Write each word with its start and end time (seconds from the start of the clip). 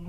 Por 0.00 0.06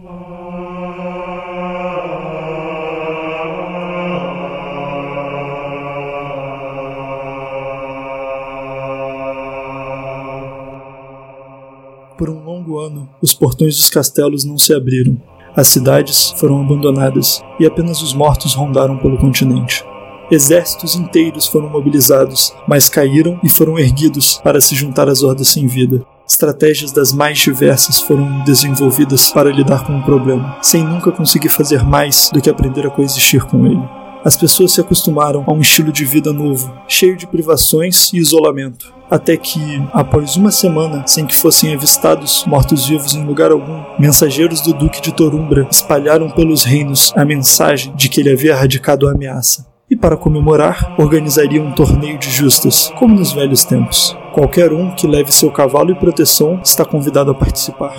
um 12.30 12.44
longo 12.44 12.78
ano, 12.78 13.10
os 13.20 13.34
portões 13.34 13.78
dos 13.78 13.90
castelos 13.90 14.44
não 14.44 14.60
se 14.60 14.76
abriram. 14.76 15.20
As 15.56 15.70
cidades 15.70 16.36
foram 16.38 16.62
abandonadas 16.62 17.44
e 17.60 17.66
apenas 17.66 18.04
os 18.04 18.14
mortos 18.14 18.54
rondaram 18.54 19.00
pelo 19.00 19.18
continente. 19.18 19.84
Exércitos 20.30 20.96
inteiros 20.96 21.48
foram 21.48 21.68
mobilizados, 21.68 22.54
mas 22.68 22.90
caíram 22.90 23.40
e 23.44 23.50
foram 23.50 23.80
erguidos 23.80 24.38
para 24.44 24.62
se 24.62 24.76
juntar 24.76 25.10
às 25.10 25.24
hordas 25.24 25.48
sem 25.48 25.66
vida. 25.66 26.06
Estratégias 26.30 26.91
das 26.91 27.11
mais 27.11 27.39
diversas 27.39 28.00
foram 28.00 28.43
desenvolvidas 28.43 29.32
para 29.32 29.52
lidar 29.52 29.84
com 29.84 29.98
o 29.98 30.04
problema, 30.04 30.57
sem 30.62 30.84
nunca 30.84 31.12
conseguir 31.12 31.50
fazer 31.50 31.84
mais 31.84 32.30
do 32.31 32.40
que 32.40 32.49
aprender 32.49 32.85
a 32.85 32.91
coexistir 32.91 33.44
com 33.45 33.66
ele. 33.66 33.81
As 34.23 34.38
pessoas 34.38 34.73
se 34.73 34.80
acostumaram 34.80 35.44
a 35.48 35.52
um 35.52 35.62
estilo 35.62 35.91
de 35.91 36.05
vida 36.05 36.31
novo, 36.31 36.71
cheio 36.88 37.18
de 37.18 37.26
privações 37.26 38.13
e 38.13 38.18
isolamento 38.18 38.99
até 39.09 39.35
que, 39.35 39.59
após 39.91 40.35
uma 40.35 40.52
semana 40.52 41.04
sem 41.07 41.26
que 41.26 41.35
fossem 41.35 41.73
avistados 41.73 42.46
mortos-vivos 42.46 43.16
em 43.16 43.26
lugar 43.26 43.52
algum, 43.52 43.84
mensageiros 43.98 44.62
do 44.62 44.73
Duque 44.73 45.02
de 45.02 45.12
Torumbra 45.12 45.68
espalharam 45.71 46.30
pelos 46.30 46.63
reinos 46.63 47.12
a 47.16 47.26
mensagem 47.26 47.93
de 47.96 48.07
que 48.07 48.21
ele 48.21 48.32
havia 48.32 48.52
erradicado 48.52 49.07
a 49.07 49.12
ameaça. 49.12 49.66
E 49.90 49.96
para 49.96 50.16
comemorar, 50.16 50.93
organizariam 50.99 51.66
um 51.66 51.71
torneio 51.71 52.20
de 52.20 52.30
justas, 52.30 52.93
como 52.99 53.16
nos 53.16 53.32
velhos 53.32 53.66
tempos. 53.66 54.16
Qualquer 54.39 54.71
um 54.71 54.95
que 54.95 55.05
leve 55.05 55.34
seu 55.34 55.52
cavalo 55.52 55.91
e 55.91 55.95
proteção 55.95 56.61
está 56.63 56.85
convidado 56.85 57.29
a 57.29 57.35
participar. 57.35 57.93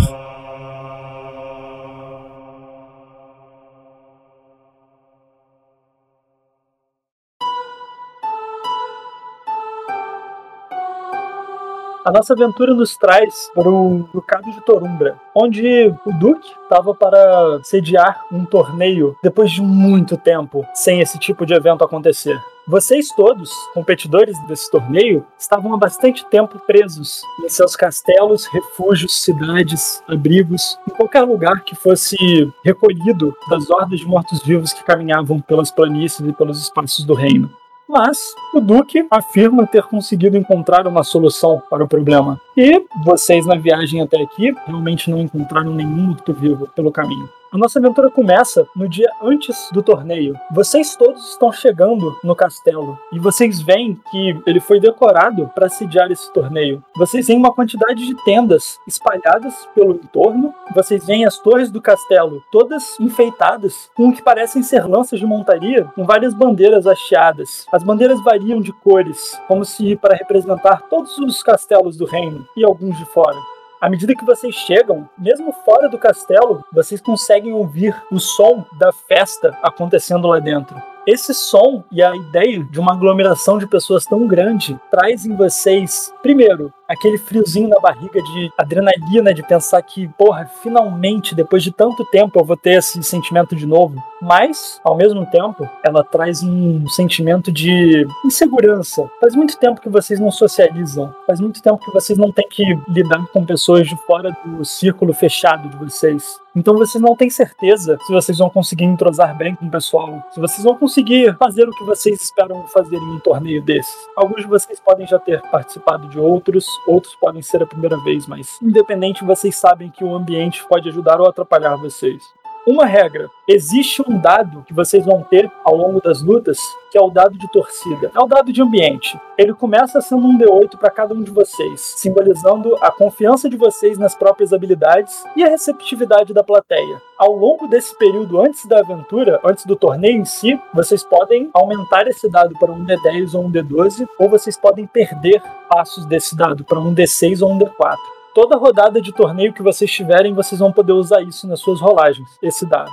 A 12.03 12.11
nossa 12.11 12.33
aventura 12.33 12.73
nos 12.73 12.97
traz 12.97 13.51
para 13.55 13.69
o 13.69 14.09
Ducado 14.11 14.51
de 14.51 14.63
Torumbra, 14.63 15.21
onde 15.37 15.95
o 16.07 16.13
Duque 16.19 16.49
estava 16.63 16.95
para 16.95 17.61
sediar 17.65 18.25
um 18.33 18.47
torneio 18.47 19.15
depois 19.23 19.51
de 19.51 19.61
muito 19.61 20.17
tempo 20.17 20.65
sem 20.73 21.01
esse 21.01 21.19
tipo 21.19 21.45
de 21.45 21.53
evento 21.53 21.85
acontecer. 21.85 22.41
Vocês 22.71 23.09
todos, 23.09 23.51
competidores 23.75 24.39
desse 24.47 24.71
torneio, 24.71 25.27
estavam 25.37 25.75
há 25.75 25.77
bastante 25.77 26.25
tempo 26.27 26.57
presos 26.69 27.21
em 27.45 27.49
seus 27.49 27.75
castelos, 27.75 28.47
refúgios, 28.47 29.25
cidades, 29.25 30.01
abrigos, 30.07 30.79
em 30.89 30.95
qualquer 30.95 31.23
lugar 31.23 31.65
que 31.65 31.75
fosse 31.75 32.17
recolhido 32.65 33.35
das 33.49 33.69
hordas 33.69 33.99
de 33.99 34.07
mortos-vivos 34.07 34.73
que 34.73 34.85
caminhavam 34.85 35.41
pelas 35.41 35.73
planícies 35.73 36.21
e 36.21 36.33
pelos 36.33 36.63
espaços 36.63 37.05
do 37.05 37.13
reino 37.13 37.51
mas 37.89 38.37
o 38.55 38.61
Duque 38.61 39.05
afirma 39.11 39.67
ter 39.67 39.83
conseguido 39.83 40.37
encontrar 40.37 40.87
uma 40.87 41.03
solução 41.03 41.61
para 41.69 41.83
o 41.83 41.89
problema. 41.89 42.41
E 42.57 42.85
vocês, 43.05 43.45
na 43.47 43.57
viagem 43.57 44.01
até 44.01 44.23
aqui, 44.23 44.55
realmente 44.65 45.11
não 45.11 45.19
encontraram 45.19 45.75
nenhum 45.75 46.07
morto-vivo 46.07 46.69
pelo 46.69 46.93
caminho. 46.93 47.29
A 47.53 47.59
nossa 47.59 47.81
aventura 47.81 48.09
começa 48.09 48.65
no 48.77 48.89
dia 48.89 49.11
antes 49.21 49.71
do 49.73 49.83
torneio. 49.83 50.39
Vocês 50.53 50.95
todos 50.95 51.31
estão 51.31 51.51
chegando 51.51 52.17
no 52.23 52.37
castelo 52.37 52.97
e 53.13 53.19
vocês 53.19 53.61
veem 53.61 54.01
que 54.09 54.41
ele 54.47 54.61
foi 54.61 54.79
decorado 54.79 55.51
para 55.53 55.69
sediar 55.69 56.13
esse 56.13 56.33
torneio. 56.33 56.81
Vocês 56.97 57.27
veem 57.27 57.41
uma 57.41 57.53
quantidade 57.53 58.07
de 58.07 58.15
tendas 58.25 58.79
espalhadas 58.87 59.69
pelo 59.75 59.97
entorno. 59.97 60.55
Vocês 60.73 61.05
veem 61.05 61.25
as 61.25 61.39
torres 61.39 61.73
do 61.73 61.83
castelo 61.83 62.41
todas 62.53 62.97
enfeitadas 63.01 63.91
com 63.97 64.11
o 64.11 64.13
que 64.13 64.23
parecem 64.23 64.63
ser 64.63 64.87
lanças 64.87 65.19
de 65.19 65.27
montaria 65.27 65.87
com 65.97 66.05
várias 66.05 66.33
bandeiras 66.33 66.87
hasteadas. 66.87 67.67
As 67.73 67.83
bandeiras 67.83 68.23
variam 68.23 68.61
de 68.61 68.73
cores, 68.73 69.37
como 69.49 69.65
se 69.65 69.97
para 69.97 70.15
representar 70.15 70.83
todos 70.89 71.19
os 71.19 71.43
castelos 71.43 71.97
do 71.97 72.05
reino 72.05 72.47
e 72.57 72.65
alguns 72.65 72.97
de 72.97 73.05
fora. 73.07 73.60
À 73.81 73.89
medida 73.89 74.15
que 74.15 74.27
vocês 74.27 74.55
chegam, 74.55 75.09
mesmo 75.17 75.53
fora 75.65 75.89
do 75.89 75.97
castelo, 75.97 76.63
vocês 76.71 77.01
conseguem 77.01 77.55
ouvir 77.55 77.97
o 78.13 78.21
som 78.21 78.63
da 78.79 78.93
festa 78.93 79.59
acontecendo 79.63 80.29
lá 80.29 80.39
dentro. 80.39 80.77
Esse 81.11 81.35
som 81.35 81.83
e 81.91 82.01
a 82.01 82.15
ideia 82.15 82.63
de 82.63 82.79
uma 82.79 82.93
aglomeração 82.93 83.59
de 83.59 83.67
pessoas 83.67 84.05
tão 84.05 84.29
grande 84.29 84.79
traz 84.93 85.27
em 85.27 85.35
vocês, 85.35 86.15
primeiro, 86.23 86.73
aquele 86.89 87.19
friozinho 87.19 87.69
na 87.69 87.81
barriga 87.81 88.23
de 88.23 88.53
adrenalina, 88.57 89.35
de 89.35 89.43
pensar 89.43 89.83
que, 89.83 90.07
porra, 90.17 90.49
finalmente, 90.63 91.35
depois 91.35 91.65
de 91.65 91.73
tanto 91.73 92.05
tempo, 92.13 92.39
eu 92.39 92.45
vou 92.45 92.57
ter 92.57 92.79
esse 92.79 93.03
sentimento 93.03 93.57
de 93.57 93.67
novo. 93.67 94.01
Mas, 94.23 94.81
ao 94.85 94.97
mesmo 94.97 95.27
tempo, 95.27 95.69
ela 95.85 96.05
traz 96.05 96.45
um 96.45 96.87
sentimento 96.87 97.51
de 97.51 98.07
insegurança. 98.25 99.11
Faz 99.21 99.35
muito 99.35 99.59
tempo 99.59 99.81
que 99.81 99.89
vocês 99.89 100.21
não 100.21 100.31
socializam, 100.31 101.13
faz 101.27 101.41
muito 101.41 101.61
tempo 101.61 101.85
que 101.85 101.93
vocês 101.93 102.17
não 102.17 102.31
têm 102.31 102.49
que 102.49 102.63
lidar 102.89 103.27
com 103.33 103.45
pessoas 103.45 103.89
de 103.89 103.97
fora 104.07 104.31
do 104.45 104.65
círculo 104.65 105.13
fechado 105.13 105.69
de 105.69 105.77
vocês. 105.77 106.39
Então 106.55 106.77
vocês 106.77 107.01
não 107.01 107.15
têm 107.15 107.31
certeza 107.31 107.97
se 108.03 108.13
vocês 108.13 108.39
vão 108.39 108.51
conseguir 108.51 108.85
entrosar 108.85 109.37
bem 109.37 109.55
com 109.55 109.67
o 109.67 109.71
pessoal, 109.71 110.23
se 110.33 110.41
vocês 110.41 110.65
vão 110.65 110.77
conseguir 110.77 111.37
fazer 111.37 111.69
o 111.69 111.73
que 111.73 111.85
vocês 111.85 112.21
esperam 112.21 112.67
fazer 112.69 112.97
em 112.97 113.15
um 113.15 113.21
torneio 113.21 113.63
desses. 113.63 113.95
Alguns 114.17 114.43
de 114.43 114.49
vocês 114.49 114.81
podem 114.81 115.07
já 115.07 115.19
ter 115.19 115.41
participado 115.43 116.09
de 116.09 116.19
outros, 116.19 116.67
outros 116.89 117.15
podem 117.17 117.41
ser 117.41 117.63
a 117.63 117.67
primeira 117.67 117.97
vez, 118.03 118.27
mas 118.27 118.61
independente, 118.61 119.25
vocês 119.25 119.57
sabem 119.57 119.91
que 119.91 120.03
o 120.03 120.15
ambiente 120.15 120.65
pode 120.69 120.89
ajudar 120.89 121.21
ou 121.21 121.29
atrapalhar 121.29 121.77
vocês. 121.77 122.40
Uma 122.67 122.85
regra: 122.85 123.31
existe 123.49 124.03
um 124.07 124.19
dado 124.19 124.63
que 124.65 124.75
vocês 124.75 125.05
vão 125.05 125.23
ter 125.23 125.51
ao 125.65 125.75
longo 125.75 126.01
das 126.01 126.21
lutas, 126.23 126.59
que 126.91 126.99
é 126.99 127.01
o 127.01 127.09
dado 127.09 127.39
de 127.39 127.51
torcida. 127.51 128.11
É 128.15 128.21
o 128.21 128.27
dado 128.27 128.53
de 128.53 128.61
ambiente. 128.61 129.19
Ele 129.39 129.55
começa 129.55 130.01
sendo 130.03 130.27
um 130.27 130.37
D8 130.37 130.77
para 130.77 130.91
cada 130.91 131.15
um 131.15 131.23
de 131.23 131.31
vocês, 131.31 131.81
simbolizando 131.97 132.77
a 132.81 132.91
confiança 132.91 133.49
de 133.49 133.57
vocês 133.57 133.99
nas 133.99 134.15
próprias 134.15 134.53
habilidades 134.53 135.25
e 135.35 135.43
a 135.43 135.49
receptividade 135.49 136.35
da 136.35 136.45
plateia. 136.45 137.01
Ao 137.17 137.33
longo 137.33 137.67
desse 137.67 137.97
período 137.97 138.39
antes 138.39 138.67
da 138.67 138.81
aventura, 138.81 139.41
antes 139.43 139.65
do 139.65 139.75
torneio 139.75 140.19
em 140.19 140.25
si, 140.27 140.61
vocês 140.75 141.03
podem 141.03 141.49
aumentar 141.55 142.07
esse 142.09 142.29
dado 142.29 142.55
para 142.59 142.73
um 142.73 142.85
D10 142.85 143.35
ou 143.35 143.47
um 143.47 143.51
D12, 143.51 144.07
ou 144.19 144.29
vocês 144.29 144.57
podem 144.59 144.87
perder 144.87 145.43
passos 145.69 146.05
desse 146.05 146.37
dado 146.37 146.63
para 146.63 146.79
um 146.79 146.95
D6 146.95 147.41
ou 147.41 147.53
um 147.53 147.59
D4 147.59 148.20
toda 148.35 148.57
rodada 148.57 149.01
de 149.01 149.13
torneio 149.13 149.53
que 149.53 149.63
vocês 149.63 149.91
tiverem, 149.91 150.35
vocês 150.35 150.59
vão 150.59 150.73
poder 150.73 150.93
usar 150.93 151.23
isso 151.23 151.47
nas 151.47 151.61
suas 151.61 151.81
rolagens, 151.81 152.29
esse 152.43 152.67
dado. 152.67 152.91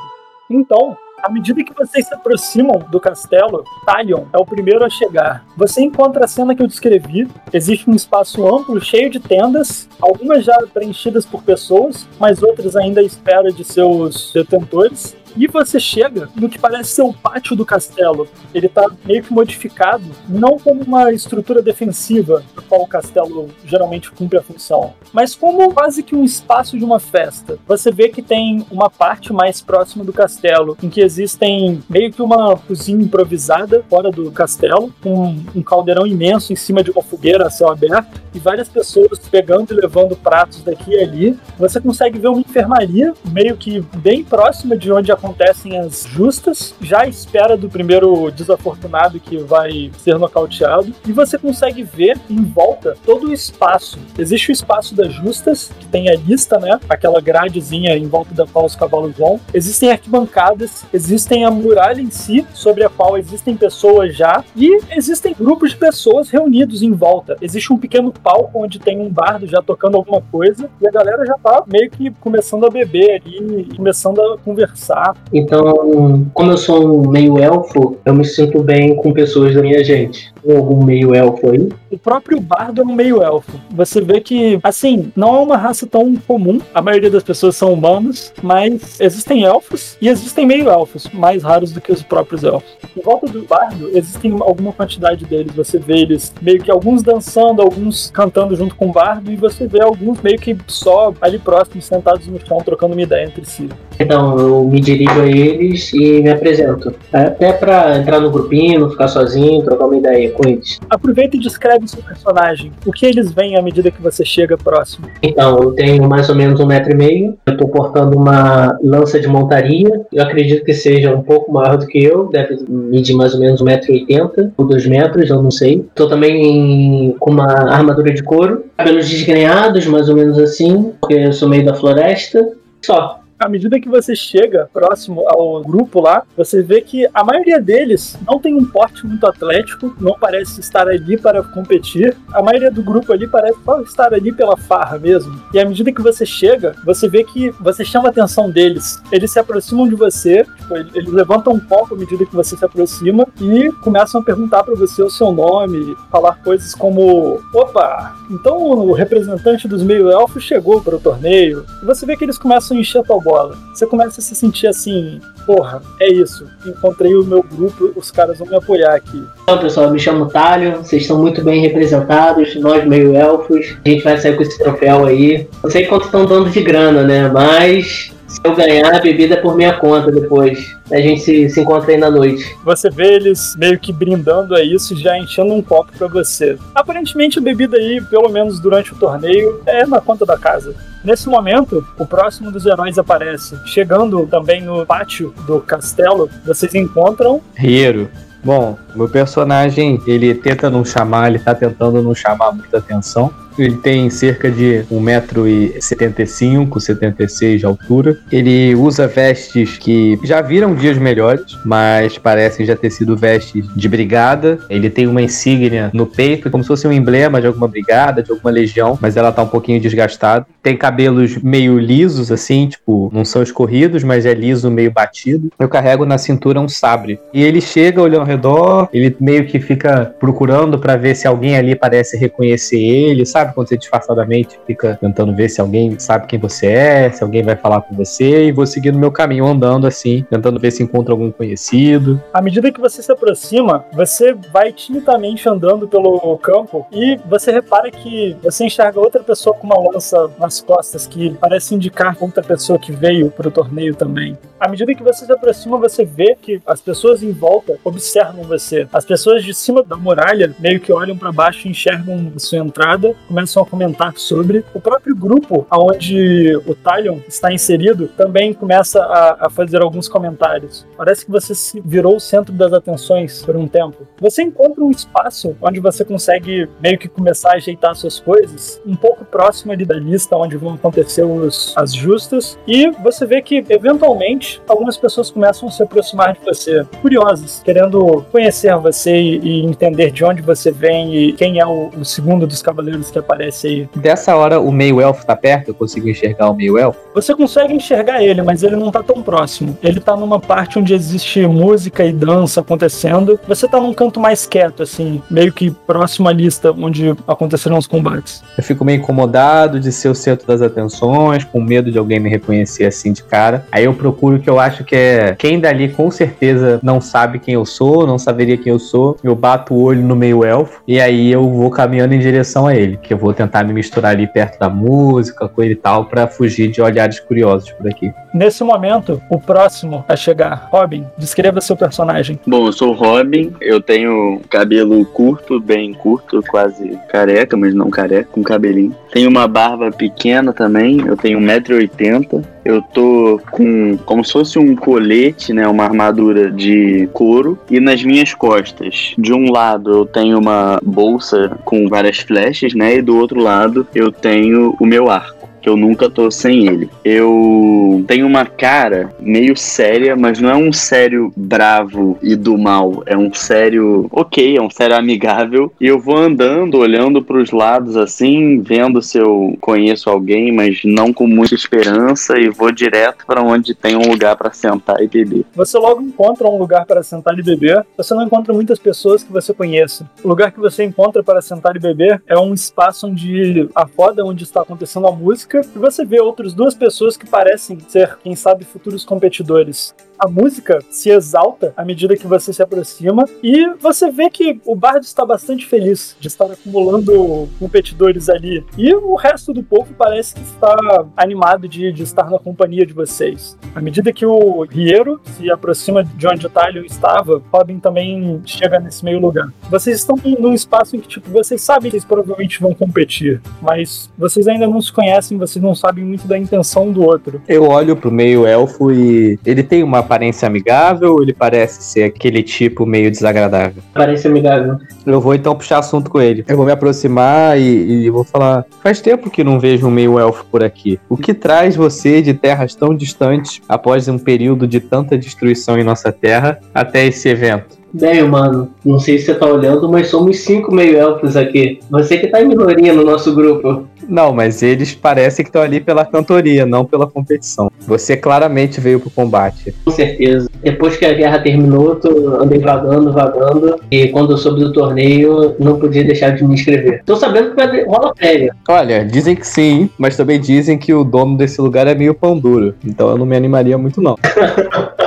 Então, 0.49 0.97
à 1.23 1.31
medida 1.31 1.63
que 1.63 1.73
vocês 1.73 2.07
se 2.07 2.13
aproximam 2.13 2.79
do 2.89 2.99
castelo, 2.99 3.63
Talion 3.85 4.25
é 4.31 4.37
o 4.37 4.45
primeiro 4.45 4.85
a 4.85 4.89
chegar. 4.89 5.45
Você 5.57 5.81
encontra 5.81 6.25
a 6.25 6.27
cena 6.27 6.55
que 6.55 6.61
eu 6.61 6.67
descrevi. 6.67 7.27
Existe 7.51 7.89
um 7.89 7.95
espaço 7.95 8.47
amplo, 8.47 8.79
cheio 8.79 9.09
de 9.09 9.19
tendas, 9.19 9.89
algumas 9.99 10.45
já 10.45 10.55
preenchidas 10.71 11.25
por 11.25 11.41
pessoas, 11.43 12.07
mas 12.19 12.43
outras 12.43 12.75
ainda 12.75 13.01
à 13.01 13.03
espera 13.03 13.51
de 13.51 13.63
seus 13.63 14.31
detentores. 14.31 15.17
E 15.37 15.45
você 15.45 15.79
chega 15.79 16.29
no 16.35 16.49
que 16.49 16.57
parece 16.57 16.89
ser 16.89 17.03
o 17.03 17.13
pátio 17.13 17.55
do 17.55 17.63
castelo. 17.63 18.27
Ele 18.55 18.65
está 18.65 18.89
meio 19.05 19.21
que 19.21 19.31
modificado, 19.31 20.03
não 20.27 20.57
como 20.57 20.81
uma 20.81 21.13
estrutura 21.13 21.61
defensiva, 21.61 22.43
do 22.55 22.61
qual 22.63 22.81
o 22.81 22.87
castelo 22.87 23.47
geralmente 23.63 24.09
cumpre 24.09 24.39
a 24.39 24.41
função, 24.41 24.95
mas 25.13 25.35
como 25.35 25.71
quase 25.71 26.01
que 26.01 26.15
um 26.15 26.23
espaço 26.23 26.75
de 26.75 26.83
uma 26.83 26.99
festa. 26.99 27.59
Você 27.67 27.91
vê 27.91 28.09
que 28.09 28.23
tem 28.23 28.65
uma 28.71 28.89
parte 28.89 29.31
mais 29.31 29.61
próxima 29.61 30.03
do 30.03 30.11
castelo, 30.11 30.75
em 30.81 30.89
que 30.89 31.01
existem 31.01 31.83
meio 31.87 32.11
que 32.11 32.21
uma 32.21 32.57
cozinha 32.57 33.03
improvisada 33.03 33.85
fora 33.87 34.09
do 34.09 34.31
castelo, 34.31 34.91
com 35.03 35.35
um 35.53 35.61
caldeirão 35.61 36.07
imenso 36.07 36.51
em 36.51 36.55
cima 36.55 36.81
de 36.81 36.89
uma 36.89 37.03
fogueira 37.03 37.45
a 37.45 37.51
céu 37.51 37.69
aberto, 37.69 38.19
e 38.33 38.39
várias 38.39 38.69
pessoas 38.69 39.19
pegando 39.29 39.71
e 39.71 39.75
levando 39.75 40.15
pratos 40.15 40.63
daqui 40.63 40.91
e 40.91 40.99
ali. 40.99 41.39
Você 41.59 41.79
consegue 41.79 42.17
ver 42.17 42.29
uma 42.29 42.41
enfermaria, 42.41 43.13
meio 43.31 43.55
que 43.55 43.81
bem 43.97 44.23
próxima 44.23 44.75
de 44.75 44.91
onde 44.91 45.11
acontece 45.11 45.26
acontecem 45.27 45.77
as 45.77 46.03
justas, 46.03 46.73
já 46.81 47.01
à 47.01 47.07
espera 47.07 47.57
do 47.57 47.69
primeiro 47.69 48.31
desafortunado 48.31 49.19
que 49.19 49.37
vai 49.37 49.91
ser 49.97 50.17
nocauteado, 50.17 50.93
e 51.05 51.11
você 51.11 51.37
consegue 51.37 51.83
ver 51.83 52.17
em 52.29 52.43
volta 52.43 52.95
todo 53.05 53.27
o 53.27 53.33
espaço. 53.33 53.99
Existe 54.17 54.51
o 54.51 54.53
espaço 54.53 54.95
das 54.95 55.13
justas, 55.13 55.71
que 55.79 55.85
tem 55.85 56.09
a 56.09 56.15
lista, 56.15 56.57
né? 56.59 56.79
Aquela 56.87 57.19
gradezinha 57.19 57.95
em 57.97 58.07
volta 58.07 58.33
da 58.33 58.45
qual 58.45 58.65
os 58.65 58.75
cavalos 58.75 59.15
vão. 59.17 59.39
Existem 59.53 59.91
arquibancadas, 59.91 60.85
existem 60.93 61.43
a 61.43 61.51
muralha 61.51 62.01
em 62.01 62.09
si, 62.09 62.45
sobre 62.53 62.83
a 62.83 62.89
qual 62.89 63.17
existem 63.17 63.57
pessoas 63.57 64.15
já, 64.15 64.43
e 64.55 64.79
existem 64.91 65.35
grupos 65.37 65.71
de 65.71 65.77
pessoas 65.77 66.29
reunidos 66.29 66.81
em 66.81 66.91
volta. 66.91 67.35
Existe 67.41 67.73
um 67.73 67.77
pequeno 67.77 68.11
palco 68.11 68.63
onde 68.63 68.79
tem 68.79 68.99
um 68.99 69.09
bardo 69.09 69.45
já 69.45 69.61
tocando 69.61 69.97
alguma 69.97 70.21
coisa 70.21 70.69
e 70.81 70.87
a 70.87 70.91
galera 70.91 71.25
já 71.25 71.35
tá 71.35 71.63
meio 71.67 71.89
que 71.89 72.11
começando 72.11 72.65
a 72.65 72.69
beber 72.69 73.21
ali, 73.21 73.67
começando 73.75 74.21
a 74.21 74.37
conversar. 74.37 75.06
Então, 75.33 76.25
como 76.33 76.51
eu 76.51 76.57
sou 76.57 77.07
meio 77.09 77.37
elfo, 77.39 77.97
eu 78.05 78.13
me 78.13 78.25
sinto 78.25 78.61
bem 78.61 78.95
com 78.95 79.13
pessoas 79.13 79.53
da 79.53 79.61
minha 79.61 79.83
gente. 79.83 80.33
Tem 80.43 80.57
algum 80.57 80.83
meio 80.83 81.13
elfo 81.13 81.49
aí? 81.49 81.69
O 81.91 81.97
próprio 81.97 82.39
bardo 82.39 82.81
é 82.81 82.85
um 82.85 82.93
meio 82.93 83.21
elfo. 83.21 83.59
Você 83.71 84.01
vê 84.01 84.21
que, 84.21 84.59
assim, 84.63 85.11
não 85.15 85.35
é 85.35 85.39
uma 85.39 85.57
raça 85.57 85.85
tão 85.85 86.15
comum. 86.27 86.59
A 86.73 86.81
maioria 86.81 87.09
das 87.09 87.23
pessoas 87.23 87.55
são 87.55 87.73
humanos, 87.73 88.33
mas 88.41 88.99
existem 88.99 89.43
elfos 89.43 89.97
e 90.01 90.07
existem 90.07 90.45
meio 90.45 90.69
elfos, 90.69 91.07
mais 91.13 91.43
raros 91.43 91.71
do 91.71 91.81
que 91.81 91.91
os 91.91 92.03
próprios 92.03 92.43
elfos. 92.43 92.77
Em 92.95 93.01
volta 93.01 93.27
do 93.27 93.43
bardo 93.43 93.89
existem 93.93 94.31
alguma 94.39 94.73
quantidade 94.73 95.25
deles. 95.25 95.53
Você 95.55 95.77
vê 95.79 95.99
eles 95.99 96.33
meio 96.41 96.59
que 96.59 96.71
alguns 96.71 97.03
dançando, 97.03 97.61
alguns 97.61 98.11
cantando 98.11 98.55
junto 98.55 98.75
com 98.75 98.89
o 98.89 98.91
bardo, 98.91 99.31
e 99.31 99.35
você 99.35 99.67
vê 99.67 99.81
alguns 99.81 100.21
meio 100.21 100.37
que 100.37 100.55
só 100.67 101.13
ali 101.21 101.39
próximos, 101.39 101.85
sentados 101.85 102.27
no 102.27 102.39
chão, 102.45 102.57
trocando 102.59 102.93
uma 102.93 103.01
ideia 103.01 103.25
entre 103.25 103.45
si. 103.45 103.69
Então, 103.99 104.37
eu 104.37 104.63
me 104.65 104.79
dirijo 104.79 105.21
a 105.21 105.27
eles 105.27 105.91
e 105.93 106.21
me 106.21 106.29
apresento. 106.29 106.93
Até 107.11 107.51
pra 107.53 107.97
entrar 107.97 108.19
no 108.19 108.29
grupinho, 108.29 108.89
ficar 108.91 109.07
sozinho, 109.07 109.63
trocar 109.63 109.85
uma 109.85 109.97
ideia 109.97 110.26
com 110.31 110.47
eles. 110.47 110.79
Aproveita 110.89 111.37
e 111.37 111.39
descreve 111.39 111.87
seu 111.87 112.01
personagem. 112.01 112.71
O 112.85 112.91
que 112.91 113.05
eles 113.05 113.31
veem 113.31 113.57
à 113.57 113.61
medida 113.61 113.91
que 113.91 114.01
você 114.01 114.23
chega 114.23 114.57
próximo? 114.57 115.07
Então, 115.21 115.57
eu 115.61 115.71
tenho 115.71 116.07
mais 116.07 116.29
ou 116.29 116.35
menos 116.35 116.59
um 116.59 116.65
metro 116.65 116.91
e 116.91 116.95
meio. 116.95 117.37
Eu 117.45 117.57
tô 117.57 117.67
portando 117.67 118.17
uma 118.17 118.77
lança 118.83 119.19
de 119.19 119.27
montaria. 119.27 120.01
Eu 120.11 120.23
acredito 120.23 120.63
que 120.63 120.73
seja 120.73 121.13
um 121.13 121.21
pouco 121.21 121.51
maior 121.51 121.77
do 121.77 121.87
que 121.87 122.03
eu. 122.03 122.29
Deve 122.29 122.57
medir 122.67 123.15
mais 123.15 123.33
ou 123.33 123.39
menos 123.39 123.61
um 123.61 123.65
metro 123.65 123.91
e 123.91 124.01
oitenta 124.01 124.51
ou 124.57 124.65
dois 124.65 124.85
metros, 124.85 125.29
eu 125.29 125.41
não 125.41 125.51
sei. 125.51 125.85
Tô 125.95 126.07
também 126.07 127.15
com 127.19 127.31
uma 127.31 127.71
armadura 127.71 128.13
de 128.13 128.23
couro. 128.23 128.65
Cabelos 128.77 129.09
desgrenhados, 129.09 129.85
mais 129.87 130.09
ou 130.09 130.15
menos 130.15 130.37
assim. 130.39 130.93
Porque 130.99 131.15
eu 131.15 131.33
sou 131.33 131.49
meio 131.49 131.65
da 131.65 131.73
floresta. 131.73 132.47
Só 132.81 133.19
à 133.39 133.47
medida 133.47 133.79
que 133.79 133.89
você 133.89 134.15
chega 134.15 134.69
próximo 134.73 135.23
ao 135.27 135.61
grupo 135.61 136.01
lá, 136.01 136.23
você 136.35 136.61
vê 136.61 136.81
que 136.81 137.07
a 137.13 137.23
maioria 137.23 137.61
deles 137.61 138.17
não 138.25 138.39
tem 138.39 138.55
um 138.55 138.65
porte 138.65 139.05
muito 139.05 139.25
atlético, 139.25 139.95
não 139.99 140.17
parece 140.19 140.59
estar 140.59 140.87
ali 140.87 141.17
para 141.17 141.43
competir. 141.43 142.15
A 142.33 142.41
maioria 142.41 142.71
do 142.71 142.83
grupo 142.83 143.13
ali 143.13 143.27
parece 143.27 143.57
só 143.63 143.81
estar 143.81 144.13
ali 144.13 144.31
pela 144.31 144.57
farra 144.57 144.97
mesmo. 144.97 145.39
E 145.53 145.59
à 145.59 145.65
medida 145.65 145.91
que 145.91 146.01
você 146.01 146.25
chega, 146.25 146.75
você 146.83 147.07
vê 147.07 147.23
que 147.23 147.51
você 147.59 147.85
chama 147.85 148.07
a 148.07 148.11
atenção 148.11 148.49
deles. 148.49 149.01
Eles 149.11 149.31
se 149.31 149.39
aproximam 149.39 149.87
de 149.87 149.95
você, 149.95 150.43
tipo, 150.43 150.75
eles 150.97 151.11
levantam 151.11 151.53
um 151.53 151.59
pouco 151.59 151.95
à 151.95 151.97
medida 151.97 152.25
que 152.25 152.35
você 152.35 152.57
se 152.57 152.65
aproxima 152.65 153.27
e 153.39 153.71
começam 153.83 154.21
a 154.21 154.23
perguntar 154.23 154.63
para 154.63 154.75
você 154.75 155.01
o 155.01 155.09
seu 155.09 155.31
nome, 155.31 155.95
falar 156.11 156.41
coisas 156.43 156.73
como: 156.75 157.39
opa, 157.53 158.15
então 158.29 158.57
o 158.57 158.91
representante 158.91 159.67
dos 159.67 159.83
meio-elfos 159.83 160.43
chegou 160.43 160.81
para 160.81 160.95
o 160.95 160.99
torneio. 160.99 161.65
E 161.81 161.85
você 161.85 162.05
vê 162.05 162.15
que 162.15 162.23
eles 162.23 162.37
começam 162.37 162.75
a 162.75 162.79
encher 162.79 163.03
tua 163.03 163.19
bola. 163.27 163.57
Você 163.73 163.85
começa 163.85 164.21
a 164.21 164.23
se 164.23 164.33
sentir 164.33 164.67
assim, 164.67 165.19
porra, 165.45 165.81
é 165.99 166.11
isso. 166.11 166.47
Encontrei 166.65 167.13
o 167.15 167.25
meu 167.25 167.43
grupo, 167.43 167.91
os 167.95 168.09
caras 168.09 168.39
vão 168.39 168.47
me 168.47 168.55
apoiar 168.55 168.95
aqui. 168.95 169.21
Então, 169.43 169.59
pessoal, 169.59 169.87
eu 169.87 169.91
me 169.91 169.99
chamo 169.99 170.27
Talio, 170.27 170.77
vocês 170.77 171.01
estão 171.01 171.21
muito 171.21 171.43
bem 171.43 171.61
representados, 171.61 172.55
nós 172.55 172.85
meio 172.85 173.13
elfos. 173.15 173.75
A 173.85 173.89
gente 173.89 174.03
vai 174.03 174.17
sair 174.17 174.35
com 174.35 174.43
esse 174.43 174.57
troféu 174.57 175.05
aí. 175.05 175.47
Não 175.61 175.69
sei 175.69 175.85
quanto 175.85 176.05
estão 176.05 176.25
dando 176.25 176.49
de 176.49 176.61
grana, 176.61 177.03
né? 177.03 177.27
Mas 177.29 178.11
se 178.27 178.41
eu 178.43 178.55
ganhar, 178.55 178.93
a 178.93 178.99
bebida 178.99 179.35
é 179.35 179.41
por 179.41 179.55
minha 179.55 179.73
conta 179.73 180.11
depois. 180.11 180.75
A 180.91 180.97
gente 180.97 181.21
se, 181.21 181.49
se 181.49 181.61
encontra 181.61 181.91
aí 181.91 181.97
na 181.97 182.11
noite. 182.11 182.55
Você 182.63 182.89
vê 182.89 183.15
eles 183.15 183.55
meio 183.57 183.79
que 183.79 183.93
brindando 183.93 184.53
a 184.53 184.63
isso, 184.63 184.95
já 184.97 185.17
enchendo 185.17 185.53
um 185.53 185.61
copo 185.61 185.91
para 185.97 186.07
você. 186.07 186.57
Aparentemente 186.75 187.39
a 187.39 187.41
bebida 187.41 187.77
aí, 187.77 188.01
pelo 188.01 188.29
menos 188.29 188.59
durante 188.59 188.93
o 188.93 188.97
torneio, 188.97 189.61
é 189.65 189.85
na 189.85 190.01
conta 190.01 190.25
da 190.25 190.37
casa. 190.37 190.75
Nesse 191.03 191.29
momento, 191.29 191.85
o 191.97 192.05
próximo 192.05 192.51
dos 192.51 192.65
heróis 192.65 192.97
aparece. 192.97 193.57
Chegando 193.65 194.27
também 194.27 194.61
no 194.61 194.85
pátio 194.85 195.33
do 195.45 195.61
castelo, 195.61 196.29
vocês 196.45 196.75
encontram. 196.75 197.41
Riero. 197.55 198.09
Bom, 198.43 198.77
meu 198.95 199.09
personagem, 199.09 200.01
ele 200.05 200.33
tenta 200.35 200.69
não 200.69 200.85
chamar, 200.85 201.29
ele 201.29 201.39
tá 201.39 201.55
tentando 201.55 202.01
não 202.01 202.13
chamar 202.13 202.51
muita 202.51 202.77
atenção. 202.77 203.33
Ele 203.57 203.77
tem 203.77 204.09
cerca 204.09 204.49
de 204.49 204.83
1,75m, 204.91 206.79
76 206.79 207.59
de 207.59 207.65
altura. 207.65 208.17
Ele 208.31 208.75
usa 208.75 209.07
vestes 209.07 209.77
que 209.77 210.19
já 210.23 210.41
viram 210.41 210.75
dias 210.75 210.97
melhores, 210.97 211.57
mas 211.65 212.17
parecem 212.17 212.65
já 212.65 212.75
ter 212.75 212.89
sido 212.89 213.15
vestes 213.15 213.65
de 213.75 213.89
brigada. 213.89 214.59
Ele 214.69 214.89
tem 214.89 215.07
uma 215.07 215.21
insígnia 215.21 215.89
no 215.93 216.05
peito, 216.05 216.49
como 216.49 216.63
se 216.63 216.67
fosse 216.67 216.87
um 216.87 216.91
emblema 216.91 217.41
de 217.41 217.47
alguma 217.47 217.67
brigada, 217.67 218.23
de 218.23 218.31
alguma 218.31 218.51
legião, 218.51 218.97
mas 219.01 219.17
ela 219.17 219.31
tá 219.31 219.43
um 219.43 219.47
pouquinho 219.47 219.79
desgastada. 219.79 220.45
Tem 220.61 220.75
cabelos 220.75 221.37
meio 221.37 221.77
lisos, 221.79 222.31
assim, 222.31 222.67
tipo, 222.67 223.09
não 223.13 223.23
são 223.23 223.41
escorridos, 223.41 224.03
mas 224.03 224.25
é 224.25 224.33
liso, 224.33 224.69
meio 224.69 224.91
batido. 224.91 225.49
Eu 225.57 225.69
carrego 225.69 226.05
na 226.05 226.17
cintura 226.17 226.59
um 226.59 226.67
sabre. 226.67 227.19
E 227.33 227.43
ele 227.43 227.61
chega 227.61 228.01
olhando 228.01 228.21
ao 228.21 228.25
redor, 228.25 228.89
ele 228.93 229.15
meio 229.19 229.45
que 229.45 229.59
fica 229.59 230.13
procurando 230.19 230.79
para 230.79 230.95
ver 230.95 231.15
se 231.15 231.27
alguém 231.27 231.57
ali 231.57 231.75
parece 231.75 232.17
reconhecer 232.17 232.79
ele, 232.79 233.25
sabe? 233.25 233.46
Sabe? 233.47 233.53
Quando 233.53 233.67
você 233.67 233.77
disfarçadamente 233.77 234.59
fica 234.65 234.97
tentando 234.99 235.33
ver 235.33 235.49
se 235.49 235.61
alguém 235.61 235.97
sabe 235.99 236.27
quem 236.27 236.39
você 236.39 236.67
é, 236.67 237.11
se 237.11 237.23
alguém 237.23 237.43
vai 237.43 237.55
falar 237.55 237.81
com 237.81 237.95
você, 237.95 238.45
e 238.45 238.51
vou 238.51 238.65
seguindo 238.65 238.99
meu 238.99 239.11
caminho 239.11 239.45
andando 239.45 239.87
assim, 239.87 240.25
tentando 240.29 240.59
ver 240.59 240.71
se 240.71 240.83
encontra 240.83 241.13
algum 241.13 241.31
conhecido. 241.31 242.21
À 242.33 242.41
medida 242.41 242.71
que 242.71 242.79
você 242.79 243.01
se 243.01 243.11
aproxima, 243.11 243.85
você 243.93 244.33
vai 244.51 244.71
timidamente 244.71 245.47
andando 245.47 245.87
pelo 245.87 246.37
campo 246.37 246.85
e 246.91 247.17
você 247.25 247.51
repara 247.51 247.89
que 247.91 248.35
você 248.43 248.65
enxerga 248.65 248.99
outra 248.99 249.23
pessoa 249.23 249.55
com 249.55 249.67
uma 249.67 249.91
lança 249.91 250.29
nas 250.39 250.61
costas 250.61 251.07
que 251.07 251.35
parece 251.39 251.75
indicar 251.75 252.15
outra 252.19 252.43
pessoa 252.43 252.79
que 252.79 252.91
veio 252.91 253.31
para 253.31 253.47
o 253.47 253.51
torneio 253.51 253.95
também. 253.95 254.37
À 254.59 254.67
medida 254.67 254.93
que 254.93 255.03
você 255.03 255.25
se 255.25 255.31
aproxima, 255.31 255.77
você 255.77 256.03
vê 256.03 256.35
que 256.39 256.61
as 256.65 256.81
pessoas 256.81 257.21
em 257.21 257.31
volta 257.31 257.77
observam 257.83 258.43
você. 258.43 258.87
As 258.91 259.05
pessoas 259.05 259.43
de 259.43 259.53
cima 259.53 259.83
da 259.83 259.95
muralha 259.95 260.53
meio 260.59 260.79
que 260.79 260.91
olham 260.91 261.17
para 261.17 261.31
baixo 261.31 261.67
e 261.67 261.71
enxergam 261.71 262.31
sua 262.37 262.57
entrada, 262.57 263.15
começam 263.37 263.61
a 263.61 263.65
comentar 263.67 264.13
sobre. 264.17 264.65
O 264.73 264.81
próprio 264.81 265.15
grupo 265.15 265.67
onde 265.71 266.55
o 266.65 266.73
Talion 266.73 267.19
está 267.27 267.53
inserido 267.53 268.07
também 268.17 268.51
começa 268.51 268.99
a, 268.99 269.45
a 269.45 269.49
fazer 269.49 269.79
alguns 269.83 270.07
comentários. 270.07 270.87
Parece 270.97 271.23
que 271.23 271.31
você 271.31 271.53
se 271.53 271.79
virou 271.79 272.15
o 272.15 272.19
centro 272.19 272.51
das 272.51 272.73
atenções 272.73 273.43
por 273.43 273.55
um 273.55 273.67
tempo. 273.67 274.07
Você 274.19 274.41
encontra 274.41 274.83
um 274.83 274.89
espaço 274.89 275.55
onde 275.61 275.79
você 275.79 276.03
consegue 276.03 276.67
meio 276.81 276.97
que 276.97 277.07
começar 277.07 277.51
a 277.51 277.55
ajeitar 277.57 277.95
suas 277.95 278.19
coisas, 278.19 278.81
um 278.83 278.95
pouco 278.95 279.23
próximo 279.23 279.71
ali 279.71 279.85
da 279.85 279.95
lista 279.95 280.35
onde 280.35 280.57
vão 280.57 280.73
acontecer 280.73 281.23
os, 281.23 281.77
as 281.77 281.93
justas, 281.93 282.57
e 282.67 282.89
você 282.89 283.25
vê 283.25 283.41
que 283.41 283.63
eventualmente 283.69 284.59
algumas 284.67 284.97
pessoas 284.97 285.29
começam 285.29 285.69
a 285.69 285.71
se 285.71 285.83
aproximar 285.83 286.33
de 286.33 286.39
você, 286.43 286.83
curiosas, 287.01 287.61
querendo 287.63 288.25
conhecer 288.31 288.75
você 288.77 289.15
e, 289.15 289.39
e 289.39 289.65
entender 289.65 290.09
de 290.11 290.25
onde 290.25 290.41
você 290.41 290.71
vem 290.71 291.15
e 291.15 291.33
quem 291.33 291.59
é 291.59 291.65
o, 291.65 291.89
o 291.89 292.03
segundo 292.03 292.47
dos 292.47 292.61
cavaleiros 292.61 293.11
que 293.11 293.19
aparece 293.27 293.67
aí. 293.67 293.89
Dessa 293.95 294.35
hora, 294.35 294.59
o 294.59 294.71
meio-elfo 294.71 295.25
tá 295.25 295.35
perto? 295.35 295.69
Eu 295.69 295.73
consigo 295.73 296.07
enxergar 296.07 296.49
o 296.49 296.55
meio-elfo? 296.55 296.99
Você 297.13 297.35
consegue 297.35 297.73
enxergar 297.73 298.23
ele, 298.23 298.41
mas 298.41 298.63
ele 298.63 298.77
não 298.77 298.89
tá 298.89 299.03
tão 299.03 299.21
próximo. 299.21 299.77
Ele 299.83 299.99
tá 299.99 300.15
numa 300.15 300.39
parte 300.39 300.79
onde 300.79 300.93
existe 300.93 301.45
música 301.45 302.05
e 302.05 302.13
dança 302.13 302.61
acontecendo. 302.61 303.39
Você 303.47 303.67
tá 303.67 303.79
num 303.79 303.93
canto 303.93 304.19
mais 304.19 304.45
quieto, 304.45 304.83
assim, 304.83 305.21
meio 305.29 305.51
que 305.51 305.69
próximo 305.71 306.29
à 306.29 306.31
lista 306.31 306.71
onde 306.71 307.13
acontecerão 307.27 307.77
os 307.77 307.87
combates. 307.87 308.43
Eu 308.57 308.63
fico 308.63 308.85
meio 308.85 308.99
incomodado 308.99 309.79
de 309.79 309.91
ser 309.91 310.09
o 310.09 310.15
centro 310.15 310.47
das 310.47 310.61
atenções, 310.61 311.43
com 311.43 311.59
medo 311.59 311.91
de 311.91 311.97
alguém 311.97 312.19
me 312.19 312.29
reconhecer 312.29 312.85
assim 312.85 313.11
de 313.11 313.23
cara. 313.23 313.65
Aí 313.71 313.83
eu 313.83 313.93
procuro 313.93 314.37
o 314.37 314.39
que 314.39 314.49
eu 314.49 314.59
acho 314.59 314.83
que 314.83 314.95
é 314.95 315.35
quem 315.37 315.59
dali 315.59 315.89
com 315.89 316.09
certeza 316.09 316.79
não 316.81 317.01
sabe 317.01 317.39
quem 317.39 317.55
eu 317.55 317.65
sou, 317.65 318.07
não 318.07 318.17
saberia 318.17 318.57
quem 318.57 318.71
eu 318.71 318.79
sou. 318.79 319.17
Eu 319.23 319.35
bato 319.35 319.73
o 319.73 319.81
olho 319.81 320.01
no 320.01 320.15
meio-elfo 320.15 320.81
e 320.87 320.99
aí 320.99 321.31
eu 321.31 321.49
vou 321.49 321.69
caminhando 321.69 322.13
em 322.13 322.19
direção 322.19 322.67
a 322.67 322.75
ele 322.75 322.97
que 323.07 323.13
eu 323.13 323.17
vou 323.17 323.33
tentar 323.33 323.63
me 323.63 323.73
misturar 323.73 324.11
ali 324.11 324.27
perto 324.27 324.59
da 324.59 324.69
música, 324.69 325.47
com 325.47 325.63
ele 325.63 325.73
e 325.73 325.77
tal, 325.77 326.05
para 326.05 326.27
fugir 326.27 326.69
de 326.69 326.81
olhares 326.81 327.19
curiosos 327.19 327.71
por 327.71 327.87
aqui. 327.87 328.11
Nesse 328.33 328.63
momento, 328.63 329.21
o 329.29 329.39
próximo 329.39 330.03
a 330.07 330.15
chegar, 330.15 330.67
Robin, 330.71 331.05
descreva 331.17 331.61
seu 331.61 331.75
personagem. 331.75 332.39
Bom, 332.45 332.67
eu 332.67 332.73
sou 332.73 332.91
Robin, 332.91 333.53
eu 333.61 333.81
tenho 333.81 334.41
cabelo 334.49 335.03
curto, 335.05 335.59
bem 335.59 335.93
curto, 335.93 336.43
quase 336.49 336.99
careca, 337.09 337.55
mas 337.55 337.73
não 337.73 337.89
careca, 337.89 338.29
com 338.31 338.43
cabelinho. 338.43 338.95
Tenho 339.11 339.29
uma 339.29 339.47
barba 339.47 339.89
pequena 339.91 340.51
também, 340.51 341.01
eu 341.07 341.15
tenho 341.15 341.39
1,80m. 341.39 342.43
Eu 342.65 342.81
tô 342.81 343.39
com 343.49 343.97
como 344.05 344.25
se 344.25 344.33
fosse 344.33 344.59
um 344.59 344.75
colete, 344.75 345.53
né, 345.53 345.65
uma 345.67 345.85
armadura 345.85 346.51
de 346.51 347.07
couro 347.13 347.57
e 347.71 347.79
nas 347.79 348.03
minhas 348.03 348.33
costas, 348.33 349.13
de 349.17 349.31
um 349.31 349.49
lado 349.49 349.89
eu 349.89 350.05
tenho 350.05 350.37
uma 350.37 350.77
bolsa 350.83 351.57
com 351.63 351.87
várias 351.87 352.19
flechas, 352.19 352.73
né, 352.73 352.96
do 353.01 353.17
outro 353.17 353.39
lado 353.39 353.87
eu 353.93 354.11
tenho 354.11 354.75
o 354.79 354.85
meu 354.85 355.09
arco. 355.09 355.36
Que 355.61 355.69
eu 355.69 355.75
nunca 355.75 356.09
tô 356.09 356.29
sem 356.29 356.67
ele. 356.67 356.89
Eu 357.03 358.03
tenho 358.07 358.27
uma 358.27 358.45
cara 358.45 359.09
meio 359.19 359.55
séria, 359.57 360.15
mas 360.15 360.39
não 360.39 360.49
é 360.49 360.55
um 360.55 360.71
sério 360.71 361.31
bravo 361.35 362.17
e 362.21 362.35
do 362.35 362.57
mal. 362.57 363.03
É 363.05 363.17
um 363.17 363.33
sério 363.33 364.07
ok, 364.11 364.57
é 364.57 364.61
um 364.61 364.69
sério 364.69 364.95
amigável. 364.95 365.71
E 365.79 365.87
eu 365.87 365.99
vou 365.99 366.17
andando, 366.17 366.77
olhando 366.77 367.23
pros 367.23 367.51
lados 367.51 367.97
assim, 367.97 368.61
vendo 368.61 369.01
se 369.01 369.17
eu 369.17 369.57
conheço 369.59 370.09
alguém, 370.09 370.51
mas 370.51 370.81
não 370.83 371.11
com 371.11 371.27
muita 371.27 371.55
esperança. 371.55 372.37
E 372.37 372.49
vou 372.49 372.71
direto 372.71 373.25
para 373.25 373.41
onde 373.41 373.73
tem 373.73 373.95
um 373.95 374.09
lugar 374.11 374.35
para 374.35 374.53
sentar 374.53 375.01
e 375.01 375.07
beber. 375.07 375.45
Você 375.55 375.77
logo 375.77 376.01
encontra 376.01 376.47
um 376.47 376.57
lugar 376.57 376.85
para 376.85 377.03
sentar 377.03 377.37
e 377.37 377.43
beber. 377.43 377.85
Você 377.97 378.13
não 378.13 378.23
encontra 378.23 378.53
muitas 378.53 378.79
pessoas 378.79 379.23
que 379.23 379.31
você 379.31 379.53
conheça. 379.53 380.09
O 380.23 380.27
lugar 380.27 380.51
que 380.51 380.59
você 380.59 380.83
encontra 380.83 381.23
para 381.23 381.41
sentar 381.41 381.75
e 381.75 381.79
beber 381.79 382.21
é 382.27 382.37
um 382.37 382.53
espaço 382.53 383.07
onde 383.07 383.69
a 383.73 383.87
foda 383.87 384.23
onde 384.23 384.43
está 384.43 384.61
acontecendo 384.61 385.07
a 385.07 385.11
música 385.11 385.46
e 385.53 385.79
você 385.79 386.05
vê 386.05 386.19
outras 386.19 386.53
duas 386.53 386.73
pessoas 386.73 387.15
que 387.15 387.27
parecem 387.27 387.79
ser, 387.87 388.17
quem 388.17 388.35
sabe, 388.35 388.65
futuros 388.65 389.05
competidores 389.05 389.95
a 390.19 390.27
música 390.27 390.79
se 390.89 391.09
exalta 391.09 391.73
à 391.77 391.85
medida 391.85 392.15
que 392.15 392.27
você 392.27 392.51
se 392.51 392.61
aproxima 392.61 393.25
e 393.43 393.67
você 393.79 394.09
vê 394.09 394.29
que 394.29 394.59
o 394.65 394.75
bardo 394.75 395.03
está 395.03 395.25
bastante 395.25 395.65
feliz 395.65 396.15
de 396.19 396.27
estar 396.27 396.45
acumulando 396.45 397.47
competidores 397.59 398.29
ali. 398.29 398.65
E 398.77 398.93
o 398.93 399.15
resto 399.15 399.53
do 399.53 399.61
povo 399.61 399.93
parece 399.97 400.33
que 400.33 400.41
está 400.41 400.75
animado 401.15 401.67
de, 401.67 401.91
de 401.91 402.03
estar 402.03 402.29
na 402.29 402.39
companhia 402.39 402.85
de 402.85 402.93
vocês. 402.93 403.57
À 403.75 403.81
medida 403.81 404.11
que 404.11 404.25
o 404.25 404.63
Riero 404.63 405.19
se 405.37 405.51
aproxima 405.51 406.03
de 406.03 406.27
onde 406.27 406.45
o 406.45 406.49
Talio 406.49 406.85
estava, 406.85 407.41
Robin 407.51 407.79
também 407.79 408.41
chega 408.45 408.79
nesse 408.79 409.03
meio 409.03 409.19
lugar. 409.19 409.51
Vocês 409.69 409.99
estão 409.99 410.17
num 410.39 410.53
espaço 410.53 410.95
em 410.95 410.99
que, 410.99 411.07
tipo, 411.07 411.29
vocês 411.29 411.61
sabem 411.61 411.91
que 411.91 411.97
eles 411.97 412.05
provavelmente 412.05 412.59
vão 412.59 412.73
competir, 412.73 413.41
mas 413.61 414.09
vocês 414.17 414.47
ainda 414.47 414.67
não 414.67 414.81
se 414.81 414.91
conhecem, 414.91 415.37
vocês 415.37 415.63
não 415.63 415.75
sabem 415.75 416.03
muito 416.03 416.27
da 416.27 416.37
intenção 416.37 416.91
do 416.91 417.03
outro. 417.03 417.41
Eu 417.47 417.65
olho 417.65 417.95
pro 417.95 418.11
meio 418.11 418.45
elfo 418.45 418.91
e 418.91 419.39
ele 419.45 419.63
tem 419.63 419.83
uma 419.83 420.06
aparência 420.07 420.47
amigável 420.47 421.13
ou 421.13 421.21
ele 421.21 421.33
parece 421.33 421.83
ser 421.83 422.03
aquele 422.03 422.41
tipo 422.41 422.85
meio 422.85 423.11
desagradável? 423.11 423.83
Parece 423.93 424.27
amigável. 424.27 424.77
Eu 425.05 425.21
vou 425.21 425.35
então 425.35 425.55
puxar 425.55 425.79
assunto 425.79 426.09
com 426.09 426.21
ele. 426.21 426.43
Eu 426.47 426.57
vou 426.57 426.65
me 426.65 426.71
aproximar 426.71 427.59
e, 427.59 428.05
e 428.05 428.09
vou 428.09 428.23
falar: 428.23 428.65
faz 428.81 429.01
tempo 429.01 429.29
que 429.29 429.43
não 429.43 429.59
vejo 429.59 429.85
um 429.85 429.91
meio 429.91 430.17
elfo 430.17 430.45
por 430.45 430.63
aqui. 430.63 430.99
O 431.09 431.17
que 431.17 431.33
traz 431.33 431.75
você 431.75 432.21
de 432.21 432.33
terras 432.33 432.73
tão 432.73 432.95
distantes 432.95 433.61
após 433.67 434.07
um 434.07 434.17
período 434.17 434.65
de 434.65 434.79
tanta 434.79 435.17
destruição 435.17 435.77
em 435.77 435.83
nossa 435.83 436.11
terra 436.11 436.59
até 436.73 437.05
esse 437.05 437.27
evento? 437.29 437.77
Bem, 437.93 438.21
mano, 438.23 438.69
não 438.83 438.99
sei 438.99 439.17
se 439.17 439.25
você 439.25 439.35
tá 439.35 439.47
olhando, 439.47 439.89
mas 439.89 440.09
somos 440.09 440.39
cinco 440.39 440.73
meio-elfos 440.73 441.35
aqui. 441.35 441.79
Você 441.89 442.17
que 442.17 442.27
tá 442.27 442.41
em 442.41 442.47
minoria 442.47 442.93
no 442.93 443.03
nosso 443.03 443.33
grupo. 443.33 443.87
Não, 444.07 444.33
mas 444.33 444.63
eles 444.63 444.93
parecem 444.93 445.43
que 445.43 445.49
estão 445.49 445.61
ali 445.61 445.79
pela 445.79 446.05
cantoria, 446.05 446.65
não 446.65 446.85
pela 446.85 447.07
competição. 447.07 447.69
Você 447.81 448.15
claramente 448.15 448.79
veio 448.79 448.99
pro 448.99 449.09
combate. 449.09 449.73
Com 449.83 449.91
certeza. 449.91 450.49
Depois 450.63 450.97
que 450.97 451.05
a 451.05 451.13
guerra 451.13 451.39
terminou, 451.39 451.99
eu 452.03 452.41
andei 452.41 452.59
vagando, 452.59 453.11
vagando. 453.11 453.79
E 453.91 454.07
quando 454.09 454.31
eu 454.31 454.37
soube 454.37 454.59
do 454.59 454.73
torneio, 454.73 455.55
não 455.59 455.79
podia 455.79 456.03
deixar 456.03 456.31
de 456.31 456.43
me 456.43 456.53
inscrever. 456.53 457.01
Tô 457.05 457.15
sabendo 457.15 457.51
que 457.51 457.55
vai 457.55 457.83
rolar 457.83 458.13
prévia. 458.13 458.55
Olha, 458.67 459.05
dizem 459.05 459.35
que 459.35 459.45
sim, 459.45 459.89
mas 459.97 460.15
também 460.15 460.39
dizem 460.39 460.77
que 460.77 460.93
o 460.93 461.03
dono 461.03 461.37
desse 461.37 461.61
lugar 461.61 461.87
é 461.87 461.95
meio 461.95 462.13
pão 462.13 462.37
duro. 462.37 462.75
Então 462.85 463.09
eu 463.09 463.17
não 463.17 463.25
me 463.25 463.35
animaria 463.35 463.77
muito, 463.77 464.01
não. 464.01 464.15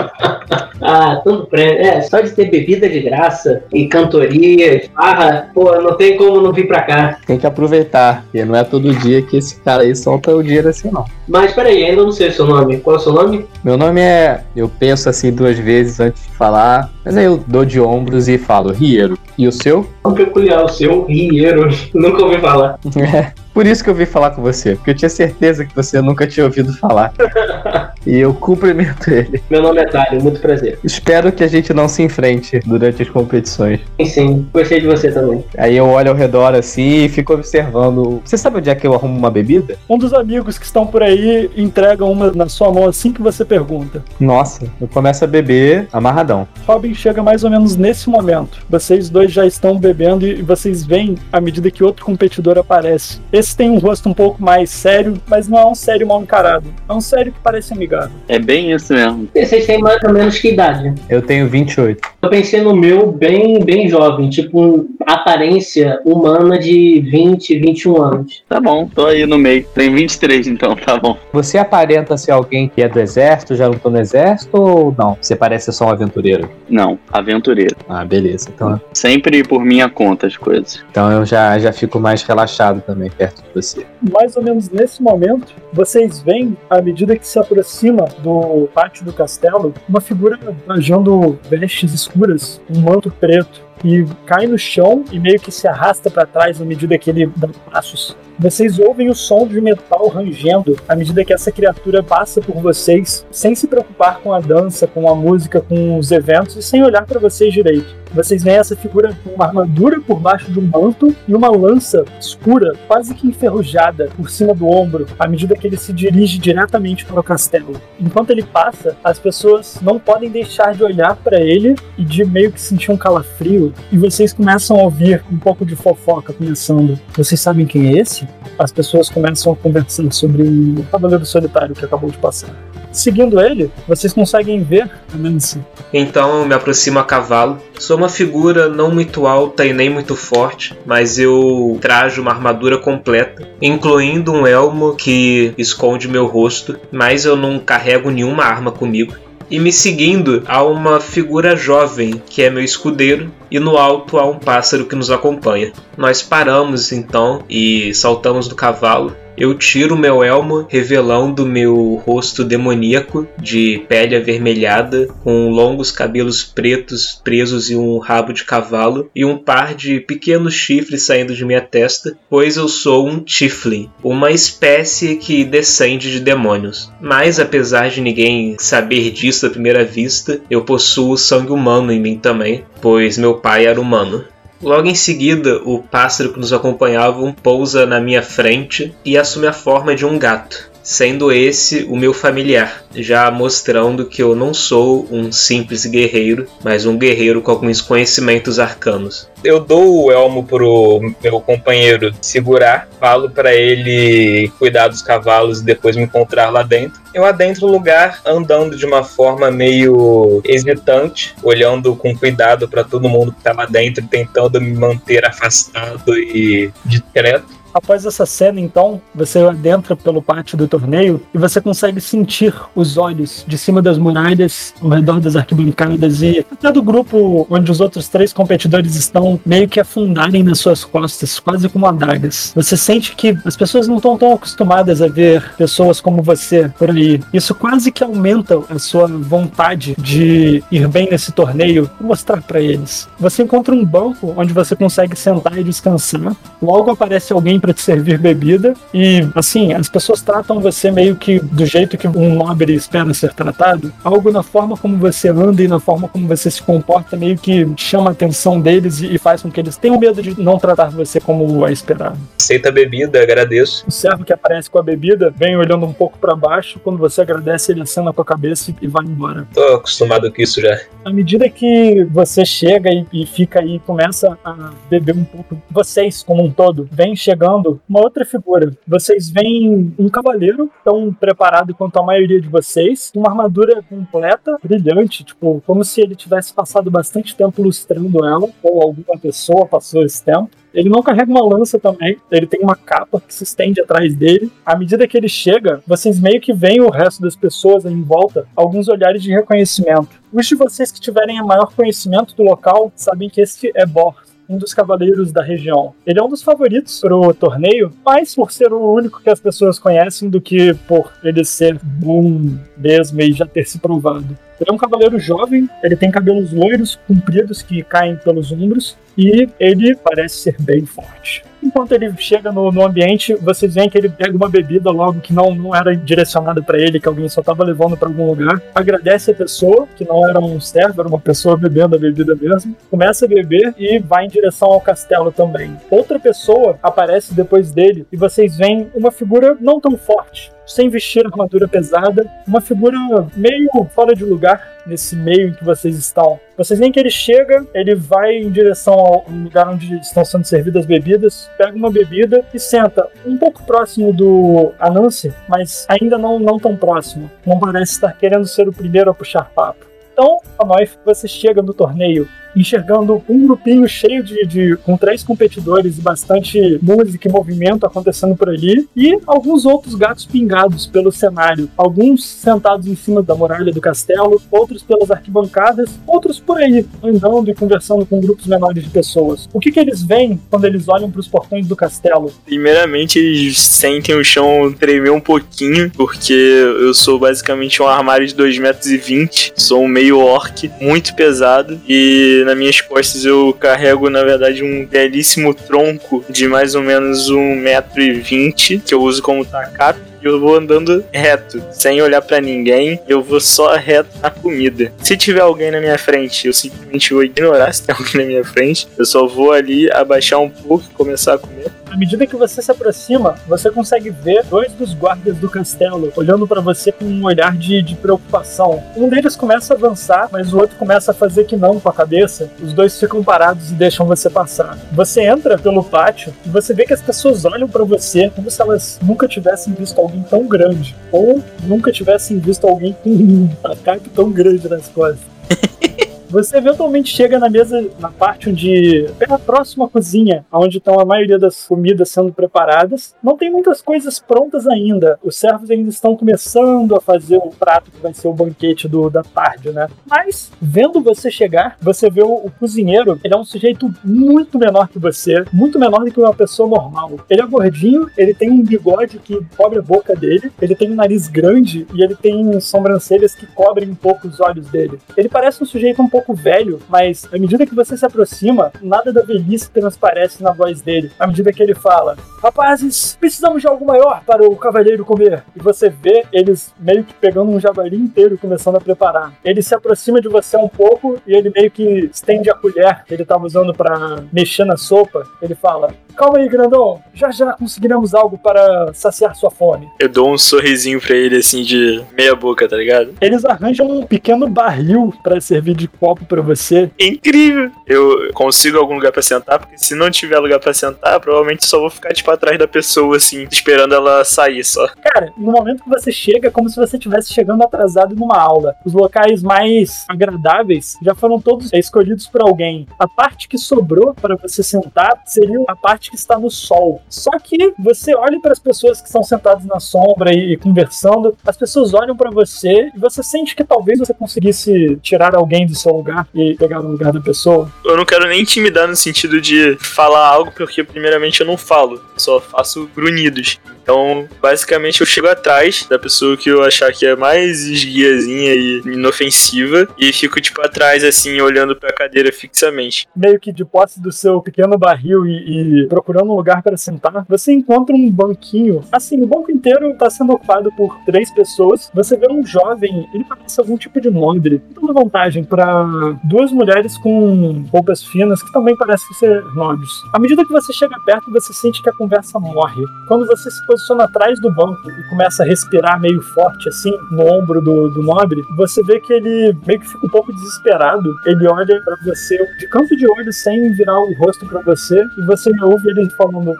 Ah, 0.83 1.21
tudo 1.23 1.47
prêmio. 1.47 1.80
É, 1.80 2.00
só 2.00 2.21
de 2.21 2.30
ter 2.30 2.50
bebida 2.50 2.88
de 2.88 3.00
graça 3.00 3.62
e 3.73 3.87
cantoria, 3.87 4.83
farra, 4.95 5.50
pô, 5.54 5.80
não 5.80 5.97
tem 5.97 6.16
como 6.16 6.40
não 6.40 6.52
vir 6.52 6.66
pra 6.66 6.83
cá. 6.83 7.19
Tem 7.26 7.38
que 7.38 7.47
aproveitar, 7.47 8.23
porque 8.25 8.45
não 8.45 8.57
é 8.57 8.64
todo 8.64 8.89
dia 8.94 9.23
que 9.23 9.37
esse 9.37 9.56
cara 9.56 9.82
aí 9.82 9.94
solta 9.94 10.35
o 10.35 10.42
dinheiro 10.42 10.68
assim, 10.68 10.90
não. 10.90 11.04
Mas 11.28 11.52
peraí, 11.52 11.85
ainda 11.85 12.02
não 12.02 12.12
sei 12.12 12.28
o 12.28 12.32
seu 12.32 12.47
nome. 12.47 12.78
Qual 12.78 12.97
é 12.97 12.99
o 12.99 13.02
seu 13.02 13.12
nome? 13.12 13.47
Meu 13.62 13.76
nome 13.76 14.00
é. 14.00 14.42
Eu 14.54 14.68
penso 14.68 15.09
assim 15.09 15.32
duas 15.32 15.59
vezes 15.59 16.00
antes 16.00 16.23
de 16.23 16.30
falar, 16.30 16.90
mas 17.04 17.16
aí 17.16 17.25
eu 17.25 17.42
dou 17.47 17.64
de 17.64 17.80
ombros 17.80 18.28
e 18.28 18.38
falo, 18.38 18.73
Riero. 18.73 19.19
E 19.38 19.49
o 19.49 19.52
seu? 19.52 19.88
É 20.04 20.09
um 20.09 20.12
peculiar, 20.12 20.64
o 20.64 20.69
seu 20.69 21.04
Riero. 21.07 21.69
Nunca 21.95 22.25
ouvi 22.25 22.38
falar. 22.38 22.78
É. 23.00 23.33
Por 23.52 23.66
isso 23.66 23.83
que 23.83 23.90
eu 23.90 23.95
vim 23.95 24.07
falar 24.07 24.30
com 24.30 24.42
você, 24.42 24.76
porque 24.76 24.90
eu 24.90 24.95
tinha 24.95 25.09
certeza 25.09 25.64
que 25.64 25.75
você 25.75 26.00
nunca 26.00 26.26
tinha 26.26 26.47
ouvido 26.47 26.73
falar. 26.75 27.12
e 28.07 28.16
eu 28.16 28.33
cumprimento 28.33 29.11
ele. 29.11 29.42
Meu 29.50 29.61
nome 29.61 29.80
é 29.80 29.87
Thalio, 29.87 30.23
muito 30.23 30.40
prazer. 30.40 30.78
Espero 30.85 31.33
que 31.33 31.42
a 31.42 31.49
gente 31.49 31.75
não 31.75 31.88
se 31.88 32.02
enfrente 32.02 32.61
durante 32.64 33.02
as 33.02 33.11
competições. 33.11 33.80
Sim, 33.99 34.07
sim. 34.07 34.49
Gostei 34.52 34.80
de 34.80 34.87
você 34.87 35.11
também. 35.11 35.45
Aí 35.59 35.76
eu 35.76 35.87
olho 35.87 36.11
ao 36.11 36.16
redor 36.16 36.54
assim 36.54 37.04
e 37.04 37.09
fico 37.09 37.35
observando. 37.35 38.23
Você 38.25 38.38
sabe 38.38 38.59
onde 38.59 38.71
é 38.71 38.75
que 38.75 38.87
eu 38.87 38.95
arrumo 38.95 39.19
uma 39.19 39.30
bebida? 39.30 39.76
Um 39.88 39.99
dos 39.99 40.14
amigos 40.14 40.57
que 40.57 40.64
estão 40.64 40.87
por 40.87 41.02
aí 41.02 41.50
entrega 41.57 42.04
uma 42.04 42.30
na 42.30 42.49
sua 42.49 42.73
mão 42.73 42.88
assim 42.88 43.12
que 43.12 43.21
você 43.21 43.45
pergunta. 43.45 44.04
Nossa, 44.21 44.71
eu 44.80 44.87
começo 44.87 45.25
a 45.25 45.26
beber 45.26 45.88
amarradão. 45.92 46.47
Robin 46.66 46.89
chega 46.94 47.23
mais 47.23 47.44
ou 47.44 47.50
menos 47.50 47.76
nesse 47.76 48.09
momento. 48.09 48.59
Vocês 48.68 49.09
dois 49.09 49.32
já 49.32 49.47
estão 49.47 49.78
bebendo 49.78 50.26
e 50.26 50.42
vocês 50.42 50.85
veem 50.85 51.16
à 51.32 51.40
medida 51.40 51.70
que 51.70 51.85
outro 51.85 52.04
competidor 52.04 52.59
aparece. 52.59 53.20
Esse 53.32 53.56
tem 53.56 53.70
um 53.70 53.78
rosto 53.78 54.09
um 54.09 54.14
pouco 54.14 54.42
mais 54.42 54.70
sério, 54.70 55.20
mas 55.26 55.49
não 55.49 55.59
é 55.59 55.66
um 55.66 55.75
sério 55.75 56.06
mal 56.06 56.23
encarado. 56.23 56.73
É 56.88 56.92
um 56.92 57.00
sério 57.00 57.32
que 57.32 57.38
parece 57.42 57.73
amigável. 57.73 58.16
É 58.28 58.38
bem 58.38 58.73
isso 58.73 58.92
mesmo. 58.92 59.28
Vocês 59.35 59.66
têm 59.66 59.80
mais 59.80 60.02
ou 60.02 60.12
menos 60.12 60.38
que 60.38 60.49
idade? 60.49 60.94
Eu 61.09 61.23
tenho 61.23 61.49
28. 61.49 62.00
Eu 62.23 62.30
pensei 62.30 62.61
no 62.61 62.75
meu 62.75 63.11
bem, 63.12 63.64
bem 63.64 63.88
jovem, 63.88 64.28
tipo 64.28 64.87
aparência 65.06 66.00
humana 66.04 66.59
de 66.59 67.00
20, 67.00 67.59
21 67.59 68.02
anos. 68.02 68.42
Tá 68.49 68.61
bom, 68.61 68.87
tô 68.87 69.06
aí 69.06 69.26
no 69.26 69.38
meio. 69.38 69.64
Tem 69.75 69.92
23 69.92 70.47
então, 70.49 70.75
tá 70.76 70.99
bom. 70.99 71.16
Você 71.32 71.59
aparenta 71.59 72.16
ser 72.16 72.32
alguém 72.32 72.68
que 72.68 72.82
é 72.82 72.88
do 72.88 73.00
exército, 73.00 73.54
já 73.54 73.66
lutou 73.66 73.90
no 73.90 73.99
exército 73.99 74.61
ou 74.61 74.94
não? 74.97 75.16
Você 75.20 75.35
parece 75.35 75.73
só 75.73 75.87
um 75.87 75.90
aventureiro? 75.90 76.49
Não, 76.68 76.80
aventureiro. 77.13 77.77
Ah, 77.89 78.05
beleza. 78.05 78.51
Então, 78.55 78.81
Sempre 78.93 79.43
por 79.43 79.65
minha 79.65 79.89
conta 79.89 80.27
as 80.27 80.37
coisas. 80.37 80.85
então 80.91 81.11
eu 81.11 81.25
já, 81.25 81.59
já 81.59 81.73
fico 81.73 81.99
mais 82.01 82.23
relaxado 82.23 82.81
também 82.83 83.11
perto 83.11 83.43
de 83.43 83.49
você. 83.55 83.87
Mais 84.13 84.37
ou 84.37 84.43
menos 84.43 84.69
nesse 84.71 85.03
momento, 85.03 85.53
vocês 85.73 86.21
veem, 86.21 86.57
à 86.69 86.81
medida 86.81 87.17
que 87.17 87.27
se 87.27 87.39
aproxima 87.39 88.05
do 88.23 88.69
pátio 88.75 89.05
do 89.05 89.13
castelo, 89.13 89.73
uma 89.89 90.01
figura 90.01 90.39
trajando 90.67 91.39
vestes 91.49 91.93
escuras, 91.93 92.61
um 92.75 92.81
manto 92.81 93.11
preto, 93.11 93.63
e 93.85 94.05
cai 94.27 94.47
no 94.47 94.59
chão 94.59 95.05
e 95.11 95.19
meio 95.19 95.39
que 95.41 95.51
se 95.51 95.67
arrasta 95.67 96.11
para 96.11 96.27
trás 96.27 96.61
à 96.61 96.65
medida 96.65 96.99
que 96.99 97.11
ele 97.11 97.27
dá 97.37 97.49
passos. 97.71 98.17
Vocês 98.39 98.79
ouvem 98.79 99.11
o 99.11 99.15
som 99.15 99.47
de 99.47 99.61
metal 99.61 100.09
rangendo 100.09 100.77
à 100.89 100.97
medida 100.97 101.25
que 101.25 101.33
essa 101.33 101.53
criatura 101.53 102.03
passa 102.03 102.41
por 102.41 102.57
vocês, 102.57 103.27
sem 103.31 103.55
se 103.55 103.67
preocupar 103.67 104.21
com 104.21 104.33
a 104.33 104.41
dança, 104.41 104.87
com 104.87 105.09
a 105.09 105.15
música, 105.15 105.61
com 105.61 105.99
os 105.99 106.11
eventos 106.11 106.57
e 106.57 106.63
sem 106.63 106.83
olhar 106.83 107.05
para 107.05 107.21
vocês 107.21 107.53
direito. 107.53 108.00
Vocês 108.12 108.43
veem 108.43 108.57
essa 108.57 108.76
figura 108.76 109.17
com 109.23 109.31
uma 109.31 109.47
armadura 109.47 110.00
por 110.00 110.19
baixo 110.19 110.50
de 110.50 110.59
um 110.59 110.62
manto 110.62 111.14
e 111.29 111.35
uma 111.35 111.49
lança 111.49 112.05
escura, 112.21 112.75
quase 112.87 113.14
que 113.14 113.26
enferrujada, 113.26 114.09
por 114.17 114.31
cima 114.31 114.55
do 114.55 114.67
ombro, 114.67 115.07
à 115.19 115.29
medida 115.29 115.57
que 115.57 115.67
ele 115.67 115.76
se 115.76 115.93
dirige 115.93 116.38
diretamente 116.38 117.05
para 117.05 117.21
o 117.21 117.23
castelo. 117.23 117.81
Enquanto 118.00 118.31
ele 118.31 118.43
passa, 118.43 118.97
as 119.05 119.19
pessoas 119.19 119.79
não 119.81 119.99
podem 119.99 120.31
deixar 120.31 120.75
de 120.75 120.83
olhar 120.83 121.14
para 121.17 121.40
ele 121.40 121.75
e 121.97 122.05
de 122.05 122.25
meio 122.25 122.50
que 122.50 122.61
sentir 122.61 122.90
um 122.90 122.97
calafrio, 122.97 123.73
e 123.93 123.97
vocês 123.97 124.33
começam 124.33 124.79
a 124.79 124.83
ouvir 124.83 125.25
um 125.31 125.38
pouco 125.38 125.64
de 125.64 125.76
fofoca 125.76 126.33
começando. 126.33 126.99
Vocês 127.17 127.40
sabem 127.40 127.67
quem 127.67 127.88
é 127.88 128.00
esse? 128.00 128.26
As 128.59 128.73
pessoas 128.73 129.09
começam 129.09 129.52
a 129.52 129.57
conversar 129.57 130.11
sobre 130.12 130.43
o 130.43 130.85
Cavaleiro 130.90 131.25
Solitário 131.25 131.75
que 131.75 131.85
acabou 131.85 132.11
de 132.11 132.19
passar. 132.19 132.50
Seguindo 132.93 133.40
ele, 133.40 133.71
vocês 133.87 134.12
conseguem 134.12 134.62
ver 134.62 134.90
a 135.14 135.17
Nancy. 135.17 135.61
Então 135.93 136.40
eu 136.40 136.47
me 136.47 136.55
aproximo 136.55 136.99
a 136.99 137.05
cavalo. 137.05 137.59
Sou 137.81 137.97
uma 137.97 138.11
figura 138.11 138.69
não 138.69 138.91
muito 138.91 139.27
alta 139.27 139.65
e 139.65 139.73
nem 139.73 139.89
muito 139.89 140.15
forte, 140.15 140.77
mas 140.85 141.19
eu 141.19 141.79
trajo 141.81 142.21
uma 142.21 142.31
armadura 142.31 142.77
completa, 142.77 143.49
incluindo 143.61 144.31
um 144.31 144.47
elmo 144.47 144.95
que 144.95 145.55
esconde 145.57 146.07
meu 146.07 146.27
rosto, 146.27 146.79
mas 146.93 147.25
eu 147.25 147.37
não 147.37 147.59
carrego 147.59 148.11
nenhuma 148.11 148.45
arma 148.45 148.71
comigo. 148.71 149.15
E 149.51 149.59
me 149.59 149.73
seguindo 149.73 150.43
há 150.47 150.63
uma 150.63 151.01
figura 151.01 151.57
jovem 151.57 152.23
que 152.29 152.43
é 152.43 152.51
meu 152.51 152.63
escudeiro, 152.63 153.33
e 153.51 153.59
no 153.59 153.79
alto 153.79 154.19
há 154.19 154.27
um 154.27 154.39
pássaro 154.39 154.85
que 154.85 154.95
nos 154.95 155.11
acompanha. 155.11 155.73
Nós 155.97 156.21
paramos 156.21 156.93
então 156.93 157.43
e 157.49 157.95
saltamos 157.95 158.47
do 158.47 158.55
cavalo. 158.55 159.17
Eu 159.37 159.55
tiro 159.55 159.97
meu 159.97 160.23
elmo, 160.23 160.67
revelando 160.69 161.47
meu 161.47 162.03
rosto 162.05 162.45
demoníaco 162.45 163.27
de 163.41 163.83
pele 163.89 164.17
avermelhada, 164.17 165.09
com 165.23 165.49
longos 165.49 165.91
cabelos 165.91 166.43
pretos 166.43 167.21
presos 167.25 167.71
em 167.71 167.77
um 167.77 167.99
rabo 167.99 168.33
de 168.33 168.45
cavalo 168.45 169.11
e 169.15 169.25
um 169.25 169.39
par 169.39 169.75
de 169.75 170.01
pequenos 170.01 170.55
chifres 170.55 171.05
saindo 171.05 171.35
de 171.35 171.45
minha 171.45 171.61
testa, 171.61 172.17
pois 172.29 172.57
eu 172.57 172.69
sou 172.69 173.09
um 173.09 173.21
Tiflin, 173.21 173.91
uma 174.03 174.31
espécie 174.31 175.17
que 175.17 175.45
descende 175.45 176.11
de 176.11 176.21
demônios. 176.21 176.93
Mas 177.01 177.41
apesar 177.41 177.89
de 177.89 178.01
ninguém 178.01 178.57
saber 178.59 179.11
disso 179.11 179.47
à 179.47 179.51
primeira 179.51 179.85
vista, 179.85 180.41
eu 180.51 180.63
possuo 180.63 181.17
sangue 181.17 181.53
humano 181.53 181.93
em 181.93 182.01
mim 182.01 182.19
também, 182.19 182.65
pois 182.81 183.17
meu 183.17 183.35
pai 183.35 183.67
era 183.67 183.81
humano. 183.81 184.25
Logo 184.62 184.87
em 184.87 184.95
seguida, 184.95 185.61
o 185.64 185.83
pássaro 185.83 186.33
que 186.33 186.38
nos 186.38 186.52
acompanhava 186.52 187.21
pousa 187.33 187.87
na 187.87 188.00
minha 188.00 188.23
frente 188.23 188.95
e 189.05 189.17
assume 189.17 189.47
a 189.47 189.52
forma 189.52 189.95
de 189.95 190.05
um 190.05 190.19
gato 190.19 190.70
sendo 190.83 191.33
esse 191.33 191.85
o 191.85 191.97
meu 191.97 192.13
familiar, 192.13 192.85
já 192.95 193.31
mostrando 193.31 194.07
que 194.07 194.23
eu 194.23 194.35
não 194.35 194.53
sou 194.53 195.07
um 195.11 195.31
simples 195.31 195.87
guerreiro, 195.87 196.47
mas 196.63 196.87
um 196.87 196.97
guerreiro 196.97 197.41
com 197.43 197.51
alguns 197.51 197.81
conhecimentos 197.81 198.59
arcanos. 198.59 199.29
Eu 199.43 199.61
dou 199.61 200.05
o 200.05 200.13
elmo 200.13 200.45
pro 200.45 201.01
meu 201.23 201.41
companheiro 201.41 202.13
segurar, 202.21 202.89
falo 202.99 203.31
para 203.31 203.55
ele 203.55 204.53
cuidar 204.59 204.89
dos 204.89 205.01
cavalos 205.01 205.61
e 205.61 205.65
depois 205.65 205.97
me 205.97 206.03
encontrar 206.03 206.51
lá 206.51 206.63
dentro. 206.63 207.01
Eu 207.15 207.25
adentro 207.25 207.67
o 207.67 207.71
lugar 207.71 208.21
andando 208.25 208.77
de 208.77 208.85
uma 208.85 209.03
forma 209.03 209.51
meio 209.51 210.43
hesitante, 210.45 211.35
olhando 211.43 211.97
com 211.97 212.17
cuidado 212.17 212.69
para 212.69 212.85
todo 212.85 213.09
mundo 213.09 213.33
que 213.33 213.43
tá 213.43 213.53
lá 213.53 213.67
dentro, 213.67 214.07
tentando 214.07 214.61
me 214.61 214.75
manter 214.75 215.25
afastado 215.25 216.17
e 216.17 216.71
discreto. 216.85 217.60
Após 217.73 218.05
essa 218.05 218.27
cena, 218.27 218.61
então, 218.61 219.00
você 219.15 219.39
adentra 219.41 219.95
pelo 219.95 220.21
pátio 220.21 220.59
do 220.59 220.67
torneio 220.67 221.21
e 221.33 221.39
você 221.39 221.61
consegue 221.61 222.00
sentir 222.00 222.55
os 222.75 222.97
olhos 222.97 223.45
de 223.47 223.57
cima 223.57 223.81
das 223.81 223.99
muralhas, 223.99 224.75
ao 224.83 224.89
redor 224.89 225.21
das 225.21 225.37
arquibancadas 225.37 226.23
e 226.23 226.45
até 226.50 226.73
do 226.73 226.83
grupo 226.83 227.47
onde 227.49 227.71
os 227.71 227.81
outros 227.81 228.09
três 228.09 228.33
competidores 228.33 228.97
estão 228.97 229.41
meio 229.47 229.69
que 229.69 229.79
afundarem 229.79 230.43
nas 230.43 230.59
suas 230.59 230.85
costas, 230.85 231.39
quase 231.39 231.69
como 231.69 231.87
adagas. 231.87 232.53
Você 232.55 232.77
sente 232.77 233.15
que 233.15 233.39
as 233.45 233.57
pessoas 233.57 233.87
não 233.87 233.97
estão 233.97 234.19
tão 234.19 234.33
acostumadas 234.33 235.00
a 235.00 235.09
ver 235.09 235.55
pessoas 235.57 236.00
como 236.00 236.23
você 236.23 236.69
por 236.79 236.91
aí. 236.91 237.21
Isso 237.33 237.55
quase 237.55 237.93
que 237.93 238.03
aumenta 238.03 238.61
a 238.69 238.79
sua 238.79 239.07
vontade 239.07 239.95
de 239.99 240.62
ir 240.71 240.89
bem 240.89 241.09
nesse 241.11 241.33
torneio 241.33 241.91
e 242.00 242.03
mostrar 242.03 242.43
para 242.43 242.61
eles. 242.61 243.09
Você 243.19 243.43
encontra 243.43 243.75
um 243.75 243.85
banco 243.85 244.35
onde 244.37 244.53
você 244.53 244.75
consegue 244.75 245.17
sentar 245.17 245.57
e 245.59 245.65
descansar. 245.65 246.35
Logo 246.61 246.91
aparece 246.91 247.33
alguém 247.33 247.60
para 247.61 247.73
te 247.73 247.83
servir 247.83 248.19
bebida. 248.19 248.75
E, 248.93 249.26
assim, 249.35 249.73
as 249.73 249.88
pessoas 249.88 250.23
tratam 250.23 250.61
você 250.61 250.90
meio 250.90 251.17
que 251.17 251.38
do 251.38 251.64
jeito 251.67 251.97
que 251.97 252.09
um 252.09 252.35
nobre 252.35 252.75
espera 252.75 253.12
ser 253.14 253.33
tratado. 253.33 253.93
Algo 254.02 254.31
na 254.31 254.43
forma 254.43 254.76
como 254.76 254.97
você 254.97 255.29
anda 255.29 255.62
e 255.62 255.69
na 255.69 255.81
forma 255.81 256.09
como 256.09 256.26
você 256.26 256.50
se 256.50 256.62
comporta 256.62 257.17
meio 257.17 257.37
que 257.37 257.67
chama 257.76 258.11
a 258.11 258.12
atenção 258.12 258.61
deles 258.61 259.00
e 259.00 259.19
faz 259.19 259.43
com 259.43 259.50
que 259.50 259.61
eles 259.61 259.76
tenham 259.76 259.99
medo 259.99 260.23
de 260.23 260.40
não 260.40 260.59
tratar 260.59 260.90
você 260.90 261.21
como 261.21 261.67
é 261.67 261.73
esperado. 261.73 262.19
Aceita 262.40 262.69
a 262.69 262.73
bebida, 262.73 263.23
agradeço. 263.23 263.85
O 263.87 263.90
servo 263.90 264.25
que 264.25 264.33
aparece 264.33 264.71
com 264.71 264.79
a 264.79 264.83
bebida 264.83 265.33
vem 265.37 265.57
olhando 265.57 265.87
um 265.87 265.93
pouco 265.93 266.19
para 266.19 266.35
baixo. 266.35 266.81
Quando 266.83 266.99
você 266.99 267.21
agradece, 267.21 267.73
ele 267.73 267.83
acena 267.83 268.12
com 268.12 268.23
a 268.23 268.25
cabeça 268.25 268.75
e 268.81 268.87
vai 268.87 269.05
embora. 269.05 269.47
Tô 269.52 269.62
acostumado 269.75 270.33
com 270.33 270.43
isso 270.43 270.61
já. 270.61 270.81
À 271.05 271.11
medida 271.11 271.49
que 271.49 272.05
você 272.11 272.45
chega 272.45 272.90
e, 272.90 273.07
e 273.12 273.26
fica 273.26 273.61
aí, 273.61 273.79
começa 273.81 274.38
a 274.45 274.73
beber 274.88 275.14
um 275.17 275.25
pouco, 275.25 275.61
vocês 275.71 276.23
como 276.23 276.45
um 276.45 276.50
todo, 276.50 276.88
vem 276.90 277.14
chegando 277.17 277.50
uma 277.57 278.00
outra 278.00 278.25
figura. 278.25 278.73
Vocês 278.87 279.28
veem 279.28 279.95
um 279.99 280.09
cavaleiro 280.09 280.71
tão 280.85 281.12
preparado 281.12 281.75
quanto 281.75 281.99
a 281.99 282.02
maioria 282.02 282.40
de 282.40 282.49
vocês, 282.49 283.11
uma 283.14 283.28
armadura 283.28 283.83
completa, 283.88 284.57
brilhante, 284.62 285.25
tipo, 285.25 285.62
como 285.66 285.85
se 285.85 286.00
ele 286.00 286.14
tivesse 286.14 286.52
passado 286.52 286.90
bastante 286.90 287.37
tempo 287.37 287.62
lustrando 287.62 288.25
ela, 288.25 288.49
ou 288.62 288.83
alguma 288.83 289.19
pessoa 289.19 289.66
passou 289.66 290.02
esse 290.04 290.25
tempo. 290.25 290.50
Ele 290.73 290.88
não 290.88 291.02
carrega 291.02 291.30
uma 291.30 291.45
lança 291.45 291.80
também, 291.80 292.16
ele 292.30 292.47
tem 292.47 292.61
uma 292.61 292.76
capa 292.76 293.21
que 293.21 293.35
se 293.35 293.42
estende 293.42 293.80
atrás 293.80 294.14
dele. 294.14 294.52
À 294.64 294.76
medida 294.76 295.07
que 295.07 295.16
ele 295.16 295.28
chega, 295.28 295.83
vocês 295.87 296.21
meio 296.21 296.40
que 296.40 296.52
veem 296.52 296.80
o 296.80 296.90
resto 296.90 297.21
das 297.21 297.35
pessoas 297.35 297.85
em 297.85 298.02
volta, 298.02 298.47
alguns 298.54 298.88
olhares 298.88 299.21
de 299.23 299.33
reconhecimento. 299.33 300.21
Os 300.33 300.47
de 300.47 300.54
vocês 300.54 300.92
que 300.92 301.00
tiverem 301.00 301.42
maior 301.42 301.73
conhecimento 301.75 302.37
do 302.37 302.45
local 302.45 302.92
sabem 302.95 303.28
que 303.28 303.40
este 303.40 303.73
é 303.75 303.85
Bor, 303.85 304.14
um 304.50 304.59
dos 304.59 304.75
cavaleiros 304.75 305.30
da 305.30 305.42
região. 305.42 305.95
Ele 306.04 306.19
é 306.19 306.23
um 306.23 306.28
dos 306.28 306.42
favoritos 306.42 307.00
pro 307.00 307.33
torneio, 307.33 307.92
mais 308.04 308.35
por 308.35 308.50
ser 308.50 308.73
o 308.73 308.92
único 308.92 309.23
que 309.23 309.30
as 309.30 309.38
pessoas 309.38 309.78
conhecem 309.78 310.28
do 310.28 310.40
que 310.40 310.75
por 310.88 311.12
ele 311.23 311.45
ser 311.45 311.78
bom 311.80 312.42
mesmo 312.76 313.21
e 313.21 313.33
já 313.33 313.47
ter 313.47 313.64
se 313.64 313.78
provado. 313.78 314.37
Ele 314.61 314.71
é 314.71 314.73
um 314.73 314.76
cavaleiro 314.76 315.19
jovem, 315.19 315.69
ele 315.83 315.97
tem 315.97 316.11
cabelos 316.11 316.52
loiros, 316.52 317.00
compridos, 317.09 317.62
que 317.62 317.83
caem 317.83 318.17
pelos 318.17 318.52
ombros, 318.52 318.97
e 319.17 319.49
ele 319.59 319.97
parece 319.97 320.37
ser 320.37 320.57
bem 320.61 320.85
forte. 320.85 321.43
Enquanto 321.62 321.93
ele 321.93 322.12
chega 322.19 322.52
no, 322.52 322.71
no, 322.71 322.85
ambiente, 322.85 323.35
vocês 323.35 323.75
veem 323.75 323.88
que 323.88 323.97
ele 323.97 324.09
pega 324.09 324.37
uma 324.37 324.49
bebida 324.49 324.90
logo 324.90 325.21
que 325.21 325.33
não, 325.33 325.55
não 325.55 325.75
era 325.75 325.95
direcionada 325.97 326.62
para 326.62 326.79
ele, 326.79 327.00
que 327.00 327.09
alguém 327.09 327.29
só 327.29 327.40
estava 327.40 327.64
levando 327.64 327.97
para 327.97 328.09
algum 328.09 328.26
lugar. 328.26 328.62
Agradece 328.75 329.31
a 329.31 329.35
pessoa, 329.35 329.87
que 329.97 330.07
não 330.07 330.29
era 330.29 330.40
um 330.40 330.61
servo, 330.61 331.00
era 331.00 331.09
uma 331.09 331.19
pessoa 331.19 331.57
bebendo 331.57 331.97
a 331.97 331.99
bebida 331.99 332.35
mesmo. 332.35 332.75
Começa 332.90 333.25
a 333.25 333.29
beber 333.29 333.75
e 333.79 333.99
vai 333.99 334.25
em 334.25 334.29
direção 334.29 334.69
ao 334.69 334.81
castelo 334.81 335.33
também. 335.33 335.76
Outra 335.90 336.19
pessoa 336.19 336.79
aparece 336.83 337.35
depois 337.35 337.73
dele 337.73 338.07
e 338.11 338.17
vocês 338.17 338.57
veem 338.57 338.90
uma 338.95 339.11
figura 339.11 339.57
não 339.61 339.81
tão 339.81 339.97
forte 339.97 340.50
sem 340.71 340.89
vestir 340.89 341.27
armadura 341.27 341.67
pesada, 341.67 342.31
uma 342.47 342.61
figura 342.61 342.97
meio 343.37 343.69
fora 343.93 344.15
de 344.15 344.25
lugar 344.25 344.79
nesse 344.87 345.17
meio 345.17 345.49
em 345.49 345.53
que 345.53 345.65
vocês 345.65 345.97
estão. 345.97 346.39
Vocês 346.57 346.79
veem 346.79 346.93
que 346.93 347.00
ele 347.00 347.11
chega, 347.11 347.66
ele 347.75 347.94
vai 347.94 348.37
em 348.37 348.51
direção 348.51 348.94
ao 348.94 349.25
lugar 349.29 349.68
onde 349.68 349.97
estão 349.99 350.25
sendo 350.25 350.44
servidas 350.44 350.87
bebidas, 350.87 351.51
pega 351.59 351.77
uma 351.77 351.90
bebida 351.90 352.44
e 352.55 352.59
senta 352.59 353.09
um 353.27 353.37
pouco 353.37 353.62
próximo 353.64 354.12
do 354.12 354.73
Anansi, 354.79 355.33
mas 355.49 355.87
ainda 355.88 356.16
não, 356.16 356.38
não 356.38 356.59
tão 356.59 356.77
próximo. 356.77 357.31
Não 357.44 357.59
parece 357.59 357.92
estar 357.92 358.12
querendo 358.12 358.47
ser 358.47 358.68
o 358.68 358.73
primeiro 358.73 359.11
a 359.11 359.14
puxar 359.14 359.51
papo. 359.51 359.87
Então, 360.12 360.38
a 360.59 360.64
nós, 360.64 360.99
você 361.05 361.27
chega 361.27 361.62
no 361.62 361.73
torneio 361.73 362.29
enxergando 362.55 363.23
um 363.29 363.47
grupinho 363.47 363.89
cheio 363.89 364.23
de, 364.23 364.47
de, 364.47 364.77
com 364.85 364.97
três 364.97 365.23
competidores 365.23 365.99
e 365.99 366.01
bastante 366.01 366.79
música 366.83 367.29
e 367.29 367.33
movimento 367.33 367.87
acontecendo 367.87 368.37
por 368.37 368.49
ali 368.49 368.89
e 368.97 369.19
alguns 369.27 369.65
outros 369.65 369.95
gatos 369.95 370.27
pingados 370.27 370.87
pelo 370.87 371.13
cenário, 371.13 371.71
alguns 371.77 372.25
sentados 372.25 372.87
em 372.87 372.97
cima 372.97 373.23
da 373.23 373.35
muralha 373.35 373.73
do 373.73 373.81
castelo, 373.81 374.41
outros 374.51 374.83
pelas 374.83 375.11
arquibancadas, 375.11 375.99
outros 376.07 376.41
por 376.41 376.59
aí 376.59 376.87
andando 377.03 377.51
e 377.51 377.55
conversando 377.55 378.05
com 378.05 378.21
grupos 378.21 378.47
menores 378.47 378.85
de 378.85 378.91
pessoas. 378.91 379.49
O 379.53 379.61
que 379.61 379.71
que 379.71 379.81
eles 379.81 380.03
veem 380.03 380.41
quando 380.51 380.65
eles 380.65 380.89
olham 380.89 381.11
para 381.11 381.21
os 381.21 381.29
portões 381.29 381.67
do 381.67 381.77
castelo? 381.77 382.33
Primeiramente 382.45 383.19
eles 383.19 383.59
sentem 383.59 384.15
o 384.15 384.25
chão 384.25 384.73
tremer 384.79 385.13
um 385.13 385.21
pouquinho 385.21 385.91
porque 385.91 386.33
eu 386.33 386.93
sou 386.95 387.19
basicamente 387.19 387.83
um 387.83 387.87
armário 387.87 388.27
de 388.27 388.35
2,20 388.35 388.61
metros, 388.61 389.53
sou 389.57 389.83
um 389.83 389.89
meio 389.89 390.19
orc 390.19 390.71
muito 390.81 391.15
pesado 391.15 391.81
e 391.89 392.39
nas 392.44 392.57
minhas 392.57 392.81
costas 392.81 393.24
eu 393.24 393.55
carrego, 393.59 394.11
na 394.11 394.22
verdade, 394.22 394.62
um 394.62 394.87
belíssimo 394.87 395.55
tronco 395.55 396.24
de 396.29 396.46
mais 396.48 396.74
ou 396.74 396.83
menos 396.83 397.31
1,20m 397.31 398.83
que 398.85 398.94
eu 398.94 399.03
uso 399.03 399.22
como 399.22 399.44
tacato 399.44 400.00
e 400.22 400.26
eu 400.26 400.38
vou 400.38 400.55
andando 400.55 401.05
reto, 401.12 401.62
sem 401.72 402.03
olhar 402.03 402.20
para 402.20 402.40
ninguém, 402.40 403.00
eu 403.09 403.22
vou 403.22 403.40
só 403.40 403.74
reto 403.74 404.11
na 404.20 404.31
comida. 404.31 404.92
Se 404.98 405.16
tiver 405.16 405.40
alguém 405.40 405.70
na 405.70 405.81
minha 405.81 405.96
frente, 405.98 406.46
eu 406.46 406.53
simplesmente 406.53 407.14
vou 407.14 407.24
ignorar 407.24 407.72
se 407.72 407.83
tem 407.83 407.94
alguém 407.98 408.20
na 408.20 408.24
minha 408.24 408.44
frente, 408.44 408.87
eu 408.98 409.05
só 409.05 409.26
vou 409.26 409.53
ali 409.53 409.90
abaixar 409.92 410.38
um 410.38 410.50
pouco 410.50 410.85
e 410.90 410.94
começar 410.94 411.35
a 411.35 411.38
comer. 411.38 411.70
À 411.90 411.96
medida 411.96 412.24
que 412.24 412.37
você 412.37 412.62
se 412.62 412.70
aproxima, 412.70 413.35
você 413.48 413.68
consegue 413.68 414.11
ver 414.11 414.44
dois 414.44 414.72
dos 414.72 414.94
guardas 414.94 415.37
do 415.38 415.50
castelo 415.50 416.12
olhando 416.14 416.46
para 416.46 416.61
você 416.61 416.92
com 416.92 417.05
um 417.05 417.24
olhar 417.24 417.57
de, 417.57 417.83
de 417.83 417.96
preocupação. 417.96 418.81
Um 418.96 419.09
deles 419.09 419.35
começa 419.35 419.74
a 419.74 419.76
avançar, 419.76 420.29
mas 420.31 420.53
o 420.53 420.59
outro 420.59 420.76
começa 420.76 421.11
a 421.11 421.14
fazer 421.14 421.44
que 421.44 421.57
não 421.57 421.81
com 421.81 421.88
a 421.88 421.92
cabeça. 421.92 422.48
Os 422.62 422.72
dois 422.72 422.98
ficam 422.98 423.24
parados 423.24 423.72
e 423.72 423.74
deixam 423.74 424.07
você 424.07 424.31
passar. 424.31 424.79
Você 424.92 425.22
entra 425.22 425.59
pelo 425.59 425.83
pátio 425.83 426.33
e 426.46 426.48
você 426.48 426.72
vê 426.72 426.85
que 426.85 426.94
as 426.94 427.03
pessoas 427.03 427.44
olham 427.44 427.68
para 427.68 427.83
você 427.83 428.31
como 428.31 428.48
se 428.48 428.62
elas 428.62 429.00
nunca 429.03 429.26
tivessem 429.26 429.74
visto 429.74 430.00
alguém 430.00 430.22
tão 430.22 430.46
grande 430.46 430.94
ou 431.11 431.42
nunca 431.64 431.90
tivessem 431.90 432.38
visto 432.38 432.68
alguém 432.68 432.96
com 433.03 433.11
um 433.11 433.50
ataque 433.64 434.09
tão 434.11 434.31
grande 434.31 434.68
nas 434.68 434.87
costas. 434.87 435.18
Você 436.31 436.59
eventualmente 436.59 437.12
chega 437.12 437.40
na 437.40 437.49
mesa, 437.49 437.90
na 437.99 438.09
parte 438.09 438.49
onde 438.49 439.07
é 439.19 439.33
a 439.33 439.38
próxima 439.38 439.88
cozinha, 439.88 440.45
onde 440.53 440.79
estão 440.79 441.01
a 441.01 441.05
maioria 441.05 441.38
das 441.40 441.66
comidas 441.66 442.09
sendo 442.09 442.33
preparadas. 442.33 443.16
Não 443.21 443.37
tem 443.37 443.51
muitas 443.51 443.83
coisas 443.83 444.21
prontas 444.21 444.64
ainda. 444.69 445.19
Os 445.25 445.37
servos 445.37 445.69
ainda 445.73 445.88
estão 445.88 446.16
começando 446.16 446.95
a 446.95 447.01
fazer 447.01 447.37
o 447.37 447.51
prato 447.51 447.90
que 447.90 448.01
vai 448.01 448.14
ser 448.14 448.29
o 448.29 448.33
banquete 448.33 448.87
do, 448.87 449.11
da 449.11 449.25
tarde, 449.25 449.73
né? 449.73 449.88
Mas, 450.07 450.53
vendo 450.62 451.01
você 451.01 451.33
chegar, 451.33 451.77
você 451.83 452.09
vê 452.09 452.23
o, 452.23 452.33
o 452.33 452.51
cozinheiro, 452.61 453.19
ele 453.25 453.35
é 453.35 453.37
um 453.37 453.45
sujeito 453.45 453.93
muito 454.05 454.57
menor 454.57 454.88
que 454.88 455.01
você, 455.01 455.45
muito 455.53 455.81
menor 455.81 456.05
do 456.05 456.12
que 456.12 456.21
uma 456.21 456.33
pessoa 456.33 456.69
normal. 456.69 457.19
Ele 457.29 457.43
é 457.43 457.47
gordinho, 457.47 458.09
ele 458.16 458.35
tem 458.35 458.51
um 458.51 458.62
bigode 458.62 459.19
que 459.19 459.37
cobre 459.57 459.81
a 459.81 459.83
boca 459.83 460.14
dele, 460.14 460.53
ele 460.62 460.77
tem 460.77 460.93
um 460.93 460.95
nariz 460.95 461.27
grande 461.27 461.88
e 461.93 462.05
ele 462.05 462.14
tem 462.14 462.61
sobrancelhas 462.61 463.35
que 463.35 463.47
cobrem 463.47 463.90
um 463.90 463.97
pouco 463.97 464.29
os 464.29 464.38
olhos 464.38 464.69
dele. 464.69 465.01
Ele 465.16 465.29
parece 465.29 465.61
um 465.61 465.66
sujeito 465.66 466.01
um 466.01 466.09
pouco 466.09 466.19
pouco 466.20 466.35
velho, 466.35 466.78
mas 466.88 467.26
à 467.33 467.38
medida 467.38 467.66
que 467.66 467.74
você 467.74 467.96
se 467.96 468.04
aproxima, 468.04 468.70
nada 468.83 469.12
da 469.12 469.22
velhice 469.22 469.70
transparece 469.70 470.42
na 470.42 470.52
voz 470.52 470.83
dele. 470.83 471.11
À 471.18 471.26
medida 471.26 471.52
que 471.52 471.62
ele 471.62 471.74
fala: 471.74 472.16
Rapazes, 472.42 473.16
precisamos 473.18 473.62
de 473.62 473.68
algo 473.68 473.85
maior 473.85 474.22
para 474.24 474.44
o 474.46 474.54
cavaleiro 474.56 475.04
comer. 475.04 475.42
E 475.56 475.61
você 475.61 475.88
vê 475.88 476.24
eles 476.33 476.74
meio 476.78 477.04
que 477.04 477.14
pegando 477.14 477.50
um 477.50 477.61
javali 477.61 477.96
inteiro 477.96 478.35
e 478.35 478.38
começando 478.38 478.76
a 478.76 478.80
preparar. 478.80 479.33
Ele 479.44 479.62
se 479.62 479.74
aproxima 479.74 480.20
de 480.20 480.28
você 480.28 480.56
um 480.56 480.68
pouco 480.68 481.20
e 481.26 481.35
ele 481.35 481.50
meio 481.50 481.70
que 481.70 482.11
estende 482.12 482.50
a 482.50 482.54
colher 482.54 483.04
que 483.04 483.14
ele 483.14 483.22
estava 483.22 483.46
usando 483.46 483.72
para 483.72 484.22
mexer 484.33 484.64
na 484.64 484.76
sopa. 484.76 485.24
Ele 485.40 485.54
fala: 485.54 485.94
Calma 486.16 486.38
aí, 486.38 486.48
grandão. 486.48 487.02
Já 487.14 487.30
já 487.30 487.52
conseguiremos 487.54 488.14
algo 488.14 488.37
para 488.37 488.92
saciar 488.92 489.35
sua 489.35 489.50
fome. 489.50 489.88
Eu 489.98 490.09
dou 490.09 490.33
um 490.33 490.38
sorrisinho 490.38 491.00
pra 491.00 491.16
ele, 491.16 491.37
assim, 491.37 491.62
de 491.62 492.02
meia 492.12 492.35
boca, 492.35 492.68
tá 492.68 492.76
ligado? 492.76 493.14
Eles 493.20 493.44
arranjam 493.44 493.88
um 493.88 494.04
pequeno 494.04 494.48
barril 494.48 495.14
para 495.22 495.40
servir 495.40 495.74
de 495.74 495.88
copo 495.88 496.10
para 496.16 496.42
você. 496.42 496.90
Incrível! 496.99 497.70
Eu 497.87 498.31
consigo 498.33 498.79
algum 498.79 498.94
lugar 498.94 499.12
pra 499.12 499.23
sentar, 499.23 499.59
porque 499.59 499.79
se 499.79 499.94
não 499.94 500.11
tiver 500.11 500.38
lugar 500.38 500.59
pra 500.59 500.73
sentar, 500.73 501.20
provavelmente 501.20 501.64
só 501.64 501.79
vou 501.79 501.90
ficar, 501.90 502.12
tipo, 502.12 502.31
atrás 502.31 502.59
da 502.59 502.68
pessoa, 502.68 503.16
assim, 503.16 503.46
esperando 503.51 503.94
ela 503.94 504.25
sair 504.25 504.64
só. 504.64 504.87
Cara, 505.03 505.33
no 505.37 505.53
momento 505.53 505.83
que 505.83 505.88
você 505.88 506.12
chega, 506.12 506.49
é 506.49 506.51
como 506.51 506.68
se 506.68 506.77
você 506.77 506.96
estivesse 506.96 507.33
chegando 507.33 507.62
atrasado 507.62 508.14
numa 508.14 508.38
aula. 508.38 508.75
Os 508.85 508.92
locais 508.92 509.42
mais 509.42 510.05
agradáveis 510.09 510.96
já 511.03 511.14
foram 511.14 511.40
todos 511.40 511.73
escolhidos 511.73 512.27
por 512.27 512.42
alguém. 512.42 512.87
A 512.99 513.09
parte 513.09 513.49
que 513.49 513.59
sobrou 513.59 514.14
para 514.14 514.37
você 514.37 514.62
sentar 514.62 515.23
seria 515.27 515.62
a 515.68 515.77
parte 515.77 516.11
que 516.11 516.16
está 516.16 516.38
no 516.38 516.51
sol. 516.51 517.03
Só 517.09 517.31
que 517.38 517.75
você 517.79 518.14
olha 518.14 518.40
para 518.40 518.53
as 518.53 518.59
pessoas 518.59 519.01
que 519.01 519.07
estão 519.07 519.23
sentadas 519.23 519.64
na 519.64 519.81
sombra 519.81 520.35
e, 520.35 520.53
e 520.53 520.57
conversando, 520.57 521.37
as 521.46 521.57
pessoas 521.57 521.94
olham 521.94 522.16
para 522.16 522.31
você 522.31 522.90
e 522.94 522.99
você 522.99 523.23
sente 523.23 523.55
que 523.55 523.64
talvez 523.64 523.99
você 523.99 524.14
conseguisse 524.14 524.96
tirar 525.03 525.35
alguém 525.35 525.66
do 525.66 525.75
seu 525.75 525.92
lugar 526.01 526.27
e 526.35 526.55
pegar 526.55 526.81
no 526.81 526.91
lugar 526.91 527.13
da 527.13 527.21
pessoa. 527.21 527.71
Eu 527.85 527.97
não 527.97 528.05
quero 528.05 528.27
nem 528.29 528.43
intimidar 528.43 528.89
no 528.89 528.97
sentido 528.97 529.41
de 529.41 529.77
falar 529.81 530.27
algo, 530.27 530.53
porque 530.53 530.85
primeiramente 530.85 531.41
eu 531.41 531.47
não 531.47 531.57
falo, 531.57 532.03
só 532.17 532.41
faço 532.41 532.89
grunhidos. 532.95 533.59
Então, 533.90 534.29
basicamente, 534.40 535.00
eu 535.00 535.07
chego 535.07 535.26
atrás 535.26 535.85
da 535.90 535.98
pessoa 535.98 536.37
que 536.37 536.48
eu 536.48 536.62
achar 536.62 536.92
que 536.92 537.05
é 537.05 537.16
mais 537.16 537.64
esguiazinha 537.66 538.55
e 538.55 538.83
inofensiva 538.85 539.88
e 539.98 540.12
fico, 540.12 540.40
tipo, 540.40 540.64
atrás, 540.64 541.03
assim, 541.03 541.40
olhando 541.40 541.74
pra 541.74 541.92
cadeira 541.92 542.31
fixamente. 542.31 543.09
Meio 543.16 543.40
que 543.40 543.53
de 543.53 543.64
posse 543.64 544.00
do 544.00 544.12
seu 544.12 544.40
pequeno 544.40 544.79
barril 544.79 545.26
e, 545.26 545.83
e 545.83 545.88
procurando 545.88 546.31
um 546.31 546.37
lugar 546.37 546.62
para 546.62 546.76
sentar, 546.76 547.24
você 547.29 547.50
encontra 547.50 547.92
um 547.92 548.09
banquinho. 548.09 548.85
Assim, 548.92 549.20
o 549.20 549.26
banco 549.26 549.50
inteiro 549.50 549.90
está 549.90 550.09
sendo 550.09 550.35
ocupado 550.35 550.70
por 550.76 550.96
três 551.05 551.29
pessoas. 551.35 551.90
Você 551.92 552.16
vê 552.16 552.31
um 552.31 552.46
jovem, 552.46 553.09
ele 553.12 553.24
parece 553.24 553.59
algum 553.59 553.76
tipo 553.76 554.00
de 554.00 554.09
nobre. 554.09 554.62
Uma 554.81 554.92
vantagem 554.92 555.42
para 555.42 555.85
duas 556.22 556.53
mulheres 556.53 556.96
com 556.98 557.64
roupas 557.72 558.05
finas 558.05 558.40
que 558.40 558.53
também 558.53 558.76
parecem 558.76 559.12
ser 559.14 559.42
nobres. 559.57 559.90
À 560.14 560.20
medida 560.20 560.44
que 560.44 560.53
você 560.53 560.72
chega 560.72 560.94
perto, 561.05 561.29
você 561.33 561.53
sente 561.53 561.83
que 561.83 561.90
a 561.90 561.92
conversa 561.92 562.38
morre. 562.38 562.85
Quando 563.09 563.26
você 563.26 563.50
se 563.50 563.66
posiciona 563.66 563.80
atrás 564.01 564.40
do 564.40 564.53
banco 564.53 564.90
e 564.90 565.03
começa 565.09 565.43
a 565.43 565.47
respirar 565.47 566.01
meio 566.01 566.21
forte, 566.23 566.69
assim, 566.69 566.93
no 567.11 567.25
ombro 567.27 567.61
do, 567.61 567.88
do 567.90 568.03
nobre, 568.03 568.43
você 568.57 568.83
vê 568.83 569.01
que 569.01 569.12
ele 569.12 569.57
meio 569.66 569.81
que 569.81 569.88
fica 569.88 570.07
um 570.07 570.11
pouco 570.11 570.33
desesperado. 570.33 571.14
Ele 571.27 571.47
olha 571.49 571.81
para 571.83 571.97
você 572.05 572.38
de 572.59 572.69
canto 572.69 572.97
de 572.97 573.07
olho, 573.11 573.33
sem 573.33 573.73
virar 573.73 573.99
o 573.99 574.12
rosto 574.14 574.47
para 574.47 574.61
você, 574.62 575.05
e 575.16 575.23
você 575.23 575.51
ouve 575.62 575.90
ele 575.90 576.09
falando: 576.11 576.55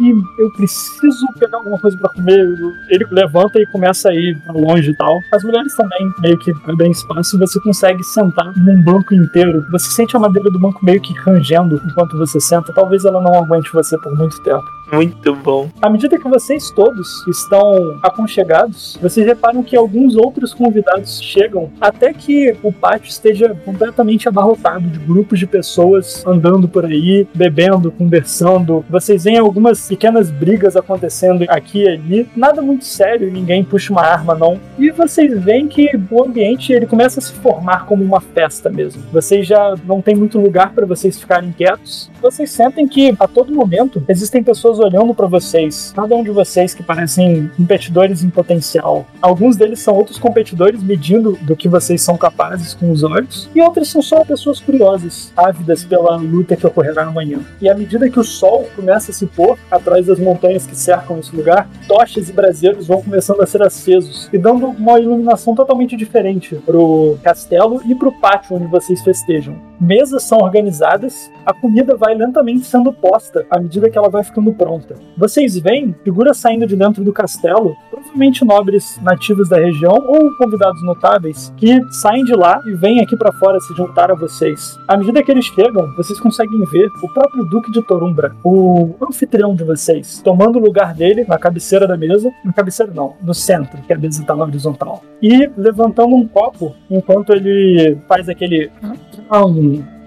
e 0.00 0.10
eu 0.38 0.50
preciso 0.50 1.26
pegar 1.38 1.58
alguma 1.58 1.78
coisa 1.78 1.96
para 1.96 2.10
comer. 2.10 2.40
Ele 2.88 3.06
levanta 3.10 3.60
e 3.60 3.66
começa 3.66 4.08
a 4.08 4.14
ir 4.14 4.36
pra 4.42 4.52
longe 4.52 4.90
e 4.90 4.96
tal. 4.96 5.18
As 5.32 5.44
mulheres 5.44 5.74
também 5.76 6.12
meio 6.20 6.38
que 6.38 6.52
abrem 6.66 6.90
espaço 6.90 7.36
e 7.36 7.38
você 7.38 7.60
consegue 7.60 8.02
sentar 8.02 8.52
num 8.56 8.82
banco 8.82 9.14
inteiro. 9.14 9.64
Você 9.70 9.90
sente 9.90 10.16
a 10.16 10.20
madeira 10.20 10.50
do 10.50 10.58
banco 10.58 10.84
meio 10.84 11.00
que 11.00 11.12
rangendo 11.14 11.80
enquanto 11.84 12.18
você 12.18 12.40
senta. 12.40 12.72
Talvez 12.72 13.04
ela 13.04 13.20
não 13.20 13.34
aguente 13.34 13.72
você 13.72 13.96
por 13.98 14.16
muito 14.16 14.42
tempo. 14.42 14.64
Muito 14.92 15.34
bom. 15.36 15.70
À 15.80 15.88
medida 15.88 16.18
que 16.18 16.28
vocês 16.28 16.61
todos 16.70 17.26
estão 17.26 17.98
aconchegados, 18.02 18.98
vocês 19.00 19.26
reparam 19.26 19.62
que 19.62 19.76
alguns 19.76 20.16
outros 20.16 20.54
convidados 20.54 21.20
chegam 21.20 21.70
até 21.80 22.12
que 22.12 22.56
o 22.62 22.72
pátio 22.72 23.08
esteja 23.08 23.54
completamente 23.64 24.28
abarrotado 24.28 24.88
de 24.88 24.98
grupos 24.98 25.38
de 25.38 25.46
pessoas 25.46 26.24
andando 26.26 26.68
por 26.68 26.84
aí, 26.84 27.26
bebendo, 27.34 27.90
conversando. 27.90 28.84
Vocês 28.88 29.24
veem 29.24 29.38
algumas 29.38 29.88
pequenas 29.88 30.30
brigas 30.30 30.76
acontecendo 30.76 31.44
aqui 31.48 31.82
e 31.82 31.88
ali, 31.88 32.28
nada 32.36 32.62
muito 32.62 32.84
sério, 32.84 33.30
ninguém 33.30 33.64
puxa 33.64 33.92
uma 33.92 34.02
arma 34.02 34.34
não. 34.34 34.60
E 34.78 34.90
vocês 34.90 35.42
veem 35.42 35.66
que 35.66 35.90
o 36.10 36.22
ambiente 36.22 36.72
ele 36.72 36.86
começa 36.86 37.18
a 37.18 37.22
se 37.22 37.32
formar 37.32 37.86
como 37.86 38.04
uma 38.04 38.20
festa 38.20 38.70
mesmo. 38.70 39.02
Vocês 39.12 39.46
já 39.46 39.74
não 39.84 40.00
tem 40.00 40.14
muito 40.14 40.38
lugar 40.38 40.72
para 40.72 40.86
vocês 40.86 41.18
ficarem 41.18 41.52
quietos. 41.52 42.10
Vocês 42.20 42.50
sentem 42.50 42.86
que 42.86 43.14
a 43.18 43.26
todo 43.26 43.54
momento 43.54 44.02
existem 44.08 44.42
pessoas 44.42 44.78
olhando 44.78 45.14
para 45.14 45.26
vocês, 45.26 45.92
cada 45.94 46.14
um 46.14 46.22
de 46.22 46.30
vocês 46.30 46.51
que 46.52 46.82
parecem 46.82 47.50
competidores 47.56 48.22
em 48.22 48.28
potencial. 48.28 49.06
Alguns 49.22 49.56
deles 49.56 49.80
são 49.80 49.94
outros 49.94 50.18
competidores 50.18 50.82
medindo 50.82 51.38
do 51.40 51.56
que 51.56 51.66
vocês 51.66 52.02
são 52.02 52.16
capazes 52.16 52.74
com 52.74 52.90
os 52.90 53.02
olhos, 53.02 53.48
e 53.54 53.60
outros 53.62 53.90
são 53.90 54.02
só 54.02 54.22
pessoas 54.22 54.60
curiosas, 54.60 55.32
ávidas 55.34 55.82
pela 55.82 56.16
luta 56.16 56.54
que 56.54 56.66
ocorrerá 56.66 57.04
amanhã. 57.04 57.40
E 57.60 57.68
à 57.68 57.74
medida 57.74 58.10
que 58.10 58.20
o 58.20 58.24
sol 58.24 58.68
começa 58.76 59.10
a 59.10 59.14
se 59.14 59.26
pôr 59.26 59.58
atrás 59.70 60.06
das 60.06 60.18
montanhas 60.18 60.66
que 60.66 60.76
cercam 60.76 61.18
esse 61.18 61.34
lugar, 61.34 61.66
tochas 61.88 62.28
e 62.28 62.32
braseiros 62.32 62.86
vão 62.86 63.00
começando 63.00 63.40
a 63.40 63.46
ser 63.46 63.62
acesos 63.62 64.28
e 64.30 64.36
dando 64.36 64.66
uma 64.66 65.00
iluminação 65.00 65.54
totalmente 65.54 65.96
diferente 65.96 66.56
pro 66.66 67.18
castelo 67.22 67.80
e 67.86 67.94
pro 67.94 68.12
pátio 68.12 68.56
onde 68.56 68.66
vocês 68.66 69.02
festejam. 69.02 69.56
Mesas 69.80 70.22
são 70.22 70.38
organizadas, 70.38 71.30
a 71.44 71.52
comida 71.52 71.96
vai 71.96 72.14
lentamente 72.14 72.64
sendo 72.66 72.92
posta 72.92 73.44
à 73.50 73.58
medida 73.58 73.90
que 73.90 73.98
ela 73.98 74.08
vai 74.08 74.22
ficando 74.22 74.52
pronta. 74.52 74.94
Vocês 75.16 75.58
veem 75.58 75.94
figuras 76.04 76.31
saindo 76.34 76.66
de 76.66 76.76
dentro 76.76 77.02
do 77.04 77.12
castelo, 77.12 77.76
provavelmente 77.90 78.44
nobres 78.44 79.00
nativos 79.02 79.48
da 79.48 79.58
região 79.58 79.94
ou 80.06 80.30
convidados 80.36 80.82
notáveis, 80.82 81.52
que 81.56 81.80
saem 81.92 82.24
de 82.24 82.34
lá 82.34 82.60
e 82.66 82.74
vêm 82.74 83.00
aqui 83.00 83.16
para 83.16 83.32
fora 83.32 83.60
se 83.60 83.74
juntar 83.74 84.10
a 84.10 84.14
vocês. 84.14 84.76
À 84.88 84.96
medida 84.96 85.22
que 85.22 85.30
eles 85.30 85.44
chegam, 85.46 85.94
vocês 85.96 86.18
conseguem 86.20 86.64
ver 86.66 86.88
o 87.02 87.08
próprio 87.08 87.44
Duque 87.44 87.70
de 87.72 87.82
Torumbra, 87.82 88.34
o 88.44 88.94
anfitrião 89.02 89.54
de 89.54 89.64
vocês, 89.64 90.20
tomando 90.22 90.58
o 90.58 90.62
lugar 90.62 90.94
dele 90.94 91.24
na 91.26 91.38
cabeceira 91.38 91.86
da 91.86 91.96
mesa. 91.96 92.30
Na 92.44 92.52
cabeceira 92.52 92.92
não, 92.94 93.14
no 93.22 93.34
centro, 93.34 93.80
que 93.82 93.92
a 93.92 93.98
mesa 93.98 94.24
tá 94.24 94.34
na 94.34 94.44
horizontal. 94.44 95.02
E 95.20 95.50
levantando 95.56 96.14
um 96.14 96.26
copo 96.26 96.74
enquanto 96.90 97.32
ele 97.32 97.98
faz 98.08 98.28
aquele. 98.28 98.70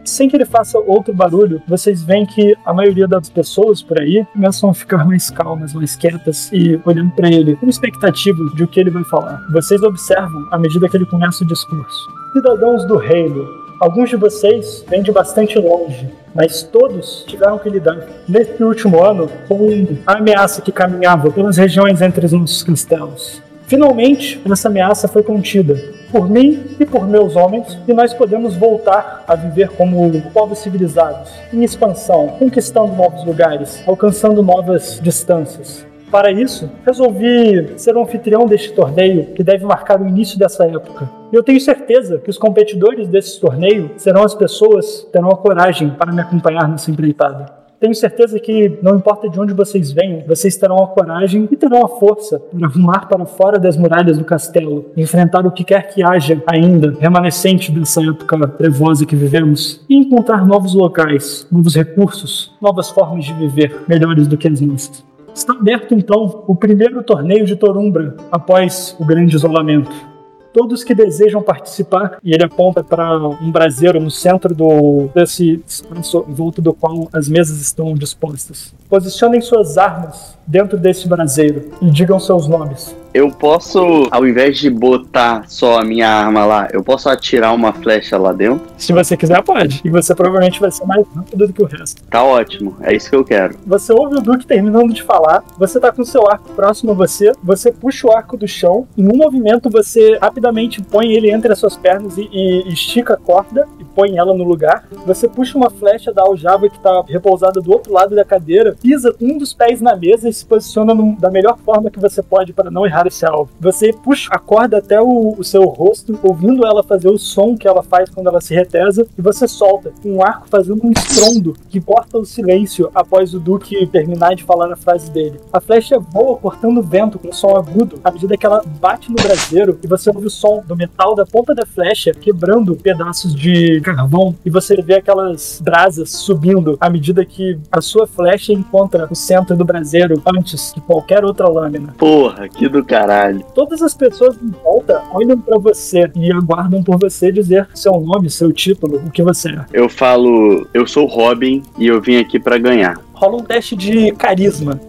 Sem 0.06 0.30
que 0.30 0.38
ele 0.38 0.46
faça 0.46 0.78
outro 0.78 1.14
barulho, 1.14 1.62
vocês 1.68 2.04
veem 2.04 2.26
que 2.26 2.56
a 2.66 2.74
maioria 2.74 3.08
das 3.08 3.30
pessoas 3.30 3.82
por 3.82 4.00
aí 4.00 4.26
começam 4.34 4.70
a 4.70 4.74
ficar 4.74 5.06
mais 5.06 5.30
calmas, 5.30 5.74
mais 5.74 5.96
quietas 5.96 6.50
e 6.54 6.80
olhando 6.86 7.12
para 7.12 7.28
ele 7.28 7.56
com 7.56 7.68
expectativa 7.68 8.38
de 8.56 8.64
o 8.64 8.68
que 8.68 8.80
ele 8.80 8.92
vai 8.92 9.04
falar. 9.06 9.42
Vocês 9.52 9.82
observam 9.82 10.48
à 10.52 10.58
medida 10.58 10.88
que 10.88 10.96
ele 10.96 11.06
começa 11.06 11.44
o 11.44 11.48
discurso. 11.48 11.98
Cidadãos 12.34 12.86
do 12.86 12.98
reino, 12.98 13.48
alguns 13.80 14.10
de 14.10 14.16
vocês 14.16 14.86
vêm 14.88 15.02
de 15.02 15.12
bastante 15.12 15.58
longe, 15.58 16.08
mas 16.34 16.64
todos 16.64 17.24
tiveram 17.28 17.58
que 17.58 17.70
lidar 17.70 17.98
neste 18.28 18.64
último 18.64 19.04
ano 19.04 19.30
com 19.48 19.88
a 20.06 20.18
ameaça 20.18 20.62
que 20.62 20.72
caminhava 20.72 21.32
pelas 21.32 21.58
regiões 21.58 22.02
entre 22.02 22.26
os 22.26 22.32
nossos 22.32 22.62
castelos. 22.62 23.42
Finalmente, 23.68 24.40
essa 24.52 24.68
ameaça 24.68 25.08
foi 25.08 25.24
contida 25.24 25.95
por 26.16 26.30
mim 26.30 26.78
e 26.80 26.86
por 26.86 27.06
meus 27.06 27.36
homens, 27.36 27.78
e 27.86 27.92
nós 27.92 28.14
podemos 28.14 28.56
voltar 28.56 29.26
a 29.28 29.36
viver 29.36 29.68
como 29.72 30.10
povos 30.32 30.60
civilizados, 30.60 31.30
em 31.52 31.62
expansão, 31.62 32.38
conquistando 32.40 32.96
novos 32.96 33.26
lugares, 33.26 33.84
alcançando 33.86 34.42
novas 34.42 34.98
distâncias. 35.04 35.86
Para 36.10 36.32
isso, 36.32 36.72
resolvi 36.86 37.74
ser 37.78 37.98
o 37.98 38.02
anfitrião 38.02 38.46
deste 38.46 38.72
torneio 38.72 39.26
que 39.34 39.44
deve 39.44 39.66
marcar 39.66 40.02
o 40.02 40.08
início 40.08 40.40
dessa 40.40 40.66
época. 40.66 41.10
Eu 41.34 41.44
tenho 41.44 41.60
certeza 41.60 42.18
que 42.18 42.30
os 42.30 42.38
competidores 42.38 43.10
desse 43.10 43.38
torneio 43.38 43.92
serão 43.98 44.24
as 44.24 44.34
pessoas 44.34 45.02
que 45.02 45.12
terão 45.12 45.30
a 45.32 45.36
coragem 45.36 45.90
para 45.90 46.14
me 46.14 46.22
acompanhar 46.22 46.66
nessa 46.70 46.90
empreitada. 46.90 47.65
Tenho 47.80 47.94
certeza 47.94 48.40
que, 48.40 48.78
não 48.82 48.96
importa 48.96 49.30
de 49.30 49.40
onde 49.40 49.54
vocês 49.54 49.92
venham, 49.92 50.24
vocês 50.28 50.56
terão 50.56 50.82
a 50.82 50.88
coragem 50.88 51.48
e 51.52 51.56
terão 51.56 51.84
a 51.84 51.90
força 51.90 52.40
para 52.40 52.68
rumar 52.68 53.08
para 53.08 53.26
fora 53.26 53.60
das 53.60 53.76
muralhas 53.76 54.18
do 54.18 54.24
castelo, 54.24 54.86
enfrentar 54.96 55.46
o 55.46 55.52
que 55.52 55.64
quer 55.64 55.90
que 55.90 56.02
haja 56.04 56.42
ainda 56.48 56.96
remanescente 57.00 57.72
dessa 57.72 58.02
época 58.02 58.48
trevosa 58.48 59.06
que 59.06 59.16
vivemos 59.16 59.84
e 59.90 59.96
encontrar 59.96 60.46
novos 60.46 60.74
locais, 60.74 61.48
novos 61.52 61.76
recursos, 61.76 62.54
novas 62.62 62.90
formas 62.90 63.26
de 63.26 63.34
viver 63.34 63.84
melhores 63.88 64.28
do 64.28 64.38
que 64.38 64.48
as 64.48 64.62
nossas. 64.62 65.04
Está 65.34 65.54
aberto 65.54 65.94
então 65.94 66.44
o 66.48 66.56
primeiro 66.56 67.04
torneio 67.04 67.46
de 67.46 67.58
Torumbra 67.58 68.16
após 68.32 68.96
o 69.00 69.06
grande 69.06 69.36
isolamento 69.36 70.15
todos 70.56 70.86
que 70.86 70.96
desejam 70.96 71.44
participar, 71.44 72.18
e 72.24 72.34
ele 72.34 72.46
aponta 72.46 72.82
para 72.82 73.28
um 73.28 73.52
braseiro 73.52 74.00
no 74.00 74.10
centro 74.10 74.56
do, 74.56 75.10
desse 75.14 75.62
espaço 75.68 76.26
em 76.30 76.34
volta 76.34 76.62
do 76.62 76.74
qual 76.74 77.10
as 77.12 77.28
mesas 77.28 77.60
estão 77.60 77.94
dispostas. 77.94 78.74
Posicionem 78.96 79.42
suas 79.42 79.78
armas 79.78 80.38
dentro 80.48 80.78
desse 80.78 81.06
braseiro 81.06 81.70
e 81.82 81.90
digam 81.90 82.18
seus 82.18 82.48
nomes. 82.48 82.96
Eu 83.14 83.32
posso, 83.32 84.10
ao 84.12 84.28
invés 84.28 84.58
de 84.58 84.70
botar 84.70 85.46
só 85.48 85.80
a 85.80 85.86
minha 85.86 86.06
arma 86.06 86.44
lá, 86.46 86.68
eu 86.74 86.84
posso 86.84 87.08
atirar 87.08 87.56
uma 87.56 87.72
flecha 87.72 88.18
lá 88.18 88.34
dentro? 88.34 88.68
Se 88.78 88.92
você 88.92 89.16
quiser, 89.16 89.42
pode. 89.42 89.80
E 89.86 89.90
você 89.90 90.14
provavelmente 90.14 90.60
vai 90.60 90.70
ser 90.70 90.86
mais 90.86 91.08
rápido 91.16 91.48
do 91.48 91.54
que 91.54 91.64
o 91.64 91.66
resto. 91.66 92.04
Tá 92.10 92.22
ótimo, 92.22 92.76
é 92.82 92.94
isso 92.94 93.10
que 93.10 93.16
eu 93.16 93.24
quero. 93.24 93.56
Você 93.66 93.94
ouve 93.94 94.18
o 94.18 94.22
Duque 94.22 94.46
terminando 94.46 94.94
de 94.94 95.02
falar, 95.02 95.46
você 95.58 95.80
tá 95.80 95.94
com 95.94 96.04
seu 96.04 96.28
arco 96.28 96.52
próximo 96.52 96.92
a 96.92 96.94
você, 96.94 97.32
você 97.42 97.72
puxa 97.72 98.06
o 98.06 98.12
arco 98.12 98.36
do 98.36 98.46
chão, 98.46 98.86
em 98.98 99.08
um 99.08 99.16
movimento 99.16 99.70
você 99.70 100.18
rapidamente 100.22 100.82
põe 100.82 101.14
ele 101.14 101.32
entre 101.32 101.54
as 101.54 101.58
suas 101.58 101.78
pernas 101.78 102.18
e, 102.18 102.28
e 102.34 102.74
estica 102.74 103.14
a 103.14 103.18
corda 103.18 103.66
e 103.80 103.86
põe 103.86 104.18
ela 104.18 104.34
no 104.34 104.44
lugar. 104.44 104.84
Você 105.06 105.30
puxa 105.30 105.58
uma 105.58 105.70
flecha 105.70 106.12
da 106.12 106.22
aljava 106.22 106.68
que 106.68 106.80
tá 106.80 107.02
repousada 107.08 107.62
do 107.62 107.72
outro 107.72 107.94
lado 107.94 108.14
da 108.14 108.26
cadeira, 108.26 108.76
pisa 108.86 109.12
com 109.12 109.26
um 109.26 109.38
dos 109.40 109.52
pés 109.52 109.82
na 109.82 109.96
mesa 109.96 110.30
e 110.30 110.34
se 110.34 110.46
posiciona 110.46 110.94
da 111.20 111.32
melhor 111.32 111.58
forma 111.58 111.90
que 111.90 112.00
você 112.00 112.22
pode 112.22 112.54
para 112.54 112.70
não 112.70 112.86
errar 112.86 113.08
esse 113.08 113.26
alvo. 113.26 113.50
Você 113.60 113.92
puxa 113.92 114.30
a 114.32 114.38
corda 114.38 114.78
até 114.78 115.02
o, 115.02 115.34
o 115.36 115.44
seu 115.44 115.64
rosto, 115.64 116.20
ouvindo 116.22 116.64
ela 116.64 116.84
fazer 116.84 117.10
o 117.10 117.18
som 117.18 117.58
que 117.58 117.68
ela 117.68 117.82
faz 117.82 118.12
quando 118.12 118.28
ela 118.28 118.40
se 118.40 118.54
retesa, 118.54 119.08
e 119.18 119.22
você 119.24 119.48
solta, 119.48 119.92
o 120.04 120.22
arco 120.22 120.48
fazendo 120.48 120.86
um 120.86 120.92
estrondo 120.92 121.56
que 121.68 121.82
corta 121.82 122.20
o 122.20 122.26
silêncio 122.26 122.92
após 122.94 123.34
o 123.34 123.40
Duque 123.40 123.88
terminar 123.88 124.36
de 124.36 124.44
falar 124.44 124.72
a 124.72 124.76
frase 124.76 125.10
dele. 125.10 125.40
A 125.52 125.60
flecha 125.60 125.98
voa 125.98 126.38
cortando 126.38 126.78
o 126.78 126.84
vento 126.84 127.18
com 127.18 127.30
um 127.30 127.34
som 127.34 127.58
agudo 127.58 128.00
à 128.04 128.12
medida 128.12 128.38
que 128.38 128.46
ela 128.46 128.62
bate 128.80 129.10
no 129.10 129.16
braseiro 129.16 129.80
e 129.84 129.88
você 129.88 130.12
ouve 130.12 130.28
o 130.28 130.30
som 130.30 130.64
do 130.68 130.76
metal 130.76 131.16
da 131.16 131.26
ponta 131.26 131.56
da 131.56 131.66
flecha 131.66 132.12
quebrando 132.12 132.76
pedaços 132.76 133.34
de 133.34 133.82
carvão 133.82 134.36
e 134.46 134.50
você 134.52 134.80
vê 134.80 134.96
aquelas 134.96 135.60
brasas 135.64 136.12
subindo 136.12 136.78
à 136.80 136.88
medida 136.88 137.26
que 137.26 137.58
a 137.72 137.82
sua 137.82 138.06
flecha 138.06 138.54
encontra 138.66 139.08
o 139.10 139.16
centro 139.16 139.56
do 139.56 139.64
braseiro 139.64 140.22
antes 140.26 140.74
que 140.74 140.82
qualquer 140.82 141.24
outra 141.24 141.48
lâmina. 141.48 141.94
Porra, 141.98 142.50
que 142.50 142.68
do 142.68 142.84
caralho. 142.84 143.46
Todas 143.54 143.82
as 143.82 143.94
pessoas 143.94 144.38
em 144.42 144.50
volta 144.64 145.02
olham 145.14 145.40
pra 145.40 145.58
você 145.58 146.12
e 146.16 146.32
aguardam 146.32 146.84
por 146.84 146.98
você 147.00 147.32
dizer 147.32 147.68
seu 147.74 148.00
nome, 148.00 148.30
seu 148.30 148.52
título, 148.52 148.98
o 149.06 149.12
que 149.12 149.24
você 149.24 149.50
é. 149.50 149.66
Eu 149.72 149.88
falo, 149.88 150.68
eu 150.74 150.88
sou 150.88 151.06
Robin 151.06 151.64
e 151.78 151.88
eu 151.88 152.02
vim 152.02 152.18
aqui 152.18 152.40
pra 152.40 152.58
ganhar. 152.58 153.00
Rola 153.14 153.38
um 153.38 153.44
teste 153.44 153.76
de 153.76 154.12
carisma. 154.14 154.80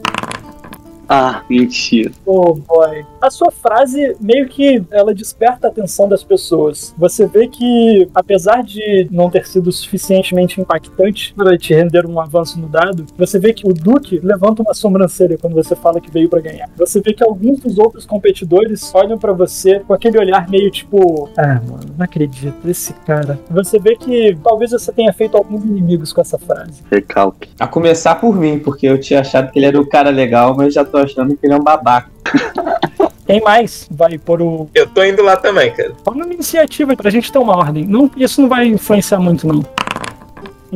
Ah, 1.08 1.42
mentira. 1.48 2.10
Oh 2.24 2.54
boy. 2.54 3.04
A 3.26 3.30
sua 3.30 3.50
frase 3.50 4.16
meio 4.20 4.46
que 4.46 4.84
ela 4.88 5.12
desperta 5.12 5.66
a 5.66 5.70
atenção 5.70 6.08
das 6.08 6.22
pessoas. 6.22 6.94
Você 6.96 7.26
vê 7.26 7.48
que, 7.48 8.08
apesar 8.14 8.62
de 8.62 9.08
não 9.10 9.28
ter 9.28 9.44
sido 9.48 9.72
suficientemente 9.72 10.60
impactante 10.60 11.34
para 11.34 11.58
te 11.58 11.74
render 11.74 12.06
um 12.06 12.20
avanço 12.20 12.56
no 12.60 12.68
dado, 12.68 13.04
você 13.18 13.36
vê 13.40 13.52
que 13.52 13.68
o 13.68 13.74
Duque 13.74 14.20
levanta 14.22 14.62
uma 14.62 14.72
sobrancelha 14.72 15.36
quando 15.36 15.54
você 15.54 15.74
fala 15.74 16.00
que 16.00 16.08
veio 16.08 16.28
para 16.28 16.40
ganhar. 16.40 16.70
Você 16.76 17.00
vê 17.00 17.12
que 17.12 17.24
alguns 17.24 17.58
dos 17.58 17.78
outros 17.78 18.06
competidores 18.06 18.94
olham 18.94 19.18
para 19.18 19.32
você 19.32 19.80
com 19.80 19.92
aquele 19.92 20.20
olhar 20.20 20.48
meio 20.48 20.70
tipo, 20.70 21.28
ah, 21.36 21.60
mano, 21.68 21.80
não 21.98 22.04
acredito, 22.04 22.54
esse 22.68 22.92
cara. 22.92 23.40
Você 23.50 23.80
vê 23.80 23.96
que 23.96 24.38
talvez 24.40 24.70
você 24.70 24.92
tenha 24.92 25.12
feito 25.12 25.36
alguns 25.36 25.64
inimigos 25.64 26.12
com 26.12 26.20
essa 26.20 26.38
frase. 26.38 26.84
Recalque. 26.88 27.48
A 27.58 27.66
começar 27.66 28.14
por 28.14 28.36
mim, 28.36 28.60
porque 28.60 28.86
eu 28.86 29.00
tinha 29.00 29.18
achado 29.18 29.50
que 29.50 29.58
ele 29.58 29.66
era 29.66 29.80
um 29.80 29.84
cara 29.84 30.10
legal, 30.10 30.54
mas 30.56 30.74
já 30.74 30.84
tô 30.84 30.98
achando 30.98 31.36
que 31.36 31.44
ele 31.44 31.54
é 31.54 31.56
um 31.56 31.64
babaca. 31.64 32.14
Quem 33.26 33.40
mais 33.40 33.88
vai 33.90 34.18
pôr 34.18 34.40
o 34.40 34.70
Eu 34.72 34.86
tô 34.86 35.02
indo 35.04 35.22
lá 35.22 35.36
também, 35.36 35.72
cara. 35.72 35.92
Fala 36.04 36.18
uma 36.18 36.32
iniciativa 36.32 36.94
pra 36.94 37.10
gente 37.10 37.32
ter 37.32 37.38
uma 37.38 37.56
ordem. 37.56 37.84
Não, 37.84 38.08
isso 38.16 38.40
não 38.40 38.48
vai 38.48 38.66
influenciar 38.66 39.18
muito, 39.18 39.46
não. 39.48 39.64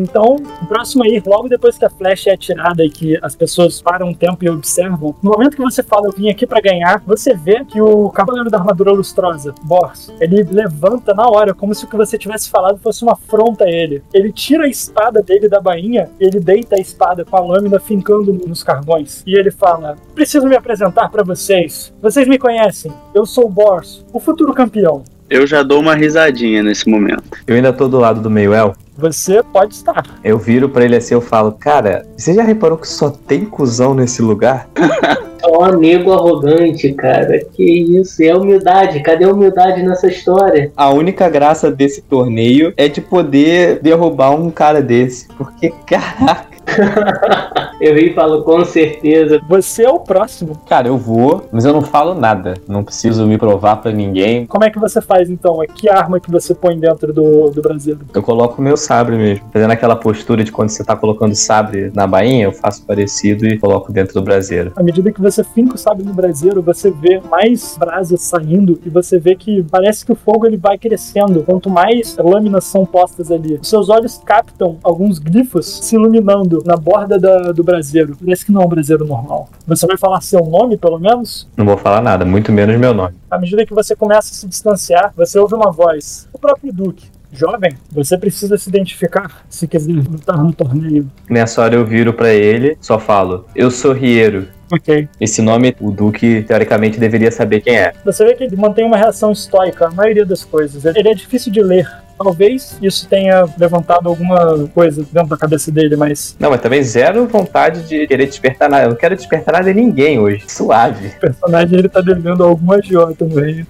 Então, 0.00 0.36
o 0.62 0.66
próximo 0.66 1.04
aí, 1.04 1.22
logo 1.26 1.48
depois 1.48 1.76
que 1.76 1.84
a 1.84 1.90
flecha 1.90 2.30
é 2.30 2.32
atirada 2.32 2.82
e 2.82 2.88
que 2.88 3.18
as 3.22 3.36
pessoas 3.36 3.82
param 3.82 4.08
um 4.08 4.14
tempo 4.14 4.42
e 4.42 4.48
observam, 4.48 5.14
no 5.22 5.30
momento 5.30 5.56
que 5.56 5.62
você 5.62 5.82
fala, 5.82 6.08
eu 6.08 6.12
vim 6.12 6.30
aqui 6.30 6.46
pra 6.46 6.60
ganhar, 6.60 7.02
você 7.06 7.34
vê 7.34 7.64
que 7.66 7.80
o 7.80 8.08
Cavaleiro 8.10 8.50
da 8.50 8.58
Armadura 8.58 8.92
Lustrosa, 8.92 9.54
Bors, 9.62 10.10
ele 10.18 10.42
levanta 10.42 11.12
na 11.12 11.28
hora, 11.28 11.52
como 11.52 11.74
se 11.74 11.84
o 11.84 11.88
que 11.88 11.96
você 11.96 12.16
tivesse 12.16 12.48
falado 12.48 12.78
fosse 12.78 13.02
uma 13.02 13.12
afronta 13.12 13.64
a 13.64 13.70
ele. 13.70 14.02
Ele 14.14 14.32
tira 14.32 14.64
a 14.64 14.68
espada 14.68 15.22
dele 15.22 15.48
da 15.48 15.60
bainha, 15.60 16.10
ele 16.18 16.40
deita 16.40 16.76
a 16.76 16.80
espada 16.80 17.24
com 17.24 17.36
a 17.36 17.40
lâmina 17.40 17.78
fincando 17.78 18.32
nos 18.32 18.62
carvões. 18.62 19.22
E 19.26 19.38
ele 19.38 19.50
fala: 19.50 19.96
Preciso 20.14 20.46
me 20.46 20.56
apresentar 20.56 21.10
pra 21.10 21.22
vocês. 21.22 21.92
Vocês 22.00 22.26
me 22.26 22.38
conhecem. 22.38 22.92
Eu 23.14 23.26
sou 23.26 23.46
o 23.46 23.50
Bors, 23.50 24.04
o 24.12 24.20
futuro 24.20 24.54
campeão. 24.54 25.02
Eu 25.30 25.46
já 25.46 25.62
dou 25.62 25.78
uma 25.78 25.94
risadinha 25.94 26.60
nesse 26.60 26.90
momento. 26.90 27.22
Eu 27.46 27.54
ainda 27.54 27.72
tô 27.72 27.86
do 27.86 28.00
lado 28.00 28.20
do 28.20 28.28
meio 28.28 28.52
El. 28.52 28.74
Você 28.98 29.40
pode 29.44 29.74
estar. 29.74 30.04
Eu 30.24 30.36
viro 30.36 30.68
pra 30.68 30.84
ele 30.84 30.96
assim, 30.96 31.14
eu 31.14 31.20
falo, 31.20 31.52
cara, 31.52 32.04
você 32.16 32.34
já 32.34 32.42
reparou 32.42 32.76
que 32.76 32.88
só 32.88 33.10
tem 33.10 33.44
cuzão 33.44 33.94
nesse 33.94 34.20
lugar? 34.20 34.68
Ó, 35.44 35.68
nego 35.70 36.12
arrogante, 36.12 36.92
cara. 36.92 37.44
Que 37.52 37.62
isso? 37.62 38.20
É 38.24 38.34
humildade. 38.34 39.00
Cadê 39.04 39.24
a 39.24 39.32
humildade 39.32 39.84
nessa 39.84 40.08
história? 40.08 40.72
A 40.76 40.90
única 40.90 41.28
graça 41.28 41.70
desse 41.70 42.02
torneio 42.02 42.74
é 42.76 42.88
de 42.88 43.00
poder 43.00 43.78
derrubar 43.80 44.32
um 44.32 44.50
cara 44.50 44.82
desse. 44.82 45.28
Porque, 45.28 45.72
caraca, 45.86 46.46
Eu 47.80 47.94
vi 47.94 48.10
e 48.10 48.14
falo, 48.14 48.42
com 48.42 48.62
certeza. 48.62 49.40
Você 49.48 49.84
é 49.84 49.90
o 49.90 49.98
próximo. 49.98 50.60
cara, 50.68 50.88
eu 50.88 50.98
vou, 50.98 51.48
mas 51.50 51.64
eu 51.64 51.72
não 51.72 51.80
falo 51.80 52.14
nada. 52.14 52.54
Não 52.68 52.84
preciso 52.84 53.26
me 53.26 53.38
provar 53.38 53.76
pra 53.76 53.90
ninguém. 53.90 54.46
Como 54.46 54.62
é 54.62 54.68
que 54.70 54.78
você 54.78 55.00
faz 55.00 55.30
então? 55.30 55.58
Que 55.74 55.88
arma 55.88 56.20
que 56.20 56.30
você 56.30 56.54
põe 56.54 56.78
dentro 56.78 57.10
do, 57.10 57.48
do 57.48 57.62
braseiro? 57.62 58.00
Eu 58.12 58.22
coloco 58.22 58.60
o 58.60 58.62
meu 58.62 58.76
sabre 58.76 59.16
mesmo. 59.16 59.46
Fazendo 59.50 59.70
aquela 59.70 59.96
postura 59.96 60.44
de 60.44 60.52
quando 60.52 60.68
você 60.68 60.84
tá 60.84 60.94
colocando 60.94 61.34
sabre 61.34 61.90
na 61.94 62.06
bainha, 62.06 62.44
eu 62.44 62.52
faço 62.52 62.84
parecido 62.84 63.46
e 63.46 63.58
coloco 63.58 63.90
dentro 63.90 64.12
do 64.12 64.22
braseiro. 64.22 64.72
À 64.76 64.82
medida 64.82 65.10
que 65.10 65.20
você 65.20 65.42
finca 65.42 65.74
o 65.76 65.78
sabre 65.78 66.04
no 66.04 66.12
braseiro, 66.12 66.60
você 66.60 66.90
vê 66.90 67.18
mais 67.30 67.78
brasas 67.78 68.20
saindo 68.20 68.78
e 68.84 68.90
você 68.90 69.18
vê 69.18 69.34
que 69.34 69.62
parece 69.62 70.04
que 70.04 70.12
o 70.12 70.16
fogo 70.16 70.46
ele 70.46 70.58
vai 70.58 70.76
crescendo. 70.76 71.42
Quanto 71.44 71.70
mais 71.70 72.14
lâminas 72.18 72.64
são 72.64 72.84
postas 72.84 73.32
ali, 73.32 73.54
os 73.54 73.68
seus 73.68 73.88
olhos 73.88 74.20
captam 74.22 74.76
alguns 74.82 75.18
glifos 75.18 75.80
se 75.80 75.94
iluminando 75.94 76.59
na 76.64 76.76
borda 76.76 77.18
da- 77.18 77.52
do 77.52 77.62
braseiro. 77.64 78.16
Parece 78.22 78.44
que 78.44 78.52
não 78.52 78.62
é 78.62 78.64
um 78.64 78.68
braseiro 78.68 79.04
normal. 79.04 79.48
Você 79.66 79.86
vai 79.86 79.96
falar 79.96 80.20
seu 80.20 80.40
nome, 80.44 80.76
pelo 80.76 80.98
menos? 80.98 81.48
Não 81.56 81.64
vou 81.64 81.76
falar 81.76 82.00
nada, 82.00 82.24
muito 82.24 82.52
menos 82.52 82.78
meu 82.78 82.92
nome. 82.94 83.14
À 83.30 83.38
medida 83.38 83.64
que 83.66 83.74
você 83.74 83.94
começa 83.96 84.30
a 84.30 84.34
se 84.34 84.46
distanciar, 84.48 85.12
você 85.16 85.38
ouve 85.38 85.54
uma 85.54 85.70
voz. 85.70 86.28
O 86.32 86.38
próprio 86.38 86.72
Duque. 86.72 87.06
Jovem, 87.32 87.70
você 87.92 88.18
precisa 88.18 88.58
se 88.58 88.68
identificar 88.68 89.42
se 89.48 89.68
quiser 89.68 89.92
lutar 89.92 90.36
no 90.42 90.52
torneio. 90.52 91.08
Nessa 91.28 91.62
hora 91.62 91.76
eu 91.76 91.86
viro 91.86 92.12
pra 92.12 92.32
ele, 92.34 92.76
só 92.80 92.98
falo, 92.98 93.44
eu 93.54 93.70
sou 93.70 93.92
Riero. 93.92 94.48
Ok. 94.72 95.08
Esse 95.20 95.40
nome, 95.40 95.76
o 95.80 95.92
Duque, 95.92 96.42
teoricamente, 96.42 96.98
deveria 96.98 97.30
saber 97.30 97.60
quem 97.60 97.76
é. 97.76 97.92
Você 98.04 98.24
vê 98.24 98.34
que 98.34 98.42
ele 98.44 98.56
mantém 98.56 98.84
uma 98.84 98.96
reação 98.96 99.30
estoica 99.30 99.86
a 99.86 99.90
maioria 99.92 100.26
das 100.26 100.44
coisas. 100.44 100.84
Ele 100.84 101.08
é 101.08 101.14
difícil 101.14 101.52
de 101.52 101.62
ler. 101.62 101.88
Talvez 102.22 102.76
isso 102.82 103.08
tenha 103.08 103.48
levantado 103.58 104.06
alguma 104.06 104.68
coisa 104.74 105.02
dentro 105.10 105.30
da 105.30 105.38
cabeça 105.38 105.72
dele, 105.72 105.96
mas 105.96 106.36
Não, 106.38 106.50
mas 106.50 106.60
também 106.60 106.82
zero 106.82 107.26
vontade 107.26 107.88
de 107.88 108.06
querer 108.06 108.26
despertar 108.26 108.68
nada. 108.68 108.84
Eu 108.84 108.90
não 108.90 108.96
quero 108.96 109.16
despertar 109.16 109.52
nada 109.52 109.70
em 109.70 109.74
ninguém 109.74 110.18
hoje. 110.18 110.44
Suave. 110.46 111.06
o 111.16 111.20
personagem 111.20 111.78
ele 111.78 111.88
tá 111.88 112.02
devendo 112.02 112.44
algum 112.44 112.72
agiota 112.72 113.24
no 113.24 113.40
reino. 113.40 113.66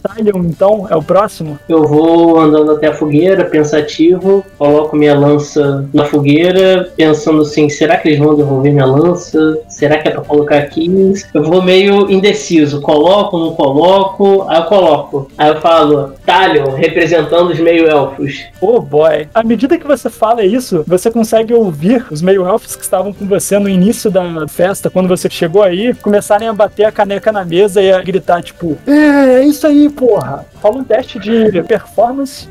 Talion, 0.00 0.44
então, 0.44 0.86
é 0.88 0.94
o 0.94 1.02
próximo? 1.02 1.58
Eu 1.68 1.84
vou 1.84 2.38
andando 2.38 2.72
até 2.72 2.86
a 2.86 2.94
fogueira, 2.94 3.44
pensativo, 3.44 4.44
coloco 4.56 4.96
minha 4.96 5.18
lança 5.18 5.88
na 5.92 6.04
fogueira, 6.04 6.92
pensando 6.96 7.42
assim, 7.42 7.68
será 7.68 7.96
que 7.96 8.08
eles 8.08 8.20
vão 8.20 8.36
devolver 8.36 8.72
minha 8.72 8.86
lança? 8.86 9.58
Será 9.68 9.98
que 9.98 10.08
é 10.08 10.12
pra 10.12 10.22
colocar 10.22 10.58
aqui? 10.58 10.88
Eu 11.34 11.42
vou 11.42 11.60
meio 11.60 12.08
indeciso, 12.08 12.80
coloco, 12.80 13.36
não 13.36 13.54
coloco, 13.54 14.46
aí 14.48 14.58
eu 14.58 14.64
coloco. 14.64 15.30
Aí 15.36 15.48
eu 15.48 15.60
falo, 15.60 16.12
Talion, 16.24 16.74
representando 16.74 17.47
os 17.48 17.60
meio-elfos. 17.60 18.44
Oh 18.60 18.80
boy. 18.80 19.28
À 19.34 19.42
medida 19.42 19.78
que 19.78 19.86
você 19.86 20.08
fala 20.10 20.44
isso, 20.44 20.84
você 20.86 21.10
consegue 21.10 21.52
ouvir 21.52 22.06
os 22.10 22.22
meio-elfos 22.22 22.76
que 22.76 22.82
estavam 22.82 23.12
com 23.12 23.26
você 23.26 23.58
no 23.58 23.68
início 23.68 24.10
da 24.10 24.46
festa, 24.48 24.90
quando 24.90 25.08
você 25.08 25.28
chegou 25.28 25.62
aí, 25.62 25.94
começarem 25.94 26.48
a 26.48 26.52
bater 26.52 26.84
a 26.84 26.92
caneca 26.92 27.32
na 27.32 27.44
mesa 27.44 27.82
e 27.82 27.92
a 27.92 28.00
gritar, 28.02 28.42
tipo, 28.42 28.76
é, 28.86 29.40
é 29.40 29.44
isso 29.44 29.66
aí, 29.66 29.88
porra. 29.88 30.44
Fala 30.60 30.76
um 30.76 30.84
teste 30.84 31.18
de 31.18 31.62
performance. 31.62 32.48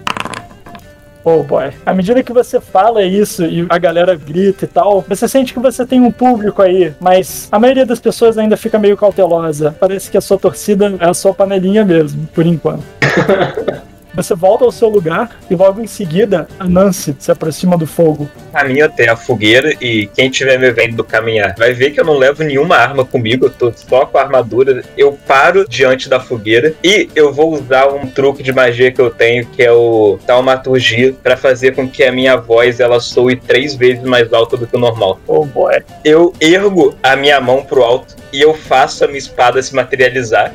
Oh 1.29 1.43
boy. 1.43 1.73
À 1.86 1.93
medida 1.93 2.23
que 2.23 2.31
você 2.31 2.62
fala 2.62 3.03
isso 3.03 3.43
e 3.45 3.65
a 3.67 3.77
galera 3.77 4.15
grita 4.15 4.63
e 4.63 4.67
tal, 4.67 5.03
você 5.10 5.27
sente 5.27 5.53
que 5.53 5.60
você 5.60 5.86
tem 5.86 5.99
um 5.99 6.10
público 6.10 6.62
aí, 6.62 6.93
mas 7.01 7.49
a 7.51 7.60
maioria 7.60 7.86
das 7.86 7.99
pessoas 7.99 8.38
ainda 8.38 8.55
fica 8.55 8.79
meio 8.79 8.95
cautelosa. 8.95 9.75
Parece 9.77 10.10
que 10.10 10.17
a 10.17 10.21
sua 10.21 10.38
torcida 10.38 10.95
é 10.97 11.05
a 11.05 11.13
sua 11.13 11.33
panelinha 11.33 11.83
mesmo, 11.83 12.25
por 12.33 12.45
enquanto. 12.45 12.83
Você 14.17 14.34
volta 14.34 14.65
ao 14.65 14.71
seu 14.71 14.89
lugar 14.89 15.39
e 15.47 15.53
logo 15.53 15.80
em 15.80 15.86
seguida 15.86 16.47
a 16.60 16.67
Nancy 16.67 17.15
se 17.19 17.32
aproxima 17.32 17.77
do 17.77 17.86
fogo. 17.86 18.27
Caminho 18.51 18.84
até 18.84 19.08
a 19.08 19.15
fogueira 19.15 19.75
e 19.80 20.08
quem 20.08 20.32
estiver 20.32 20.58
me 20.58 20.71
vendo 20.71 21.03
caminhar 21.03 21.53
vai 21.56 21.71
ver 21.71 21.91
que 21.91 21.99
eu 21.99 22.03
não 22.03 22.17
levo 22.17 22.43
nenhuma 22.43 22.77
arma 22.77 23.06
comigo, 23.06 23.45
eu 23.45 23.51
tô 23.51 23.71
só 23.71 24.08
com 24.08 24.17
a 24.17 24.21
armadura. 24.21 24.84
Eu 24.97 25.15
paro 25.27 25.69
diante 25.69 26.10
da 26.10 26.19
fogueira 26.19 26.73
e 26.84 27.08
eu 27.13 27.32
vou 27.32 27.53
usar 27.53 27.89
um 27.89 28.08
truque 28.08 28.41
de 28.41 28.51
magia 28.51 28.91
que 28.91 28.99
eu 28.99 29.12
tenho, 29.12 29.45
que 29.45 29.62
é 29.62 29.71
o 29.71 30.17
taumaturgia, 30.25 31.13
para 31.21 31.38
fazer 31.38 31.75
com 31.75 31.88
que 31.88 32.03
a 32.03 32.12
minha 32.12 32.38
voz 32.38 32.80
ela 32.80 32.99
soe 32.99 33.36
três 33.36 33.75
vezes 33.75 34.01
mais 34.01 34.34
alta 34.34 34.58
do 34.58 34.65
que 34.65 34.75
o 34.75 34.80
normal. 34.80 35.19
Oh 35.27 35.45
boy. 35.45 35.84
Eu 36.03 36.34
ergo 36.41 36.95
a 37.03 37.15
minha 37.15 37.39
mão 37.39 37.63
pro 37.63 37.84
alto 37.84 38.15
e 38.34 38.41
eu 38.41 38.56
faço 38.56 39.06
a 39.06 39.08
minha 39.08 39.19
espada 39.19 39.62
se 39.62 39.75
materializar. 39.75 40.51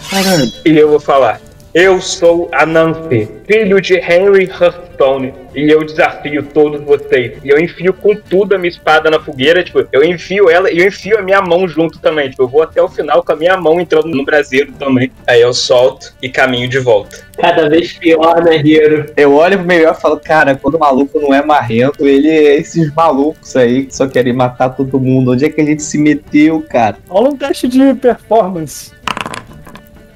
E 0.64 0.76
eu 0.76 0.88
vou 0.88 0.98
falar: 0.98 1.40
Eu 1.74 2.02
sou 2.02 2.50
a 2.52 2.66
Nancy, 2.66 3.26
filho 3.46 3.80
de 3.80 3.94
Henry 3.94 4.44
Hearthstone, 4.44 5.32
e 5.54 5.70
eu 5.70 5.82
desafio 5.82 6.42
todos 6.42 6.82
vocês. 6.82 7.38
E 7.42 7.48
eu 7.48 7.58
enfio 7.58 7.94
com 7.94 8.14
tudo 8.14 8.54
a 8.54 8.58
minha 8.58 8.68
espada 8.68 9.10
na 9.10 9.18
fogueira, 9.18 9.64
tipo, 9.64 9.82
eu 9.90 10.04
enfio 10.04 10.50
ela 10.50 10.70
e 10.70 10.80
eu 10.80 10.86
enfio 10.86 11.18
a 11.18 11.22
minha 11.22 11.40
mão 11.40 11.66
junto 11.66 11.98
também. 11.98 12.28
Tipo, 12.28 12.42
eu 12.42 12.48
vou 12.48 12.62
até 12.62 12.82
o 12.82 12.88
final 12.88 13.24
com 13.24 13.32
a 13.32 13.36
minha 13.36 13.56
mão 13.56 13.80
entrando 13.80 14.08
no 14.08 14.22
braseiro 14.22 14.70
também. 14.78 15.10
Aí 15.26 15.40
eu 15.40 15.54
solto 15.54 16.12
e 16.20 16.28
caminho 16.28 16.68
de 16.68 16.78
volta. 16.78 17.24
Cada 17.38 17.66
vez 17.70 17.94
pior, 17.94 18.44
né, 18.44 18.58
Hiro? 18.58 19.06
Eu 19.16 19.34
olho 19.34 19.56
pro 19.56 19.66
melhor 19.66 19.94
e 19.96 20.00
falo, 20.00 20.20
cara, 20.20 20.54
quando 20.54 20.74
o 20.74 20.78
maluco 20.78 21.18
não 21.18 21.32
é 21.32 21.42
marrento, 21.42 22.06
ele 22.06 22.28
é 22.28 22.56
esses 22.56 22.92
malucos 22.92 23.56
aí 23.56 23.86
que 23.86 23.96
só 23.96 24.06
querem 24.06 24.34
matar 24.34 24.68
todo 24.68 25.00
mundo. 25.00 25.32
Onde 25.32 25.46
é 25.46 25.48
que 25.48 25.62
a 25.62 25.64
gente 25.64 25.82
se 25.82 25.96
meteu, 25.96 26.62
cara? 26.68 26.98
Rola 27.08 27.30
um 27.30 27.36
teste 27.36 27.66
de 27.66 27.94
performance. 27.94 28.92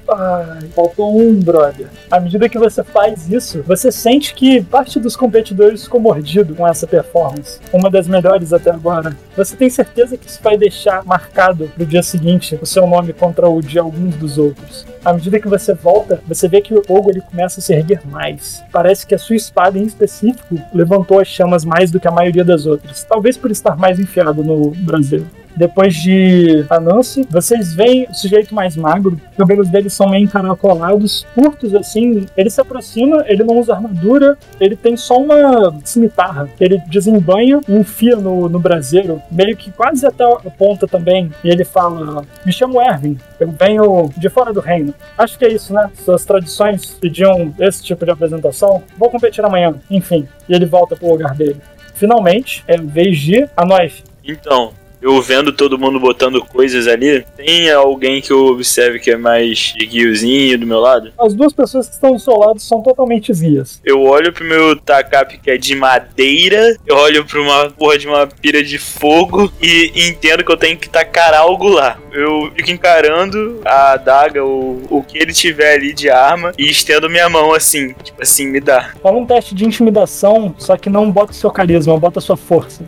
Ai, 0.09 0.69
faltou 0.73 1.19
um, 1.19 1.39
brother. 1.39 1.87
À 2.09 2.19
medida 2.19 2.47
que 2.47 2.57
você 2.57 2.83
faz 2.83 3.29
isso, 3.29 3.61
você 3.63 3.91
sente 3.91 4.33
que 4.33 4.63
parte 4.63 4.99
dos 4.99 5.15
competidores 5.15 5.83
ficou 5.83 5.99
mordido 5.99 6.55
com 6.55 6.65
essa 6.65 6.87
performance. 6.87 7.59
Uma 7.73 7.89
das 7.89 8.07
melhores 8.07 8.53
até 8.53 8.71
agora. 8.71 9.15
Você 9.35 9.55
tem 9.55 9.69
certeza 9.69 10.17
que 10.17 10.27
isso 10.27 10.39
vai 10.41 10.57
deixar 10.57 11.03
marcado 11.03 11.69
pro 11.75 11.85
dia 11.85 12.01
seguinte 12.01 12.57
o 12.61 12.65
seu 12.65 12.87
nome 12.87 13.11
contra 13.11 13.49
o 13.49 13.61
de 13.61 13.77
alguns 13.77 14.15
dos 14.15 14.37
outros. 14.37 14.85
À 15.03 15.13
medida 15.13 15.39
que 15.39 15.47
você 15.47 15.73
volta, 15.73 16.21
você 16.27 16.47
vê 16.47 16.61
que 16.61 16.73
o 16.73 16.83
fogo 16.83 17.09
ele 17.09 17.21
começa 17.21 17.59
a 17.59 17.63
se 17.63 17.73
erguer 17.73 18.01
mais. 18.05 18.63
Parece 18.71 19.05
que 19.05 19.15
a 19.15 19.19
sua 19.19 19.35
espada 19.35 19.77
em 19.77 19.83
específico 19.83 20.57
levantou 20.73 21.19
as 21.19 21.27
chamas 21.27 21.65
mais 21.65 21.91
do 21.91 21.99
que 21.99 22.07
a 22.07 22.11
maioria 22.11 22.43
das 22.43 22.65
outras. 22.65 23.03
Talvez 23.03 23.37
por 23.37 23.51
estar 23.51 23.75
mais 23.77 23.99
enfiado 23.99 24.43
no 24.43 24.71
Brasil. 24.71 25.25
Depois 25.57 25.95
de 25.95 26.63
Anansi, 26.69 27.27
vocês 27.29 27.73
veem 27.73 28.05
o 28.09 28.13
sujeito 28.13 28.53
mais 28.53 28.77
magro, 28.77 29.19
os 29.31 29.37
cabelos 29.37 29.67
dele 29.69 29.89
são 29.89 30.07
meio 30.07 30.23
encaracolados, 30.23 31.25
curtos 31.33 31.73
assim. 31.73 32.27
Ele 32.37 32.49
se 32.49 32.61
aproxima, 32.61 33.23
ele 33.27 33.43
não 33.43 33.57
usa 33.57 33.73
armadura, 33.73 34.37
ele 34.59 34.75
tem 34.75 34.95
só 34.95 35.17
uma 35.17 35.75
cimitarra 35.83 36.47
ele 36.59 36.77
desembanha 36.87 37.59
enfia 37.67 38.15
no, 38.15 38.47
no 38.47 38.59
braseiro, 38.59 39.21
meio 39.31 39.55
que 39.55 39.71
quase 39.71 40.05
até 40.05 40.23
a 40.23 40.51
ponta 40.57 40.87
também. 40.87 41.31
E 41.43 41.49
ele 41.49 41.63
fala: 41.63 42.23
Me 42.45 42.51
chamo 42.51 42.81
Erwin, 42.81 43.17
eu 43.39 43.49
venho 43.51 44.09
de 44.15 44.29
fora 44.29 44.53
do 44.53 44.59
reino. 44.59 44.93
Acho 45.17 45.37
que 45.37 45.45
é 45.45 45.51
isso, 45.51 45.73
né? 45.73 45.89
Suas 46.03 46.25
tradições 46.25 46.97
pediam 46.99 47.53
esse 47.59 47.83
tipo 47.83 48.05
de 48.05 48.11
apresentação. 48.11 48.83
Vou 48.97 49.09
competir 49.09 49.43
amanhã. 49.43 49.75
Enfim, 49.89 50.27
e 50.47 50.53
ele 50.53 50.65
volta 50.65 50.95
pro 50.95 51.09
lugar 51.09 51.33
dele. 51.33 51.57
Finalmente, 51.93 52.63
é 52.67 52.77
vez 52.77 53.17
de 53.17 53.47
a 53.55 53.65
nós. 53.65 54.03
Então, 54.23 54.71
eu 55.01 55.21
vendo 55.21 55.51
todo 55.51 55.77
mundo 55.77 55.99
botando 55.99 56.43
coisas 56.43 56.87
ali, 56.87 57.25
tem 57.35 57.71
alguém 57.71 58.21
que 58.21 58.31
eu 58.31 58.47
observe 58.47 58.99
que 58.99 59.11
é 59.11 59.17
mais 59.17 59.73
guiozinho 59.77 60.57
do 60.57 60.67
meu 60.67 60.79
lado? 60.79 61.11
As 61.19 61.33
duas 61.33 61.53
pessoas 61.53 61.87
que 61.87 61.93
estão 61.93 62.13
do 62.13 62.19
seu 62.19 62.37
lado 62.37 62.59
são 62.59 62.81
totalmente 62.81 63.31
vias. 63.33 63.81
Eu 63.83 64.01
olho 64.01 64.33
pro 64.33 64.45
meu 64.45 64.75
tacape 64.75 65.37
que 65.37 65.51
é 65.51 65.57
de 65.57 65.75
madeira, 65.75 66.75
eu 66.85 66.95
olho 66.95 67.25
pra 67.25 67.41
uma 67.41 67.69
porra 67.69 67.97
de 67.97 68.07
uma 68.07 68.27
pira 68.27 68.63
de 68.63 68.77
fogo 68.77 69.51
e 69.61 69.91
entendo 70.07 70.43
que 70.43 70.51
eu 70.51 70.57
tenho 70.57 70.77
que 70.77 70.89
tacar 70.89 71.33
algo 71.33 71.67
lá. 71.67 71.97
Eu 72.11 72.51
fico 72.55 72.71
encarando 72.71 73.61
a 73.63 73.91
adaga, 73.93 74.43
o, 74.43 74.81
o 74.89 75.03
que 75.03 75.17
ele 75.17 75.33
tiver 75.33 75.75
ali 75.75 75.93
de 75.93 76.09
arma 76.09 76.51
e 76.57 76.69
estendo 76.69 77.09
minha 77.09 77.29
mão 77.29 77.53
assim, 77.53 77.93
tipo 78.03 78.21
assim, 78.21 78.47
me 78.47 78.59
dá. 78.59 78.91
Fala 79.01 79.17
um 79.17 79.25
teste 79.25 79.53
de 79.53 79.65
intimidação, 79.65 80.53
só 80.57 80.75
que 80.77 80.89
não 80.89 81.11
bota 81.11 81.31
o 81.31 81.35
seu 81.35 81.51
carisma, 81.51 81.97
bota 81.97 82.19
a 82.19 82.21
sua 82.21 82.37
força. 82.37 82.83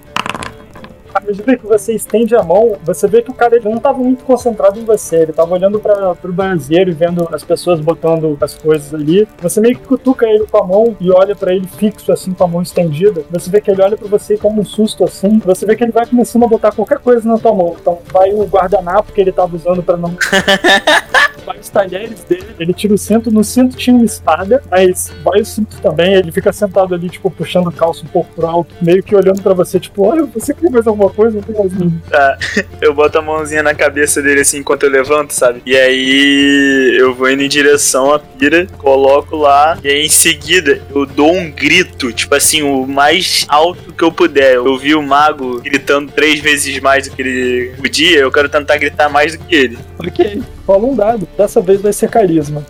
À 1.13 1.19
medida 1.19 1.57
que 1.57 1.65
você 1.65 1.93
estende 1.93 2.35
a 2.35 2.43
mão, 2.43 2.77
você 2.83 3.07
vê 3.07 3.21
que 3.21 3.31
o 3.31 3.33
cara 3.33 3.59
não 3.63 3.77
estava 3.77 3.97
muito 3.97 4.23
concentrado 4.23 4.79
em 4.79 4.85
você, 4.85 5.17
ele 5.17 5.31
estava 5.31 5.53
olhando 5.53 5.79
para 5.79 6.15
o 6.23 6.33
banheiro 6.33 6.89
e 6.89 6.93
vendo 6.93 7.27
as 7.31 7.43
pessoas 7.43 7.79
botando 7.79 8.37
as 8.39 8.53
coisas 8.55 8.93
ali. 8.93 9.27
Você 9.41 9.59
meio 9.59 9.77
que 9.77 9.87
cutuca 9.87 10.27
ele 10.27 10.45
com 10.45 10.57
a 10.57 10.65
mão 10.65 10.95
e 10.99 11.11
olha 11.11 11.35
para 11.35 11.53
ele 11.53 11.67
fixo, 11.67 12.11
assim, 12.11 12.33
com 12.33 12.43
a 12.43 12.47
mão 12.47 12.61
estendida. 12.61 13.23
Você 13.31 13.49
vê 13.49 13.59
que 13.61 13.71
ele 13.71 13.81
olha 13.81 13.97
para 13.97 14.07
você 14.07 14.37
como 14.37 14.61
um 14.61 14.65
susto, 14.65 15.03
assim. 15.03 15.39
Você 15.39 15.65
vê 15.65 15.75
que 15.75 15.83
ele 15.83 15.91
vai 15.91 16.05
começando 16.05 16.43
a 16.43 16.47
botar 16.47 16.71
qualquer 16.71 16.99
coisa 16.99 17.27
na 17.27 17.37
tua 17.37 17.53
mão. 17.53 17.75
Então 17.79 17.99
vai 18.11 18.31
o 18.31 18.45
guardanapo 18.45 19.11
que 19.11 19.21
ele 19.21 19.31
estava 19.31 19.55
usando 19.55 19.81
para 19.81 19.97
não. 19.97 20.15
vai 21.49 21.59
os 21.59 21.69
talheres 21.69 22.23
dele, 22.23 22.45
ele 22.59 22.73
tira 22.73 22.93
o 22.93 22.97
cinto. 22.97 23.31
No 23.31 23.43
cinto 23.43 23.75
tinha 23.75 23.95
uma 23.95 24.05
espada, 24.05 24.61
mas 24.69 25.11
vai 25.23 25.41
o 25.41 25.45
cinto 25.45 25.77
também. 25.81 26.13
Ele 26.13 26.31
fica 26.31 26.53
sentado 26.53 26.93
ali, 26.93 27.09
tipo, 27.09 27.31
puxando 27.31 27.69
a 27.69 27.71
calça 27.71 28.05
um 28.05 28.07
pouco 28.07 28.31
pro 28.35 28.45
alto, 28.45 28.75
meio 28.81 29.01
que 29.01 29.15
olhando 29.15 29.41
para 29.41 29.55
você, 29.55 29.79
tipo, 29.79 30.05
olha, 30.05 30.25
você 30.25 30.53
quer 30.53 30.69
mais 30.69 30.85
alguma 30.85 31.09
coisa? 31.09 31.37
Não 31.37 31.43
tem 31.43 31.55
mais 31.55 31.73
nada. 31.73 31.91
Tá, 32.09 32.37
eu 32.79 32.93
boto 32.93 33.17
a 33.17 33.21
mãozinha 33.21 33.63
na 33.63 33.73
cabeça 33.73 34.21
dele 34.21 34.41
assim 34.41 34.59
enquanto 34.59 34.83
eu 34.83 34.91
levanto, 34.91 35.31
sabe? 35.31 35.61
E 35.65 35.75
aí 35.75 36.95
eu 36.99 37.15
vou 37.15 37.29
indo 37.29 37.41
em 37.41 37.49
direção 37.49 38.13
à 38.13 38.19
pira, 38.19 38.67
coloco 38.77 39.35
lá, 39.35 39.77
e 39.83 39.87
aí 39.87 40.05
em 40.05 40.09
seguida 40.09 40.81
eu 40.93 41.05
dou 41.05 41.33
um 41.33 41.49
grito, 41.49 42.13
tipo 42.13 42.35
assim, 42.35 42.61
o 42.61 42.85
mais 42.85 43.45
alto 43.49 43.91
que 43.91 44.03
eu 44.03 44.11
puder. 44.11 44.55
Eu 44.55 44.77
vi 44.77 44.93
o 44.93 45.01
mago 45.01 45.59
gritando 45.61 46.11
três 46.11 46.39
vezes 46.39 46.79
mais 46.79 47.07
do 47.07 47.15
que 47.15 47.21
ele 47.21 47.75
podia, 47.77 48.19
eu 48.19 48.31
quero 48.31 48.49
tentar 48.49 48.77
gritar 48.77 49.09
mais 49.09 49.35
do 49.35 49.43
que 49.43 49.55
ele. 49.55 49.79
Ok, 49.99 50.41
rola 50.67 50.85
um 50.85 50.95
dado. 50.95 51.27
Dessa 51.39 51.61
vez 51.61 51.79
vai 51.79 51.93
ser 51.93 52.09
carisma. 52.09 52.65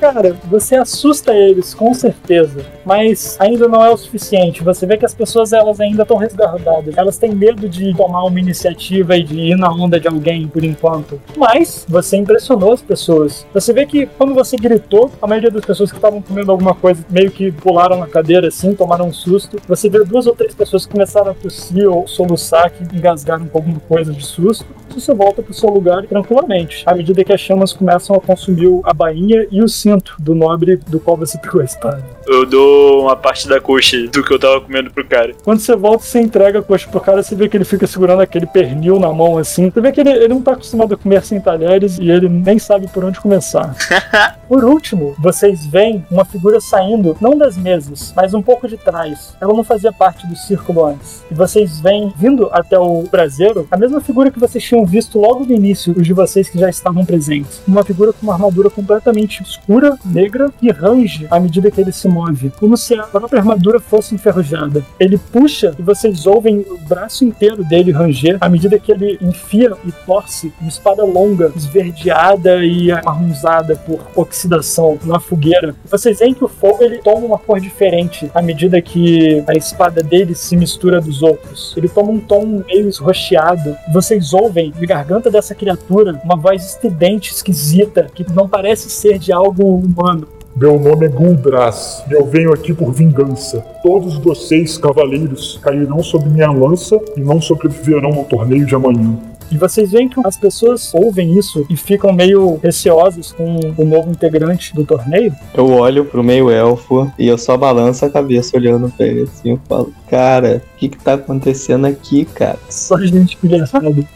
Cara, 0.00 0.36
você 0.44 0.76
assusta 0.76 1.34
eles, 1.34 1.74
com 1.74 1.92
certeza, 1.92 2.64
mas 2.84 3.36
ainda 3.40 3.66
não 3.66 3.84
é 3.84 3.90
o 3.90 3.96
suficiente. 3.96 4.62
Você 4.62 4.86
vê 4.86 4.96
que 4.96 5.04
as 5.04 5.14
pessoas 5.14 5.52
elas 5.52 5.80
ainda 5.80 6.02
estão 6.02 6.16
resguardadas. 6.16 6.96
Elas 6.96 7.18
têm 7.18 7.34
medo 7.34 7.68
de 7.68 7.92
tomar 7.96 8.22
uma 8.22 8.38
iniciativa 8.38 9.16
e 9.16 9.24
de 9.24 9.38
ir 9.38 9.56
na 9.56 9.68
onda 9.70 9.98
de 9.98 10.06
alguém 10.06 10.46
por 10.46 10.64
enquanto. 10.64 11.20
Mas 11.36 11.84
você 11.88 12.16
impressionou 12.16 12.72
as 12.72 12.82
pessoas. 12.82 13.44
Você 13.52 13.72
vê 13.72 13.86
que 13.86 14.06
quando 14.06 14.34
você 14.34 14.56
gritou, 14.56 15.10
a 15.20 15.26
maioria 15.26 15.50
das 15.50 15.64
pessoas 15.64 15.90
que 15.90 15.98
estavam 15.98 16.22
comendo 16.22 16.52
alguma 16.52 16.74
coisa 16.74 17.04
meio 17.10 17.30
que 17.32 17.50
pularam 17.50 17.98
na 17.98 18.06
cadeira 18.06 18.48
assim, 18.48 18.74
tomaram 18.74 19.08
um 19.08 19.12
susto. 19.12 19.58
Você 19.66 19.88
vê 19.88 20.04
duas 20.04 20.28
ou 20.28 20.34
três 20.34 20.54
pessoas 20.54 20.86
que 20.86 20.92
começaram 20.92 21.32
a 21.32 21.34
tossir 21.34 21.90
ou 21.90 22.06
soluçar, 22.06 22.70
que 22.70 22.84
engasgaram 22.96 23.46
com 23.46 23.58
alguma 23.58 23.80
coisa 23.80 24.12
de 24.12 24.24
susto. 24.24 24.64
Você 24.94 25.12
volta 25.12 25.42
pro 25.42 25.54
seu 25.54 25.68
lugar 25.68 26.06
tranquilamente. 26.06 26.82
À 26.86 26.94
medida 26.94 27.22
que 27.22 27.32
as 27.32 27.40
chamas 27.40 27.72
começam 27.72 28.16
a 28.16 28.20
consumir 28.20 28.68
a 28.84 28.92
bainha 28.92 29.46
e 29.50 29.62
o 29.62 29.68
cinto 29.88 30.16
do 30.18 30.34
nobre 30.34 30.76
do 30.86 31.00
qual 31.00 31.16
você 31.16 31.38
pegou 31.40 31.60
a 31.60 31.64
espada. 31.64 32.04
Eu 32.26 32.44
dou 32.44 33.02
uma 33.02 33.16
parte 33.16 33.48
da 33.48 33.60
coxa 33.60 33.96
do 34.08 34.22
que 34.22 34.34
eu 34.34 34.38
tava 34.38 34.60
comendo 34.60 34.90
pro 34.90 35.04
cara. 35.04 35.32
Quando 35.42 35.60
você 35.60 35.74
volta, 35.74 36.04
você 36.04 36.20
entrega 36.20 36.58
a 36.58 36.62
coxa 36.62 36.88
pro 36.90 37.00
cara, 37.00 37.22
você 37.22 37.34
vê 37.34 37.48
que 37.48 37.56
ele 37.56 37.64
fica 37.64 37.86
segurando 37.86 38.20
aquele 38.20 38.46
pernil 38.46 39.00
na 39.00 39.10
mão 39.12 39.38
assim. 39.38 39.70
Você 39.70 39.80
vê 39.80 39.90
que 39.92 40.00
ele, 40.00 40.10
ele 40.10 40.28
não 40.28 40.42
tá 40.42 40.52
acostumado 40.52 40.94
a 40.94 40.96
comer 40.96 41.22
sem 41.22 41.40
talheres 41.40 41.98
e 41.98 42.10
ele 42.10 42.28
nem 42.28 42.58
sabe 42.58 42.86
por 42.88 43.04
onde 43.04 43.20
começar. 43.20 43.74
Por 44.48 44.64
último, 44.64 45.14
vocês 45.18 45.66
veem 45.66 46.02
uma 46.10 46.24
figura 46.24 46.58
saindo, 46.58 47.14
não 47.20 47.36
das 47.36 47.54
mesas, 47.54 48.14
mas 48.16 48.32
um 48.32 48.40
pouco 48.40 48.66
de 48.66 48.78
trás. 48.78 49.36
Ela 49.42 49.52
não 49.52 49.62
fazia 49.62 49.92
parte 49.92 50.26
do 50.26 50.34
círculo 50.34 50.86
antes. 50.86 51.22
E 51.30 51.34
vocês 51.34 51.80
veem, 51.80 52.10
vindo 52.16 52.48
até 52.50 52.78
o 52.78 53.02
braseiro, 53.02 53.68
a 53.70 53.76
mesma 53.76 54.00
figura 54.00 54.30
que 54.30 54.40
vocês 54.40 54.64
tinham 54.64 54.86
visto 54.86 55.20
logo 55.20 55.44
no 55.44 55.52
início, 55.52 55.94
os 55.94 56.06
de 56.06 56.14
vocês 56.14 56.48
que 56.48 56.58
já 56.58 56.70
estavam 56.70 57.04
presentes. 57.04 57.60
Uma 57.68 57.84
figura 57.84 58.10
com 58.10 58.22
uma 58.22 58.32
armadura 58.32 58.70
completamente 58.70 59.42
escura, 59.42 59.77
negra, 60.04 60.50
e 60.60 60.70
range 60.70 61.26
à 61.30 61.38
medida 61.38 61.70
que 61.70 61.80
ele 61.80 61.92
se 61.92 62.08
move, 62.08 62.52
como 62.58 62.76
se 62.76 62.94
a 62.94 63.02
própria 63.04 63.40
armadura 63.40 63.80
fosse 63.80 64.14
enferrujada. 64.14 64.84
Ele 64.98 65.18
puxa 65.18 65.74
e 65.78 65.82
vocês 65.82 66.26
ouvem 66.26 66.60
o 66.68 66.78
braço 66.88 67.24
inteiro 67.24 67.64
dele 67.64 67.92
ranger 67.92 68.38
à 68.40 68.48
medida 68.48 68.78
que 68.78 68.92
ele 68.92 69.18
enfia 69.20 69.72
e 69.84 69.92
torce 70.06 70.52
uma 70.60 70.68
espada 70.68 71.04
longa, 71.04 71.52
esverdeada 71.54 72.64
e 72.64 72.90
amarronzada 72.90 73.76
por 73.76 74.00
oxidação 74.14 74.98
na 75.04 75.20
fogueira. 75.20 75.74
Vocês 75.90 76.18
veem 76.18 76.34
que 76.34 76.44
o 76.44 76.48
fogo 76.48 76.82
ele 76.82 76.98
toma 76.98 77.26
uma 77.26 77.38
cor 77.38 77.60
diferente 77.60 78.30
à 78.34 78.42
medida 78.42 78.80
que 78.80 79.42
a 79.46 79.52
espada 79.52 80.02
dele 80.02 80.34
se 80.34 80.56
mistura 80.56 81.00
dos 81.00 81.22
outros. 81.22 81.74
Ele 81.76 81.88
toma 81.88 82.10
um 82.10 82.20
tom 82.20 82.62
meio 82.66 82.88
esroxeado. 82.88 83.76
Vocês 83.92 84.32
ouvem 84.32 84.70
de 84.70 84.86
garganta 84.86 85.30
dessa 85.30 85.54
criatura 85.54 86.20
uma 86.24 86.36
voz 86.36 86.64
estridente, 86.64 87.32
esquisita, 87.32 88.08
que 88.14 88.24
não 88.32 88.48
parece 88.48 88.90
ser 88.90 89.18
de 89.18 89.32
algo 89.32 89.67
humano. 89.76 90.26
Meu 90.56 90.78
nome 90.78 91.06
é 91.06 91.08
Guldras 91.08 92.02
e 92.10 92.14
eu 92.14 92.26
venho 92.26 92.52
aqui 92.52 92.72
por 92.74 92.92
vingança. 92.92 93.60
Todos 93.82 94.18
vocês, 94.18 94.76
cavaleiros, 94.76 95.58
cairão 95.62 96.02
sob 96.02 96.28
minha 96.28 96.50
lança 96.50 96.98
e 97.16 97.20
não 97.20 97.40
sobreviverão 97.40 98.12
ao 98.14 98.24
torneio 98.24 98.66
de 98.66 98.74
amanhã. 98.74 99.16
E 99.50 99.56
vocês 99.56 99.92
veem 99.92 100.08
que 100.08 100.20
as 100.24 100.36
pessoas 100.36 100.92
ouvem 100.94 101.38
isso 101.38 101.66
e 101.70 101.76
ficam 101.76 102.12
meio 102.12 102.56
receosas 102.62 103.32
com 103.32 103.58
o 103.76 103.84
novo 103.84 104.10
integrante 104.10 104.74
do 104.74 104.84
torneio. 104.84 105.34
Eu 105.54 105.70
olho 105.70 106.04
pro 106.04 106.22
meio 106.22 106.50
elfo 106.50 107.10
e 107.18 107.26
eu 107.26 107.38
só 107.38 107.56
balanço 107.56 108.04
a 108.04 108.10
cabeça 108.10 108.56
olhando 108.56 108.90
pra 108.90 109.06
ele 109.06 109.22
assim. 109.22 109.50
Eu 109.50 109.60
falo, 109.68 109.92
cara, 110.10 110.62
o 110.74 110.78
que 110.78 110.88
que 110.88 110.98
tá 110.98 111.14
acontecendo 111.14 111.86
aqui, 111.86 112.24
cara? 112.24 112.58
Só 112.68 112.98
gente 112.98 113.36
pilhado. 113.36 113.68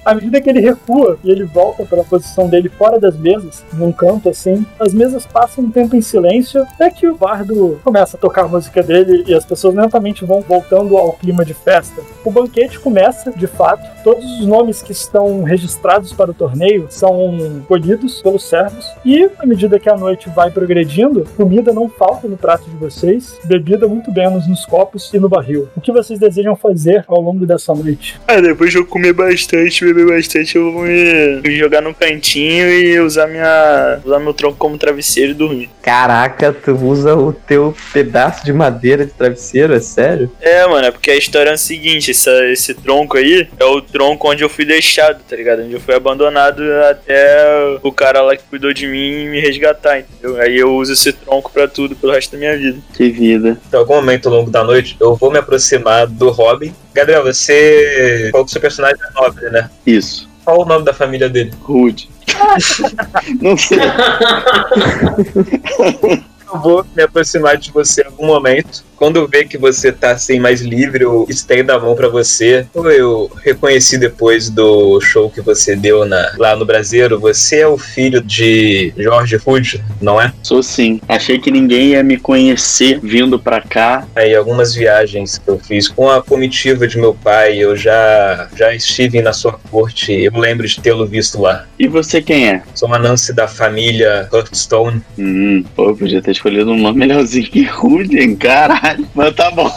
À 0.05 0.15
medida 0.15 0.41
que 0.41 0.51
ele 0.51 0.61
recua 0.61 1.19
e 1.25 1.31
ele 1.31 1.45
volta 1.45 1.85
para 1.85 2.03
a 2.03 2.05
posição 2.05 2.49
dele 2.49 2.69
fora 2.69 2.99
das 2.99 3.17
mesas, 3.17 3.65
num 3.73 3.93
canto 3.93 4.29
assim, 4.29 4.65
as 4.79 4.93
mesas 4.93 5.27
passam 5.27 5.65
um 5.65 5.71
tempo 5.71 5.97
em 5.97 6.01
silêncio, 6.01 6.63
até 6.63 6.91
que 6.91 7.07
o 7.07 7.17
bardo 7.17 7.81
começa 7.83 8.17
a 8.17 8.21
tocar 8.21 8.45
a 8.45 8.49
música 8.49 8.83
dele 8.83 9.25
e 9.27 9.35
as 9.35 9.45
pessoas 9.45 9.75
lentamente 9.75 10.25
vão 10.25 10.41
voltando 10.41 10.97
ao 10.97 11.13
clima 11.13 11.45
de 11.45 11.55
festa. 11.55 12.03
O 12.25 12.31
banquete 12.31 12.79
começa, 12.79 13.31
de 13.33 13.47
fato, 13.47 13.83
todos 14.03 14.25
os 14.41 14.47
nomes 14.47 14.83
que 14.83 14.93
estão 14.93 15.22
registrados 15.43 16.13
para 16.13 16.31
o 16.31 16.35
torneio 16.35 16.87
são 16.91 17.63
colhidos 17.69 18.21
pelos 18.23 18.49
servos 18.49 18.87
e 19.05 19.29
à 19.39 19.47
medida 19.47 19.79
que 19.79 19.89
a 19.89 19.97
noite 19.97 20.29
vai 20.31 20.51
progredindo, 20.51 21.27
comida 21.37 21.73
não 21.73 21.89
falta 21.89 22.29
no 22.29 22.37
prato 22.37 22.69
de 22.69 22.77
vocês, 22.77 23.39
bebida 23.45 23.87
muito 23.87 24.13
menos 24.13 24.47
nos 24.47 24.65
copos 24.65 25.13
e 25.13 25.19
no 25.19 25.29
barril. 25.29 25.69
O 25.77 25.81
que 25.81 25.93
vocês 25.93 26.19
desejam 26.19 26.57
fazer 26.57 27.05
ao 27.07 27.21
longo 27.21 27.47
dessa 27.47 27.75
noite? 27.75 28.21
Ah, 28.27 28.41
depois 28.41 28.71
de 28.71 28.79
eu 28.79 28.87
comer 28.87 29.13
bastante, 29.13 29.85
beber 29.85 30.07
bastante, 30.07 30.57
eu 30.57 30.73
vou 30.73 30.83
me, 30.83 31.41
me 31.41 31.57
jogar 31.57 31.83
no 31.83 31.95
cantinho 31.95 32.71
e 32.71 33.01
usar 33.01 33.27
minha. 33.27 34.01
usar 34.05 34.19
meu 34.19 34.35
tronco 34.35 34.57
como 34.57 34.79
travesseiro 34.79 35.33
e 35.33 35.35
dormir. 35.35 35.71
Caraca, 35.83 36.53
tu 36.53 36.73
usa 36.73 37.15
o 37.15 37.33
teu 37.33 37.75
pedaço 37.93 38.45
de 38.45 38.53
madeira 38.53 39.05
de 39.05 39.13
travesseiro, 39.13 39.75
é 39.75 39.81
sério? 39.81 40.31
É, 40.41 40.67
mano, 40.67 40.87
é 40.87 40.91
porque 40.91 41.11
a 41.11 41.17
história 41.17 41.51
é 41.51 41.55
a 41.55 41.59
seguinte: 41.59 42.11
essa, 42.11 42.31
esse 42.47 42.75
tronco 42.75 43.17
aí 43.17 43.49
é 43.59 43.65
o 43.65 43.81
tronco 43.81 44.31
onde 44.31 44.43
eu 44.43 44.49
fui 44.49 44.65
deixado, 44.65 45.12
tá 45.21 45.37
ligado? 45.37 45.63
Onde 45.63 45.75
eu 45.75 45.81
fui 45.81 45.95
abandonado 45.95 46.63
até 46.91 47.79
o 47.83 47.93
cara 47.93 48.23
lá 48.23 48.37
que 48.37 48.43
cuidou 48.45 48.73
de 48.73 48.87
mim 48.87 49.29
me 49.29 49.41
resgatar, 49.41 50.01
entendeu? 50.01 50.41
Aí 50.41 50.59
eu 50.59 50.75
uso 50.75 50.93
esse 50.93 51.13
tronco 51.13 51.51
pra 51.53 51.69
tudo 51.69 51.97
pelo 51.97 52.13
resto 52.13 52.33
da 52.33 52.39
minha 52.39 52.57
vida. 52.57 52.79
Que 52.95 53.11
vida. 53.11 53.59
Em 53.73 53.77
algum 53.77 53.95
momento 53.95 54.29
ao 54.29 54.35
longo 54.35 54.51
da 54.51 54.65
noite, 54.65 54.97
eu 55.01 55.15
vou 55.17 55.31
me 55.31 55.39
aproximar 55.39 56.07
do 56.07 56.31
Robin. 56.31 56.75
Gabriel, 56.95 57.25
você 57.25 58.29
falou 58.31 58.45
que 58.45 58.53
seu 58.53 58.61
personagem 58.61 58.99
é 59.01 59.21
nobre, 59.21 59.51
né? 59.51 59.71
Isso. 59.87 60.31
Qual 60.45 60.63
o 60.63 60.65
nome 60.65 60.85
da 60.85 60.93
família 60.93 61.29
dele? 61.29 61.53
Rude. 61.61 62.09
Não 63.41 63.57
sei. 63.57 63.79
Eu 66.53 66.61
vou 66.61 66.87
me 66.95 67.03
aproximar 67.03 67.57
de 67.57 67.73
você 67.73 68.03
em 68.03 68.07
algum 68.07 68.27
momento. 68.27 68.85
Quando 68.97 69.17
eu 69.17 69.27
ver 69.27 69.49
que 69.49 69.59
você 69.59 69.91
tá 69.91 70.13
assim 70.13 70.39
mais 70.39 70.61
livre, 70.61 71.03
eu 71.03 71.27
estendo 71.29 71.73
a 71.73 71.79
mão 71.79 71.97
pra 71.97 72.09
você. 72.09 72.67
Eu 72.73 73.31
reconheci 73.43 73.99
depois 73.99 74.49
do 74.49 75.01
show 75.01 75.29
que 75.29 75.41
você 75.41 75.75
deu 75.75 76.05
na, 76.05 76.35
lá 76.39 76.55
no 76.55 76.65
Brasileiro. 76.65 77.19
Você 77.19 77.61
é 77.61 77.67
o 77.67 77.77
filho 77.77 78.21
de 78.21 78.93
Jorge 78.97 79.37
Rude, 79.37 79.83
não 80.01 80.21
é? 80.21 80.33
Sou 80.43 80.63
sim. 80.63 81.01
Achei 81.09 81.41
que 81.41 81.51
ninguém 81.51 81.89
ia 81.89 82.03
me 82.05 82.17
conhecer 82.17 83.01
vindo 83.03 83.41
pra 83.41 83.61
cá. 83.61 84.07
Aí 84.15 84.37
algumas 84.37 84.73
viagens 84.73 85.39
que 85.39 85.49
eu 85.49 85.59
fiz 85.59 85.89
com 85.89 86.09
a 86.09 86.23
comitiva 86.23 86.87
de 86.87 86.97
meu 86.97 87.15
pai, 87.15 87.59
eu 87.59 87.75
já 87.75 88.49
já 88.55 88.73
estive 88.73 89.21
na 89.21 89.33
sua 89.33 89.59
corte. 89.71 90.13
Eu 90.13 90.39
lembro 90.39 90.67
de 90.67 90.81
tê-lo 90.81 91.07
visto 91.07 91.41
lá. 91.41 91.67
E 91.77 91.89
você 91.89 92.23
quem 92.23 92.49
é? 92.49 92.63
Sou 92.75 92.87
uma 92.87 92.99
Nancy 92.99 93.33
da 93.33 93.49
família 93.49 94.29
Hearthstone. 94.33 95.03
Hum, 95.19 95.65
pô, 95.75 95.93
podia 95.97 96.23
ter 96.23 96.42
escolhido 96.43 96.73
um 96.73 96.79
nome 96.79 96.99
melhorzinho 96.99 97.47
que 97.49 97.63
Rude, 97.63 98.19
hein? 98.19 98.35
Caralho. 98.35 99.07
Mas 99.15 99.35
tá 99.35 99.51
bom. 99.53 99.71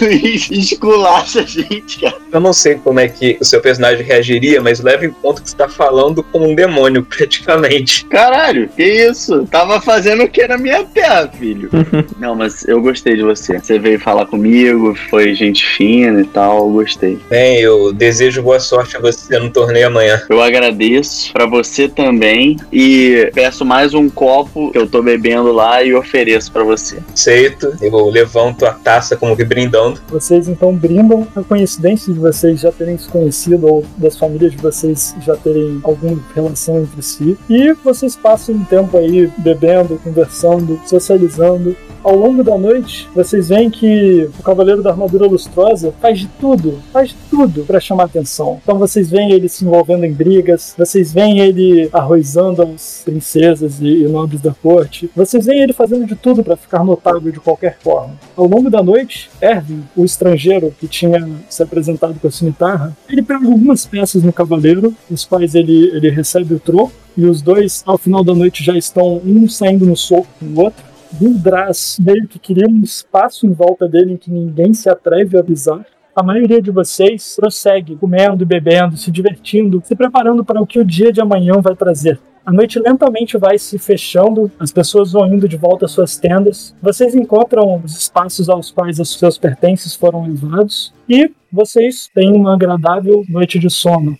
Luiz 0.00 0.48
esculacha 0.50 1.40
a 1.40 1.44
gente, 1.44 2.00
cara. 2.00 2.16
Eu 2.32 2.40
não 2.40 2.52
sei 2.52 2.76
como 2.76 3.00
é 3.00 3.08
que 3.08 3.36
o 3.40 3.44
seu 3.44 3.60
personagem 3.60 4.04
reagiria, 4.04 4.60
mas 4.60 4.80
leve 4.80 5.08
em 5.08 5.10
conta 5.10 5.42
que 5.42 5.50
você 5.50 5.56
tá 5.56 5.68
falando 5.68 6.22
com 6.22 6.52
um 6.52 6.54
demônio, 6.54 7.02
praticamente. 7.08 8.04
Caralho, 8.06 8.68
que 8.68 8.82
isso? 8.82 9.44
Tava 9.46 9.80
fazendo 9.80 10.22
o 10.22 10.28
que 10.28 10.46
na 10.46 10.56
minha 10.56 10.84
terra, 10.84 11.28
filho. 11.36 11.68
Não, 12.18 12.36
mas 12.36 12.66
eu 12.68 12.80
gostei 12.80 13.16
de 13.16 13.22
você. 13.22 13.58
Você 13.58 13.78
veio 13.78 13.98
falar 13.98 14.26
comigo, 14.26 14.94
foi 15.10 15.34
gente 15.34 15.66
fina 15.66 16.20
e 16.20 16.26
tal, 16.26 16.58
eu 16.58 16.72
gostei. 16.72 17.18
Bem, 17.28 17.60
eu 17.60 17.92
desejo 17.92 18.42
boa 18.42 18.60
sorte 18.60 18.96
a 18.96 19.00
você 19.00 19.38
no 19.38 19.50
torneio 19.50 19.88
amanhã. 19.88 20.22
Eu 20.28 20.40
agradeço 20.40 21.32
pra 21.32 21.46
você 21.46 21.88
também 21.88 22.56
e 22.72 23.30
peço 23.34 23.64
mais 23.64 23.94
um 23.94 24.08
copo 24.08 24.70
que 24.70 24.78
eu 24.78 24.86
tô 24.86 25.02
bebendo 25.02 25.52
lá 25.52 25.82
e 25.88 25.94
ofereço 25.94 26.52
pra 26.52 26.62
você. 26.62 26.98
Aceito, 27.12 27.76
eu 27.80 28.08
levanto 28.08 28.64
a 28.66 28.72
taça 28.72 29.16
como 29.16 29.36
que 29.36 29.44
brindando. 29.44 30.00
Vocês 30.08 30.48
então 30.48 30.74
brindam 30.74 31.26
a 31.34 31.42
coincidência 31.42 32.12
de 32.12 32.18
vocês 32.18 32.60
já 32.60 32.70
terem 32.72 32.98
se 32.98 33.08
conhecido 33.08 33.66
ou 33.66 33.86
das 33.96 34.16
famílias 34.16 34.52
de 34.52 34.58
vocês 34.58 35.14
já 35.20 35.36
terem 35.36 35.80
alguma 35.82 36.20
relação 36.34 36.80
entre 36.80 37.02
si. 37.02 37.36
E 37.48 37.72
vocês 37.84 38.16
passam 38.16 38.54
um 38.54 38.64
tempo 38.64 38.96
aí 38.96 39.30
bebendo, 39.38 40.00
conversando, 40.02 40.80
socializando. 40.86 41.76
Ao 42.08 42.16
longo 42.16 42.42
da 42.42 42.56
noite, 42.56 43.06
vocês 43.14 43.50
veem 43.50 43.68
que 43.68 44.30
o 44.38 44.42
Cavaleiro 44.42 44.82
da 44.82 44.88
Armadura 44.88 45.26
Lustrosa 45.26 45.92
faz 46.00 46.20
de 46.20 46.26
tudo, 46.40 46.78
faz 46.90 47.10
de 47.10 47.16
tudo 47.28 47.64
para 47.64 47.78
chamar 47.78 48.04
atenção. 48.04 48.58
Então 48.62 48.78
vocês 48.78 49.10
veem 49.10 49.30
ele 49.30 49.46
se 49.46 49.62
envolvendo 49.62 50.04
em 50.04 50.12
brigas, 50.14 50.74
vocês 50.78 51.12
veem 51.12 51.40
ele 51.40 51.90
arrozando 51.92 52.62
as 52.62 53.02
princesas 53.04 53.82
e, 53.82 54.04
e 54.04 54.08
nobres 54.08 54.40
da 54.40 54.54
corte, 54.54 55.10
vocês 55.14 55.44
veem 55.44 55.60
ele 55.60 55.74
fazendo 55.74 56.06
de 56.06 56.14
tudo 56.14 56.42
para 56.42 56.56
ficar 56.56 56.82
notável 56.82 57.30
de 57.30 57.40
qualquer 57.40 57.76
forma. 57.78 58.14
Ao 58.34 58.46
longo 58.46 58.70
da 58.70 58.82
noite, 58.82 59.28
Erwin, 59.38 59.84
o 59.94 60.02
estrangeiro 60.02 60.74
que 60.80 60.88
tinha 60.88 61.28
se 61.46 61.62
apresentado 61.62 62.18
com 62.18 62.28
a 62.28 62.30
cimitarra, 62.30 62.96
ele 63.06 63.22
pega 63.22 63.46
algumas 63.46 63.84
peças 63.84 64.22
no 64.22 64.32
cavaleiro, 64.32 64.94
os 65.10 65.26
quais 65.26 65.54
ele, 65.54 65.90
ele 65.94 66.08
recebe 66.08 66.54
o 66.54 66.58
troco, 66.58 66.90
e 67.18 67.26
os 67.26 67.42
dois, 67.42 67.82
ao 67.84 67.98
final 67.98 68.22
da 68.22 68.32
noite, 68.32 68.62
já 68.62 68.78
estão 68.78 69.20
um 69.26 69.48
saindo 69.48 69.84
no 69.84 69.96
soco 69.96 70.28
com 70.38 70.46
o 70.46 70.62
outro. 70.62 70.87
Gildras 71.16 71.98
meio 72.00 72.26
que 72.28 72.38
queria 72.38 72.68
um 72.68 72.82
espaço 72.82 73.46
em 73.46 73.52
volta 73.52 73.88
dele 73.88 74.12
em 74.12 74.16
que 74.16 74.30
ninguém 74.30 74.74
se 74.74 74.88
atreve 74.88 75.38
a 75.38 75.44
pisar. 75.44 75.86
A 76.14 76.22
maioria 76.22 76.60
de 76.60 76.70
vocês 76.70 77.36
prossegue 77.36 77.96
comendo, 77.96 78.44
bebendo, 78.44 78.96
se 78.96 79.10
divertindo, 79.10 79.80
se 79.84 79.94
preparando 79.94 80.44
para 80.44 80.60
o 80.60 80.66
que 80.66 80.80
o 80.80 80.84
dia 80.84 81.12
de 81.12 81.20
amanhã 81.20 81.60
vai 81.60 81.76
trazer. 81.76 82.20
A 82.44 82.52
noite 82.52 82.78
lentamente 82.78 83.36
vai 83.36 83.58
se 83.58 83.78
fechando, 83.78 84.50
as 84.58 84.72
pessoas 84.72 85.12
vão 85.12 85.26
indo 85.26 85.46
de 85.46 85.56
volta 85.56 85.84
às 85.84 85.92
suas 85.92 86.16
tendas. 86.16 86.74
Vocês 86.80 87.14
encontram 87.14 87.80
os 87.84 87.96
espaços 87.96 88.48
aos 88.48 88.70
quais 88.70 88.98
os 88.98 89.18
seus 89.18 89.36
pertences 89.36 89.94
foram 89.94 90.24
levados 90.24 90.92
e 91.08 91.30
vocês 91.52 92.10
têm 92.14 92.32
uma 92.34 92.54
agradável 92.54 93.22
noite 93.28 93.58
de 93.58 93.70
sono. 93.70 94.18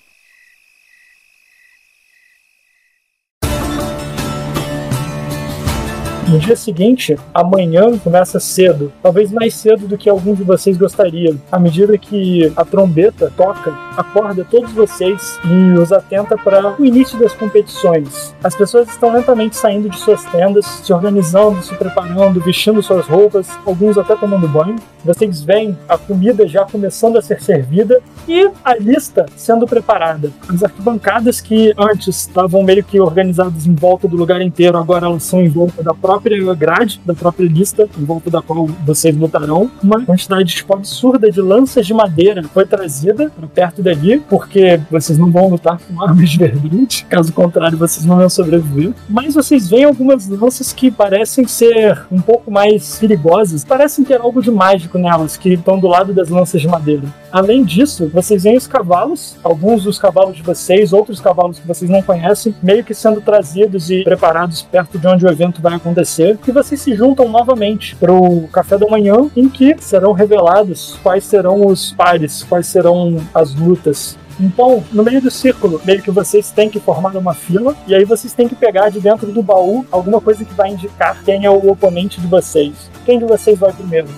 No 6.29 6.39
dia 6.39 6.55
seguinte, 6.55 7.16
amanhã 7.33 7.97
começa 7.97 8.39
cedo, 8.39 8.93
talvez 9.03 9.33
mais 9.33 9.55
cedo 9.55 9.89
do 9.89 9.97
que 9.97 10.11
alguns 10.11 10.37
de 10.37 10.45
vocês 10.45 10.76
gostariam. 10.76 11.41
À 11.51 11.59
medida 11.59 11.97
que 11.97 12.53
a 12.55 12.66
trombeta 12.66 13.33
toca, 13.35 13.74
acorda 13.97 14.45
todos 14.45 14.70
vocês 14.72 15.41
e 15.43 15.79
os 15.79 15.91
atenta 15.91 16.37
para 16.37 16.79
o 16.79 16.85
início 16.85 17.18
das 17.18 17.33
competições. 17.33 18.35
As 18.45 18.55
pessoas 18.55 18.91
estão 18.91 19.11
lentamente 19.11 19.57
saindo 19.57 19.89
de 19.89 19.99
suas 19.99 20.22
tendas, 20.26 20.66
se 20.66 20.93
organizando, 20.93 21.62
se 21.62 21.74
preparando, 21.74 22.41
vestindo 22.41 22.83
suas 22.83 23.07
roupas, 23.07 23.49
alguns 23.64 23.97
até 23.97 24.14
tomando 24.14 24.47
banho. 24.47 24.76
Vocês 25.03 25.43
veem 25.43 25.79
a 25.89 25.97
comida 25.97 26.47
já 26.47 26.66
começando 26.66 27.16
a 27.16 27.22
ser 27.22 27.41
servida 27.41 28.03
e 28.29 28.51
a 28.62 28.74
lista 28.74 29.24
sendo 29.35 29.66
preparada. 29.66 30.31
As 30.47 30.62
arquibancadas 30.62 31.41
que 31.41 31.72
antes 31.79 32.20
estavam 32.20 32.62
meio 32.62 32.85
que 32.85 33.01
organizadas 33.01 33.66
em 33.66 33.74
volta 33.74 34.07
do 34.07 34.16
lugar 34.16 34.43
inteiro, 34.43 34.76
agora 34.76 35.07
elas 35.07 35.22
são 35.22 35.41
em 35.41 35.49
volta 35.49 35.83
da 35.83 35.95
própria 35.95 36.17
grade, 36.56 37.00
da 37.04 37.14
própria 37.14 37.46
lista, 37.46 37.88
em 37.98 38.04
volta 38.04 38.30
da 38.30 38.42
qual 38.42 38.66
vocês 38.84 39.16
lutarão. 39.16 39.70
Uma 39.82 40.04
quantidade 40.04 40.54
tipo, 40.54 40.74
absurda 40.74 41.30
de 41.30 41.40
lanças 41.40 41.86
de 41.86 41.94
madeira 41.94 42.42
foi 42.42 42.66
trazida 42.66 43.30
para 43.30 43.46
perto 43.46 43.82
dali, 43.82 44.20
porque 44.28 44.80
vocês 44.90 45.18
não 45.18 45.30
vão 45.30 45.48
lutar 45.48 45.78
com 45.78 46.02
armas 46.02 46.30
de 46.30 46.38
verdade, 46.38 47.06
caso 47.08 47.32
contrário, 47.32 47.78
vocês 47.78 48.04
não 48.04 48.16
vão 48.16 48.28
sobreviver. 48.28 48.92
Mas 49.08 49.34
vocês 49.34 49.68
veem 49.68 49.84
algumas 49.84 50.28
lanças 50.28 50.72
que 50.72 50.90
parecem 50.90 51.46
ser 51.46 52.06
um 52.10 52.20
pouco 52.20 52.50
mais 52.50 52.98
perigosas, 52.98 53.64
parecem 53.64 54.04
ter 54.04 54.20
algo 54.20 54.42
de 54.42 54.50
mágico 54.50 54.98
nelas, 54.98 55.36
que 55.36 55.50
estão 55.54 55.78
do 55.78 55.86
lado 55.86 56.12
das 56.12 56.28
lanças 56.28 56.60
de 56.60 56.68
madeira. 56.68 57.04
Além 57.30 57.62
disso, 57.62 58.10
vocês 58.12 58.42
veem 58.42 58.56
os 58.56 58.66
cavalos, 58.66 59.36
alguns 59.44 59.84
dos 59.84 59.98
cavalos 59.98 60.36
de 60.36 60.42
vocês, 60.42 60.92
outros 60.92 61.20
cavalos 61.20 61.58
que 61.58 61.66
vocês 61.66 61.90
não 61.90 62.02
conhecem, 62.02 62.54
meio 62.62 62.82
que 62.82 62.94
sendo 62.94 63.20
trazidos 63.20 63.90
e 63.90 64.02
preparados 64.02 64.62
perto 64.62 64.98
de 64.98 65.06
onde 65.06 65.26
o 65.26 65.28
evento 65.28 65.60
vai 65.60 65.74
acontecer, 65.74 66.07
e 66.46 66.52
vocês 66.52 66.80
se 66.80 66.94
juntam 66.94 67.28
novamente 67.28 67.94
para 67.96 68.12
o 68.12 68.48
café 68.48 68.78
da 68.78 68.86
manhã, 68.86 69.28
em 69.36 69.48
que 69.48 69.76
serão 69.80 70.12
revelados 70.12 70.98
quais 71.02 71.24
serão 71.24 71.66
os 71.66 71.92
pares, 71.92 72.42
quais 72.44 72.66
serão 72.66 73.18
as 73.34 73.54
lutas. 73.54 74.16
Então, 74.40 74.84
no 74.92 75.02
meio 75.02 75.20
do 75.20 75.30
círculo, 75.30 75.80
meio 75.84 76.00
que 76.00 76.11
vocês 76.11 76.50
têm 76.50 76.70
que 76.70 76.78
formar 76.78 77.16
uma 77.16 77.34
fila, 77.34 77.76
e 77.86 77.94
aí 77.94 78.04
vocês 78.04 78.32
têm 78.32 78.48
que 78.48 78.54
pegar 78.54 78.88
de 78.88 79.00
dentro 79.00 79.32
do 79.32 79.42
baú 79.42 79.84
alguma 79.90 80.20
coisa 80.20 80.44
que 80.44 80.54
vai 80.54 80.70
indicar 80.70 81.22
quem 81.24 81.44
é 81.44 81.50
o 81.50 81.68
oponente 81.68 82.20
de 82.20 82.26
vocês. 82.26 82.72
Quem 83.04 83.18
de 83.18 83.24
vocês 83.24 83.59
vai 83.59 83.72
primeiro? 83.72 84.09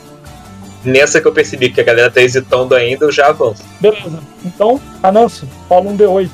Nessa 0.85 1.21
que 1.21 1.29
eu 1.29 1.33
percebi 1.33 1.71
que 1.71 1.81
a 1.81 1.85
galera 1.85 2.11
tá 2.11 2.23
hesitando 2.23 2.75
ainda, 2.75 3.07
eu 3.07 3.13
já 3.13 3.29
avanço. 3.29 3.63
Beleza. 3.81 4.21
Então, 4.45 4.81
Anansi, 5.03 5.47
fala 5.69 5.89
um 5.89 5.97
D8. 5.97 6.31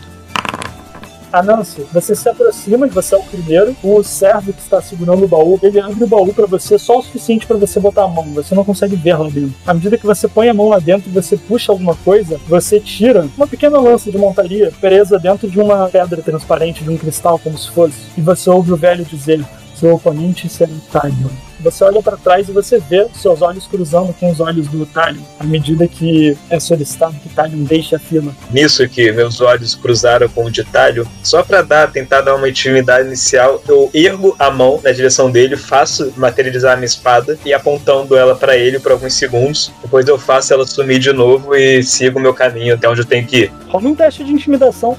Anansi, 1.39 1.87
você 1.93 2.14
se 2.14 2.28
aproxima 2.28 2.87
você 2.97 3.14
é 3.14 3.18
o 3.18 3.22
primeiro. 3.22 3.76
O 3.82 4.03
servo 4.03 4.53
que 4.53 4.61
está 4.61 4.80
segurando 4.80 5.24
o 5.24 5.28
baú, 5.28 5.59
ele 5.62 5.78
abre 5.78 6.03
o 6.05 6.07
baú 6.07 6.32
para 6.32 6.47
você 6.47 6.78
só 6.78 6.99
o 6.99 7.03
suficiente 7.03 7.47
para 7.47 7.57
você 7.57 7.78
botar 7.78 8.05
a 8.05 8.09
mão. 8.09 8.24
Você 8.34 8.55
não 8.55 8.64
consegue 8.64 8.97
ver 8.97 9.16
lá 9.16 9.28
dentro. 9.28 9.55
À 9.66 9.74
medida 9.74 9.99
que 9.99 10.07
você 10.07 10.26
põe 10.26 10.49
a 10.49 10.55
mão 10.55 10.68
lá 10.68 10.78
dentro 10.78 11.11
e 11.11 11.12
você 11.12 11.37
puxa 11.37 11.72
alguma 11.72 11.95
coisa, 11.97 12.41
você 12.49 12.80
tira 12.80 13.28
uma 13.37 13.47
pequena 13.47 13.78
lança 13.78 14.11
de 14.11 14.18
montaria 14.18 14.72
presa 14.80 15.18
dentro 15.18 15.49
de 15.49 15.61
uma 15.61 15.89
pedra 15.89 16.22
transparente, 16.22 16.82
de 16.82 16.91
um 16.91 16.97
cristal, 16.97 17.39
como 17.39 17.59
se 17.59 17.70
fosse. 17.70 17.97
E 18.16 18.20
você 18.20 18.49
ouve 18.49 18.72
o 18.72 18.76
velho 18.76 19.05
dizer: 19.05 19.45
seu 19.74 19.95
oponente 19.95 20.49
será 20.49 20.72
Talion. 20.91 21.45
Você 21.61 21.84
olha 21.84 22.02
para 22.02 22.16
trás 22.16 22.48
e 22.48 22.52
você 22.52 22.78
vê 22.78 23.07
seus 23.14 23.42
olhos 23.42 23.66
cruzando 23.66 24.12
com 24.14 24.30
os 24.30 24.40
olhos 24.40 24.68
do 24.68 24.84
Talion, 24.84 25.22
à 25.38 25.44
medida 25.44 25.88
que 25.88 26.36
é 26.50 26.61
solicitado 26.61 27.14
que 27.22 27.28
Talion 27.28 27.64
deixe 27.64 27.94
a 27.94 27.98
fila. 27.98 28.32
Nisso 28.50 28.86
que 28.88 29.11
meus 29.12 29.40
olhos 29.40 29.74
cruzaram 29.74 30.28
com 30.28 30.44
o 30.44 30.50
de 30.50 30.64
Talho, 30.64 31.09
só 31.22 31.42
pra 31.42 31.62
dar, 31.62 31.90
tentar 31.90 32.20
dar 32.20 32.34
uma 32.34 32.48
intimidade 32.48 33.07
inicial, 33.07 33.62
eu 33.66 33.90
ergo 33.94 34.36
a 34.38 34.50
mão 34.50 34.80
na 34.82 34.92
direção 34.92 35.30
dele, 35.30 35.57
faço 35.57 36.12
materializar 36.16 36.74
a 36.74 36.76
minha 36.76 36.86
espada 36.86 37.38
e 37.44 37.54
apontando 37.54 38.16
ela 38.16 38.34
pra 38.34 38.57
ele 38.57 38.78
por 38.78 38.92
alguns 38.92 39.14
segundos. 39.14 39.72
Depois 39.82 40.07
eu 40.07 40.18
faço 40.18 40.52
ela 40.52 40.66
sumir 40.66 40.98
de 40.98 41.12
novo 41.12 41.54
e 41.54 41.82
sigo 41.82 42.18
o 42.18 42.22
meu 42.22 42.34
caminho 42.34 42.74
até 42.74 42.88
onde 42.88 43.00
eu 43.00 43.07
tenho 43.07 43.26
que 43.26 43.44
ir. 43.44 43.52
Rola 43.68 43.88
um 43.88 43.94
teste 43.94 44.24
de 44.24 44.32
intimidação. 44.32 44.96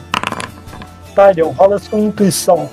Talion, 1.16 1.52
rola 1.52 1.80
sua 1.80 2.00
intuição. 2.00 2.70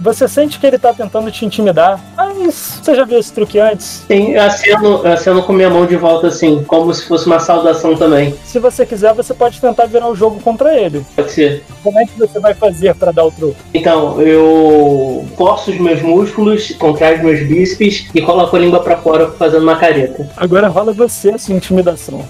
Você 0.00 0.26
sente 0.26 0.58
que 0.58 0.66
ele 0.66 0.78
tá 0.78 0.94
tentando 0.94 1.30
te 1.30 1.44
intimidar, 1.44 2.00
mas 2.16 2.80
você 2.82 2.94
já 2.94 3.04
viu 3.04 3.18
esse 3.18 3.30
truque 3.32 3.58
antes. 3.58 4.02
Sim, 4.08 4.32
eu 4.32 4.42
aceno, 4.42 5.00
eu 5.04 5.12
aceno 5.12 5.42
com 5.42 5.52
minha 5.52 5.68
mão 5.68 5.84
de 5.84 5.94
volta 5.94 6.28
assim, 6.28 6.64
como 6.64 6.92
se 6.94 7.06
fosse 7.06 7.26
uma 7.26 7.38
saudação 7.38 7.94
também. 7.94 8.34
Se 8.42 8.58
você 8.58 8.86
quiser, 8.86 9.12
você 9.12 9.34
pode 9.34 9.60
tentar 9.60 9.84
virar 9.84 10.08
o 10.08 10.14
jogo 10.14 10.40
contra 10.40 10.74
ele. 10.74 11.04
Pode 11.14 11.30
ser. 11.30 11.62
Como 11.82 11.98
é 12.00 12.06
que 12.06 12.18
você 12.18 12.40
vai 12.40 12.54
fazer 12.54 12.94
para 12.94 13.12
dar 13.12 13.24
o 13.24 13.30
truque? 13.30 13.56
Então, 13.74 14.20
eu 14.22 15.26
forço 15.36 15.70
os 15.70 15.78
meus 15.78 16.00
músculos, 16.00 16.70
contraio 16.78 17.18
os 17.18 17.22
meus 17.22 17.46
bíceps 17.46 18.08
e 18.14 18.22
coloco 18.22 18.56
a 18.56 18.58
língua 18.58 18.80
pra 18.80 18.96
fora 18.96 19.30
fazendo 19.32 19.64
uma 19.64 19.76
careta. 19.76 20.26
Agora 20.34 20.68
rola 20.68 20.92
você 20.92 21.32
a 21.32 21.38
sua 21.38 21.54
intimidação. 21.54 22.24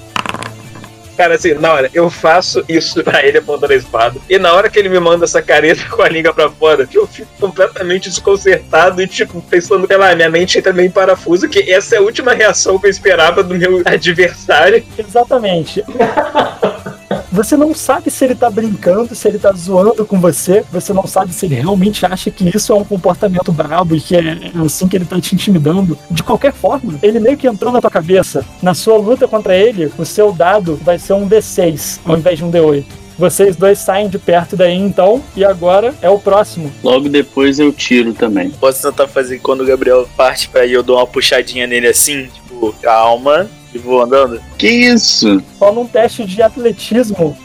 Cara, 1.20 1.34
assim, 1.34 1.52
na 1.52 1.74
hora, 1.74 1.90
eu 1.92 2.08
faço 2.08 2.64
isso 2.66 3.04
pra 3.04 3.22
ele 3.22 3.36
apontando 3.36 3.74
a 3.74 3.76
espada. 3.76 4.18
E 4.26 4.38
na 4.38 4.54
hora 4.54 4.70
que 4.70 4.78
ele 4.78 4.88
me 4.88 4.98
manda 4.98 5.26
essa 5.26 5.42
careta 5.42 5.84
com 5.94 6.00
a 6.00 6.08
língua 6.08 6.32
pra 6.32 6.48
fora, 6.48 6.88
eu 6.94 7.06
fico 7.06 7.28
completamente 7.38 8.08
desconcertado 8.08 9.02
e, 9.02 9.06
tipo, 9.06 9.38
pensando, 9.42 9.86
sei 9.86 9.98
lá, 9.98 10.14
minha 10.14 10.30
mente 10.30 10.58
entra 10.58 10.72
meio 10.72 10.86
em 10.86 10.90
parafuso, 10.90 11.46
que 11.46 11.70
essa 11.70 11.96
é 11.96 11.98
a 11.98 12.00
última 12.00 12.32
reação 12.32 12.78
que 12.78 12.86
eu 12.86 12.90
esperava 12.90 13.42
do 13.42 13.54
meu 13.54 13.82
adversário. 13.84 14.82
Exatamente. 14.96 15.84
Você 17.32 17.56
não 17.56 17.74
sabe 17.74 18.10
se 18.10 18.24
ele 18.24 18.34
tá 18.34 18.50
brincando, 18.50 19.14
se 19.14 19.28
ele 19.28 19.38
tá 19.38 19.52
zoando 19.52 20.04
com 20.04 20.20
você. 20.20 20.64
Você 20.72 20.92
não 20.92 21.06
sabe 21.06 21.32
se 21.32 21.46
ele 21.46 21.54
realmente 21.54 22.04
acha 22.04 22.30
que 22.30 22.56
isso 22.56 22.72
é 22.72 22.76
um 22.76 22.84
comportamento 22.84 23.52
brabo 23.52 23.94
e 23.94 24.00
que 24.00 24.16
é 24.16 24.50
assim 24.64 24.88
que 24.88 24.96
ele 24.96 25.04
tá 25.04 25.20
te 25.20 25.34
intimidando. 25.34 25.96
De 26.10 26.22
qualquer 26.22 26.52
forma, 26.52 26.98
ele 27.02 27.20
meio 27.20 27.36
que 27.36 27.46
entrou 27.46 27.72
na 27.72 27.80
tua 27.80 27.90
cabeça. 27.90 28.44
Na 28.60 28.74
sua 28.74 28.96
luta 28.96 29.28
contra 29.28 29.54
ele, 29.56 29.92
o 29.96 30.04
seu 30.04 30.32
dado 30.32 30.76
vai 30.82 30.98
ser 30.98 31.12
um 31.12 31.28
D6 31.28 32.00
ao 32.04 32.16
invés 32.18 32.38
de 32.38 32.44
um 32.44 32.50
D8. 32.50 32.84
Vocês 33.16 33.54
dois 33.54 33.78
saem 33.78 34.08
de 34.08 34.18
perto 34.18 34.56
daí 34.56 34.74
então, 34.74 35.22
e 35.36 35.44
agora 35.44 35.94
é 36.00 36.08
o 36.08 36.18
próximo. 36.18 36.72
Logo 36.82 37.06
depois 37.06 37.58
eu 37.58 37.70
tiro 37.70 38.14
também. 38.14 38.50
Posso 38.50 38.82
tentar 38.82 39.06
fazer 39.08 39.38
quando 39.40 39.60
o 39.60 39.66
Gabriel 39.66 40.08
parte 40.16 40.48
pra 40.48 40.64
ir, 40.64 40.72
eu 40.72 40.82
dou 40.82 40.96
uma 40.96 41.06
puxadinha 41.06 41.66
nele 41.66 41.86
assim, 41.86 42.28
tipo, 42.28 42.74
calma, 42.80 43.46
e 43.74 43.78
vou 43.78 44.02
andando. 44.02 44.40
Que 44.58 44.68
isso? 44.68 45.42
Rola 45.58 45.80
um 45.80 45.86
teste 45.86 46.24
de 46.24 46.42
atletismo. 46.42 47.36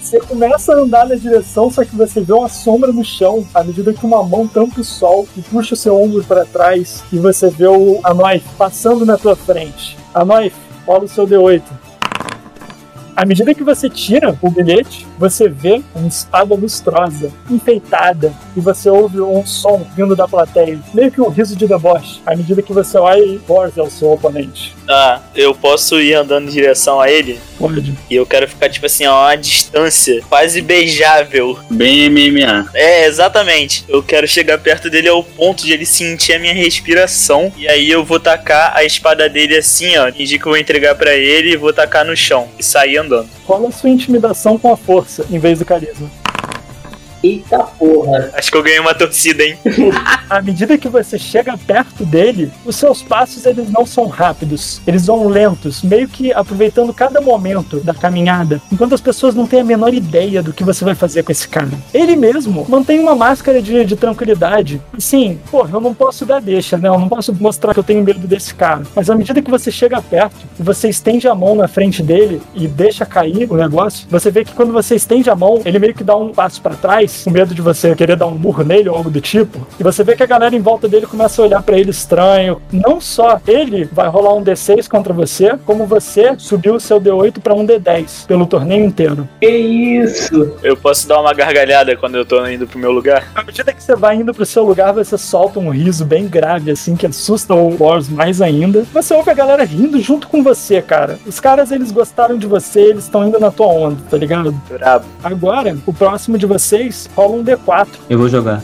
Você 0.00 0.20
começa 0.20 0.72
a 0.72 0.76
andar 0.76 1.08
na 1.08 1.16
direção, 1.16 1.68
só 1.68 1.84
que 1.84 1.96
você 1.96 2.20
vê 2.20 2.32
uma 2.32 2.48
sombra 2.48 2.92
no 2.92 3.04
chão, 3.04 3.44
à 3.52 3.64
medida 3.64 3.92
que 3.92 4.06
uma 4.06 4.22
mão 4.22 4.46
tampa 4.46 4.80
o 4.80 4.84
sol 4.84 5.26
e 5.36 5.42
puxa 5.42 5.74
o 5.74 5.76
seu 5.76 6.00
ombro 6.00 6.22
para 6.22 6.44
trás, 6.44 7.02
e 7.12 7.18
você 7.18 7.50
vê 7.50 7.66
o 7.66 7.98
Anoif 8.04 8.44
passando 8.56 9.04
na 9.04 9.18
tua 9.18 9.34
frente. 9.34 9.98
Anoif, 10.14 10.54
rola 10.86 11.04
o 11.04 11.08
seu 11.08 11.26
D8. 11.26 11.62
À 13.16 13.26
medida 13.26 13.52
que 13.52 13.64
você 13.64 13.90
tira 13.90 14.38
o 14.40 14.48
bilhete, 14.48 15.06
você 15.18 15.48
vê 15.48 15.82
uma 15.94 16.08
espada 16.08 16.54
lustrosa, 16.54 17.32
enfeitada, 17.50 18.32
e 18.56 18.60
você 18.60 18.88
ouve 18.88 19.20
um 19.20 19.44
som 19.44 19.86
vindo 19.96 20.14
da 20.14 20.28
plateia, 20.28 20.78
meio 20.92 21.10
que 21.10 21.20
um 21.20 21.28
riso 21.28 21.56
de 21.56 21.66
deboche, 21.66 22.20
à 22.26 22.34
medida 22.34 22.62
que 22.62 22.72
você 22.72 22.98
olha 22.98 23.24
e 23.24 23.40
é 23.76 23.82
o 23.82 23.90
seu 23.90 24.12
oponente. 24.12 24.74
Tá, 24.86 25.20
eu 25.34 25.54
posso 25.54 26.00
ir 26.00 26.14
andando 26.14 26.48
em 26.48 26.52
direção 26.52 27.00
a 27.00 27.10
ele? 27.10 27.40
Pode. 27.58 27.94
E 28.08 28.14
eu 28.14 28.24
quero 28.24 28.46
ficar, 28.46 28.68
tipo 28.68 28.86
assim, 28.86 29.04
a 29.04 29.12
uma 29.12 29.36
distância 29.36 30.22
quase 30.28 30.60
beijável. 30.60 31.58
Bem 31.70 32.08
MMA. 32.08 32.68
É, 32.72 33.06
exatamente. 33.06 33.84
Eu 33.88 34.02
quero 34.02 34.28
chegar 34.28 34.58
perto 34.58 34.88
dele 34.88 35.08
ao 35.08 35.24
ponto 35.24 35.64
de 35.64 35.72
ele 35.72 35.86
sentir 35.86 36.34
a 36.34 36.38
minha 36.38 36.54
respiração. 36.54 37.52
E 37.56 37.66
aí 37.66 37.90
eu 37.90 38.04
vou 38.04 38.20
tacar 38.20 38.76
a 38.76 38.84
espada 38.84 39.28
dele 39.28 39.56
assim, 39.56 39.96
ó. 39.96 40.12
Fingir 40.12 40.40
que 40.40 40.46
eu 40.46 40.52
vou 40.52 40.58
entregar 40.58 40.94
pra 40.94 41.14
ele 41.14 41.52
e 41.52 41.56
vou 41.56 41.72
tacar 41.72 42.04
no 42.04 42.16
chão. 42.16 42.48
E 42.58 42.62
sair 42.62 42.98
andando. 42.98 43.28
Rola 43.44 43.68
a 43.68 43.72
sua 43.72 43.90
intimidação 43.90 44.58
com 44.58 44.72
a 44.72 44.76
força, 44.76 45.05
em 45.30 45.38
vez 45.38 45.58
do 45.58 45.64
carisma. 45.64 46.10
Eita 47.26 47.58
porra. 47.58 48.30
Acho 48.34 48.50
que 48.50 48.56
eu 48.56 48.62
ganhei 48.62 48.78
uma 48.78 48.94
torcida, 48.94 49.42
hein? 49.42 49.58
À 50.30 50.40
medida 50.40 50.78
que 50.78 50.88
você 50.88 51.18
chega 51.18 51.56
perto 51.56 52.04
dele, 52.04 52.50
os 52.64 52.76
seus 52.76 53.02
passos 53.02 53.46
eles 53.46 53.70
não 53.70 53.86
são 53.86 54.06
rápidos, 54.06 54.80
eles 54.86 55.06
vão 55.06 55.28
lentos, 55.28 55.82
meio 55.82 56.08
que 56.08 56.32
aproveitando 56.32 56.92
cada 56.92 57.20
momento 57.20 57.80
da 57.80 57.94
caminhada, 57.94 58.60
enquanto 58.72 58.94
as 58.94 59.00
pessoas 59.00 59.34
não 59.34 59.46
têm 59.46 59.60
a 59.60 59.64
menor 59.64 59.94
ideia 59.94 60.42
do 60.42 60.52
que 60.52 60.64
você 60.64 60.84
vai 60.84 60.94
fazer 60.94 61.22
com 61.22 61.32
esse 61.32 61.48
cara. 61.48 61.70
Ele 61.94 62.16
mesmo 62.16 62.66
mantém 62.68 62.98
uma 62.98 63.14
máscara 63.14 63.62
de, 63.62 63.84
de 63.84 63.96
tranquilidade. 63.96 64.80
Assim, 64.96 65.38
pô, 65.50 65.66
eu 65.66 65.80
não 65.80 65.94
posso 65.94 66.26
dar 66.26 66.40
deixa, 66.40 66.76
né? 66.76 66.88
Eu 66.88 66.98
não 66.98 67.08
posso 67.08 67.34
mostrar 67.34 67.72
que 67.72 67.80
eu 67.80 67.84
tenho 67.84 68.02
medo 68.02 68.26
desse 68.26 68.54
cara. 68.54 68.82
Mas 68.94 69.08
à 69.10 69.14
medida 69.14 69.42
que 69.42 69.50
você 69.50 69.70
chega 69.70 70.02
perto 70.02 70.36
e 70.58 70.62
você 70.62 70.88
estende 70.88 71.28
a 71.28 71.34
mão 71.34 71.54
na 71.54 71.68
frente 71.68 72.02
dele 72.02 72.40
e 72.54 72.66
deixa 72.68 73.06
cair 73.06 73.50
o 73.50 73.56
negócio, 73.56 74.06
você 74.10 74.30
vê 74.30 74.44
que 74.44 74.54
quando 74.54 74.72
você 74.72 74.96
estende 74.96 75.30
a 75.30 75.36
mão, 75.36 75.62
ele 75.64 75.78
meio 75.78 75.94
que 75.94 76.04
dá 76.04 76.16
um 76.16 76.32
passo 76.32 76.60
para 76.60 76.74
trás, 76.74 77.15
com 77.24 77.30
medo 77.30 77.54
de 77.54 77.62
você 77.62 77.94
querer 77.94 78.16
dar 78.16 78.26
um 78.26 78.36
burro 78.36 78.62
nele 78.62 78.88
ou 78.88 78.96
algo 78.96 79.10
do 79.10 79.20
tipo. 79.20 79.66
E 79.78 79.82
você 79.82 80.02
vê 80.02 80.16
que 80.16 80.22
a 80.22 80.26
galera 80.26 80.54
em 80.54 80.60
volta 80.60 80.88
dele 80.88 81.06
começa 81.06 81.40
a 81.40 81.44
olhar 81.44 81.62
para 81.62 81.78
ele 81.78 81.90
estranho. 81.90 82.60
Não 82.72 83.00
só 83.00 83.40
ele 83.46 83.88
vai 83.92 84.08
rolar 84.08 84.34
um 84.34 84.44
D6 84.44 84.88
contra 84.88 85.12
você, 85.12 85.56
como 85.64 85.86
você 85.86 86.34
subiu 86.38 86.74
o 86.74 86.80
seu 86.80 87.00
D8 87.00 87.40
para 87.40 87.54
um 87.54 87.66
D10 87.66 88.26
pelo 88.26 88.46
torneio 88.46 88.84
inteiro. 88.84 89.28
Que 89.40 89.48
isso? 89.48 90.56
Eu 90.62 90.76
posso 90.76 91.06
dar 91.08 91.20
uma 91.20 91.32
gargalhada 91.32 91.96
quando 91.96 92.16
eu 92.16 92.24
tô 92.24 92.46
indo 92.46 92.66
pro 92.66 92.78
meu 92.78 92.92
lugar? 92.92 93.30
À 93.34 93.42
medida 93.42 93.72
que 93.72 93.82
você 93.82 93.94
vai 93.94 94.16
indo 94.16 94.32
pro 94.32 94.46
seu 94.46 94.64
lugar, 94.64 94.92
você 94.92 95.16
solta 95.16 95.58
um 95.58 95.70
riso 95.70 96.04
bem 96.04 96.26
grave, 96.26 96.70
assim, 96.70 96.96
que 96.96 97.06
assusta 97.06 97.54
o 97.54 97.76
Wars 97.82 98.08
mais 98.08 98.40
ainda. 98.40 98.84
Você 98.92 99.14
ouve 99.14 99.30
a 99.30 99.34
galera 99.34 99.64
rindo 99.64 100.00
junto 100.00 100.28
com 100.28 100.42
você, 100.42 100.80
cara. 100.82 101.18
Os 101.26 101.40
caras, 101.40 101.70
eles 101.70 101.90
gostaram 101.90 102.38
de 102.38 102.46
você, 102.46 102.80
eles 102.80 103.04
estão 103.04 103.26
indo 103.26 103.38
na 103.38 103.50
tua 103.50 103.66
onda, 103.66 103.98
tá 104.10 104.16
ligado? 104.16 104.52
Brabo. 104.68 105.04
Agora, 105.22 105.76
o 105.86 105.92
próximo 105.92 106.38
de 106.38 106.46
vocês 106.46 106.95
rola 107.14 107.36
um 107.36 107.44
D4. 107.44 107.88
Eu 108.08 108.18
vou 108.18 108.28
jogar. 108.28 108.62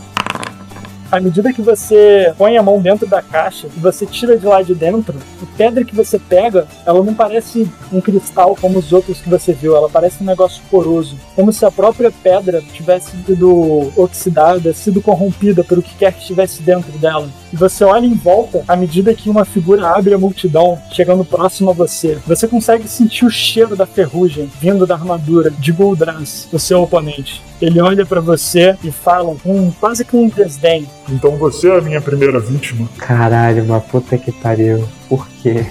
À 1.13 1.21
medida 1.21 1.53
que 1.53 1.61
você 1.61 2.33
põe 2.39 2.57
a 2.57 2.63
mão 2.63 2.81
dentro 2.81 3.07
da 3.07 3.21
caixa 3.21 3.67
e 3.77 3.79
você 3.79 4.07
tira 4.07 4.35
de 4.39 4.47
lá 4.47 4.63
de 4.63 4.75
dentro, 4.75 5.15
a 5.43 5.57
pedra 5.59 5.85
que 5.85 5.95
você 5.95 6.19
pega, 6.19 6.67
ela 6.87 7.05
não 7.05 7.13
parece 7.13 7.71
um 7.93 8.01
cristal 8.01 8.57
como 8.59 8.79
os 8.79 8.95
outros 8.95 9.21
que 9.21 9.29
você 9.29 9.53
viu, 9.53 9.77
ela 9.77 9.91
parece 9.91 10.23
um 10.23 10.27
negócio 10.27 10.63
poroso. 10.71 11.19
Como 11.37 11.53
se 11.53 11.67
a 11.67 11.71
própria 11.71 12.11
pedra 12.11 12.63
tivesse 12.73 13.11
sido 13.27 13.93
oxidada, 13.95 14.73
sido 14.73 15.03
corrompida 15.03 15.63
pelo 15.63 15.83
que 15.83 15.95
quer 15.97 16.15
que 16.15 16.21
estivesse 16.21 16.63
dentro 16.63 16.91
dela. 16.93 17.29
E 17.53 17.57
você 17.57 17.85
olha 17.85 18.07
em 18.07 18.15
volta 18.15 18.65
à 18.67 18.75
medida 18.75 19.13
que 19.13 19.29
uma 19.29 19.45
figura 19.45 19.89
abre 19.89 20.15
a 20.15 20.19
multidão, 20.19 20.79
chegando 20.93 21.27
próximo 21.27 21.69
a 21.69 21.75
você. 21.75 22.19
Você 22.27 22.49
consegue 22.49 22.89
sentir 22.89 23.27
o 23.27 23.31
cheiro 23.31 23.77
da 23.77 23.85
ferrugem 23.85 24.51
vindo 24.59 24.87
da 24.87 24.95
armadura 24.95 25.51
de 25.51 25.73
Goldras, 25.73 26.49
o 26.51 26.59
seu 26.59 26.81
oponente. 26.81 27.52
Ele 27.63 27.81
olha 27.81 28.05
pra 28.05 28.21
você 28.21 28.77
e 28.83 28.91
fala 28.91 29.37
com 29.41 29.71
quase 29.79 30.05
que 30.05 30.17
um 30.17 30.29
desdém. 30.29 30.85
Então 31.09 31.37
você 31.37 31.71
é 31.71 31.79
a 31.79 31.81
minha 31.81 32.01
primeira 32.01 32.41
vítima. 32.41 32.89
Caralho, 32.99 33.63
uma 33.63 33.81
puta 33.81 34.19
que 34.19 34.33
pariu. 34.33 34.85
Por 35.09 35.29
quê? 35.41 35.67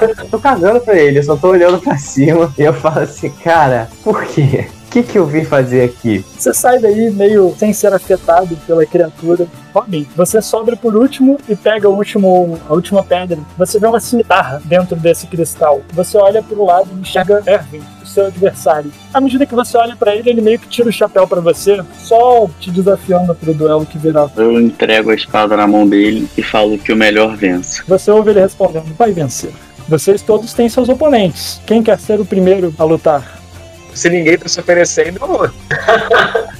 eu 0.00 0.26
tô 0.30 0.38
cagando 0.38 0.78
pra 0.80 0.96
ele, 0.96 1.18
eu 1.18 1.22
só 1.24 1.34
tô 1.34 1.48
olhando 1.48 1.80
pra 1.80 1.98
cima 1.98 2.54
e 2.56 2.62
eu 2.62 2.72
falo 2.72 3.00
assim, 3.00 3.28
cara, 3.28 3.88
por 4.04 4.24
quê? 4.24 4.68
O 4.86 4.90
que, 4.92 5.02
que 5.02 5.18
eu 5.18 5.26
vim 5.26 5.44
fazer 5.44 5.82
aqui? 5.82 6.24
Você 6.36 6.54
sai 6.54 6.78
daí 6.78 7.10
meio 7.10 7.54
sem 7.56 7.72
ser 7.72 7.92
afetado 7.92 8.56
pela 8.66 8.86
criatura. 8.86 9.48
Robin, 9.72 10.06
você 10.16 10.40
sobra 10.40 10.76
por 10.76 10.94
último 10.94 11.38
e 11.48 11.56
pega 11.56 11.88
o 11.88 11.94
último, 11.96 12.58
a 12.68 12.72
última 12.72 13.02
pedra. 13.02 13.38
Você 13.58 13.80
vê 13.80 13.86
uma 13.86 14.00
cimitarra 14.00 14.60
dentro 14.64 14.96
desse 14.96 15.26
cristal. 15.26 15.80
Você 15.92 16.16
olha 16.18 16.42
pro 16.42 16.64
lado 16.64 16.88
e 16.92 17.00
enxerga 17.00 17.42
Erwin, 17.46 17.82
seu 18.10 18.26
adversário. 18.26 18.92
À 19.12 19.20
medida 19.20 19.46
que 19.46 19.54
você 19.54 19.76
olha 19.76 19.96
pra 19.96 20.14
ele, 20.14 20.30
ele 20.30 20.40
meio 20.40 20.58
que 20.58 20.68
tira 20.68 20.88
o 20.88 20.92
chapéu 20.92 21.26
pra 21.26 21.40
você, 21.40 21.80
só 21.98 22.48
te 22.58 22.70
desafiando 22.70 23.34
pro 23.34 23.54
duelo 23.54 23.86
que 23.86 23.98
virá. 23.98 24.28
Eu 24.36 24.60
entrego 24.60 25.10
a 25.10 25.14
espada 25.14 25.56
na 25.56 25.66
mão 25.66 25.88
dele 25.88 26.28
e 26.36 26.42
falo 26.42 26.78
que 26.78 26.92
o 26.92 26.96
melhor 26.96 27.36
vence. 27.36 27.82
Você 27.86 28.10
ouve 28.10 28.30
ele 28.30 28.40
respondendo: 28.40 28.94
vai 28.96 29.12
vencer. 29.12 29.52
Vocês 29.88 30.22
todos 30.22 30.52
têm 30.52 30.68
seus 30.68 30.88
oponentes. 30.88 31.60
Quem 31.66 31.82
quer 31.82 31.98
ser 31.98 32.20
o 32.20 32.24
primeiro 32.24 32.72
a 32.78 32.84
lutar? 32.84 33.40
Se 33.92 34.08
ninguém 34.08 34.38
tá 34.38 34.48
se 34.48 34.60
oferecendo, 34.60 35.18
eu 35.20 35.26
vou. 35.26 35.50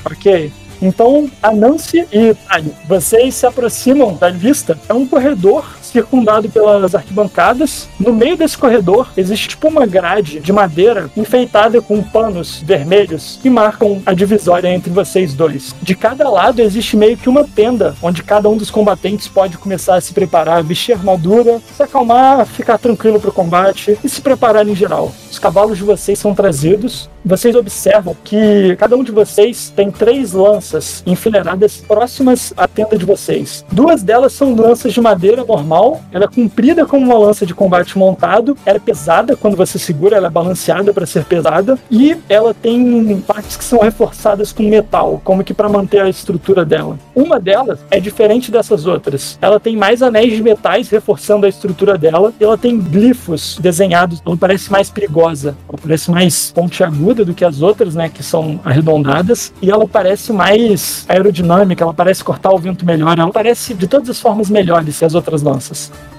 Ok. 0.03 0.51
Então, 0.83 1.31
a 1.43 1.53
Nancy 1.53 2.07
e 2.11 2.35
Tali, 2.35 2.73
vocês 2.89 3.35
se 3.35 3.47
aproximam 3.47 4.15
da 4.15 4.31
lista. 4.31 4.79
É 4.89 4.95
um 4.95 5.07
corredor 5.07 5.77
circundado 5.91 6.49
pelas 6.49 6.95
arquibancadas. 6.95 7.89
No 7.99 8.13
meio 8.13 8.37
desse 8.37 8.57
corredor 8.57 9.09
existe 9.17 9.49
tipo 9.49 9.69
uma 9.69 9.87
grade 9.87 10.41
de 10.41 10.53
madeira 10.53 11.11
enfeitada 11.17 11.81
com 11.81 12.03
panos 12.03 12.63
vermelhos 12.65 13.39
que 13.43 13.51
marcam 13.51 14.03
a 14.07 14.15
divisória 14.15 14.69
entre 14.69 14.91
vocês 14.91 15.35
dois. 15.35 15.75
De 15.83 15.95
cada 15.95 16.29
lado 16.29 16.63
existe 16.63 16.97
meio 16.97 17.17
que 17.17 17.29
uma 17.29 17.45
tenda 17.45 17.95
onde 18.03 18.23
cada 18.23 18.49
um 18.49 18.57
dos 18.57 18.71
combatentes 18.71 19.29
pode 19.29 19.59
começar 19.59 19.97
a 19.97 20.01
se 20.01 20.13
preparar, 20.13 20.63
vestir 20.63 20.93
armadura, 20.93 21.61
se 21.77 21.83
acalmar, 21.83 22.47
ficar 22.47 22.79
tranquilo 22.79 23.21
para 23.21 23.31
o 23.31 23.33
combate 23.33 23.99
e 24.03 24.09
se 24.09 24.21
preparar 24.21 24.67
em 24.67 24.75
geral. 24.75 25.13
Os 25.31 25.39
cavalos 25.39 25.79
de 25.79 25.85
vocês 25.85 26.19
são 26.19 26.35
trazidos. 26.35 27.09
Vocês 27.25 27.55
observam 27.55 28.17
que 28.25 28.75
cada 28.77 28.97
um 28.97 29.05
de 29.05 29.13
vocês 29.13 29.73
tem 29.77 29.91
três 29.91 30.33
lanças 30.33 31.03
enfileiradas 31.07 31.77
próximas 31.77 32.53
à 32.57 32.67
tenda 32.67 32.97
de 32.97 33.05
vocês. 33.05 33.65
Duas 33.71 34.03
delas 34.03 34.33
são 34.33 34.55
lanças 34.55 34.93
de 34.93 35.01
madeira 35.01 35.45
normal, 35.45 35.80
ela 36.13 36.25
é 36.25 36.29
comprida 36.29 36.87
como 36.87 37.05
uma 37.05 37.19
lança 37.19 37.47
de 37.47 37.55
combate 37.55 37.97
montado, 37.99 38.57
ela 38.65 38.77
é 38.77 38.81
pesada 38.81 39.37
quando 39.37 39.57
você 39.57 39.79
segura, 39.79 40.17
ela 40.17 40.27
é 40.27 40.31
balanceada 40.31 40.93
para 40.93 41.07
ser 41.07 41.25
pesada 41.25 41.79
e 41.91 42.17
ela 42.29 42.53
tem 42.53 43.21
partes 43.27 43.57
que 43.57 43.65
são 43.65 43.81
reforçadas 43.81 44.53
com 44.53 44.63
metal, 44.63 45.21
como 45.25 45.45
que 45.45 45.55
para 45.55 45.69
manter 45.69 46.01
a 46.01 46.09
estrutura 46.09 46.65
dela. 46.65 46.99
Uma 47.15 47.41
delas 47.41 47.79
é 47.91 47.99
diferente 47.99 48.51
dessas 48.51 48.87
outras. 48.87 49.39
Ela 49.41 49.59
tem 49.59 49.77
mais 49.77 50.03
anéis 50.03 50.33
de 50.35 50.43
metais 50.43 50.89
reforçando 50.91 51.47
a 51.47 51.49
estrutura 51.49 51.97
dela, 51.97 52.33
ela 52.41 52.59
tem 52.59 52.79
glifos 52.79 53.59
desenhados, 53.61 54.23
ela 54.25 54.37
parece 54.37 54.71
mais 54.71 54.91
perigosa, 54.91 55.57
ela 55.69 55.79
parece 55.81 56.11
mais 56.11 56.53
pontiaguda 56.53 57.25
do 57.25 57.35
que 57.35 57.45
as 57.45 57.63
outras, 57.63 57.95
né, 57.95 58.09
que 58.09 58.23
são 58.23 58.61
arredondadas, 58.65 59.53
e 59.63 59.71
ela 59.71 59.87
parece 59.87 60.33
mais 60.33 61.05
aerodinâmica, 61.09 61.85
ela 61.85 61.95
parece 61.95 62.23
cortar 62.23 62.51
o 62.51 62.59
vento 62.59 62.85
melhor, 62.85 63.19
ela 63.19 63.33
parece 63.33 63.75
de 63.75 63.87
todas 63.87 64.11
as 64.11 64.21
formas 64.21 64.51
melhores 64.51 64.99
que 64.99 65.05
as 65.05 65.15
outras 65.15 65.43
lanças. 65.43 65.70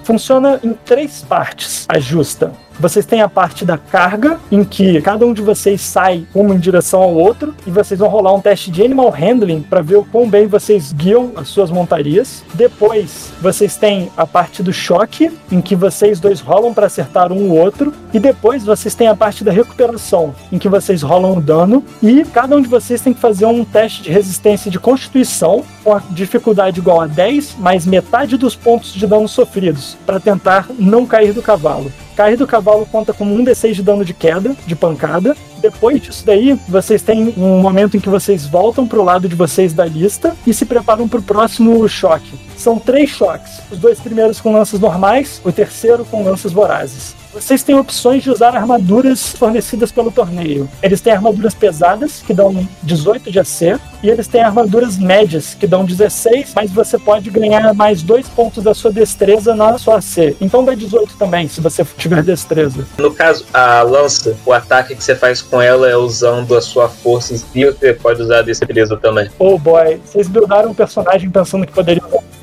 Funciona 0.04 0.60
em 0.64 0.74
três 0.74 1.24
partes 1.28 1.86
a 1.88 2.00
justa. 2.00 2.52
Vocês 2.80 3.06
têm 3.06 3.22
a 3.22 3.30
parte 3.30 3.64
da 3.64 3.78
carga, 3.78 4.40
em 4.52 4.64
que 4.64 5.00
cada 5.02 5.24
um 5.24 5.34
de 5.34 5.42
vocês 5.42 5.82
sai 5.82 6.26
uma 6.34 6.56
em 6.56 6.58
direção 6.58 7.02
ao 7.02 7.14
outro, 7.14 7.54
e 7.68 7.70
vocês 7.70 8.00
vão 8.00 8.10
rolar 8.10 8.34
um 8.34 8.42
teste 8.42 8.72
de 8.72 8.84
animal 8.84 9.12
handling 9.12 9.62
para 9.62 9.82
ver 9.82 9.98
o 9.98 10.04
quão 10.04 10.28
bem 10.28 10.48
vocês 10.48 10.92
guiam 10.92 11.32
as 11.36 11.50
suas 11.50 11.70
montarias. 11.70 12.44
Depois, 12.56 13.32
vocês 13.40 13.76
têm 13.76 14.12
a 14.18 14.26
parte 14.26 14.64
do 14.64 14.74
choque, 14.74 15.32
em 15.52 15.62
que 15.62 15.76
vocês 15.76 16.20
dois 16.20 16.40
rolam 16.40 16.74
para 16.74 16.88
acertar 16.88 17.32
um 17.32 17.50
o 17.50 17.56
outro, 17.56 17.94
e 18.12 18.20
depois 18.20 18.64
vocês 18.64 18.96
têm 18.96 19.08
a 19.08 19.16
parte 19.16 19.44
da 19.44 19.52
recuperação, 19.52 20.34
em 20.52 20.58
que 20.58 20.68
vocês 20.68 21.04
rolam 21.04 21.38
o 21.38 21.42
dano, 21.42 21.84
e 22.02 22.24
cada 22.26 22.56
um 22.56 22.62
de 22.62 22.68
vocês 22.68 23.00
tem 23.00 23.14
que 23.14 23.20
fazer 23.20 23.46
um 23.46 23.64
teste 23.64 24.02
de 24.02 24.10
resistência 24.10 24.72
de 24.72 24.80
constituição 24.80 25.64
com 25.84 25.94
a 25.94 26.02
dificuldade 26.10 26.80
igual 26.80 27.02
a 27.02 27.08
10 27.08 27.58
mais 27.60 27.86
metade 27.86 28.38
dos 28.38 28.56
pontos 28.56 28.94
de 28.94 29.06
dano 29.06 29.28
sofridos, 29.42 29.98
para 30.06 30.20
tentar 30.20 30.68
não 30.78 31.06
cair 31.06 31.34
do 31.34 31.42
cavalo. 31.42 31.92
Cair 32.16 32.38
do 32.38 32.46
cavalo 32.46 32.86
conta 32.86 33.14
como 33.14 33.34
um 33.34 33.44
D6 33.44 33.74
de 33.74 33.84
dano 33.84 34.06
de 34.06 34.14
queda, 34.14 34.56
de 34.66 34.76
pancada. 34.76 35.36
Depois 35.60 36.02
disso 36.02 36.26
daí, 36.26 36.60
vocês 36.68 37.02
têm 37.02 37.34
um 37.38 37.60
momento 37.60 37.98
em 37.98 38.00
que 38.00 38.10
vocês 38.10 38.46
voltam 38.46 38.88
pro 38.88 39.04
lado 39.04 39.28
de 39.28 39.36
vocês 39.36 39.74
da 39.74 39.86
lista 39.86 40.36
e 40.46 40.54
se 40.54 40.66
preparam 40.66 41.08
pro 41.08 41.22
próximo 41.22 41.88
choque. 41.88 42.34
São 42.56 42.78
três 42.78 43.10
choques. 43.10 43.60
Os 43.72 43.80
dois 43.80 44.00
primeiros 44.00 44.40
com 44.40 44.54
lanças 44.54 44.80
normais, 44.80 45.42
o 45.44 45.52
terceiro 45.52 46.06
com 46.06 46.24
lanças 46.24 46.52
vorazes. 46.52 47.16
Vocês 47.34 47.64
têm 47.64 47.76
opções 47.76 48.24
de 48.24 48.30
usar 48.30 48.56
armaduras 48.56 49.30
fornecidas 49.30 49.90
pelo 49.90 50.12
torneio. 50.12 50.70
Eles 50.84 51.00
têm 51.00 51.14
armaduras 51.14 51.54
pesadas, 51.54 52.22
que 52.26 52.34
dão 52.34 52.68
18 52.84 53.32
de 53.32 53.40
AC, 53.40 53.80
e 54.04 54.10
eles 54.10 54.28
têm 54.28 54.44
armaduras 54.44 54.98
médias, 54.98 55.54
que 55.54 55.66
dão 55.66 55.86
16, 55.86 56.52
mas 56.54 56.72
você 56.72 56.98
pode 56.98 57.30
ganhar 57.30 57.74
mais 57.74 58.04
dois 58.04 58.28
pontos 58.28 58.64
da 58.64 58.74
sua 58.74 58.92
destreza 58.92 59.56
na 59.56 59.78
sua 59.78 59.98
AC. 59.98 60.36
Então 60.42 60.66
dá 60.66 60.76
18 60.76 61.16
também, 61.18 61.48
se 61.48 61.62
você 61.62 61.86
tiver 61.98 62.22
destreza. 62.22 62.86
No 62.98 63.14
caso, 63.14 63.46
a 63.54 63.82
lança, 63.82 64.36
o 64.46 64.52
ataque 64.52 64.94
que 64.94 65.04
você 65.04 65.16
faz 65.16 65.42
com 65.42 65.62
ela 65.62 65.90
é 65.90 65.96
usando 65.96 66.56
a 66.56 66.62
sua 66.62 66.90
força 66.90 67.34
ou 67.34 67.40
você 67.40 67.94
pode 67.94 68.22
usar 68.22 68.40
a 68.40 68.42
destreza 68.42 68.98
também. 68.98 69.30
Oh 69.40 69.58
boy, 69.58 70.02
vocês 70.04 70.28
buildaram 70.28 70.72
um 70.72 70.74
personagem 70.74 71.30
pensando 71.30 71.66
que 71.66 71.72
poderia 71.72 72.02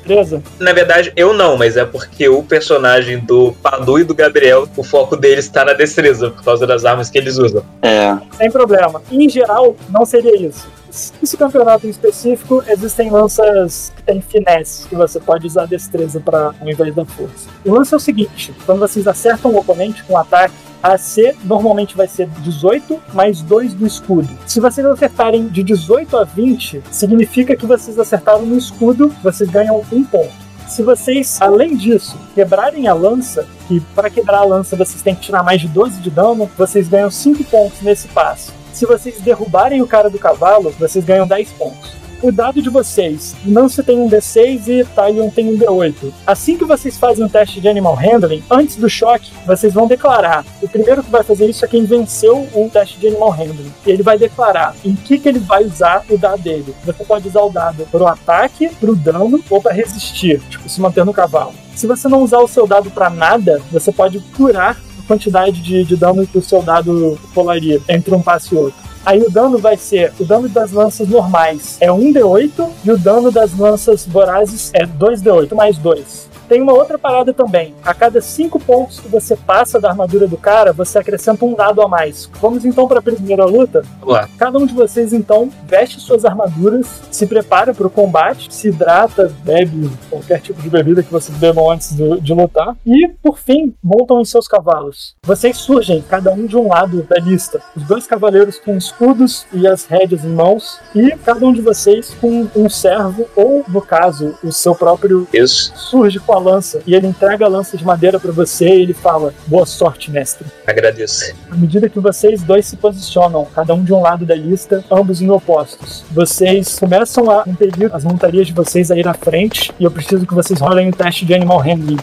destreza? 0.09 0.41
Na 0.59 0.73
verdade, 0.73 1.13
eu 1.15 1.33
não, 1.33 1.57
mas 1.57 1.77
é 1.77 1.85
porque 1.85 2.27
o 2.27 2.41
personagem 2.43 3.19
do 3.19 3.53
Padu 3.61 3.99
e 3.99 4.03
do 4.03 4.15
Gabriel, 4.15 4.67
o 4.75 4.83
foco 4.83 5.15
deles 5.15 5.45
está 5.45 5.63
na 5.63 5.73
destreza, 5.73 6.31
por 6.31 6.43
causa 6.43 6.65
das 6.65 6.83
armas 6.83 7.09
que 7.09 7.17
eles 7.17 7.37
usam. 7.37 7.63
É. 7.81 8.17
Sem 8.37 8.49
problema. 8.49 9.01
Em 9.11 9.29
geral, 9.29 9.75
não 9.89 10.05
seria 10.05 10.35
isso. 10.35 10.67
Esse 10.89 11.37
campeonato 11.37 11.85
em 11.85 11.89
específico, 11.89 12.63
existem 12.67 13.09
lanças 13.09 13.93
que 13.95 14.03
têm 14.03 14.21
finesse, 14.21 14.87
que 14.87 14.95
você 14.95 15.19
pode 15.19 15.45
usar 15.45 15.65
destreza 15.65 16.19
para 16.19 16.53
ao 16.59 16.69
invés 16.69 16.93
da 16.95 17.05
força. 17.05 17.47
O 17.63 17.73
lance 17.73 17.93
é 17.93 17.97
o 17.97 17.99
seguinte: 17.99 18.53
quando 18.65 18.79
vocês 18.79 19.07
acertam 19.07 19.51
o 19.51 19.57
oponente 19.57 20.03
com 20.03 20.13
um 20.13 20.17
ataque, 20.17 20.55
AC 20.81 21.35
normalmente 21.43 21.95
vai 21.95 22.07
ser 22.07 22.27
18 22.27 22.99
mais 23.13 23.41
2 23.41 23.73
do 23.73 23.85
escudo. 23.85 24.29
Se 24.47 24.59
vocês 24.59 24.85
acertarem 24.85 25.47
de 25.47 25.61
18 25.61 26.17
a 26.17 26.23
20, 26.23 26.83
significa 26.91 27.55
que 27.55 27.65
vocês 27.65 27.99
acertaram 27.99 28.45
no 28.45 28.57
escudo, 28.57 29.13
vocês 29.21 29.49
ganham 29.49 29.83
um 29.91 30.03
ponto. 30.03 30.49
Se 30.67 30.83
vocês, 30.83 31.41
além 31.41 31.75
disso, 31.75 32.15
quebrarem 32.35 32.87
a 32.87 32.93
lança, 32.93 33.45
que 33.67 33.79
para 33.95 34.09
quebrar 34.09 34.39
a 34.39 34.45
lança 34.45 34.75
vocês 34.75 35.01
têm 35.01 35.15
que 35.15 35.21
tirar 35.21 35.43
mais 35.43 35.59
de 35.59 35.67
12 35.67 35.99
de 35.99 36.11
dano, 36.11 36.49
vocês 36.55 36.87
ganham 36.87 37.09
5 37.09 37.43
pontos 37.45 37.81
nesse 37.81 38.07
passo. 38.09 38.58
Se 38.79 38.85
vocês 38.85 39.19
derrubarem 39.19 39.81
o 39.81 39.87
cara 39.87 40.09
do 40.09 40.17
cavalo, 40.17 40.73
vocês 40.79 41.03
ganham 41.03 41.27
10 41.27 41.49
pontos. 41.49 41.91
O 42.21 42.31
dado 42.31 42.61
de 42.61 42.69
vocês, 42.69 43.35
Nancy 43.43 43.83
tem 43.83 43.99
um 43.99 44.09
D6 44.09 44.67
e 44.69 44.85
Talion 44.85 45.29
tem 45.29 45.49
um 45.49 45.57
D8. 45.57 46.13
Assim 46.25 46.57
que 46.57 46.63
vocês 46.63 46.97
fazem 46.97 47.25
um 47.25 47.27
teste 47.27 47.59
de 47.59 47.67
Animal 47.67 47.93
Handling, 47.93 48.41
antes 48.49 48.77
do 48.77 48.89
choque, 48.89 49.33
vocês 49.45 49.73
vão 49.73 49.85
declarar. 49.85 50.45
O 50.61 50.69
primeiro 50.69 51.03
que 51.03 51.11
vai 51.11 51.23
fazer 51.23 51.49
isso 51.49 51.65
é 51.65 51.67
quem 51.67 51.83
venceu 51.83 52.47
o 52.53 52.69
teste 52.71 52.97
de 52.99 53.07
Animal 53.07 53.31
Handling. 53.31 53.73
Ele 53.85 54.01
vai 54.01 54.17
declarar 54.17 54.73
em 54.85 54.95
que, 54.95 55.19
que 55.19 55.27
ele 55.27 55.39
vai 55.39 55.65
usar 55.65 56.05
o 56.09 56.17
dado 56.17 56.41
dele. 56.41 56.73
Você 56.85 57.03
pode 57.03 57.27
usar 57.27 57.41
o 57.41 57.49
dado 57.49 57.85
para 57.91 58.03
o 58.03 58.07
ataque, 58.07 58.69
para 58.69 58.91
o 58.91 58.95
dano 58.95 59.43
ou 59.49 59.61
para 59.61 59.73
resistir, 59.73 60.39
tipo, 60.49 60.69
se 60.69 60.79
manter 60.79 61.03
no 61.03 61.13
cavalo. 61.13 61.53
Se 61.75 61.85
você 61.85 62.07
não 62.07 62.23
usar 62.23 62.39
o 62.39 62.47
seu 62.47 62.65
dado 62.65 62.89
para 62.89 63.09
nada, 63.09 63.61
você 63.73 63.91
pode 63.91 64.21
curar 64.37 64.77
quantidade 65.09 65.59
de, 65.63 65.83
de 65.83 65.95
dano 65.95 66.27
que 66.27 66.37
o 66.37 66.41
seu 66.41 66.61
dado 66.61 67.17
polaria 67.33 67.81
entre 67.89 68.13
um 68.13 68.21
passo 68.21 68.53
e 68.53 68.57
outro. 68.59 68.79
Aí 69.03 69.19
o 69.23 69.31
dano 69.31 69.57
vai 69.57 69.75
ser 69.75 70.13
o 70.19 70.23
dano 70.23 70.47
das 70.47 70.71
lanças 70.71 71.07
normais 71.07 71.77
é 71.79 71.87
1d8 71.87 72.69
e 72.85 72.91
o 72.91 72.97
dano 72.97 73.31
das 73.31 73.57
lanças 73.57 74.05
vorazes 74.05 74.69
é 74.71 74.85
2d8 74.85 75.55
mais 75.55 75.79
2. 75.79 76.28
Tem 76.49 76.61
uma 76.61 76.73
outra 76.73 76.97
parada 76.97 77.31
também. 77.33 77.75
A 77.85 77.93
cada 77.93 78.19
5 78.19 78.59
pontos 78.59 78.99
que 78.99 79.07
você 79.07 79.35
passa 79.35 79.79
da 79.79 79.89
armadura 79.89 80.27
do 80.27 80.35
cara, 80.35 80.73
você 80.73 80.97
acrescenta 80.97 81.45
um 81.45 81.53
dado 81.53 81.81
a 81.81 81.87
mais. 81.87 82.29
Vamos 82.41 82.65
então 82.65 82.87
para 82.87 82.99
a 82.99 83.01
primeira 83.01 83.45
luta? 83.45 83.83
Vamos 84.01 84.15
lá. 84.15 84.27
Cada 84.37 84.57
um 84.57 84.65
de 84.65 84.73
vocês 84.73 85.13
então 85.13 85.49
veste 85.67 85.99
suas 85.99 86.25
armaduras, 86.25 86.87
se 87.11 87.27
prepara 87.27 87.73
para 87.73 87.85
o 87.85 87.89
combate, 87.89 88.51
se 88.53 88.69
hidrata, 88.69 89.31
bebe 89.43 89.89
qualquer 90.09 90.41
tipo 90.41 90.61
de 90.61 90.69
bebida 90.69 91.03
que 91.03 91.11
vocês 91.11 91.37
bebam 91.37 91.69
antes 91.69 91.93
do- 91.93 92.19
de 92.19 92.33
lutar 92.33 92.75
e, 92.85 93.07
por 93.21 93.37
fim, 93.37 93.73
montam 93.83 94.19
em 94.19 94.25
seus 94.25 94.47
cavalos. 94.47 95.15
Vocês 95.23 95.57
surgem, 95.57 96.03
cada 96.09 96.31
um 96.33 96.47
de 96.47 96.57
um 96.57 96.67
lado 96.69 97.03
da 97.03 97.17
lista. 97.19 97.61
Os 97.75 97.83
dois 97.83 98.07
cavaleiros 98.07 98.57
com 98.57 98.75
escudos 98.75 99.45
e 99.53 99.67
as 99.67 99.85
rédeas 99.85 100.25
em 100.25 100.29
mãos 100.29 100.79
e 100.95 101.11
cada 101.23 101.45
um 101.45 101.53
de 101.53 101.61
vocês 101.61 102.15
com 102.19 102.47
um 102.55 102.67
servo 102.69 103.27
ou, 103.35 103.63
no 103.67 103.81
caso, 103.81 104.35
o 104.43 104.51
seu 104.51 104.73
próprio 104.73 105.27
Isso, 105.31 105.71
surge 105.75 106.19
com 106.19 106.33
a 106.33 106.38
lança 106.39 106.81
e 106.85 106.95
ele 106.95 107.07
entrega 107.07 107.45
a 107.45 107.47
lança 107.47 107.77
de 107.77 107.83
madeira 107.83 108.19
para 108.19 108.31
você 108.31 108.67
e 108.67 108.81
ele 108.81 108.93
fala: 108.93 109.33
Boa 109.47 109.65
sorte, 109.65 110.11
mestre. 110.11 110.47
agradeço. 110.65 111.33
À 111.49 111.55
medida 111.55 111.89
que 111.89 111.99
vocês 111.99 112.41
dois 112.41 112.65
se 112.65 112.75
posicionam, 112.77 113.47
cada 113.53 113.73
um 113.73 113.83
de 113.83 113.93
um 113.93 114.01
lado 114.01 114.25
da 114.25 114.35
lista, 114.35 114.83
ambos 114.91 115.21
em 115.21 115.29
opostos, 115.29 116.03
vocês 116.11 116.79
começam 116.79 117.29
a 117.29 117.43
impedir 117.47 117.93
as 117.93 118.03
montarias 118.03 118.47
de 118.47 118.53
vocês 118.53 118.91
a 118.91 118.97
ir 118.97 119.07
à 119.07 119.13
frente 119.13 119.71
e 119.79 119.83
eu 119.83 119.91
preciso 119.91 120.25
que 120.25 120.33
vocês 120.33 120.59
rolem 120.59 120.89
o 120.89 120.93
teste 120.93 121.25
de 121.25 121.33
Animal 121.33 121.59
Handling. 121.59 121.99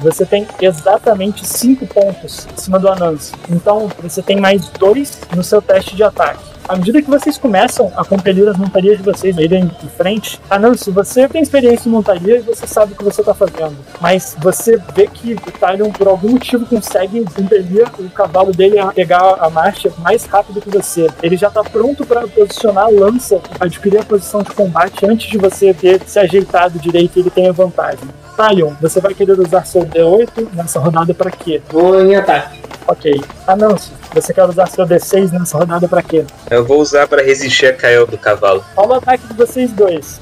Você 0.00 0.24
tem 0.24 0.48
exatamente 0.58 1.46
5 1.46 1.86
pontos 1.86 2.48
em 2.50 2.56
cima 2.58 2.78
do 2.78 2.88
Anansi. 2.88 3.34
Então, 3.50 3.90
você 4.02 4.22
tem 4.22 4.40
mais 4.40 4.66
2 4.70 5.20
no 5.36 5.44
seu 5.44 5.60
teste 5.60 5.94
de 5.94 6.02
ataque. 6.02 6.42
À 6.70 6.76
medida 6.76 7.02
que 7.02 7.10
vocês 7.10 7.36
começam 7.36 7.92
a 7.96 8.04
compelir 8.04 8.48
as 8.48 8.56
montarias 8.56 8.96
de 8.98 9.02
vocês 9.02 9.36
a 9.36 9.42
irem 9.42 9.64
em 9.64 9.88
frente, 9.88 10.40
Anansi, 10.48 10.92
você 10.92 11.28
tem 11.28 11.42
experiência 11.42 11.88
em 11.88 11.90
montaria 11.90 12.36
e 12.36 12.42
você 12.42 12.64
sabe 12.64 12.92
o 12.92 12.96
que 12.96 13.02
você 13.02 13.22
está 13.22 13.34
fazendo. 13.34 13.76
Mas 14.00 14.36
você 14.38 14.80
vê 14.94 15.08
que 15.08 15.32
o 15.32 15.50
Tyrion, 15.50 15.90
por 15.90 16.06
algum 16.06 16.28
motivo, 16.28 16.64
consegue 16.64 17.26
impelir 17.36 17.88
o 17.98 18.08
cavalo 18.10 18.52
dele 18.52 18.78
a 18.78 18.86
pegar 18.92 19.38
a 19.40 19.50
marcha 19.50 19.90
mais 19.98 20.24
rápido 20.26 20.60
que 20.60 20.70
você. 20.70 21.08
Ele 21.20 21.36
já 21.36 21.48
está 21.48 21.64
pronto 21.64 22.06
para 22.06 22.28
posicionar 22.28 22.84
a 22.84 22.88
lança, 22.88 23.40
adquirir 23.58 23.98
a 23.98 24.04
posição 24.04 24.44
de 24.44 24.52
combate 24.52 25.04
antes 25.04 25.28
de 25.28 25.38
você 25.38 25.74
ter 25.74 26.00
se 26.06 26.20
ajeitado 26.20 26.78
direito 26.78 27.16
e 27.16 27.22
ele 27.22 27.30
tenha 27.30 27.52
vantagem. 27.52 28.08
Talion, 28.36 28.74
você 28.80 29.00
vai 29.00 29.12
querer 29.12 29.36
usar 29.40 29.66
seu 29.66 29.82
D8 29.82 30.50
nessa 30.52 30.78
rodada 30.78 31.12
para 31.12 31.32
quê? 31.32 31.60
Vou 31.68 32.00
em 32.00 32.14
ataque. 32.14 32.60
Ok. 32.86 33.20
Anúncio, 33.46 33.92
você 34.12 34.34
quer 34.34 34.44
usar 34.44 34.66
seu 34.66 34.84
D6 34.84 35.30
nessa 35.30 35.56
rodada 35.56 35.86
pra 35.86 36.02
quê? 36.02 36.24
Eu 36.60 36.66
vou 36.66 36.78
usar 36.78 37.08
pra 37.08 37.22
resistir 37.22 37.68
a 37.68 37.72
Kael 37.72 38.06
do 38.06 38.18
cavalo. 38.18 38.62
Olha 38.76 38.90
o 38.90 38.92
ataque 38.92 39.26
de 39.26 39.32
vocês 39.32 39.72
dois. 39.72 40.20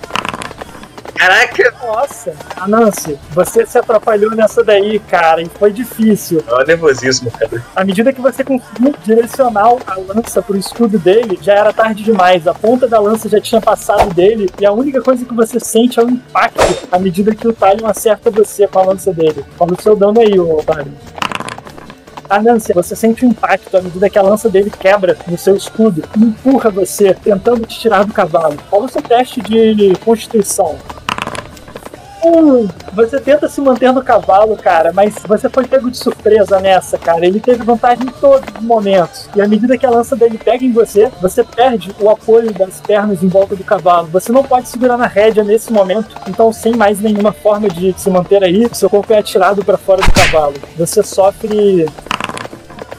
Caraca! 1.17 1.75
Nossa, 1.83 2.33
Anansi, 2.55 3.19
você 3.31 3.67
se 3.67 3.77
atrapalhou 3.77 4.31
nessa 4.37 4.63
daí, 4.63 5.01
cara, 5.01 5.43
e 5.43 5.47
foi 5.47 5.73
difícil. 5.73 6.41
Olha 6.47 6.63
o 6.63 6.67
nervosismo, 6.69 7.29
cara. 7.33 7.61
À 7.75 7.83
medida 7.85 8.13
que 8.13 8.21
você 8.21 8.45
conseguiu 8.45 8.95
direcionar 9.05 9.65
a 9.85 9.97
lança 9.99 10.41
pro 10.41 10.57
escudo 10.57 10.97
dele, 10.97 11.37
já 11.43 11.55
era 11.55 11.73
tarde 11.73 12.05
demais. 12.05 12.47
A 12.47 12.55
ponta 12.55 12.87
da 12.87 13.01
lança 13.01 13.29
já 13.29 13.41
tinha 13.41 13.61
passado 13.61 14.15
dele, 14.15 14.49
e 14.61 14.65
a 14.65 14.71
única 14.71 15.03
coisa 15.03 15.25
que 15.25 15.35
você 15.35 15.59
sente 15.59 15.99
é 15.99 16.05
o 16.05 16.09
impacto 16.09 16.87
à 16.93 17.01
medida 17.01 17.35
que 17.35 17.49
o 17.49 17.53
Talion 17.53 17.89
acerta 17.89 18.31
você 18.31 18.69
com 18.69 18.79
a 18.79 18.85
lança 18.85 19.13
dele. 19.13 19.45
Olha 19.59 19.75
o 19.75 19.83
seu 19.83 19.97
dano 19.97 20.21
aí, 20.21 20.39
ô 20.39 20.63
Talion. 20.65 20.93
Anância, 22.29 22.75
você 22.75 22.95
sente 22.95 23.25
o 23.25 23.29
impacto 23.29 23.77
à 23.77 23.81
medida 23.81 24.11
que 24.11 24.19
a 24.19 24.23
lança 24.23 24.49
dele 24.49 24.71
quebra 24.71 25.17
no 25.27 25.39
seu 25.39 25.57
escudo 25.57 26.03
e 26.17 26.25
empurra 26.25 26.71
você, 26.71 27.15
tentando 27.15 27.67
te 27.67 27.79
tirar 27.79 28.05
do 28.05 28.13
cavalo. 28.13 28.57
Qual 28.69 28.83
o 28.83 28.89
seu 28.89 29.01
teste 29.01 29.41
de 29.41 29.95
constituição? 30.05 30.77
Hum, 32.25 32.69
você 32.93 33.21
tenta 33.21 33.49
se 33.49 33.61
manter 33.61 33.93
no 33.93 34.03
cavalo, 34.03 34.57
cara, 34.57 34.93
mas 34.93 35.15
você 35.27 35.49
foi 35.49 35.67
pego 35.67 35.91
de 35.91 35.97
surpresa 35.97 36.59
nessa, 36.59 36.99
cara. 36.99 37.25
Ele 37.25 37.39
teve 37.39 37.63
vantagem 37.63 38.07
em 38.07 38.11
todos 38.21 38.47
os 38.55 38.61
momentos. 38.63 39.29
E 39.37 39.41
à 39.41 39.47
medida 39.47 39.79
que 39.79 39.87
a 39.87 39.91
lança 39.91 40.17
dele 40.17 40.37
pega 40.37 40.65
em 40.65 40.73
você, 40.73 41.11
você 41.23 41.45
perde 41.45 41.95
o 42.01 42.11
apoio 42.11 42.53
das 42.53 42.81
pernas 42.81 43.23
em 43.23 43.29
volta 43.29 43.55
do 43.55 43.65
cavalo. 43.65 44.09
Você 44.09 44.33
não 44.33 44.43
pode 44.43 44.69
segurar 44.69 44.97
na 44.97 45.07
rédea 45.07 45.45
nesse 45.45 45.73
momento. 45.73 46.17
Então, 46.29 46.53
sem 46.53 46.75
mais 46.75 47.01
nenhuma 47.01 47.33
forma 47.33 47.69
de 47.69 47.95
se 47.97 48.11
manter 48.11 48.43
aí, 48.43 48.69
seu 48.73 48.91
corpo 48.91 49.13
é 49.13 49.19
atirado 49.19 49.65
para 49.65 49.79
fora 49.79 50.03
do 50.03 50.13
cavalo. 50.13 50.55
Você 50.77 51.03
sofre 51.05 51.87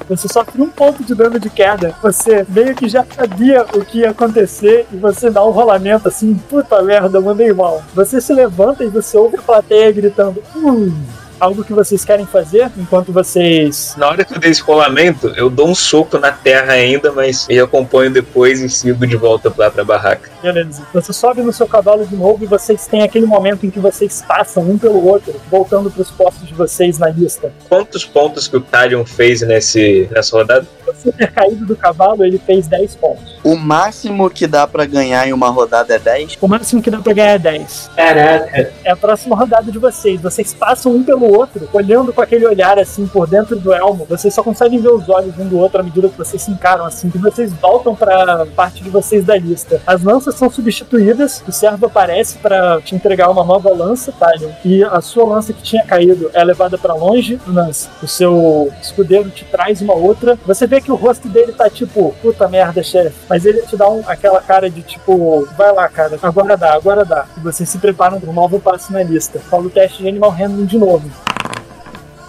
você 0.09 0.27
sofre 0.27 0.59
um 0.59 0.69
ponto 0.69 1.03
de 1.03 1.13
dano 1.13 1.39
de 1.39 1.49
queda. 1.49 1.95
Você 2.01 2.43
meio 2.49 2.75
que 2.75 2.89
já 2.89 3.05
sabia 3.15 3.63
o 3.75 3.85
que 3.85 3.99
ia 3.99 4.09
acontecer 4.09 4.87
e 4.91 4.97
você 4.97 5.29
dá 5.29 5.45
um 5.45 5.51
rolamento 5.51 6.07
assim, 6.07 6.33
puta 6.49 6.81
merda, 6.81 7.21
mandei 7.21 7.53
mal. 7.53 7.83
Você 7.93 8.19
se 8.19 8.33
levanta 8.33 8.83
e 8.83 8.89
você 8.89 9.15
ouve 9.15 9.37
a 9.37 9.41
plateia 9.41 9.91
gritando, 9.91 10.41
hum, 10.55 10.91
algo 11.39 11.63
que 11.63 11.73
vocês 11.73 12.03
querem 12.03 12.25
fazer 12.25 12.71
enquanto 12.77 13.11
vocês. 13.11 13.95
Na 13.97 14.07
hora 14.07 14.25
que 14.25 14.33
eu 14.33 14.39
dei 14.39 14.51
esse 14.51 14.61
rolamento, 14.61 15.27
eu 15.35 15.49
dou 15.49 15.67
um 15.67 15.75
soco 15.75 16.17
na 16.17 16.31
terra 16.31 16.73
ainda, 16.73 17.11
mas 17.11 17.45
eu 17.49 17.65
acompanho 17.65 18.11
depois 18.11 18.61
e 18.61 18.69
sigo 18.69 19.05
de 19.05 19.15
volta 19.15 19.53
lá 19.57 19.69
pra 19.71 19.83
barraca. 19.83 20.29
Beleza. 20.41 20.83
Você 20.93 21.13
sobe 21.13 21.41
no 21.41 21.53
seu 21.53 21.67
cavalo 21.67 22.05
de 22.05 22.15
novo 22.15 22.43
e 22.43 22.47
vocês 22.47 22.87
têm 22.87 23.03
aquele 23.03 23.25
momento 23.25 23.65
em 23.65 23.69
que 23.69 23.79
vocês 23.79 24.23
passam 24.27 24.63
um 24.63 24.77
pelo 24.77 25.05
outro, 25.05 25.33
voltando 25.49 25.89
pros 25.89 26.11
postos 26.11 26.47
de 26.47 26.53
vocês 26.53 26.97
na 26.97 27.09
lista. 27.09 27.51
Quantos 27.67 28.05
pontos 28.05 28.47
que 28.47 28.57
o 28.57 28.61
Talion 28.61 29.05
fez 29.05 29.41
nesse, 29.41 30.07
nessa 30.11 30.37
rodada? 30.37 30.67
Você 30.85 31.11
ter 31.11 31.31
caído 31.31 31.65
do 31.65 31.75
cavalo, 31.75 32.23
ele 32.23 32.39
fez 32.39 32.67
10 32.67 32.95
pontos. 32.95 33.38
O 33.43 33.55
máximo 33.55 34.29
que 34.29 34.45
dá 34.45 34.67
pra 34.67 34.85
ganhar 34.85 35.27
em 35.27 35.33
uma 35.33 35.49
rodada 35.49 35.93
é 35.93 35.99
10? 35.99 36.37
O 36.41 36.47
máximo 36.47 36.81
que 36.81 36.91
dá 36.91 36.99
pra 36.99 37.13
ganhar 37.13 37.33
é 37.33 37.39
10. 37.39 37.89
Caraca. 37.95 38.73
É 38.83 38.91
a 38.91 38.95
próxima 38.95 39.35
rodada 39.35 39.71
de 39.71 39.77
vocês. 39.77 40.21
Vocês 40.21 40.53
passam 40.53 40.91
um 40.91 41.03
pelo 41.03 41.31
outro, 41.31 41.67
olhando 41.71 42.11
com 42.11 42.21
aquele 42.21 42.45
olhar 42.45 42.77
assim 42.77 43.07
por 43.07 43.27
dentro 43.27 43.55
do 43.57 43.73
elmo. 43.73 44.05
Vocês 44.09 44.33
só 44.33 44.43
conseguem 44.43 44.79
ver 44.79 44.89
os 44.89 45.07
olhos 45.07 45.37
um 45.37 45.47
do 45.47 45.57
outro 45.57 45.79
à 45.79 45.83
medida 45.83 46.09
que 46.09 46.17
vocês 46.17 46.41
se 46.41 46.51
encaram 46.51 46.85
assim. 46.85 47.11
E 47.13 47.17
vocês 47.17 47.51
voltam 47.53 47.95
pra 47.95 48.45
parte 48.55 48.83
de 48.83 48.89
vocês 48.89 49.23
da 49.23 49.37
lista. 49.37 49.81
As 49.85 50.03
lanças 50.03 50.35
são 50.35 50.49
substituídas. 50.49 51.43
O 51.47 51.51
servo 51.51 51.85
aparece 51.85 52.37
pra 52.37 52.81
te 52.81 52.95
entregar 52.95 53.29
uma 53.29 53.43
nova 53.43 53.69
lança, 53.73 54.11
Talion. 54.11 54.49
E 54.63 54.83
a 54.83 55.01
sua 55.01 55.25
lança 55.25 55.53
que 55.53 55.61
tinha 55.61 55.83
caído 55.85 56.29
é 56.33 56.43
levada 56.43 56.77
pra 56.77 56.93
longe. 56.93 57.39
Nance. 57.47 57.87
O 58.01 58.07
seu 58.07 58.71
escudeiro 58.81 59.29
te 59.29 59.45
traz 59.45 59.81
uma 59.81 59.93
outra. 59.93 60.37
Você 60.45 60.67
vê 60.67 60.81
que 60.81 60.91
o 60.91 60.95
rosto 60.95 61.27
dele 61.27 61.51
tá 61.51 61.69
tipo, 61.69 62.13
puta 62.21 62.47
merda, 62.47 62.83
chefe. 62.83 63.15
Mas 63.29 63.45
ele 63.45 63.61
te 63.61 63.77
dá 63.77 63.87
um- 63.89 64.03
aquela 64.07 64.41
cara 64.41 64.69
de 64.69 64.81
tipo, 64.81 65.47
vai 65.55 65.71
lá, 65.71 65.87
cara, 65.87 66.17
agora 66.21 66.57
dá, 66.57 66.73
agora 66.73 67.05
dá. 67.05 67.25
E 67.37 67.39
vocês 67.39 67.69
se 67.69 67.77
preparam 67.77 68.19
para 68.19 68.29
um 68.29 68.33
novo 68.33 68.59
passo 68.59 68.91
na 68.91 69.03
lista. 69.03 69.39
Fala 69.39 69.63
o 69.63 69.69
teste 69.69 70.01
de 70.01 70.09
Animal 70.09 70.31
Handling 70.31 70.65
de 70.65 70.77
novo. 70.77 71.09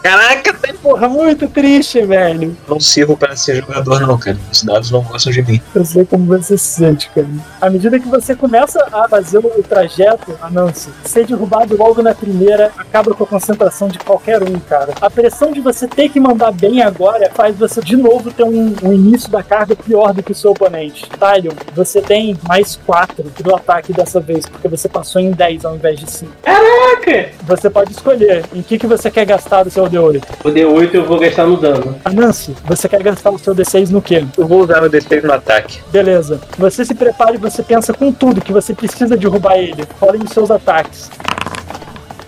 Caraca, 0.02 0.52
tem 0.54 0.70
Porra, 0.80 1.08
muito 1.10 1.46
triste, 1.46 2.00
velho. 2.06 2.56
não 2.66 2.80
sirvo 2.80 3.14
pra 3.16 3.36
ser 3.36 3.56
jogador, 3.56 4.00
não, 4.00 4.16
cara. 4.16 4.38
Os 4.50 4.62
dados 4.62 4.90
não 4.90 5.02
gostam 5.02 5.30
de 5.30 5.42
mim. 5.42 5.60
Eu 5.74 5.84
sei 5.84 6.06
como 6.06 6.24
você 6.24 6.56
se 6.56 6.64
sente, 6.64 7.10
cara. 7.14 7.26
À 7.60 7.68
medida 7.68 8.00
que 8.00 8.08
você 8.08 8.34
começa 8.34 8.82
a 8.90 9.06
fazer 9.08 9.38
o 9.38 9.62
trajeto, 9.62 10.38
Anansi, 10.40 10.88
ser 11.04 11.26
derrubado 11.26 11.76
logo 11.76 12.00
na 12.02 12.14
primeira 12.14 12.72
acaba 12.78 13.14
com 13.14 13.24
a 13.24 13.26
concentração 13.26 13.88
de 13.88 13.98
qualquer 13.98 14.42
um, 14.42 14.58
cara. 14.58 14.94
A 15.02 15.10
pressão 15.10 15.52
de 15.52 15.60
você 15.60 15.86
ter 15.86 16.08
que 16.08 16.18
mandar 16.18 16.50
bem 16.52 16.82
agora 16.82 17.30
faz 17.34 17.54
você 17.58 17.82
de 17.82 17.96
novo 17.96 18.30
ter 18.30 18.44
um, 18.44 18.74
um 18.82 18.92
início 18.92 19.30
da 19.30 19.42
carga 19.42 19.76
pior 19.76 20.14
do 20.14 20.22
que 20.22 20.32
o 20.32 20.34
seu 20.34 20.52
oponente. 20.52 21.10
Talion, 21.10 21.52
você 21.74 22.00
tem 22.00 22.38
mais 22.48 22.76
4 22.86 23.22
do 23.38 23.54
ataque 23.54 23.92
dessa 23.92 24.18
vez, 24.18 24.46
porque 24.46 24.66
você 24.66 24.88
passou 24.88 25.20
em 25.20 25.30
10 25.30 25.64
ao 25.66 25.76
invés 25.76 26.00
de 26.00 26.10
5. 26.10 26.32
Caraca! 26.42 27.30
Você 27.42 27.68
pode 27.68 27.92
escolher 27.92 28.44
em 28.54 28.62
que, 28.62 28.78
que 28.78 28.86
você 28.86 29.10
quer 29.10 29.26
gastar 29.26 29.66
o 29.66 29.70
seu 29.70 29.89
D8. 29.90 30.22
O 30.44 30.48
D8 30.48 30.94
eu 30.94 31.04
vou 31.04 31.18
gastar 31.18 31.46
no 31.46 31.56
dano. 31.56 31.96
Anansi, 32.04 32.54
você 32.64 32.88
quer 32.88 33.02
gastar 33.02 33.30
o 33.30 33.38
seu 33.38 33.54
D6 33.54 33.90
no 33.90 34.00
quê? 34.00 34.24
Eu 34.38 34.46
vou 34.46 34.62
usar 34.62 34.80
meu 34.80 34.90
D6 34.90 35.22
no 35.22 35.32
ataque. 35.32 35.80
Beleza. 35.90 36.40
Você 36.56 36.84
se 36.84 36.94
prepara 36.94 37.34
e 37.34 37.38
você 37.38 37.62
pensa 37.62 37.92
com 37.92 38.12
tudo 38.12 38.40
que 38.40 38.52
você 38.52 38.74
precisa 38.74 39.16
derrubar 39.16 39.56
ele. 39.56 39.84
Rolem 40.00 40.22
os 40.22 40.30
seus 40.30 40.50
ataques. 40.50 41.10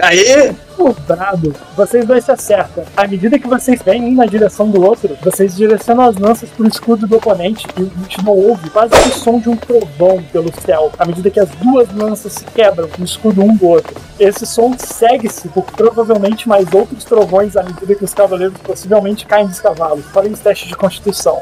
Aê! 0.03 0.53
O 0.77 0.93
brado, 0.93 1.55
vocês 1.77 2.05
dois 2.05 2.25
se 2.25 2.33
acertam. 2.33 2.83
À 2.97 3.07
medida 3.07 3.39
que 3.39 3.47
vocês 3.47 3.81
vêm 3.83 4.03
um 4.03 4.17
na 4.17 4.27
direção 4.27 4.69
do 4.69 4.83
outro, 4.85 5.17
vocês 5.23 5.55
direcionam 5.55 6.07
as 6.07 6.17
lanças 6.17 6.51
pro 6.51 6.67
escudo 6.67 7.07
do 7.07 7.19
oponente 7.19 7.69
e 7.79 7.83
o 7.83 7.93
último 8.01 8.33
ouve 8.33 8.69
quase 8.71 8.91
que 9.01 9.11
o 9.11 9.13
som 9.13 9.39
de 9.39 9.49
um 9.49 9.57
trovão 9.57 10.21
pelo 10.33 10.53
céu, 10.61 10.91
à 10.99 11.05
medida 11.05 11.31
que 11.31 11.39
as 11.39 11.51
duas 11.51 11.89
lanças 11.95 12.33
se 12.33 12.45
quebram 12.47 12.89
no 12.99 13.05
escudo 13.05 13.45
um 13.45 13.55
do 13.55 13.65
outro. 13.65 13.95
Esse 14.19 14.45
som 14.45 14.75
segue-se 14.77 15.47
por 15.51 15.63
provavelmente 15.63 16.49
mais 16.49 16.67
outros 16.75 17.05
trovões 17.05 17.57
à 17.57 17.63
medida 17.63 17.95
que 17.95 18.05
os 18.05 18.13
cavaleiros 18.13 18.59
possivelmente 18.59 19.25
caem 19.25 19.47
dos 19.47 19.61
cavalos. 19.61 20.05
Farem 20.07 20.33
os 20.33 20.41
testes 20.41 20.67
de 20.67 20.75
constituição. 20.75 21.41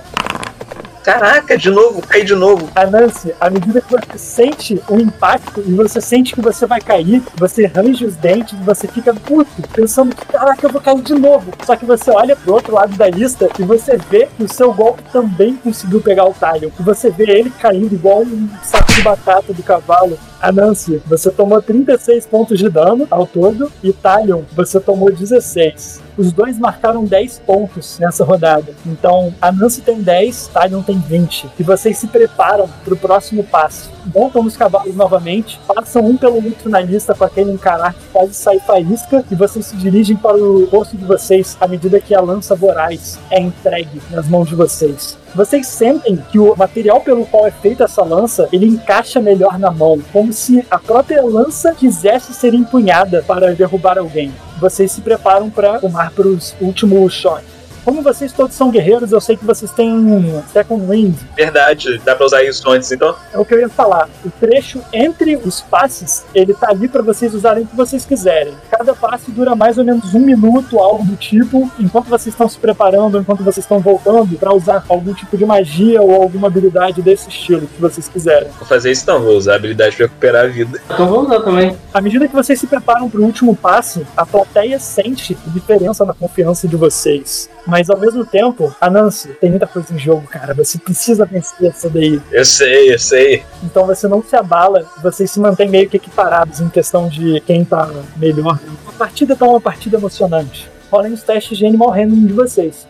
Caraca, 1.03 1.57
de 1.57 1.71
novo, 1.71 2.03
caí 2.03 2.25
de 2.25 2.35
novo. 2.35 2.69
A 2.75 2.87
Nancy, 2.87 3.35
à 3.41 3.49
medida 3.49 3.81
que 3.81 3.91
você 3.91 4.19
sente 4.19 4.83
o 4.89 4.99
impacto 4.99 5.63
e 5.67 5.73
você 5.73 6.01
sente 6.01 6.35
que 6.35 6.43
você 6.43 6.67
vai 6.67 6.81
cair, 6.81 7.23
você 7.37 7.67
range 7.67 8.05
os 8.05 8.17
dentes 8.17 8.59
você 8.65 8.87
fica 8.87 9.15
puto, 9.15 9.51
pensando 9.73 10.15
que 10.15 10.27
caraca, 10.27 10.67
eu 10.67 10.71
vou 10.71 10.81
cair 10.81 11.01
de 11.01 11.15
novo. 11.15 11.53
Só 11.65 11.75
que 11.75 11.87
você 11.87 12.11
olha 12.11 12.37
pro 12.37 12.53
outro 12.53 12.75
lado 12.75 12.95
da 12.97 13.09
lista 13.09 13.49
e 13.59 13.63
você 13.63 13.97
vê 13.97 14.29
que 14.37 14.45
o 14.45 14.53
seu 14.53 14.73
golpe 14.73 15.03
também 15.11 15.57
conseguiu 15.57 16.01
pegar 16.01 16.27
o 16.27 16.35
Talion. 16.35 16.71
E 16.79 16.83
você 16.83 17.11
vê 17.11 17.25
ele 17.31 17.51
caindo 17.51 17.95
igual 17.95 18.23
um 18.23 18.49
saco 18.63 18.93
de 18.93 19.03
batata 19.03 19.53
do 19.53 19.63
cavalo. 19.63 20.19
A 20.41 20.53
Nancy, 20.53 21.03
você 21.07 21.31
tomou 21.31 21.61
36 21.61 22.27
pontos 22.27 22.59
de 22.59 22.69
dano 22.69 23.07
ao 23.11 23.27
todo 23.27 23.71
e 23.83 23.93
Talion, 23.93 24.43
você 24.55 24.81
tomou 24.81 25.11
16. 25.11 26.01
Os 26.17 26.33
dois 26.33 26.59
marcaram 26.59 27.05
10 27.05 27.41
pontos 27.41 27.99
nessa 27.99 28.25
rodada. 28.25 28.75
Então, 28.87 29.35
a 29.41 29.51
Nancy 29.51 29.81
tem 29.81 30.01
10, 30.01 30.49
Talion 30.49 30.83
tem 30.83 30.99
20. 30.99 31.51
E 31.59 31.63
vocês 31.63 31.99
se 31.99 32.07
preparam 32.07 32.69
para 32.85 32.95
o 32.95 32.97
próximo 32.97 33.45
passo. 33.45 33.91
Montam 34.15 34.45
os 34.45 34.57
cavalos 34.57 34.95
novamente, 34.95 35.61
passam 35.67 36.05
um 36.05 36.17
pelo 36.17 36.37
outro 36.37 36.69
na 36.69 36.81
lista 36.81 37.15
com 37.15 37.25
aquele 37.25 37.53
encarar 37.53 37.95
que 37.95 38.01
quase 38.13 38.35
sai 38.35 38.59
faísca, 38.59 39.25
e 39.31 39.35
vocês 39.35 39.67
se 39.67 39.77
dirigem 39.77 40.17
para 40.17 40.37
o 40.37 40.65
rosto 40.67 40.97
de 40.97 41.05
vocês 41.05 41.57
à 41.61 41.67
medida 41.67 42.01
que 42.01 42.15
a 42.15 42.21
lança 42.21 42.55
voraz 42.55 43.19
é 43.31 43.41
entregue 43.41 44.01
nas 44.11 44.27
mãos 44.27 44.49
de 44.49 44.55
vocês. 44.55 45.19
Vocês 45.35 45.69
sentem 45.69 46.17
que 46.31 46.39
o 46.39 46.57
material 46.57 47.01
pelo 47.01 47.25
qual 47.25 47.47
é 47.47 47.51
feita 47.51 47.85
essa 47.85 48.03
lança, 48.03 48.49
ele 48.53 48.67
encaixa 48.67 49.21
melhor 49.21 49.59
na 49.59 49.71
mão, 49.71 50.01
como 50.13 50.33
se 50.33 50.67
a 50.71 50.79
própria 50.79 51.23
lança 51.23 51.73
quisesse 51.73 52.35
ser 52.35 52.53
empunhada 52.53 53.23
para 53.27 53.55
derrubar 53.55 53.99
alguém. 53.99 54.33
Vocês 54.61 54.93
se 54.93 55.01
preparam 55.01 55.49
para 55.49 55.79
rumar 55.79 56.11
para 56.11 56.29
os 56.29 56.55
últimos 56.61 57.15
choques. 57.15 57.60
Como 57.91 58.03
vocês 58.03 58.33
todos 58.33 58.55
são 58.55 58.71
guerreiros, 58.71 59.11
eu 59.11 59.21
sei 59.21 59.37
que 59.37 59.45
vocês 59.45 59.73
têm 59.73 59.93
um 59.93 60.41
Second 60.53 60.87
Wind. 60.87 61.17
Verdade, 61.35 62.01
dá 62.05 62.15
pra 62.15 62.25
usar 62.25 62.45
isso 62.45 62.71
antes 62.71 62.93
então? 62.93 63.17
É 63.33 63.37
o 63.37 63.45
que 63.45 63.53
eu 63.53 63.59
ia 63.59 63.69
falar. 63.69 64.09
O 64.25 64.31
trecho 64.31 64.81
entre 64.93 65.35
os 65.35 65.61
passes, 65.61 66.25
ele 66.33 66.55
tá 66.55 66.71
ali 66.71 66.87
para 66.87 67.03
vocês 67.03 67.35
usarem 67.35 67.65
o 67.65 67.67
que 67.67 67.75
vocês 67.75 68.05
quiserem. 68.05 68.55
Cada 68.71 68.95
passe 68.95 69.33
dura 69.33 69.57
mais 69.57 69.77
ou 69.77 69.85
menos 69.85 70.15
um 70.15 70.21
minuto, 70.21 70.79
algo 70.79 71.05
do 71.05 71.17
tipo, 71.17 71.69
enquanto 71.81 72.07
vocês 72.07 72.33
estão 72.33 72.49
se 72.49 72.59
preparando, 72.59 73.19
enquanto 73.19 73.43
vocês 73.43 73.65
estão 73.65 73.81
voltando, 73.81 74.39
para 74.39 74.55
usar 74.55 74.85
algum 74.89 75.13
tipo 75.13 75.37
de 75.37 75.45
magia 75.45 76.01
ou 76.01 76.23
alguma 76.23 76.47
habilidade 76.47 77.03
desse 77.03 77.29
estilo 77.29 77.67
que 77.67 77.81
vocês 77.81 78.07
quiserem. 78.07 78.51
Vou 78.57 78.69
fazer 78.69 78.93
isso 78.93 79.03
então, 79.03 79.21
vou 79.21 79.37
usar 79.37 79.55
a 79.55 79.57
habilidade 79.57 79.97
pra 79.97 80.07
recuperar 80.07 80.45
a 80.45 80.49
vida. 80.49 80.81
Então 80.89 81.09
vou 81.09 81.25
usar 81.25 81.41
também. 81.41 81.77
À 81.93 82.01
medida 82.01 82.29
que 82.29 82.35
vocês 82.37 82.61
se 82.61 82.69
preparam 82.69 83.11
para 83.11 83.21
o 83.21 83.25
último 83.25 83.57
passo, 83.57 84.07
a 84.17 84.25
plateia 84.25 84.79
sente 84.79 85.37
a 85.45 85.51
diferença 85.51 86.05
na 86.05 86.15
confiança 86.15 86.69
de 86.69 86.77
vocês. 86.77 87.51
Mas 87.67 87.91
ao 87.91 87.99
mesmo 87.99 88.25
tempo, 88.25 88.75
a 88.81 88.89
Nancy, 88.89 89.29
tem 89.41 89.51
muita 89.51 89.67
coisa 89.67 89.93
em 89.95 89.99
jogo, 89.99 90.27
cara. 90.27 90.55
Você 90.55 90.79
precisa 90.79 91.25
vencer 91.25 91.69
essa 91.69 91.89
daí. 91.89 92.21
Eu 92.31 92.45
sei, 92.45 92.95
eu 92.95 92.99
sei. 92.99 93.45
Então 93.63 93.87
você 93.87 94.09
não 94.09 94.23
se 94.23 94.35
abala, 94.37 94.85
vocês 95.03 95.31
se 95.31 95.41
mantêm 95.41 95.69
meio 95.69 95.89
que 95.89 95.97
equiparados 95.97 96.61
em 96.61 96.69
questão 96.69 97.09
de 97.09 97.41
quem 97.41 97.65
tá 97.65 97.91
melhor. 98.17 98.59
A 98.87 98.93
partida 98.93 99.37
tá 99.37 99.47
uma 99.47 99.61
partida 99.61 99.97
emocionante. 99.97 100.71
Rolem 100.91 101.13
os 101.13 101.23
testes 101.23 101.57
de 101.57 101.67
Animal 101.67 101.91
Handling 101.91 102.27
de 102.27 102.33
vocês. 102.33 102.87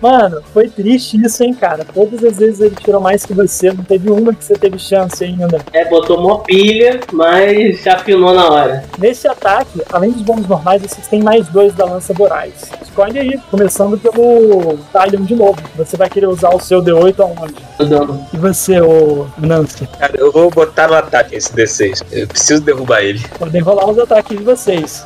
Mano, 0.00 0.42
foi 0.52 0.68
triste 0.68 1.20
isso, 1.22 1.42
hein, 1.42 1.52
cara. 1.52 1.84
Todas 1.84 2.24
as 2.24 2.38
vezes 2.38 2.60
ele 2.60 2.74
tirou 2.74 3.00
mais 3.00 3.24
que 3.24 3.34
você, 3.34 3.70
não 3.72 3.84
teve 3.84 4.10
uma 4.10 4.34
que 4.34 4.44
você 4.44 4.54
teve 4.54 4.78
chance 4.78 5.22
ainda. 5.22 5.58
É, 5.72 5.84
botou 5.84 6.18
uma 6.18 6.40
pilha, 6.40 7.00
mas 7.12 7.82
já 7.82 7.94
afinou 7.94 8.34
na 8.34 8.48
hora. 8.48 8.84
Nesse 8.98 9.28
ataque, 9.28 9.82
além 9.92 10.10
dos 10.12 10.22
bônus 10.22 10.48
normais, 10.48 10.80
vocês 10.80 11.06
têm 11.06 11.22
mais 11.22 11.48
dois 11.48 11.74
da 11.74 11.84
lança 11.84 12.14
voraz. 12.14 12.70
Escolhe 12.82 13.18
aí, 13.18 13.38
começando 13.50 13.98
pelo 13.98 14.78
Talion 14.92 15.22
de 15.22 15.34
novo. 15.34 15.60
Você 15.76 15.96
vai 15.96 16.08
querer 16.08 16.26
usar 16.26 16.54
o 16.54 16.60
seu 16.60 16.82
D8 16.82 17.20
aonde? 17.20 17.54
Tô 17.76 17.84
dando. 17.84 18.20
E 18.32 18.36
você, 18.38 18.80
ô 18.80 19.26
Nancy? 19.38 19.86
Cara, 19.98 20.14
eu 20.16 20.32
vou 20.32 20.50
botar 20.50 20.88
no 20.88 20.94
ataque 20.94 21.36
esse 21.36 21.52
D6. 21.52 22.02
Eu 22.10 22.26
preciso 22.26 22.62
derrubar 22.62 23.02
ele. 23.02 23.20
Podem 23.38 23.60
rolar 23.60 23.88
os 23.88 23.98
ataques 23.98 24.36
de 24.36 24.42
vocês. 24.42 25.04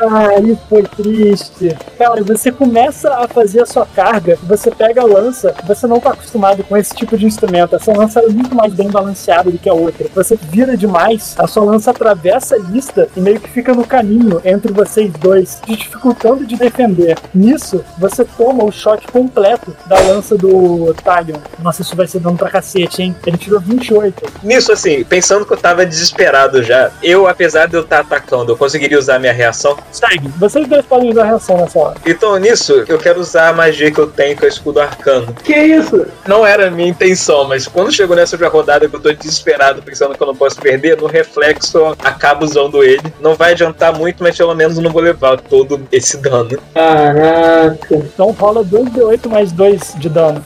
Ah, 0.00 0.40
isso 0.40 0.60
foi 0.68 0.82
triste. 0.82 1.76
Cara, 1.98 2.22
você 2.22 2.52
começa 2.52 3.12
a 3.14 3.26
fazer 3.26 3.62
a 3.62 3.66
sua 3.66 3.84
carga, 3.84 4.38
você 4.44 4.70
pega 4.70 5.02
a 5.02 5.04
lança, 5.04 5.54
você 5.66 5.86
não 5.86 5.98
tá 5.98 6.10
acostumado 6.10 6.62
com 6.62 6.76
esse 6.76 6.94
tipo 6.94 7.16
de 7.16 7.26
instrumento. 7.26 7.74
Essa 7.74 7.92
lança 7.92 8.20
é 8.20 8.28
muito 8.28 8.54
mais 8.54 8.72
bem 8.72 8.88
balanceada 8.88 9.50
do 9.50 9.58
que 9.58 9.68
a 9.68 9.74
outra. 9.74 10.06
Você 10.14 10.36
vira 10.36 10.76
demais, 10.76 11.34
a 11.38 11.46
sua 11.46 11.64
lança 11.64 11.90
atravessa 11.90 12.54
a 12.54 12.58
lista 12.58 13.08
e 13.16 13.20
meio 13.20 13.40
que 13.40 13.50
fica 13.50 13.74
no 13.74 13.84
caminho 13.84 14.40
entre 14.44 14.72
vocês 14.72 15.12
dois, 15.14 15.60
te 15.64 15.76
dificultando 15.76 16.46
de 16.46 16.56
defender. 16.56 17.18
Nisso, 17.34 17.84
você 17.98 18.24
toma 18.24 18.64
o 18.64 18.70
choque 18.70 19.10
completo 19.10 19.74
da 19.86 19.98
lança 19.98 20.36
do 20.36 20.94
Talion. 21.02 21.38
Nossa, 21.60 21.82
isso 21.82 21.96
vai 21.96 22.06
ser 22.06 22.20
dano 22.20 22.36
pra 22.36 22.50
cacete, 22.50 23.02
hein? 23.02 23.16
Ele 23.26 23.36
tirou 23.36 23.60
28. 23.60 24.32
Nisso, 24.42 24.72
assim, 24.72 25.02
pensando 25.04 25.44
que 25.44 25.52
eu 25.52 25.56
tava 25.56 25.84
desesperado 25.84 26.62
já, 26.62 26.90
eu, 27.02 27.26
apesar 27.26 27.66
de 27.66 27.74
eu 27.74 27.82
estar 27.82 28.00
atacando, 28.00 28.52
eu 28.52 28.56
conseguiria 28.56 28.98
usar 28.98 29.18
minha 29.18 29.32
reação. 29.32 29.76
Segue. 29.90 30.28
Vocês 30.38 30.66
dois 30.68 30.84
podem 30.84 31.10
usar 31.10 31.22
a 31.22 31.26
reação 31.26 31.56
nessa 31.56 31.78
hora. 31.78 31.96
Então, 32.06 32.36
nisso, 32.38 32.84
eu 32.86 32.98
quero 32.98 33.20
usar 33.20 33.48
a 33.48 33.52
magia 33.52 33.90
que 33.90 33.98
eu 33.98 34.06
tenho, 34.06 34.36
que 34.36 34.44
é 34.44 34.48
o 34.48 34.50
escudo 34.50 34.80
arcano. 34.80 35.34
Que 35.44 35.54
isso? 35.56 36.06
Não 36.26 36.46
era 36.46 36.68
a 36.68 36.70
minha 36.70 36.88
intenção, 36.88 37.46
mas 37.46 37.66
quando 37.66 37.92
chegou 37.92 38.14
nessa 38.14 38.36
rodada 38.48 38.88
que 38.88 38.94
eu 38.94 39.00
tô 39.00 39.12
desesperado, 39.12 39.82
pensando 39.82 40.14
que 40.14 40.22
eu 40.22 40.26
não 40.26 40.36
posso 40.36 40.60
perder, 40.60 40.96
no 40.96 41.06
reflexo 41.06 41.78
eu 41.78 41.96
acabo 42.04 42.44
usando 42.44 42.82
ele. 42.82 43.02
Não 43.20 43.34
vai 43.34 43.52
adiantar 43.52 43.96
muito, 43.96 44.22
mas 44.22 44.36
pelo 44.36 44.54
menos 44.54 44.76
eu 44.76 44.82
não 44.82 44.90
vou 44.90 45.02
levar 45.02 45.40
todo 45.40 45.80
esse 45.90 46.16
dano. 46.18 46.58
Caraca. 46.74 47.94
Então 47.94 48.30
rola 48.30 48.64
2d8 48.64 49.28
mais 49.28 49.52
2 49.52 49.94
de 49.96 50.08
dano. 50.08 50.44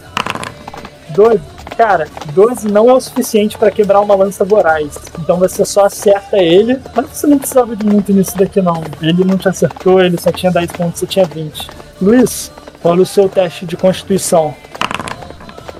12. 1.10 1.51
Cara, 1.76 2.06
12 2.34 2.68
não 2.68 2.88
é 2.88 2.92
o 2.92 3.00
suficiente 3.00 3.56
pra 3.56 3.70
quebrar 3.70 4.00
uma 4.00 4.14
lança 4.14 4.44
voraz. 4.44 4.94
Então 5.18 5.38
você 5.38 5.64
só 5.64 5.86
acerta 5.86 6.36
ele. 6.36 6.78
Mas 6.94 7.06
você 7.08 7.26
não 7.26 7.38
precisava 7.38 7.74
de 7.74 7.84
muito 7.86 8.12
nisso 8.12 8.36
daqui, 8.36 8.60
não. 8.60 8.82
Ele 9.00 9.24
não 9.24 9.36
te 9.36 9.48
acertou, 9.48 10.00
ele 10.00 10.18
só 10.20 10.30
tinha 10.30 10.52
10 10.52 10.72
pontos, 10.72 11.00
você 11.00 11.06
tinha 11.06 11.24
20. 11.24 11.68
Luiz, 12.00 12.50
rola 12.82 13.02
o 13.02 13.06
seu 13.06 13.28
teste 13.28 13.64
de 13.66 13.76
constituição. 13.76 14.54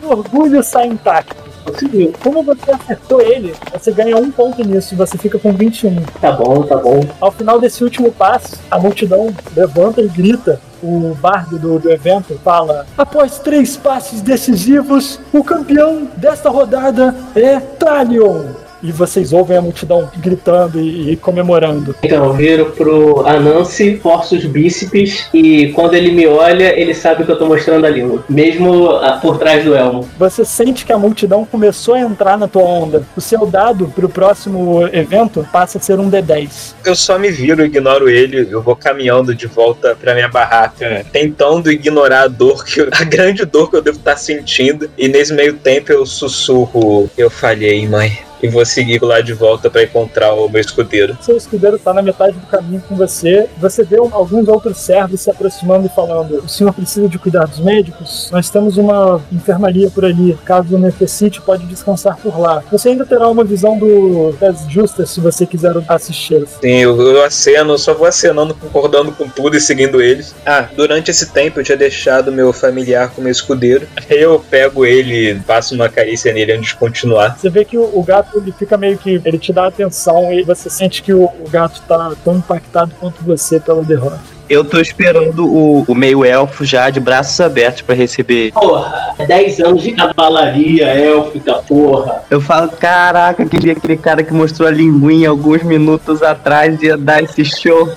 O 0.02 0.08
orgulho 0.08 0.62
sai 0.62 0.86
intacto. 0.86 1.42
Conseguiu. 1.64 2.12
Como 2.22 2.42
você 2.42 2.72
acertou 2.72 3.20
ele, 3.20 3.54
você 3.72 3.92
ganha 3.92 4.16
um 4.16 4.30
ponto 4.30 4.66
nisso 4.66 4.94
e 4.94 4.96
você 4.96 5.16
fica 5.16 5.38
com 5.38 5.52
21. 5.52 6.02
Tá 6.20 6.32
bom, 6.32 6.62
tá 6.62 6.76
bom. 6.76 7.00
Ao 7.20 7.30
final 7.30 7.60
desse 7.60 7.84
último 7.84 8.10
passo, 8.10 8.58
a 8.70 8.78
multidão 8.78 9.32
levanta 9.54 10.00
e 10.00 10.08
grita. 10.08 10.60
O 10.82 11.14
bardo 11.14 11.58
do, 11.58 11.78
do 11.78 11.90
evento 11.90 12.38
fala: 12.42 12.86
Após 12.98 13.38
três 13.38 13.76
passes 13.76 14.20
decisivos, 14.20 15.20
o 15.32 15.44
campeão 15.44 16.08
desta 16.16 16.50
rodada 16.50 17.14
é 17.36 17.60
Talion. 17.60 18.71
E 18.82 18.90
vocês 18.90 19.32
ouvem 19.32 19.56
a 19.56 19.62
multidão 19.62 20.10
gritando 20.16 20.80
e, 20.80 21.12
e 21.12 21.16
comemorando. 21.16 21.94
Então, 22.02 22.26
eu 22.26 22.32
viro 22.32 22.66
pro 22.72 23.26
Anansi, 23.26 23.96
forço 24.02 24.34
os 24.36 24.44
bíceps 24.44 25.28
e 25.32 25.68
quando 25.72 25.94
ele 25.94 26.10
me 26.12 26.26
olha, 26.26 26.78
ele 26.78 26.94
sabe 26.94 27.24
que 27.24 27.30
eu 27.30 27.38
tô 27.38 27.46
mostrando 27.46 27.86
a 27.86 27.90
língua. 27.90 28.24
Mesmo 28.28 28.90
ah, 28.90 29.18
por 29.20 29.38
trás 29.38 29.64
do 29.64 29.74
elmo. 29.74 30.08
Você 30.18 30.44
sente 30.44 30.84
que 30.84 30.92
a 30.92 30.98
multidão 30.98 31.44
começou 31.44 31.94
a 31.94 32.00
entrar 32.00 32.36
na 32.36 32.48
tua 32.48 32.62
onda. 32.62 33.02
O 33.16 33.20
seu 33.20 33.46
dado 33.46 33.88
pro 33.94 34.08
próximo 34.08 34.86
evento 34.92 35.46
passa 35.52 35.78
a 35.78 35.80
ser 35.80 35.98
um 35.98 36.10
D10. 36.10 36.74
Eu 36.84 36.94
só 36.94 37.18
me 37.18 37.30
viro, 37.30 37.64
ignoro 37.64 38.08
ele, 38.08 38.48
eu 38.50 38.62
vou 38.62 38.74
caminhando 38.74 39.34
de 39.34 39.46
volta 39.46 39.96
pra 40.00 40.14
minha 40.14 40.28
barraca, 40.28 41.04
tentando 41.12 41.70
ignorar 41.70 42.22
a 42.22 42.28
dor, 42.28 42.64
que 42.64 42.80
eu- 42.80 42.88
a 42.92 43.04
grande 43.04 43.44
dor 43.44 43.70
que 43.70 43.76
eu 43.76 43.82
devo 43.82 43.98
estar 43.98 44.16
sentindo. 44.16 44.90
E 44.98 45.08
nesse 45.08 45.32
meio 45.32 45.54
tempo 45.54 45.92
eu 45.92 46.04
sussurro: 46.04 47.08
Eu 47.16 47.30
falhei, 47.30 47.86
mãe. 47.88 48.18
E 48.42 48.48
vou 48.48 48.64
seguir 48.64 49.02
lá 49.02 49.20
de 49.20 49.32
volta 49.32 49.70
pra 49.70 49.82
encontrar 49.82 50.32
o 50.34 50.48
meu 50.48 50.60
escudeiro. 50.60 51.16
Seu 51.20 51.36
escudeiro 51.36 51.76
está 51.76 51.92
na 51.92 52.02
metade 52.02 52.36
do 52.36 52.46
caminho 52.46 52.82
com 52.88 52.96
você. 52.96 53.48
Você 53.58 53.84
vê 53.84 53.96
alguns 53.96 54.48
outros 54.48 54.78
servos 54.78 55.20
se 55.20 55.30
aproximando 55.30 55.86
e 55.86 55.88
falando: 55.88 56.38
O 56.44 56.48
senhor 56.48 56.72
precisa 56.72 57.08
de 57.08 57.18
cuidados 57.18 57.60
médicos? 57.60 58.28
Nós 58.32 58.50
temos 58.50 58.76
uma 58.76 59.20
enfermaria 59.30 59.90
por 59.90 60.04
ali. 60.04 60.36
Caso 60.44 60.78
necessite, 60.78 61.40
pode 61.40 61.66
descansar 61.66 62.16
por 62.16 62.38
lá. 62.38 62.62
Você 62.70 62.90
ainda 62.90 63.06
terá 63.06 63.28
uma 63.28 63.44
visão 63.44 63.78
do 63.78 64.32
das 64.40 64.66
justas 64.68 65.10
se 65.10 65.20
você 65.20 65.46
quiser 65.46 65.72
assistir. 65.88 66.46
Sim, 66.60 66.78
eu, 66.78 67.00
eu 67.00 67.24
aceno, 67.24 67.78
só 67.78 67.94
vou 67.94 68.06
acenando, 68.06 68.54
concordando 68.54 69.12
com 69.12 69.28
tudo 69.28 69.56
e 69.56 69.60
seguindo 69.60 70.00
eles. 70.00 70.34
Ah, 70.44 70.68
durante 70.74 71.10
esse 71.10 71.26
tempo 71.30 71.60
eu 71.60 71.64
tinha 71.64 71.76
deixado 71.76 72.32
meu 72.32 72.52
familiar 72.52 73.10
com 73.10 73.22
meu 73.22 73.30
escudeiro. 73.30 73.86
Aí 73.96 74.20
eu 74.20 74.42
pego 74.50 74.84
ele, 74.84 75.40
passo 75.46 75.74
uma 75.74 75.88
carícia 75.88 76.32
nele 76.32 76.52
antes 76.52 76.68
de 76.68 76.76
continuar. 76.76 77.36
Você 77.38 77.50
vê 77.50 77.64
que 77.64 77.78
o, 77.78 77.90
o 77.98 78.02
gato 78.02 78.31
ele 78.34 78.52
fica 78.52 78.76
meio 78.76 78.98
que. 78.98 79.20
Ele 79.24 79.38
te 79.38 79.52
dá 79.52 79.66
atenção 79.66 80.32
e 80.32 80.42
você 80.42 80.70
sente 80.70 81.02
que 81.02 81.12
o, 81.12 81.24
o 81.24 81.48
gato 81.50 81.82
tá 81.86 82.12
tão 82.24 82.36
impactado 82.36 82.92
quanto 82.98 83.22
você 83.22 83.60
pela 83.60 83.82
derrota. 83.82 84.20
Eu 84.52 84.62
tô 84.62 84.78
esperando 84.78 85.50
o, 85.50 85.82
o 85.88 85.94
meio-elfo 85.94 86.62
já 86.62 86.90
de 86.90 87.00
braços 87.00 87.40
abertos 87.40 87.80
pra 87.80 87.94
receber. 87.94 88.52
Porra, 88.52 89.14
10 89.26 89.60
anos 89.60 89.82
de 89.82 89.92
cavalaria 89.92 90.88
élfica, 90.88 91.54
porra. 91.66 92.22
Eu 92.28 92.38
falo, 92.38 92.68
caraca, 92.68 93.44
aquele, 93.44 93.70
aquele 93.70 93.96
cara 93.96 94.22
que 94.22 94.34
mostrou 94.34 94.68
a 94.68 94.70
linguinha 94.70 95.30
alguns 95.30 95.62
minutos 95.62 96.22
atrás 96.22 96.82
ia 96.82 96.98
dar 96.98 97.22
esse 97.22 97.42
show. 97.46 97.88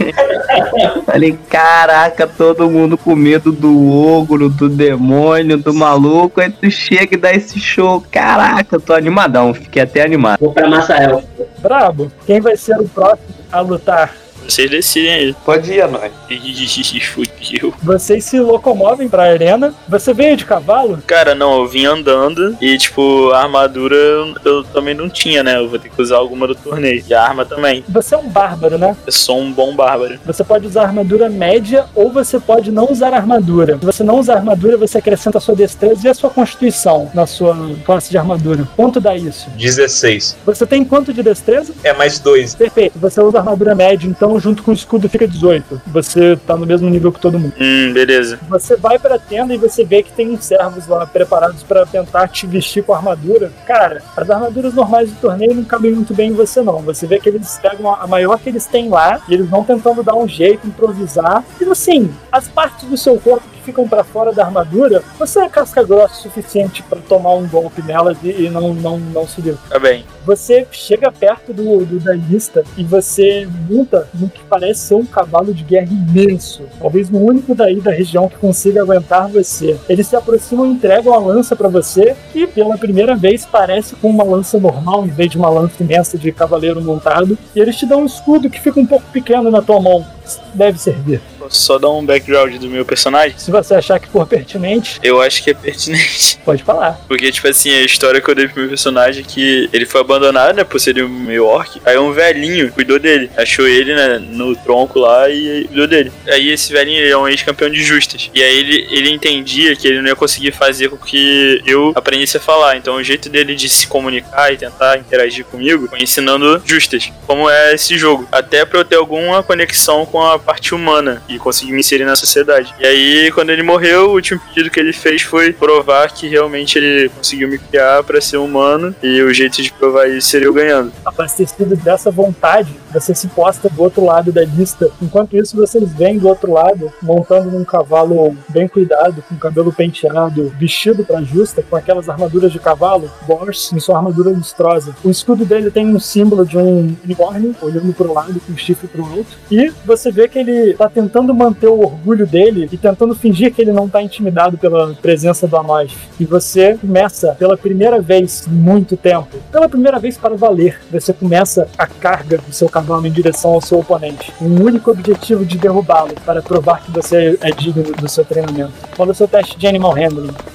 Falei, 1.05 1.37
caraca, 1.49 2.25
todo 2.25 2.69
mundo 2.69 2.97
com 2.97 3.15
medo 3.15 3.51
do 3.51 3.91
ogro, 3.91 4.47
do 4.47 4.69
demônio, 4.69 5.57
do 5.57 5.73
maluco. 5.73 6.39
Aí 6.39 6.49
tu 6.49 6.71
chega 6.71 7.15
e 7.15 7.17
dá 7.17 7.33
esse 7.33 7.59
show. 7.59 8.01
Caraca, 8.09 8.77
eu 8.77 8.79
tô 8.79 8.93
animadão, 8.93 9.53
fiquei 9.53 9.81
até 9.81 10.03
animado. 10.03 10.39
Vou 10.39 10.53
pra 10.53 10.69
massa 10.69 10.93
élfica. 10.93 11.47
Brabo, 11.57 12.09
quem 12.25 12.39
vai 12.39 12.55
ser 12.55 12.79
o 12.79 12.87
próximo 12.87 13.35
a 13.51 13.59
lutar? 13.59 14.24
Vocês 14.47 14.69
decidem 14.69 15.11
aí. 15.11 15.35
Pode 15.45 15.71
ir, 15.71 15.81
Anônimo. 15.81 16.13
Ih, 16.29 17.01
fudeu. 17.01 17.73
Vocês 17.81 18.25
se 18.25 18.39
locomovem 18.39 19.09
pra 19.09 19.23
arena. 19.23 19.73
Você 19.87 20.13
veio 20.13 20.37
de 20.37 20.45
cavalo? 20.45 20.99
Cara, 21.05 21.35
não, 21.35 21.59
eu 21.59 21.67
vim 21.67 21.85
andando 21.85 22.55
e, 22.61 22.77
tipo, 22.77 23.31
a 23.31 23.43
armadura 23.43 23.95
eu, 23.95 24.35
eu 24.43 24.63
também 24.63 24.93
não 24.93 25.09
tinha, 25.09 25.43
né? 25.43 25.57
Eu 25.57 25.69
vou 25.69 25.79
ter 25.79 25.89
que 25.89 26.01
usar 26.01 26.17
alguma 26.17 26.47
do 26.47 26.55
torneio. 26.55 27.03
E 27.07 27.13
a 27.13 27.23
arma 27.23 27.45
também. 27.45 27.83
Você 27.89 28.15
é 28.15 28.17
um 28.17 28.29
bárbaro, 28.29 28.77
né? 28.77 28.95
Eu 29.05 29.11
sou 29.11 29.39
um 29.39 29.51
bom 29.51 29.75
bárbaro. 29.75 30.19
Você 30.25 30.43
pode 30.43 30.67
usar 30.67 30.83
armadura 30.83 31.29
média 31.29 31.85
ou 31.95 32.11
você 32.11 32.39
pode 32.39 32.71
não 32.71 32.91
usar 32.91 33.13
armadura. 33.13 33.77
Se 33.79 33.85
você 33.85 34.03
não 34.03 34.19
usar 34.19 34.35
armadura, 34.35 34.77
você 34.77 34.97
acrescenta 34.97 35.37
a 35.37 35.41
sua 35.41 35.55
destreza 35.55 36.07
e 36.07 36.09
a 36.09 36.13
sua 36.13 36.29
constituição 36.29 37.09
na 37.13 37.25
sua 37.25 37.55
classe 37.85 38.09
de 38.09 38.17
armadura. 38.17 38.67
Quanto 38.75 38.99
dá 38.99 39.15
isso? 39.15 39.49
16. 39.57 40.37
Você 40.45 40.65
tem 40.65 40.83
quanto 40.83 41.13
de 41.13 41.23
destreza? 41.23 41.73
É 41.83 41.93
mais 41.93 42.19
dois. 42.19 42.55
Perfeito. 42.55 42.97
Você 42.99 43.21
usa 43.21 43.39
armadura 43.39 43.75
média, 43.75 44.07
então 44.07 44.34
junto 44.39 44.63
com 44.63 44.71
o 44.71 44.73
escudo 44.73 45.09
fica 45.09 45.27
18. 45.27 45.81
Você 45.88 46.36
tá 46.36 46.55
no 46.55 46.65
mesmo 46.65 46.89
nível 46.89 47.11
que 47.11 47.19
todo 47.19 47.39
mundo. 47.39 47.53
Hum, 47.59 47.93
beleza. 47.93 48.39
Você 48.49 48.75
vai 48.75 48.99
pra 48.99 49.17
tenda 49.17 49.53
e 49.53 49.57
você 49.57 49.83
vê 49.83 50.03
que 50.03 50.11
tem 50.11 50.29
uns 50.31 50.45
servos 50.45 50.88
lá 50.88 51.05
preparados 51.05 51.63
pra 51.63 51.86
tentar 51.86 52.27
te 52.27 52.45
vestir 52.45 52.83
com 52.83 52.93
armadura. 52.93 53.51
Cara, 53.65 54.01
as 54.15 54.29
armaduras 54.29 54.73
normais 54.73 55.09
do 55.09 55.19
torneio 55.19 55.55
não 55.55 55.63
cabem 55.63 55.93
muito 55.93 56.13
bem 56.13 56.29
em 56.29 56.33
você, 56.33 56.61
não. 56.61 56.79
Você 56.81 57.07
vê 57.07 57.19
que 57.19 57.29
eles 57.29 57.59
pegam 57.61 57.93
a 57.93 58.07
maior 58.07 58.39
que 58.39 58.49
eles 58.49 58.65
têm 58.65 58.89
lá 58.89 59.21
e 59.27 59.33
eles 59.33 59.49
vão 59.49 59.63
tentando 59.63 60.03
dar 60.03 60.15
um 60.15 60.27
jeito, 60.27 60.67
improvisar. 60.67 61.43
E 61.59 61.65
assim, 61.65 62.11
as 62.31 62.47
partes 62.47 62.88
do 62.88 62.97
seu 62.97 63.17
corpo 63.19 63.54
ficam 63.66 63.88
pra 63.88 64.03
fora 64.03 64.32
da 64.32 64.45
armadura, 64.45 65.03
você 65.18 65.39
é 65.39 65.49
casca 65.49 65.84
grossa 65.84 66.13
o 66.13 66.22
suficiente 66.22 66.84
pra 66.84 66.99
tomar 66.99 67.34
um 67.34 67.47
golpe 67.47 67.82
nelas 67.82 68.18
e, 68.24 68.49
não, 68.49 68.74
não, 68.74 68.99
não 68.99 69.28
se 69.28 69.41
livrar. 69.41 69.68
Tá 69.70 69.80
bem. 69.80 70.05
Você 70.26 70.68
chega 70.72 71.11
perto 71.11 71.51
do, 71.51 71.86
do 71.86 71.99
da 71.99 72.13
lista 72.13 72.63
e 72.78 72.84
você 72.84 73.47
monta 73.70 74.07
no 74.13 74.30
que 74.30 74.43
parece 74.43 74.82
ser 74.82 74.95
um 74.95 75.05
cavalo 75.05 75.53
de 75.53 75.63
guerra 75.63 75.88
imenso. 75.91 76.63
Talvez 76.80 77.09
o 77.09 77.18
único 77.18 77.55
daí 77.55 77.80
da 77.80 77.91
região 77.91 78.28
que 78.28 78.38
consiga 78.38 78.82
aguentar 78.82 79.28
você. 79.28 79.78
Eles 79.89 80.07
se 80.07 80.16
aproximam 80.16 80.68
e 80.68 80.70
entregam 80.72 81.13
a 81.13 81.18
lança 81.18 81.55
pra 81.55 81.68
você 81.68 82.16
e 82.34 82.45
pela 82.47 82.78
primeira 82.78 83.16
vez 83.16 83.45
parece 83.45 83.95
com 83.95 84.09
uma 84.09 84.24
lança 84.24 84.59
normal 84.59 85.05
em 85.05 85.09
vez 85.09 85.30
de 85.30 85.38
uma 85.38 85.49
lança 85.49 85.84
imensa 85.84 86.18
de 86.18 86.32
cavaleiro 86.32 86.82
montado. 86.82 87.38
E 87.55 87.59
eles 87.59 87.76
te 87.78 87.86
dão 87.86 88.01
um 88.01 88.05
escudo 88.05 88.49
que 88.49 88.59
fica 88.59 88.80
um 88.80 88.86
pouco 88.86 89.05
pequeno 89.11 89.49
na 89.49 89.61
tua 89.61 89.80
mão. 89.80 90.05
deve 90.53 90.80
servir. 90.80 91.22
Posso 91.45 91.61
só 91.61 91.77
dar 91.77 91.91
um 91.91 92.03
background 92.03 92.55
do 92.55 92.67
meu 92.67 92.83
personagem? 92.83 93.37
Se 93.37 93.51
você 93.51 93.75
achar 93.75 93.99
que 93.99 94.07
for 94.07 94.25
pertinente, 94.25 94.99
Eu 95.03 95.21
acho 95.21 95.43
que 95.43 95.51
é 95.51 95.53
pertinente. 95.53 96.39
pode 96.43 96.63
falar. 96.63 96.99
Porque, 97.07 97.31
tipo 97.31 97.47
assim, 97.47 97.71
a 97.71 97.81
história 97.81 98.19
que 98.19 98.27
eu 98.27 98.33
dei 98.33 98.47
pro 98.47 98.61
meu 98.61 98.69
personagem 98.69 99.23
é 99.23 99.27
que 99.27 99.69
ele 99.71 99.85
foi 99.85 100.01
abandonado, 100.01 100.55
né? 100.55 100.63
Por 100.63 100.79
ser 100.79 101.03
um 101.03 101.07
meio 101.07 101.45
orc. 101.45 101.79
Aí 101.85 101.97
um 101.97 102.11
velhinho 102.11 102.71
cuidou 102.71 102.97
dele. 102.97 103.29
Achou 103.37 103.67
ele, 103.67 103.93
né? 103.93 104.17
No 104.19 104.55
tronco 104.55 104.99
lá 104.99 105.29
e 105.29 105.65
cuidou 105.65 105.87
dele. 105.87 106.11
Aí 106.27 106.49
esse 106.49 106.73
velhinho 106.73 106.99
ele 106.99 107.11
é 107.11 107.17
um 107.17 107.27
ex-campeão 107.27 107.69
de 107.69 107.83
justas. 107.83 108.31
E 108.33 108.41
aí 108.41 108.57
ele, 108.57 108.87
ele 108.89 109.09
entendia 109.11 109.75
que 109.75 109.87
ele 109.87 110.01
não 110.01 110.07
ia 110.07 110.15
conseguir 110.15 110.51
fazer 110.51 110.89
com 110.89 110.97
que 110.97 111.61
eu 111.65 111.91
aprendesse 111.95 112.37
a 112.37 112.39
falar. 112.39 112.75
Então 112.77 112.95
o 112.95 113.03
jeito 113.03 113.29
dele 113.29 113.55
de 113.55 113.69
se 113.69 113.87
comunicar 113.87 114.51
e 114.51 114.57
tentar 114.57 114.97
interagir 114.97 115.45
comigo 115.45 115.87
foi 115.87 116.01
ensinando 116.01 116.61
justas. 116.65 117.11
Como 117.27 117.47
é 117.49 117.75
esse 117.75 117.97
jogo. 117.97 118.27
Até 118.31 118.65
pra 118.65 118.79
eu 118.79 118.85
ter 118.85 118.95
alguma 118.95 119.43
conexão 119.43 120.05
com 120.05 120.21
a 120.21 120.39
parte 120.39 120.73
humana 120.73 121.21
e 121.27 121.34
conseguir 121.39 121.71
me 121.71 121.79
inserir 121.79 122.05
na 122.05 122.15
sociedade. 122.15 122.73
E 122.79 122.86
aí, 122.86 123.31
quando 123.31 123.49
ele 123.49 123.63
morreu, 123.63 124.09
o 124.09 124.13
último 124.13 124.39
pedido 124.39 124.69
que 124.69 124.79
ele 124.79 124.93
fez 124.93 125.21
foi 125.21 125.53
provar 125.53 126.11
que 126.11 126.27
realmente 126.27 126.77
ele 126.77 127.09
conseguiu 127.09 127.47
me 127.47 127.57
criar 127.57 128.03
pra 128.03 128.21
ser 128.21 128.38
humano. 128.38 128.95
E 129.01 129.21
o 129.21 129.33
jeito 129.33 129.61
de 129.61 129.71
provar 129.71 130.07
isso 130.07 130.27
seria 130.27 130.47
eu 130.47 130.53
ganhando. 130.53 130.91
Abastecido 131.05 131.75
dessa 131.75 132.11
vontade, 132.11 132.73
você 132.93 133.13
se 133.13 133.27
posta 133.27 133.69
do 133.69 133.81
outro 133.81 134.05
lado 134.05 134.31
da 134.31 134.43
lista. 134.43 134.89
Enquanto 135.01 135.36
isso, 135.36 135.55
vocês 135.55 135.91
vêm 135.93 136.17
do 136.17 136.27
outro 136.27 136.51
lado, 136.51 136.91
montando 137.01 137.51
num 137.51 137.63
cavalo 137.63 138.36
bem 138.49 138.67
cuidado, 138.67 139.23
com 139.27 139.36
cabelo 139.36 139.71
penteado, 139.71 140.53
vestido 140.59 141.03
pra 141.03 141.21
justa, 141.21 141.63
com 141.63 141.75
aquelas 141.75 142.09
armaduras 142.09 142.51
de 142.51 142.59
cavalo, 142.59 143.09
Bors, 143.27 143.71
em 143.73 143.79
sua 143.79 143.97
armadura 143.97 144.29
lustrosa. 144.29 144.95
O 145.03 145.09
escudo 145.09 145.45
dele 145.45 145.71
tem 145.71 145.86
um 145.86 145.99
símbolo 145.99 146.45
de 146.45 146.57
um 146.57 146.95
unicórnio, 147.03 147.55
olhando 147.61 147.93
pro 147.93 148.13
lado, 148.13 148.39
com 148.39 148.53
o 148.53 148.57
chifre 148.57 148.88
pro 148.88 149.05
alto. 149.05 149.38
E 149.49 149.71
você 149.86 150.11
vê 150.11 150.27
que 150.27 150.39
ele 150.39 150.73
tá 150.73 150.89
tentando 150.89 151.24
manter 151.34 151.67
o 151.67 151.80
orgulho 151.80 152.26
dele 152.26 152.69
e 152.71 152.78
tentando 152.78 153.15
fingir 153.15 153.53
que 153.53 153.61
ele 153.61 153.71
não 153.71 153.88
tá 153.88 154.01
intimidado 154.01 154.57
pela 154.57 154.93
presença 154.93 155.47
do 155.47 155.57
Anosh. 155.57 155.95
E 156.19 156.26
você 156.26 156.76
começa, 156.76 157.36
pela 157.36 157.57
primeira 157.57 158.01
vez 158.01 158.47
em 158.47 158.51
muito 158.51 158.95
tempo, 158.95 159.38
pela 159.51 159.69
primeira 159.69 159.99
vez 159.99 160.17
para 160.17 160.36
valer, 160.36 160.80
você 160.91 161.13
começa 161.13 161.67
a 161.78 161.88
carga 161.88 162.38
do 162.38 162.53
seu 162.53 162.69
cavalo 162.69 163.05
em 163.07 163.11
direção 163.11 163.51
ao 163.51 163.61
seu 163.61 163.80
oponente. 163.80 164.34
Um 164.41 164.63
único 164.63 164.91
objetivo 164.91 165.45
de 165.45 165.57
derrubá-lo, 165.57 166.13
para 166.26 166.41
provar 166.41 166.82
que 166.84 166.91
você 166.91 167.38
é 167.41 167.51
digno 167.51 167.84
do 167.84 168.07
seu 168.07 168.23
treinamento. 168.23 168.73
É 168.97 169.03
o 169.03 169.13
seu 169.13 169.28
teste 169.28 169.57
de 169.57 169.67
Animal 169.67 169.93
Handling? 169.93 170.54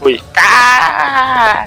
Fui. 0.00 0.20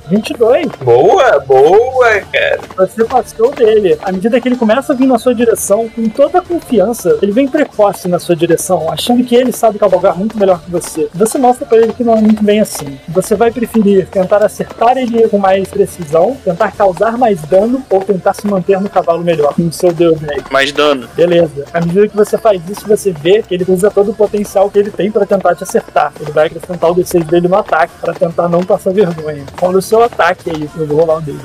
22. 0.09 0.67
Boa, 0.83 1.39
boa, 1.39 2.21
cara. 2.31 2.59
Você 2.77 3.05
passou 3.05 3.51
dele. 3.51 3.97
À 4.03 4.11
medida 4.11 4.39
que 4.39 4.47
ele 4.47 4.55
começa 4.55 4.93
a 4.93 4.95
vir 4.95 5.05
na 5.05 5.17
sua 5.17 5.33
direção, 5.33 5.89
com 5.89 6.09
toda 6.09 6.39
a 6.39 6.41
confiança, 6.41 7.17
ele 7.21 7.31
vem 7.31 7.47
precoce 7.47 8.07
na 8.07 8.19
sua 8.19 8.35
direção, 8.35 8.91
achando 8.91 9.23
que 9.23 9.35
ele 9.35 9.51
sabe 9.51 9.79
cavalgar 9.79 10.17
muito 10.17 10.37
melhor 10.37 10.61
que 10.61 10.71
você. 10.71 11.09
Você 11.13 11.37
mostra 11.37 11.65
pra 11.65 11.77
ele 11.77 11.93
que 11.93 12.03
não 12.03 12.17
é 12.17 12.21
muito 12.21 12.43
bem 12.43 12.59
assim. 12.59 12.99
Você 13.09 13.35
vai 13.35 13.51
preferir 13.51 14.07
tentar 14.07 14.43
acertar 14.43 14.97
ele 14.97 15.27
com 15.27 15.37
mais 15.37 15.67
precisão, 15.67 16.37
tentar 16.43 16.71
causar 16.71 17.17
mais 17.17 17.41
dano 17.43 17.83
ou 17.89 18.01
tentar 18.01 18.33
se 18.33 18.47
manter 18.47 18.79
no 18.79 18.89
cavalo 18.89 19.23
melhor, 19.23 19.53
com 19.53 19.67
o 19.67 19.71
seu 19.71 19.91
Deus 19.91 20.19
Rei. 20.21 20.41
Mais 20.51 20.71
dano. 20.71 21.07
Beleza. 21.15 21.65
À 21.73 21.79
medida 21.79 22.07
que 22.07 22.15
você 22.15 22.37
faz 22.37 22.61
isso, 22.69 22.87
você 22.87 23.11
vê 23.11 23.43
que 23.43 23.53
ele 23.53 23.65
usa 23.67 23.89
todo 23.89 24.11
o 24.11 24.15
potencial 24.15 24.69
que 24.69 24.79
ele 24.79 24.91
tem 24.91 25.11
pra 25.11 25.25
tentar 25.25 25.55
te 25.55 25.63
acertar. 25.63 26.11
Ele 26.19 26.31
vai 26.31 26.47
acrescentar 26.47 26.91
o 26.91 26.95
D6 26.95 27.23
dele 27.25 27.47
no 27.47 27.55
ataque 27.55 27.93
pra 28.01 28.13
tentar 28.21 28.47
não 28.47 28.63
passar 28.63 28.93
vergonha. 28.93 29.43
Quando 29.59 29.77
o 29.77 29.81
seu 29.81 30.03
ataque 30.03 30.51
aí, 30.51 30.69
eu 30.77 30.85
vou 30.85 30.99
rolar 30.99 31.17
o 31.17 31.21
dele. 31.21 31.41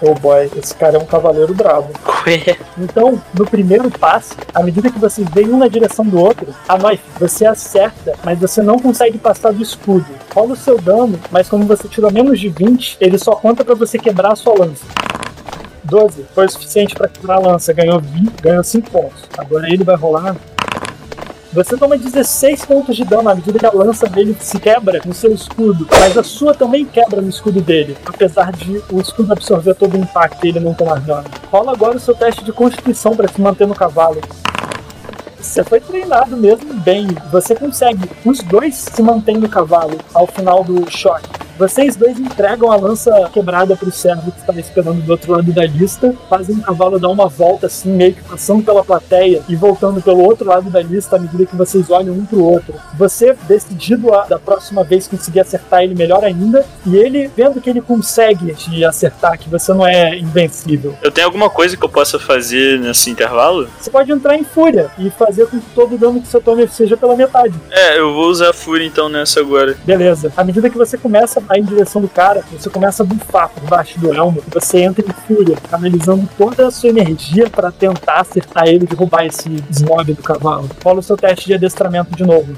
Oh 0.00 0.14
boy, 0.14 0.50
esse 0.56 0.74
cara 0.74 0.96
é 0.96 1.00
um 1.00 1.04
cavaleiro 1.04 1.54
bravo. 1.54 1.90
Então, 2.76 3.20
no 3.38 3.44
primeiro 3.44 3.90
passe, 3.90 4.34
à 4.54 4.62
medida 4.62 4.90
que 4.90 4.98
vocês 4.98 5.28
vêm 5.28 5.50
um 5.50 5.58
na 5.58 5.68
direção 5.68 6.04
do 6.04 6.18
outro, 6.18 6.52
a 6.66 6.78
Noif, 6.78 7.02
você 7.20 7.44
acerta, 7.44 8.14
mas 8.24 8.38
você 8.38 8.62
não 8.62 8.78
consegue 8.78 9.18
passar 9.18 9.52
do 9.52 9.62
escudo. 9.62 10.06
Rola 10.34 10.54
o 10.54 10.56
seu 10.56 10.80
dano, 10.80 11.20
mas 11.30 11.48
como 11.48 11.66
você 11.66 11.86
tirou 11.86 12.10
menos 12.10 12.40
de 12.40 12.48
20, 12.48 12.96
ele 12.98 13.18
só 13.18 13.32
conta 13.32 13.62
pra 13.62 13.74
você 13.74 13.98
quebrar 13.98 14.32
a 14.32 14.36
sua 14.36 14.58
lança. 14.58 14.84
12 15.84 16.24
foi 16.34 16.46
o 16.46 16.50
suficiente 16.50 16.94
pra 16.94 17.08
quebrar 17.08 17.36
a 17.36 17.40
lança, 17.40 17.72
ganhou 17.74 18.00
20, 18.00 18.40
ganhou 18.40 18.64
5 18.64 18.90
pontos. 18.90 19.22
Agora 19.36 19.68
ele 19.68 19.84
vai 19.84 19.96
rolar. 19.96 20.34
Você 21.54 21.76
toma 21.76 21.96
16 21.96 22.64
pontos 22.64 22.96
de 22.96 23.04
dano 23.04 23.28
à 23.28 23.34
medida 23.34 23.60
que 23.60 23.64
a 23.66 23.72
lança 23.72 24.08
dele 24.08 24.36
se 24.40 24.58
quebra 24.58 25.00
no 25.06 25.14
seu 25.14 25.32
escudo, 25.32 25.86
mas 26.00 26.18
a 26.18 26.22
sua 26.24 26.52
também 26.52 26.84
quebra 26.84 27.22
no 27.22 27.28
escudo 27.28 27.60
dele, 27.60 27.96
apesar 28.04 28.50
de 28.50 28.82
o 28.90 29.00
escudo 29.00 29.32
absorver 29.32 29.72
todo 29.76 29.94
o 29.94 30.00
impacto 30.00 30.44
e 30.44 30.48
ele 30.48 30.58
não 30.58 30.74
tomar 30.74 30.98
dano. 30.98 31.26
Rola 31.52 31.70
agora 31.70 31.96
o 31.96 32.00
seu 32.00 32.12
teste 32.12 32.42
de 32.44 32.50
constituição 32.50 33.14
para 33.14 33.28
se 33.28 33.40
manter 33.40 33.68
no 33.68 33.74
cavalo. 33.74 34.20
Você 35.38 35.62
foi 35.62 35.78
treinado 35.78 36.36
mesmo 36.36 36.74
bem. 36.74 37.06
Você 37.30 37.54
consegue. 37.54 38.10
Os 38.24 38.40
dois 38.40 38.74
se 38.74 39.00
mantêm 39.00 39.36
no 39.36 39.48
cavalo 39.48 39.96
ao 40.12 40.26
final 40.26 40.64
do 40.64 40.90
choque. 40.90 41.43
Vocês 41.58 41.94
dois 41.94 42.18
entregam 42.18 42.72
a 42.72 42.76
lança 42.76 43.30
quebrada 43.32 43.76
pro 43.76 43.90
servo 43.90 44.32
que 44.32 44.40
estava 44.40 44.58
esperando 44.58 45.00
do 45.02 45.10
outro 45.12 45.32
lado 45.32 45.52
da 45.52 45.64
lista, 45.64 46.12
fazem 46.28 46.56
o 46.56 46.62
cavalo 46.62 46.98
dar 46.98 47.08
uma 47.08 47.28
volta 47.28 47.66
assim, 47.66 47.90
meio 47.90 48.14
que 48.14 48.22
passando 48.22 48.64
pela 48.64 48.84
plateia 48.84 49.42
e 49.48 49.54
voltando 49.54 50.02
pelo 50.02 50.20
outro 50.22 50.48
lado 50.48 50.68
da 50.68 50.82
lista 50.82 51.16
à 51.16 51.18
medida 51.18 51.46
que 51.46 51.56
vocês 51.56 51.90
olham 51.90 52.14
um 52.14 52.24
pro 52.24 52.42
outro. 52.42 52.74
Você, 52.98 53.36
decidido 53.46 54.12
a 54.12 54.24
da 54.24 54.38
próxima 54.38 54.82
vez 54.82 55.06
conseguir 55.06 55.40
acertar 55.40 55.82
ele 55.82 55.94
melhor 55.94 56.24
ainda, 56.24 56.66
e 56.84 56.96
ele, 56.96 57.30
vendo 57.36 57.60
que 57.60 57.70
ele 57.70 57.80
consegue 57.80 58.54
te 58.54 58.84
acertar, 58.84 59.38
que 59.38 59.48
você 59.48 59.72
não 59.72 59.86
é 59.86 60.18
invencível, 60.18 60.96
Eu 61.02 61.10
tenho 61.10 61.26
alguma 61.26 61.48
coisa 61.48 61.76
que 61.76 61.84
eu 61.84 61.88
possa 61.88 62.18
fazer 62.18 62.78
nesse 62.80 63.10
intervalo? 63.10 63.68
você 63.78 63.90
pode 63.90 64.10
entrar 64.10 64.36
em 64.36 64.44
fúria 64.44 64.90
e 64.98 65.10
fazer 65.10 65.46
com 65.46 65.60
que 65.60 65.66
todo 65.74 65.94
o 65.94 65.98
dano 65.98 66.20
que 66.20 66.26
você 66.28 66.40
tome 66.40 66.66
seja 66.68 66.96
pela 66.96 67.16
metade. 67.16 67.54
É, 67.70 67.98
eu 67.98 68.12
vou 68.12 68.26
usar 68.26 68.50
a 68.50 68.52
fúria 68.52 68.84
então 68.84 69.08
nessa 69.08 69.40
agora. 69.40 69.76
Beleza. 69.84 70.32
À 70.36 70.42
medida 70.42 70.68
que 70.70 70.76
você 70.76 70.96
começa 70.96 71.38
a 71.38 71.42
ir 71.52 71.60
em 71.60 71.64
direção 71.64 72.00
do 72.00 72.08
cara, 72.08 72.42
você 72.50 72.68
começa 72.70 73.02
a 73.02 73.06
bufar 73.06 73.48
por 73.48 73.68
baixo 73.68 73.98
do 73.98 74.12
elmo. 74.14 74.42
Você 74.52 74.82
entra 74.82 75.04
em 75.04 75.12
fúria, 75.26 75.56
canalizando 75.70 76.28
toda 76.36 76.66
a 76.66 76.70
sua 76.70 76.88
energia 76.88 77.48
para 77.50 77.70
tentar 77.70 78.20
acertar 78.20 78.66
ele 78.66 78.84
e 78.84 78.88
derrubar 78.88 79.26
esse 79.26 79.62
snob 79.70 80.12
do 80.12 80.22
cavalo. 80.22 80.68
Rola 80.82 81.00
o 81.00 81.02
seu 81.02 81.16
teste 81.16 81.46
de 81.46 81.54
adestramento 81.54 82.14
de 82.16 82.24
novo. 82.24 82.54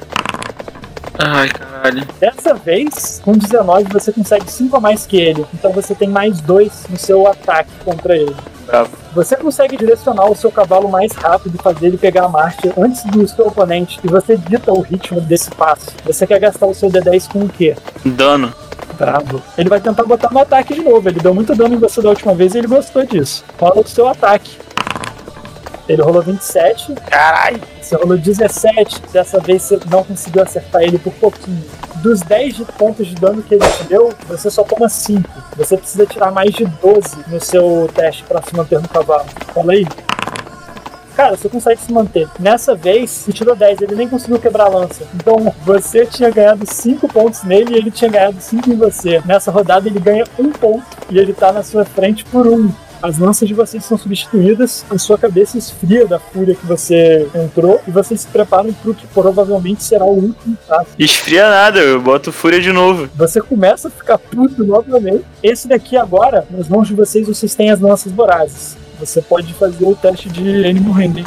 Ai, 1.19 1.49
caralho. 1.49 2.07
Dessa 2.21 2.55
vez, 2.55 3.21
com 3.25 3.33
19, 3.33 3.85
você 3.93 4.13
consegue 4.13 4.51
5 4.51 4.77
a 4.77 4.81
mais 4.81 5.07
que 5.07 5.17
ele. 5.17 5.47
Então 5.55 5.73
você 5.73 5.95
tem 5.95 6.09
mais 6.09 6.41
2 6.41 6.87
no 6.91 6.97
seu 6.97 7.27
ataque 7.27 7.71
contra 7.85 8.17
ele. 8.17 8.35
Bravo. 8.67 8.91
Você 9.15 9.37
consegue 9.37 9.77
direcionar 9.77 10.29
o 10.29 10.35
seu 10.35 10.51
cavalo 10.51 10.89
mais 10.89 11.13
rápido 11.13 11.57
e 11.59 11.63
fazer 11.63 11.87
ele 11.87 11.97
pegar 11.97 12.25
a 12.25 12.29
marcha 12.29 12.73
antes 12.77 13.03
do 13.05 13.27
seu 13.27 13.47
oponente. 13.47 13.99
E 14.05 14.09
você 14.09 14.37
dita 14.37 14.73
o 14.73 14.81
ritmo 14.81 15.21
desse 15.21 15.51
passo. 15.51 15.87
Você 16.05 16.27
quer 16.27 16.39
gastar 16.39 16.67
o 16.67 16.75
seu 16.75 16.91
D10 16.91 17.29
com 17.33 17.41
o 17.45 17.49
quê? 17.49 17.75
Dano. 18.05 18.53
Bravo. 18.99 19.43
Ele 19.57 19.69
vai 19.69 19.81
tentar 19.81 20.05
botar 20.05 20.31
no 20.31 20.39
ataque 20.39 20.75
de 20.75 20.83
novo. 20.83 21.09
Ele 21.09 21.21
deu 21.21 21.35
muito 21.35 21.55
dano 21.55 21.75
em 21.75 21.79
você 21.79 22.01
da 22.01 22.11
última 22.11 22.35
vez 22.35 22.55
e 22.55 22.59
ele 22.59 22.67
gostou 22.67 23.05
disso. 23.05 23.45
Rola 23.59 23.81
o 23.81 23.87
seu 23.87 24.09
ataque. 24.09 24.59
Ele 25.89 26.03
rolou 26.03 26.23
27. 26.23 26.95
Caralho. 27.09 27.61
Você 27.81 27.95
rolou 27.95 28.19
17. 28.19 29.03
Dessa 29.13 29.39
vez 29.41 29.63
você 29.63 29.79
não 29.89 30.03
conseguiu 30.03 30.43
acertar 30.43 30.83
ele 30.83 30.99
por 30.99 31.13
pouquinho. 31.15 31.65
Dos 31.97 32.21
10 32.21 32.57
de 32.57 32.65
pontos 32.65 33.07
de 33.07 33.15
dano 33.15 33.43
que 33.43 33.55
ele 33.55 33.67
te 33.69 33.85
deu, 33.85 34.13
você 34.29 34.51
só 34.51 34.63
toma 34.63 34.89
5. 34.89 35.29
Você 35.57 35.77
precisa 35.77 36.07
tirar 36.07 36.31
mais 36.31 36.53
de 36.53 36.65
12 36.65 37.25
no 37.29 37.41
seu 37.41 37.89
teste 37.95 38.23
para 38.25 38.43
se 38.43 38.55
manter 38.55 38.81
no 38.81 38.89
cavalo. 38.89 39.27
Fala 39.55 39.73
aí. 39.73 39.87
Cara, 41.17 41.37
você 41.37 41.49
consegue 41.49 41.81
se 41.81 41.93
manter. 41.93 42.29
Nessa 42.39 42.75
vez, 42.75 43.11
você 43.11 43.33
tirou 43.33 43.57
10, 43.57 43.81
ele 43.81 43.95
nem 43.95 44.09
conseguiu 44.09 44.39
quebrar 44.39 44.67
a 44.67 44.69
lança. 44.69 45.05
Então, 45.15 45.53
você 45.65 46.05
tinha 46.05 46.31
ganhado 46.31 46.65
5 46.71 47.09
pontos 47.09 47.43
nele 47.43 47.75
e 47.75 47.79
ele 47.79 47.91
tinha 47.91 48.11
ganhado 48.11 48.37
5 48.39 48.71
em 48.71 48.77
você. 48.77 49.23
Nessa 49.25 49.51
rodada, 49.51 49.89
ele 49.89 49.99
ganha 49.99 50.25
1 50.39 50.53
ponto 50.53 50.85
e 51.11 51.19
ele 51.19 51.33
tá 51.33 51.51
na 51.53 51.63
sua 51.63 51.85
frente 51.85 52.25
por 52.27 52.47
1. 52.47 52.71
As 53.03 53.19
lanças 53.19 53.47
de 53.47 53.55
vocês 53.55 53.85
são 53.85 53.97
substituídas, 53.97 54.85
a 54.91 54.99
sua 54.99 55.19
cabeça 55.19 55.59
esfria 55.59 56.07
da 56.07 56.19
fúria 56.19 56.55
que 56.55 56.67
você 56.67 57.29
entrou 57.35 57.81
e 57.87 57.91
vocês 57.91 58.23
se 58.23 58.27
preparam 58.27 58.73
para 58.73 58.91
o 58.91 58.95
que 58.95 59.07
provavelmente 59.07 59.85
será 59.85 60.05
o 60.05 60.15
último 60.15 60.57
passo. 60.67 60.91
Esfria 60.99 61.49
nada, 61.49 61.79
eu 61.79 62.01
boto 62.01 62.33
fúria 62.33 62.61
de 62.61 62.73
novo. 62.73 63.09
Você 63.15 63.41
começa 63.41 63.89
a 63.89 63.91
ficar 63.91 64.19
puto 64.19 64.65
novamente. 64.65 65.25
Esse 65.43 65.69
daqui 65.69 65.97
agora, 65.97 66.47
nas 66.51 66.69
mãos 66.69 66.89
de 66.89 66.95
vocês, 66.95 67.27
vocês 67.27 67.55
têm 67.55 67.71
as 67.71 67.81
lanças 67.81 68.11
vorazes. 68.13 68.77
Você 68.99 69.21
pode 69.21 69.53
fazer 69.55 69.85
o 69.85 69.95
teste 69.95 70.29
de 70.29 70.67
Animal 70.67 70.95
Handling. 70.95 71.25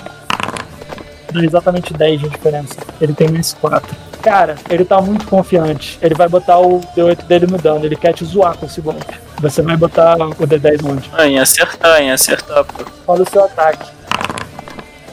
Dá 1.31 1.43
exatamente 1.43 1.93
10 1.93 2.21
de 2.21 2.29
diferença. 2.29 2.75
Ele 2.99 3.13
tem 3.13 3.29
mais 3.29 3.53
4. 3.53 3.95
Cara, 4.21 4.55
ele 4.69 4.83
tá 4.83 4.99
muito 4.99 5.27
confiante. 5.27 5.97
Ele 6.01 6.15
vai 6.15 6.27
botar 6.27 6.59
o 6.59 6.81
D8 6.95 7.25
dele 7.25 7.47
no 7.47 7.57
dano. 7.57 7.85
Ele 7.85 7.95
quer 7.95 8.13
te 8.13 8.25
zoar 8.25 8.57
com 8.57 8.65
esse 8.65 8.81
golpe. 8.81 9.15
Você 9.39 9.61
vai 9.61 9.77
botar 9.77 10.15
o 10.17 10.47
D10 10.47 10.85
onde? 10.85 11.09
Ah, 11.13 11.27
em 11.27 11.39
acertar, 11.39 12.01
em 12.01 12.11
acertar, 12.11 12.65
pô. 12.65 12.83
Olha 13.07 13.23
o 13.23 13.29
seu 13.29 13.45
ataque. 13.45 13.89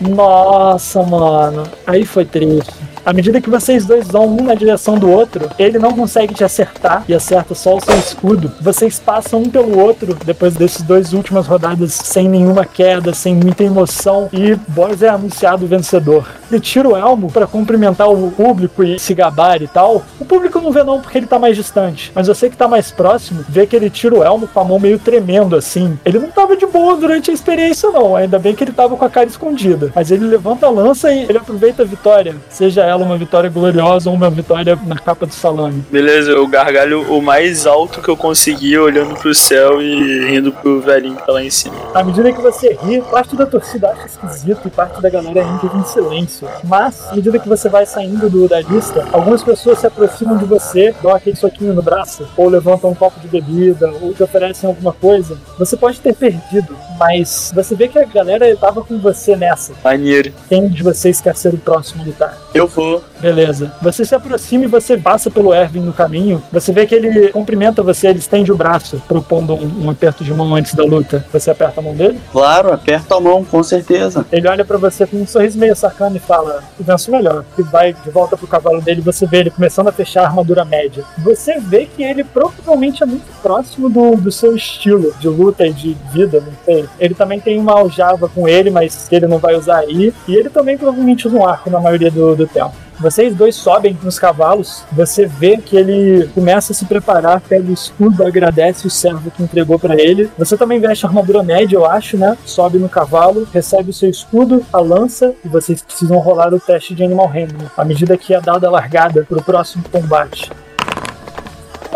Nossa, 0.01 1.03
mano. 1.03 1.65
Aí 1.87 2.05
foi 2.05 2.25
triste. 2.25 2.75
À 3.07 3.13
medida 3.13 3.41
que 3.41 3.49
vocês 3.49 3.87
dois 3.87 4.09
vão 4.09 4.27
um 4.27 4.43
na 4.43 4.55
direção 4.57 4.99
do 4.99 5.09
outro, 5.09 5.49
ele 5.61 5.79
não 5.79 5.93
consegue 5.93 6.35
te 6.35 6.43
acertar 6.43 7.05
e 7.09 7.15
acerta 7.15 7.55
só 7.55 7.77
o 7.77 7.81
seu 7.81 7.97
escudo. 7.97 8.51
Vocês 8.61 8.99
passam 8.99 9.43
um 9.43 9.49
pelo 9.49 9.79
outro 9.79 10.19
depois 10.25 10.57
desses 10.57 10.83
dois 10.83 11.13
últimas 11.13 11.47
rodadas 11.47 11.93
sem 11.93 12.29
nenhuma 12.29 12.65
queda, 12.65 13.15
sem 13.15 13.33
muita 13.33 13.63
emoção 13.63 14.29
e 14.33 14.57
Boris 14.67 15.03
é 15.03 15.09
anunciado 15.09 15.69
vencedor. 15.69 16.29
Ele 16.51 16.61
tira 16.61 16.89
o 16.89 16.97
elmo 16.97 17.31
para 17.31 17.47
cumprimentar 17.47 18.11
o 18.11 18.29
público 18.33 18.83
e 18.83 18.99
se 18.99 19.15
gabar 19.15 19.63
e 19.63 19.69
tal. 19.69 20.03
O 20.19 20.25
público 20.25 20.61
não 20.61 20.73
vê 20.73 20.83
não 20.83 21.01
porque 21.01 21.17
ele 21.17 21.29
tá 21.29 21.39
mais 21.39 21.57
distante, 21.57 22.11
mas 22.13 22.27
você 22.27 22.51
que 22.51 22.57
tá 22.57 22.67
mais 22.67 22.91
próximo 22.91 23.45
vê 23.49 23.69
que 23.69 23.77
ele 23.77 23.89
tira 23.89 24.17
o 24.17 24.25
elmo 24.25 24.49
com 24.49 24.59
a 24.59 24.65
mão 24.65 24.81
meio 24.81 24.99
tremendo 24.99 25.55
assim. 25.55 25.97
Ele 26.05 26.19
não 26.19 26.33
tava 26.33 26.57
de 26.57 26.67
boa 26.67 26.97
durante 26.97 27.31
a 27.31 27.35
experiência 27.35 27.89
não, 27.93 28.17
ainda 28.17 28.37
bem 28.37 28.53
que 28.53 28.65
ele 28.65 28.73
tava 28.73 28.97
com 28.97 29.05
a 29.05 29.11
cara 29.11 29.29
escondida. 29.29 29.93
Mas 29.95 30.11
ele 30.11 30.25
levanta 30.25 30.67
a 30.67 30.71
lança 30.71 31.13
e 31.13 31.23
ele 31.23 31.39
aproveita 31.39 31.85
a 31.85 31.87
vitória, 31.87 32.35
seja 32.51 32.83
ela 32.83 32.96
uma 33.05 33.17
vitória 33.17 33.51
gloriosa 33.51 34.09
ou 34.11 34.17
uma 34.17 34.31
vitória 34.31 34.79
na 34.87 34.97
capa 34.97 35.27
do 35.27 35.33
salame. 35.33 35.85
Beleza, 35.91 36.31
eu 36.31 36.47
gargalho 36.47 37.03
o 37.13 37.23
mais 37.23 37.67
alto 37.67 38.01
que 38.01 38.09
eu 38.09 38.17
consegui, 38.17 38.77
olhando 38.79 39.15
pro 39.15 39.35
céu 39.35 39.81
e 39.81 40.29
rindo 40.29 40.53
pro 40.53 40.81
velhinho 40.81 41.17
que 41.17 41.27
tá 41.27 41.33
lá 41.33 41.43
em 41.43 41.51
cima. 41.51 41.77
À 41.95 42.03
medida 42.03 42.33
que 42.33 42.41
você 42.41 42.79
ri, 42.83 43.03
parte 43.03 43.37
da 43.37 43.47
torcida 43.47 43.91
acha 43.91 44.07
esquisito 44.07 44.67
e 44.67 44.71
parte 44.71 45.01
da 45.01 45.09
galera 45.09 45.41
entra 45.41 45.77
em 45.77 45.85
silêncio. 45.85 46.49
Mas, 46.65 47.07
à 47.11 47.15
medida 47.15 47.39
que 47.39 47.49
você 47.49 47.69
vai 47.69 47.87
saindo 47.87 48.29
do, 48.29 48.49
da 48.49 48.61
lista, 48.61 49.07
algumas 49.13 49.43
pessoas 49.43 49.79
se 49.79 49.87
aproximam 49.87 50.37
de 50.37 50.45
você, 50.45 50.95
dão 51.03 51.15
aquele 51.15 51.37
soquinho 51.37 51.73
no 51.73 51.83
braço, 51.83 52.27
ou 52.37 52.49
levantam 52.49 52.91
um 52.91 52.95
copo 52.95 53.21
de 53.21 53.29
bebida, 53.29 53.93
ou 54.01 54.13
te 54.13 54.23
oferecem 54.23 54.69
alguma 54.69 54.93
coisa. 54.93 55.39
Você 55.59 55.77
pode 55.77 56.01
ter 56.01 56.15
perdido, 56.15 56.77
mas 56.99 57.53
você 57.55 57.75
vê 57.75 57.89
que 57.89 57.99
a 57.99 58.05
galera 58.05 58.55
tava 58.57 58.83
com 58.83 58.99
você 58.99 59.37
nessa. 59.37 59.73
Maneiro. 59.85 60.33
Quem 60.49 60.69
de 60.69 60.83
vocês 60.83 61.21
quer 61.21 61.37
ser 61.37 61.55
o 61.55 61.59
próximo 61.59 62.03
a 62.03 62.07
lutar? 62.07 62.39
Eu 62.55 62.67
vou. 62.67 63.03
Beleza. 63.21 63.73
Você 63.83 64.05
se 64.05 64.15
aproxima 64.15 64.65
e 64.65 64.69
você 64.69 64.97
passa 64.97 65.31
pelo 65.31 65.55
Erwin 65.55 65.81
no 65.81 65.93
caminho. 65.93 66.43
Você 66.53 66.73
vê 66.73 66.87
que 66.87 66.95
ele 66.95 67.29
cumprimenta 67.29 67.83
você, 67.83 68.09
ele 68.09 68.19
estende 68.19 68.53
o 68.53 68.57
braço, 68.57 69.03
propondo 69.09 69.55
um, 69.55 69.87
um 69.87 69.91
aperto 69.91 70.25
de 70.25 70.33
mão 70.33 70.55
antes 70.55 70.75
da 70.75 70.85
luta. 70.85 71.25
Você 71.33 71.51
aperta 71.51 71.81
a 71.81 71.83
mão 71.83 71.95
dele? 71.95 72.21
Claro, 72.33 72.73
aperta 72.73 73.17
a 73.17 73.21
mão, 73.21 73.45
com 73.45 73.63
certeza. 73.63 74.25
Ele 74.31 74.49
olha 74.49 74.65
pra 74.65 74.77
você 74.77 75.07
com 75.07 75.17
um 75.17 75.27
sorriso 75.27 75.59
meio 75.59 75.75
sacana 75.75 76.17
e 76.17 76.21
fala: 76.21 76.63
Venço 76.79 77.11
melhor. 77.11 77.45
E 77.59 77.63
vai 77.63 77.93
de 77.93 78.11
volta 78.11 78.37
pro 78.37 78.47
cavalo 78.47 78.81
dele. 78.81 79.01
Você 79.01 79.27
vê 79.27 79.39
ele 79.39 79.51
começando 79.51 79.89
a 79.89 79.93
fechar 79.93 80.23
a 80.23 80.27
armadura 80.27 80.65
média. 80.65 81.05
Você 81.19 81.59
vê 81.59 81.87
que 81.87 82.03
ele 82.03 82.25
provavelmente 82.25 83.03
é 83.03 83.07
muito 83.07 83.27
próximo 83.43 83.89
do, 83.89 84.17
do 84.17 84.33
seu 84.33 84.55
estilo 84.55 85.15
de 85.19 85.29
luta 85.29 85.67
e 85.67 85.73
de 85.73 85.97
vida, 86.13 86.41
não 86.41 86.53
sei. 86.65 86.86
Ele 86.99 87.15
também 87.15 87.41
tem 87.41 87.59
uma 87.59 87.73
aljava 87.73 88.29
com 88.29 88.49
ele, 88.49 88.71
mas 88.71 89.09
ele 89.11 89.27
não 89.27 89.39
vai 89.39 89.55
usar 89.55 89.79
aí. 89.79 90.13
E 90.27 90.35
ele 90.35 90.49
também 90.49 90.77
provavelmente 90.77 91.27
usa 91.27 91.37
um 91.37 91.47
arco 91.47 91.71
na 91.71 91.81
maioria 91.81 92.11
do, 92.11 92.35
do 92.35 92.47
tempo. 92.47 92.87
Vocês 92.99 93.35
dois 93.35 93.55
sobem 93.55 93.97
nos 94.03 94.19
cavalos, 94.19 94.83
você 94.91 95.27
vê 95.27 95.59
que 95.59 95.77
ele 95.77 96.29
começa 96.29 96.73
a 96.73 96.75
se 96.75 96.87
preparar, 96.87 97.43
pega 97.43 97.69
o 97.69 97.75
escudo, 97.75 98.25
agradece 98.25 98.87
o 98.87 98.91
servo 98.91 99.31
que 99.31 99.43
entregou 99.43 99.79
pra 99.79 99.95
ele. 100.01 100.31
Você 100.39 100.57
também 100.57 100.81
veste 100.81 101.05
a 101.05 101.09
armadura 101.11 101.43
média, 101.43 101.77
eu 101.77 101.85
acho, 101.85 102.17
né? 102.17 102.39
Sobe 102.47 102.79
no 102.79 102.89
cavalo, 102.89 103.47
recebe 103.53 103.91
o 103.91 103.93
seu 103.93 104.09
escudo, 104.09 104.65
a 104.73 104.81
lança, 104.81 105.35
e 105.45 105.49
vocês 105.49 105.83
precisam 105.83 106.17
rolar 106.19 106.55
o 106.55 106.61
teste 106.61 106.95
de 106.95 107.05
Animal 107.05 107.29
Handling, 107.29 107.69
à 107.77 107.85
medida 107.85 108.17
que 108.17 108.33
é 108.33 108.41
dada 108.41 108.67
a 108.67 108.71
largada 108.71 109.27
pro 109.29 109.43
próximo 109.43 109.85
combate. 109.93 110.51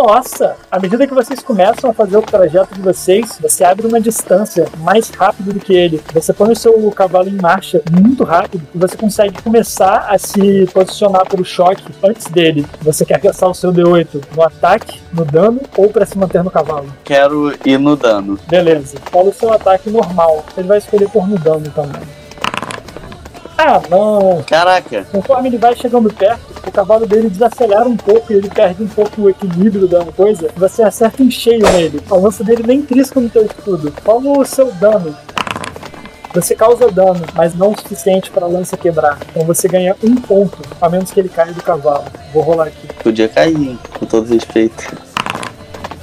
Nossa! 0.03 0.57
À 0.71 0.81
medida 0.81 1.07
que 1.07 1.13
vocês 1.13 1.41
começam 1.41 1.91
a 1.91 1.93
fazer 1.93 2.17
o 2.17 2.23
trajeto 2.23 2.75
de 2.75 2.81
vocês, 2.81 3.39
você 3.39 3.63
abre 3.63 3.87
uma 3.87 4.01
distância 4.01 4.67
mais 4.79 5.11
rápido 5.11 5.53
do 5.53 5.61
que 5.61 5.75
ele. 5.75 6.01
Você 6.15 6.33
põe 6.33 6.53
o 6.53 6.57
seu 6.57 6.91
cavalo 6.91 7.29
em 7.29 7.39
marcha 7.39 7.83
muito 7.93 8.25
rápido 8.25 8.67
e 8.75 8.79
você 8.79 8.97
consegue 8.97 9.43
começar 9.43 10.07
a 10.09 10.17
se 10.17 10.67
posicionar 10.73 11.29
para 11.29 11.43
o 11.43 11.45
choque 11.45 11.85
antes 12.03 12.29
dele. 12.29 12.65
Você 12.81 13.05
quer 13.05 13.21
gastar 13.21 13.49
o 13.49 13.55
seu 13.55 13.71
D8 13.71 14.25
no 14.35 14.43
ataque, 14.43 15.03
no 15.13 15.23
dano 15.23 15.61
ou 15.77 15.91
para 15.91 16.07
se 16.07 16.17
manter 16.17 16.43
no 16.43 16.51
cavalo? 16.51 16.91
Quero 17.05 17.53
ir 17.63 17.79
no 17.79 17.95
dano. 17.95 18.39
Beleza. 18.49 18.97
Fala 19.13 19.29
o 19.29 19.35
seu 19.35 19.53
ataque 19.53 19.91
normal. 19.91 20.47
Ele 20.57 20.67
vai 20.67 20.79
escolher 20.79 21.11
por 21.11 21.29
no 21.29 21.39
dano 21.39 21.71
também. 21.75 22.20
Ah, 23.63 23.83
não! 23.91 24.43
Caraca, 24.47 25.05
Conforme 25.13 25.51
ele 25.51 25.59
vai 25.59 25.77
chegando 25.77 26.11
perto, 26.11 26.41
o 26.67 26.73
cavalo 26.73 27.07
dele 27.07 27.29
desacelera 27.29 27.87
um 27.87 27.97
pouco 27.97 28.33
e 28.33 28.37
ele 28.37 28.49
perde 28.49 28.83
um 28.83 28.89
pouco 28.89 29.21
o 29.21 29.29
equilíbrio 29.29 29.87
da 29.87 30.03
coisa. 30.07 30.49
Você 30.57 30.83
acerta 30.83 31.23
em 31.23 31.31
cheio 31.31 31.71
nele. 31.71 32.01
A 32.11 32.17
lança 32.17 32.43
dele 32.43 32.63
nem 32.67 32.81
trisca 32.81 33.21
no 33.21 33.29
teu 33.29 33.45
escudo. 33.45 33.93
Qual 34.03 34.19
o 34.19 34.47
seu 34.47 34.73
dano? 34.73 35.15
Você 36.33 36.55
causa 36.55 36.91
dano, 36.91 37.21
mas 37.35 37.55
não 37.55 37.73
o 37.73 37.79
suficiente 37.79 38.31
para 38.31 38.47
a 38.47 38.49
lança 38.49 38.79
quebrar. 38.79 39.19
Então 39.29 39.45
você 39.45 39.69
ganha 39.69 39.95
um 40.03 40.15
ponto, 40.15 40.59
a 40.81 40.89
menos 40.89 41.11
que 41.11 41.21
ele 41.21 41.29
caia 41.29 41.53
do 41.53 41.63
cavalo. 41.63 42.05
Vou 42.33 42.43
rolar 42.43 42.69
aqui. 42.69 42.89
podia 43.03 43.29
cair, 43.29 43.57
hein, 43.57 43.79
com 43.99 44.07
todo 44.07 44.27
respeito. 44.33 45.10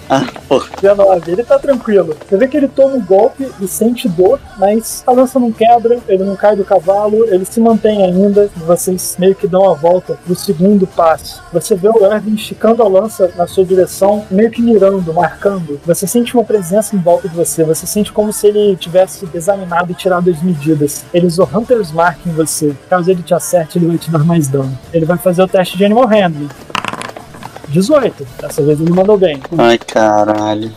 Ah, 0.10 0.26
pô, 0.47 0.64
19, 0.82 1.32
ele 1.32 1.43
tá 1.43 1.60
tranquilo. 1.60 2.16
Você 2.28 2.38
vê 2.38 2.47
que 2.47 2.55
ele 2.55 2.68
toma 2.68 2.95
um 2.95 3.05
golpe 3.05 3.49
e 3.60 3.68
sente 3.68 4.08
dor, 4.08 4.39
mas 4.58 5.03
a 5.05 5.12
lança 5.12 5.38
não 5.38 5.51
quebra, 5.51 5.99
ele 6.08 6.24
não 6.24 6.36
cai 6.36 6.55
do 6.55 6.64
cavalo, 6.64 7.26
ele 7.28 7.43
se 7.43 7.60
mantém 7.60 8.05
ainda. 8.05 8.49
Vocês 8.55 9.18
meio 9.20 9.36
que 9.36 9.47
dão 9.47 9.70
a 9.70 9.74
volta 9.74 10.18
pro 10.26 10.36
segundo 10.36 10.88
passo. 10.88 11.43
Você 11.51 11.76
vê 11.76 11.89
o 11.89 12.05
Erwin 12.05 12.36
esticando 12.36 12.82
a 12.82 12.88
lança 12.88 13.32
na 13.36 13.47
sua 13.47 13.66
direção, 13.66 14.26
meio 14.32 14.49
que 14.49 14.62
mirando, 14.62 15.14
marcando. 15.14 15.80
Você 15.86 16.08
sente 16.08 16.34
uma 16.36 16.43
presença 16.43 16.95
em 16.95 16.99
volta 16.99 17.28
de 17.28 17.36
você, 17.36 17.64
você 17.64 17.86
sente 17.86 18.12
como 18.12 18.32
se 18.32 18.47
ele 18.47 18.78
tivesse 18.78 19.28
examinado 19.34 19.91
e 19.91 19.95
tirado 19.95 20.30
as 20.30 20.41
medidas. 20.41 21.03
Ele 21.14 21.28
usou 21.28 21.49
Hunter's 21.53 21.91
Mark 21.91 22.20
em 22.26 22.32
você. 22.32 22.74
Caso 22.89 23.12
ele 23.12 23.24
te 23.24 23.34
acerte, 23.34 23.78
ele 23.78 23.88
vai 23.88 23.97
te 23.97 24.10
dar 24.10 24.24
mais 24.24 24.47
dano. 24.47 24.78
Ele 24.93 25.05
vai 25.05 25.18
fazer 25.18 25.41
o 25.43 25.47
teste 25.47 25.78
de 25.78 25.84
Animal 25.84 26.08
Handling. 26.08 26.49
18. 27.70 28.28
Dessa 28.39 28.61
vez 28.63 28.80
ele 28.80 28.91
mandou 28.91 29.18
bem. 29.18 29.41
ai 29.57 29.78
caralho. 29.78 30.72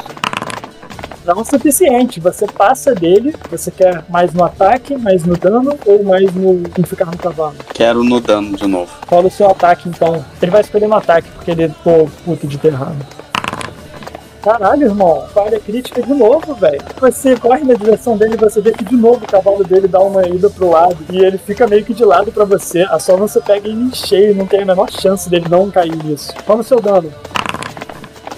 não 1.24 1.34
é 1.34 1.41
o 1.41 1.45
suficiente. 1.45 2.18
Você 2.20 2.47
passa 2.47 2.95
dele, 2.95 3.34
você 3.51 3.70
quer 3.70 4.05
mais 4.09 4.32
no 4.32 4.45
ataque, 4.45 4.97
mais 4.97 5.24
no 5.24 5.36
dano 5.36 5.78
ou 5.86 6.03
mais 6.05 6.32
no 6.34 6.62
em 6.78 6.82
ficar 6.82 7.07
no 7.07 7.16
cavalo. 7.16 7.55
Quero 7.74 8.03
no 8.03 8.20
dano 8.20 8.57
de 8.57 8.66
novo. 8.66 8.91
Rola 9.09 9.28
o 9.28 9.30
seu 9.30 9.49
ataque 9.49 9.88
então. 9.88 10.24
Ele 10.43 10.51
vai 10.51 10.61
escolher 10.61 10.88
no 10.88 10.97
ataque 10.97 11.28
porque 11.30 11.51
ele 11.51 11.68
ficou 11.68 12.11
puto 12.24 12.47
de 12.47 12.59
ter 12.59 12.68
errado. 12.68 13.20
Caralho, 14.43 14.86
irmão, 14.86 15.26
falha 15.34 15.61
crítica 15.61 16.03
de 16.03 16.14
novo, 16.14 16.55
velho. 16.55 16.80
Você 16.99 17.36
corre 17.36 17.62
na 17.62 17.74
direção 17.74 18.16
dele 18.16 18.34
e 18.34 18.38
você 18.38 18.61
vê 18.62 18.72
que 18.72 18.84
de 18.84 18.97
novo 18.97 19.22
o 19.22 19.28
cavalo 19.28 19.62
dele 19.62 19.86
dá 19.86 20.01
uma 20.01 20.26
ida 20.26 20.49
pro 20.49 20.70
lado 20.70 20.97
e 21.12 21.18
ele 21.18 21.36
fica 21.36 21.66
meio 21.66 21.84
que 21.84 21.93
de 21.93 22.05
lado 22.05 22.32
pra 22.32 22.47
você. 22.47 22.80
A 22.82 22.99
sua 22.99 23.16
lança 23.16 23.38
pega 23.43 23.68
ele 23.68 23.82
em 23.82 23.95
cheio, 23.95 24.34
não 24.34 24.47
tem 24.47 24.62
a 24.62 24.64
menor 24.64 24.91
chance 24.91 25.28
dele 25.28 25.45
não 25.51 25.70
cair 25.70 25.95
nisso. 26.05 26.32
Qual 26.47 26.59
o 26.59 26.64
seu 26.64 26.80
dano? 26.80 27.12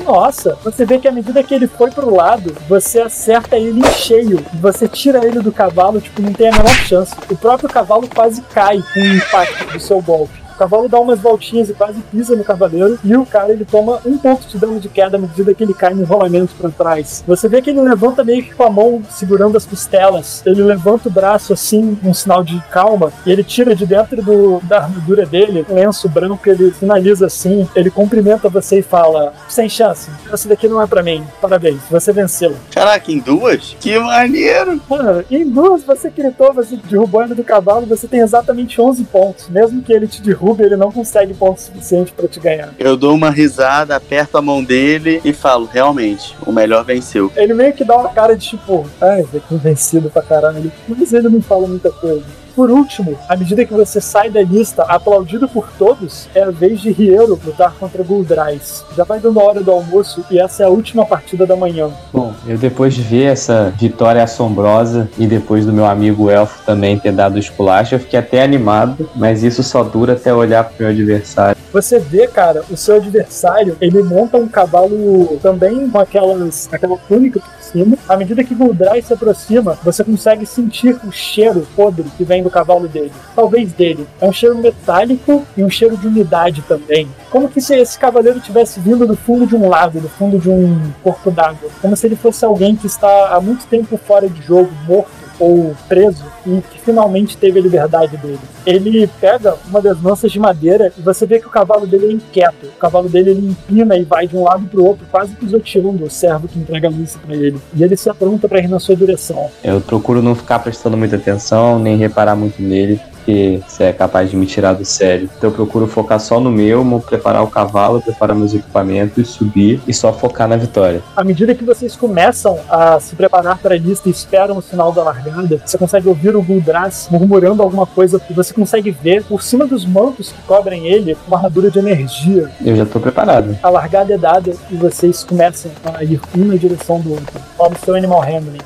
Nossa, 0.04 0.58
você 0.64 0.84
vê 0.84 0.98
que 0.98 1.06
à 1.06 1.12
medida 1.12 1.44
que 1.44 1.54
ele 1.54 1.68
foi 1.68 1.88
pro 1.92 2.12
lado, 2.12 2.52
você 2.68 3.00
acerta 3.00 3.56
ele 3.56 3.78
em 3.78 3.92
cheio. 3.92 4.44
Você 4.54 4.88
tira 4.88 5.24
ele 5.24 5.38
do 5.38 5.52
cavalo, 5.52 6.00
tipo, 6.00 6.20
não 6.20 6.32
tem 6.32 6.48
a 6.48 6.52
menor 6.52 6.74
chance. 6.84 7.14
O 7.30 7.36
próprio 7.36 7.68
cavalo 7.68 8.08
quase 8.12 8.42
cai 8.42 8.82
com 8.92 9.00
o 9.00 9.06
impacto 9.06 9.72
do 9.72 9.78
seu 9.78 10.02
golpe. 10.02 10.41
O 10.62 10.64
cavalo 10.64 10.88
dá 10.88 11.00
umas 11.00 11.18
voltinhas 11.18 11.68
e 11.70 11.74
quase 11.74 12.00
pisa 12.02 12.36
no 12.36 12.44
cavaleiro. 12.44 12.96
E 13.02 13.16
o 13.16 13.26
cara 13.26 13.52
ele 13.52 13.64
toma 13.64 14.00
um 14.06 14.16
ponto 14.16 14.46
de 14.46 14.56
dano 14.56 14.78
de 14.78 14.88
queda 14.88 15.16
à 15.16 15.20
medida 15.20 15.52
que 15.52 15.64
ele 15.64 15.74
cai 15.74 15.92
no 15.92 16.04
rolamento 16.04 16.54
pra 16.54 16.70
trás. 16.70 17.24
Você 17.26 17.48
vê 17.48 17.60
que 17.60 17.70
ele 17.70 17.80
levanta 17.80 18.22
meio 18.22 18.44
que 18.44 18.54
com 18.54 18.62
a 18.62 18.70
mão 18.70 19.02
segurando 19.10 19.56
as 19.56 19.66
costelas. 19.66 20.40
Ele 20.46 20.62
levanta 20.62 21.08
o 21.08 21.10
braço 21.10 21.52
assim, 21.52 21.98
um 22.04 22.14
sinal 22.14 22.44
de 22.44 22.60
calma. 22.70 23.12
E 23.26 23.32
ele 23.32 23.42
tira 23.42 23.74
de 23.74 23.84
dentro 23.84 24.22
do, 24.22 24.60
da 24.62 24.82
armadura 24.84 25.26
dele 25.26 25.66
um 25.68 25.74
lenço 25.74 26.08
branco. 26.08 26.48
Ele 26.48 26.70
finaliza 26.70 27.26
assim. 27.26 27.68
Ele 27.74 27.90
cumprimenta 27.90 28.48
você 28.48 28.78
e 28.78 28.82
fala: 28.82 29.34
Sem 29.48 29.68
chance, 29.68 30.08
essa 30.32 30.48
daqui 30.48 30.68
não 30.68 30.80
é 30.80 30.86
pra 30.86 31.02
mim. 31.02 31.24
Parabéns, 31.40 31.80
você 31.90 32.12
venceu. 32.12 32.54
Caraca, 32.70 33.10
em 33.10 33.18
duas? 33.18 33.76
Que 33.80 33.98
maneiro! 33.98 34.80
Mano, 34.88 35.24
em 35.28 35.44
duas 35.44 35.82
você 35.82 36.08
gritou, 36.08 36.52
você 36.52 36.76
derrubou 36.76 37.24
ele 37.24 37.34
do 37.34 37.42
cavalo, 37.42 37.84
você 37.84 38.06
tem 38.06 38.20
exatamente 38.20 38.80
11 38.80 39.02
pontos. 39.04 39.48
Mesmo 39.48 39.82
que 39.82 39.92
ele 39.92 40.06
te 40.06 40.22
derrube, 40.22 40.51
ele 40.60 40.76
não 40.76 40.90
consegue 40.90 41.34
pontos 41.34 41.64
suficientes 41.64 42.12
pra 42.12 42.28
te 42.28 42.40
ganhar. 42.40 42.74
Eu 42.78 42.96
dou 42.96 43.14
uma 43.14 43.30
risada, 43.30 43.96
aperto 43.96 44.36
a 44.36 44.42
mão 44.42 44.62
dele 44.62 45.20
e 45.24 45.32
falo, 45.32 45.66
realmente, 45.70 46.36
o 46.46 46.52
melhor 46.52 46.84
venceu. 46.84 47.30
Ele 47.36 47.54
meio 47.54 47.72
que 47.72 47.84
dá 47.84 47.96
uma 47.96 48.10
cara 48.10 48.36
de 48.36 48.48
tipo, 48.48 48.86
ai, 49.00 49.24
que 49.48 49.54
vencido 49.56 50.10
pra 50.10 50.22
caralho. 50.22 50.72
Mas 50.88 51.12
ele 51.12 51.28
não 51.28 51.40
fala 51.40 51.66
muita 51.66 51.90
coisa. 51.90 52.41
Por 52.54 52.70
último, 52.70 53.18
à 53.28 53.36
medida 53.36 53.64
que 53.64 53.72
você 53.72 54.00
sai 54.00 54.28
da 54.28 54.42
lista, 54.42 54.82
aplaudido 54.82 55.48
por 55.48 55.70
todos, 55.78 56.28
é 56.34 56.42
a 56.42 56.50
vez 56.50 56.80
de 56.80 56.90
Riero 56.90 57.40
lutar 57.44 57.74
contra 57.74 58.02
Guldrais. 58.02 58.84
Já 58.94 59.04
vai 59.04 59.18
dando 59.18 59.40
a 59.40 59.44
hora 59.44 59.62
do 59.62 59.70
almoço 59.70 60.24
e 60.30 60.38
essa 60.38 60.62
é 60.62 60.66
a 60.66 60.68
última 60.68 61.06
partida 61.06 61.46
da 61.46 61.56
manhã. 61.56 61.90
Bom, 62.12 62.34
eu 62.46 62.58
depois 62.58 62.94
de 62.94 63.02
ver 63.02 63.24
essa 63.24 63.72
vitória 63.78 64.22
assombrosa 64.22 65.08
e 65.18 65.26
depois 65.26 65.64
do 65.64 65.72
meu 65.72 65.86
amigo 65.86 66.30
Elfo 66.30 66.62
também 66.66 66.98
ter 66.98 67.12
dado 67.12 67.36
o 67.36 67.38
esculacho, 67.38 67.94
eu 67.94 68.00
fiquei 68.00 68.18
até 68.18 68.42
animado, 68.42 69.08
mas 69.16 69.42
isso 69.42 69.62
só 69.62 69.82
dura 69.82 70.12
até 70.12 70.32
olhar 70.32 70.64
pro 70.64 70.74
meu 70.80 70.88
adversário. 70.88 71.56
Você 71.72 71.98
vê, 71.98 72.26
cara, 72.26 72.62
o 72.70 72.76
seu 72.76 72.96
adversário, 72.96 73.78
ele 73.80 74.02
monta 74.02 74.36
um 74.36 74.46
cavalo 74.46 75.38
também 75.42 75.88
com 75.88 75.98
aquelas, 75.98 76.68
aquela 76.70 76.98
túnica 77.08 77.40
por 77.40 77.62
cima. 77.62 77.96
À 78.06 78.14
medida 78.14 78.44
que 78.44 78.54
Guldrai 78.54 79.00
se 79.00 79.14
aproxima, 79.14 79.78
você 79.82 80.04
consegue 80.04 80.44
sentir 80.44 80.98
o 81.02 81.10
cheiro 81.10 81.66
podre 81.74 82.04
que 82.16 82.24
vem 82.24 82.41
do 82.42 82.50
cavalo 82.50 82.88
dele. 82.88 83.12
Talvez 83.34 83.72
dele. 83.72 84.06
É 84.20 84.26
um 84.26 84.32
cheiro 84.32 84.56
metálico 84.56 85.46
e 85.56 85.62
um 85.62 85.70
cheiro 85.70 85.96
de 85.96 86.06
umidade 86.06 86.62
também. 86.62 87.08
Como 87.30 87.48
que 87.48 87.60
se 87.60 87.74
esse 87.76 87.98
cavaleiro 87.98 88.40
tivesse 88.40 88.80
vindo 88.80 89.06
do 89.06 89.16
fundo 89.16 89.46
de 89.46 89.54
um 89.54 89.68
lago, 89.68 90.00
do 90.00 90.08
fundo 90.08 90.38
de 90.38 90.50
um 90.50 90.92
corpo 91.02 91.30
d'água. 91.30 91.70
Como 91.80 91.96
se 91.96 92.06
ele 92.06 92.16
fosse 92.16 92.44
alguém 92.44 92.76
que 92.76 92.86
está 92.86 93.34
há 93.34 93.40
muito 93.40 93.66
tempo 93.66 93.96
fora 93.96 94.28
de 94.28 94.42
jogo, 94.42 94.70
morto 94.86 95.21
ou 95.38 95.74
preso 95.88 96.24
e 96.46 96.60
que 96.60 96.80
finalmente 96.80 97.36
teve 97.36 97.58
a 97.58 97.62
liberdade 97.62 98.16
dele. 98.16 98.40
Ele 98.66 99.08
pega 99.20 99.54
uma 99.68 99.80
das 99.80 100.00
lanças 100.02 100.30
de 100.30 100.38
madeira 100.38 100.92
e 100.96 101.02
você 101.02 101.26
vê 101.26 101.38
que 101.38 101.46
o 101.46 101.50
cavalo 101.50 101.86
dele 101.86 102.06
é 102.06 102.12
inquieto. 102.12 102.66
O 102.66 102.78
cavalo 102.78 103.08
dele 103.08 103.30
ele 103.30 103.48
empina 103.48 103.96
e 103.96 104.04
vai 104.04 104.26
de 104.26 104.36
um 104.36 104.44
lado 104.44 104.66
para 104.66 104.80
o 104.80 104.84
outro, 104.84 105.06
quase 105.10 105.34
pisoteando 105.34 106.04
o 106.04 106.10
servo 106.10 106.48
que 106.48 106.58
entrega 106.58 106.88
a 106.88 106.90
lança 106.90 107.18
para 107.18 107.34
ele. 107.34 107.58
E 107.74 107.82
ele 107.82 107.96
se 107.96 108.08
apronta 108.08 108.48
para 108.48 108.60
ir 108.60 108.68
na 108.68 108.78
sua 108.78 108.96
direção. 108.96 109.50
Eu 109.62 109.80
procuro 109.80 110.22
não 110.22 110.34
ficar 110.34 110.58
prestando 110.58 110.96
muita 110.96 111.16
atenção, 111.16 111.78
nem 111.78 111.96
reparar 111.96 112.36
muito 112.36 112.60
nele, 112.62 113.00
porque 113.24 113.60
você 113.66 113.84
é 113.84 113.92
capaz 113.92 114.30
de 114.30 114.36
me 114.36 114.46
tirar 114.46 114.74
do 114.74 114.84
sério. 114.84 115.30
Então 115.38 115.50
eu 115.50 115.54
procuro 115.54 115.86
focar 115.86 116.20
só 116.20 116.40
no 116.40 116.50
meu, 116.50 116.82
preparar 117.06 117.42
o 117.42 117.46
cavalo, 117.46 118.02
preparar 118.02 118.36
meus 118.36 118.52
equipamentos, 118.52 119.30
subir 119.30 119.80
e 119.86 119.94
só 119.94 120.12
focar 120.12 120.48
na 120.48 120.56
vitória. 120.56 121.00
À 121.16 121.24
medida 121.24 121.54
que 121.54 121.64
vocês 121.64 121.94
começam 121.96 122.58
a 122.68 122.98
se 123.00 123.14
preparar 123.14 123.58
para 123.58 123.74
a 123.74 123.78
lista 123.78 124.08
e 124.08 124.12
esperam 124.12 124.56
o 124.56 124.62
sinal 124.62 124.92
da 124.92 125.02
largada, 125.02 125.62
você 125.64 125.78
consegue 125.78 126.08
ouvir 126.08 126.34
o 126.34 126.42
Guldras 126.42 127.08
murmurando 127.10 127.62
alguma 127.62 127.86
coisa 127.86 128.20
e 128.28 128.32
você 128.32 128.52
consegue 128.52 128.90
ver 128.90 129.22
por 129.24 129.42
cima 129.42 129.66
dos 129.66 129.86
mantos 129.86 130.32
que 130.32 130.42
cobrem 130.42 130.86
ele 130.86 131.16
uma 131.26 131.36
armadura 131.36 131.70
de 131.70 131.78
energia. 131.78 132.50
Eu 132.64 132.76
já 132.76 132.84
tô 132.84 132.98
preparado. 132.98 133.56
A 133.62 133.70
largada 133.70 134.12
é 134.12 134.18
dada 134.18 134.52
e 134.70 134.74
vocês 134.74 135.22
começam 135.22 135.70
a 135.84 136.02
ir 136.02 136.20
um 136.36 136.44
na 136.44 136.56
direção 136.56 137.00
do 137.00 137.12
outro. 137.12 137.40
Rola 137.56 137.72
o 137.72 137.84
seu 137.84 137.94
animal 137.94 138.20
handling. 138.20 138.58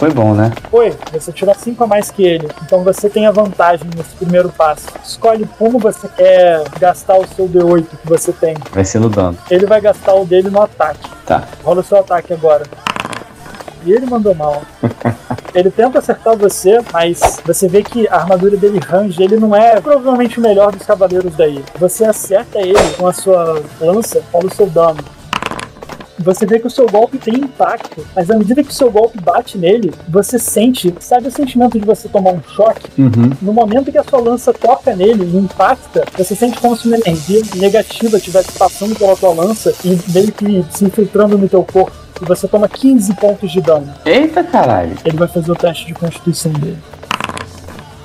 Foi 0.00 0.10
bom, 0.10 0.32
né? 0.32 0.50
Foi, 0.70 0.96
você 1.12 1.30
tirou 1.30 1.54
5 1.54 1.84
a 1.84 1.86
mais 1.86 2.10
que 2.10 2.22
ele. 2.22 2.48
Então 2.64 2.82
você 2.82 3.10
tem 3.10 3.26
a 3.26 3.30
vantagem 3.30 3.86
nesse 3.94 4.14
primeiro 4.16 4.48
passo. 4.48 4.86
Escolhe 5.04 5.46
como 5.58 5.78
você 5.78 6.08
quer 6.08 6.64
gastar 6.78 7.18
o 7.18 7.26
seu 7.36 7.46
D8 7.46 7.84
que 7.84 8.08
você 8.08 8.32
tem. 8.32 8.54
Vai 8.72 8.82
ser 8.82 8.98
no 8.98 9.10
dano. 9.10 9.36
Ele 9.50 9.66
vai 9.66 9.78
gastar 9.78 10.14
o 10.14 10.24
dele 10.24 10.48
no 10.48 10.62
ataque. 10.62 11.06
Tá. 11.26 11.46
Rola 11.62 11.82
o 11.82 11.84
seu 11.84 11.98
ataque 11.98 12.32
agora. 12.32 12.64
E 13.84 13.92
ele 13.92 14.06
mandou 14.06 14.34
mal. 14.34 14.62
ele 15.54 15.70
tenta 15.70 15.98
acertar 15.98 16.34
você, 16.34 16.80
mas 16.90 17.38
você 17.44 17.68
vê 17.68 17.82
que 17.82 18.08
a 18.08 18.16
armadura 18.16 18.56
dele 18.56 18.78
range, 18.78 19.22
ele 19.22 19.36
não 19.36 19.54
é 19.54 19.82
provavelmente 19.82 20.38
o 20.38 20.42
melhor 20.42 20.72
dos 20.72 20.86
cavaleiros 20.86 21.36
daí. 21.36 21.62
Você 21.78 22.06
acerta 22.06 22.58
ele 22.58 22.94
com 22.96 23.06
a 23.06 23.12
sua 23.12 23.62
lança, 23.78 24.22
rola 24.32 24.46
o 24.46 24.54
seu 24.54 24.66
dano 24.66 25.19
você 26.22 26.46
vê 26.46 26.58
que 26.58 26.66
o 26.66 26.70
seu 26.70 26.86
golpe 26.86 27.18
tem 27.18 27.34
impacto, 27.34 28.06
mas 28.14 28.30
à 28.30 28.36
medida 28.36 28.62
que 28.62 28.70
o 28.70 28.74
seu 28.74 28.90
golpe 28.90 29.18
bate 29.20 29.56
nele, 29.58 29.92
você 30.08 30.38
sente, 30.38 30.94
sabe 31.00 31.28
o 31.28 31.30
sentimento 31.30 31.78
de 31.78 31.84
você 31.84 32.08
tomar 32.08 32.32
um 32.32 32.42
choque? 32.54 32.88
Uhum. 33.00 33.30
No 33.40 33.52
momento 33.52 33.90
que 33.90 33.98
a 33.98 34.04
sua 34.04 34.20
lança 34.20 34.52
toca 34.52 34.94
nele 34.94 35.24
e 35.24 35.36
impacta, 35.36 36.04
você 36.16 36.34
sente 36.34 36.58
como 36.58 36.76
se 36.76 36.86
uma 36.86 36.96
energia 36.96 37.42
negativa 37.56 38.16
estivesse 38.16 38.52
passando 38.52 38.96
pela 38.96 39.16
tua 39.16 39.32
lança 39.32 39.74
e 39.84 39.98
meio 40.12 40.32
que 40.32 40.64
se 40.70 40.84
infiltrando 40.84 41.38
no 41.38 41.48
teu 41.48 41.64
corpo. 41.64 41.92
E 42.20 42.24
você 42.24 42.46
toma 42.46 42.68
15 42.68 43.14
pontos 43.14 43.50
de 43.50 43.62
dano. 43.62 43.92
Eita 44.04 44.44
caralho! 44.44 44.96
Ele 45.04 45.16
vai 45.16 45.28
fazer 45.28 45.50
o 45.50 45.56
teste 45.56 45.86
de 45.86 45.94
constituição 45.94 46.52
dele. 46.52 46.78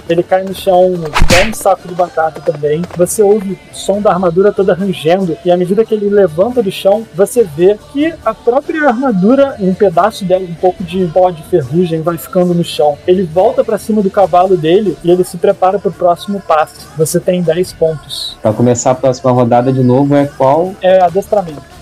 Ele 0.08 0.24
cai 0.24 0.44
no 0.44 0.54
chão, 0.54 0.94
igual 0.94 1.48
um 1.50 1.54
saco 1.54 1.88
de 1.88 1.96
batata 1.96 2.40
também. 2.42 2.82
Você 2.98 3.24
ouve 3.24 3.54
o 3.54 3.76
som 3.76 4.02
da 4.02 4.12
armadura 4.12 4.52
toda 4.52 4.74
rangendo, 4.74 5.38
e 5.44 5.52
à 5.52 5.58
medida 5.58 5.84
que 5.84 5.94
ele 5.94 6.10
levanta 6.10 6.62
do 6.62 6.72
chão, 6.72 7.06
você 7.14 7.44
vê 7.44 7.78
que 7.92 8.14
a 8.24 8.34
própria 8.34 8.88
armadura, 8.88 9.56
um 9.60 9.74
pedaço 9.74 10.24
dela, 10.26 10.44
um 10.44 10.54
pouco 10.56 10.84
de 10.84 11.06
pó 11.08 11.30
de 11.32 11.44
ferrugem, 11.44 12.02
vai 12.02 12.18
ficando 12.18 12.54
no 12.54 12.64
chão. 12.64 12.98
Ele 13.08 13.24
volta 13.24 13.64
para 13.64 13.78
cima 13.78 14.02
do 14.02 14.10
cavalo 14.10 14.56
dele 14.56 14.98
e 15.04 15.12
ele 15.12 15.24
se 15.24 15.38
prepara 15.38 15.80
para 15.80 15.90
o 15.90 15.94
próximo 15.94 16.42
passo. 16.42 16.88
Você 16.98 17.20
tem 17.20 17.42
10 17.42 17.74
pontos. 17.74 18.38
Para 18.42 18.54
começar 18.54 18.92
a 18.92 18.96
próxima 18.96 19.32
rodada 19.32 19.72
de 19.72 19.84
novo 19.84 20.16
é 20.16 20.26
qual? 20.26 20.74
É 20.82 21.02
adestramento. 21.02 21.76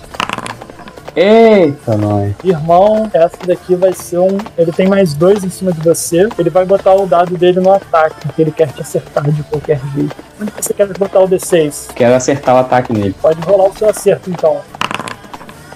Eita, 1.15 1.95
nós. 1.95 2.33
Irmão, 2.43 3.09
essa 3.13 3.37
daqui 3.45 3.75
vai 3.75 3.93
ser 3.93 4.17
um. 4.17 4.37
Ele 4.57 4.71
tem 4.71 4.87
mais 4.87 5.13
dois 5.13 5.43
em 5.43 5.49
cima 5.49 5.71
de 5.71 5.79
você. 5.81 6.27
Ele 6.37 6.49
vai 6.49 6.65
botar 6.65 6.93
o 6.95 7.05
dado 7.05 7.37
dele 7.37 7.59
no 7.59 7.71
ataque, 7.71 8.15
porque 8.27 8.41
ele 8.41 8.51
quer 8.51 8.71
te 8.71 8.81
acertar 8.81 9.29
de 9.29 9.43
qualquer 9.43 9.79
jeito. 9.93 10.15
Onde 10.41 10.51
você 10.51 10.73
quer 10.73 10.87
botar 10.97 11.19
o 11.19 11.27
D6? 11.29 11.93
Quero 11.93 12.15
acertar 12.15 12.55
o 12.55 12.59
ataque 12.59 12.91
nele. 12.91 13.15
Pode 13.21 13.39
rolar 13.41 13.69
o 13.69 13.77
seu 13.77 13.89
acerto 13.89 14.29
então. 14.29 14.61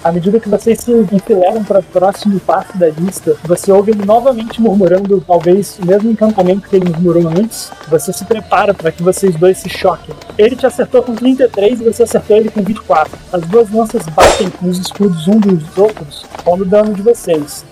À 0.02 0.12
medida 0.12 0.38
que 0.38 0.48
vocês 0.48 0.80
se 0.80 0.92
enfileiram 0.92 1.64
para 1.64 1.80
o 1.80 1.82
próximo 1.82 2.38
passo 2.40 2.76
da 2.78 2.88
lista, 2.88 3.36
você 3.44 3.72
ouve 3.72 3.92
ele 3.92 4.04
novamente 4.04 4.60
murmurando, 4.60 5.22
talvez 5.26 5.78
o 5.82 5.86
mesmo 5.86 6.10
encantamento 6.10 6.68
que 6.68 6.76
ele 6.76 6.88
murmurou 6.90 7.28
antes. 7.28 7.70
Você 7.88 8.12
se 8.12 8.24
prepara 8.24 8.72
para 8.72 8.92
que 8.92 9.02
vocês 9.02 9.34
dois 9.34 9.58
se 9.58 9.68
choquem. 9.68 10.14
Ele 10.36 10.54
te 10.54 10.66
acertou 10.66 11.02
com 11.02 11.14
33 11.14 11.80
e 11.80 11.84
você 11.84 12.04
acertou 12.04 12.36
ele 12.36 12.50
com 12.50 12.62
24. 12.62 13.18
As 13.32 13.42
duas 13.42 13.70
lanças 13.70 14.02
batem 14.06 14.52
nos 14.62 14.78
escudos 14.78 15.26
um 15.26 15.38
dos 15.38 15.76
outros, 15.76 16.24
pondo 16.44 16.64
dano 16.64 16.94
de 16.94 17.02
vocês. 17.02 17.64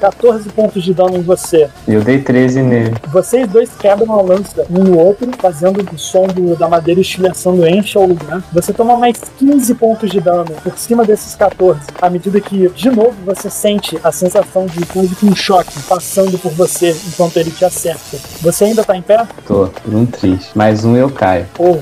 14 0.00 0.48
pontos 0.50 0.82
de 0.82 0.92
dano 0.94 1.16
em 1.16 1.22
você. 1.22 1.68
Eu 1.86 2.02
dei 2.02 2.20
13 2.20 2.62
nele. 2.62 2.94
Vocês 3.08 3.48
dois 3.48 3.70
quebram 3.78 4.18
a 4.18 4.22
lança 4.22 4.66
um 4.70 4.84
no 4.84 4.98
outro, 4.98 5.30
fazendo 5.38 5.86
o 5.92 5.98
som 5.98 6.26
do, 6.26 6.56
da 6.56 6.68
madeira 6.68 7.00
estilhaçando 7.00 7.66
enche 7.66 7.98
o 7.98 8.06
lugar. 8.06 8.42
Você 8.52 8.72
toma 8.72 8.96
mais 8.96 9.16
15 9.38 9.74
pontos 9.74 10.10
de 10.10 10.20
dano 10.20 10.52
por 10.62 10.78
cima 10.78 11.04
desses 11.04 11.34
14, 11.34 11.80
à 12.00 12.10
medida 12.10 12.40
que, 12.40 12.68
de 12.70 12.90
novo, 12.90 13.14
você 13.24 13.50
sente 13.50 13.98
a 14.02 14.12
sensação 14.12 14.66
de 14.66 14.84
quase 14.86 15.14
que 15.14 15.26
um 15.26 15.34
choque 15.34 15.80
passando 15.88 16.38
por 16.38 16.52
você 16.52 16.96
enquanto 17.06 17.36
ele 17.36 17.50
te 17.50 17.64
acerta. 17.64 18.18
Você 18.40 18.64
ainda 18.64 18.84
tá 18.84 18.96
em 18.96 19.02
pé? 19.02 19.26
Tô, 19.46 19.66
por 19.66 19.94
um 19.94 20.06
triste. 20.06 20.50
Mais 20.54 20.84
um 20.84 20.96
eu 20.96 21.10
caio. 21.10 21.46
Oh, 21.58 21.78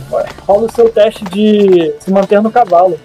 rola 0.47 0.67
o 0.67 0.73
seu 0.73 0.89
teste 0.89 1.25
de 1.25 1.95
se 2.01 2.11
manter 2.11 2.41
no 2.41 2.51
cavalo. 2.51 2.99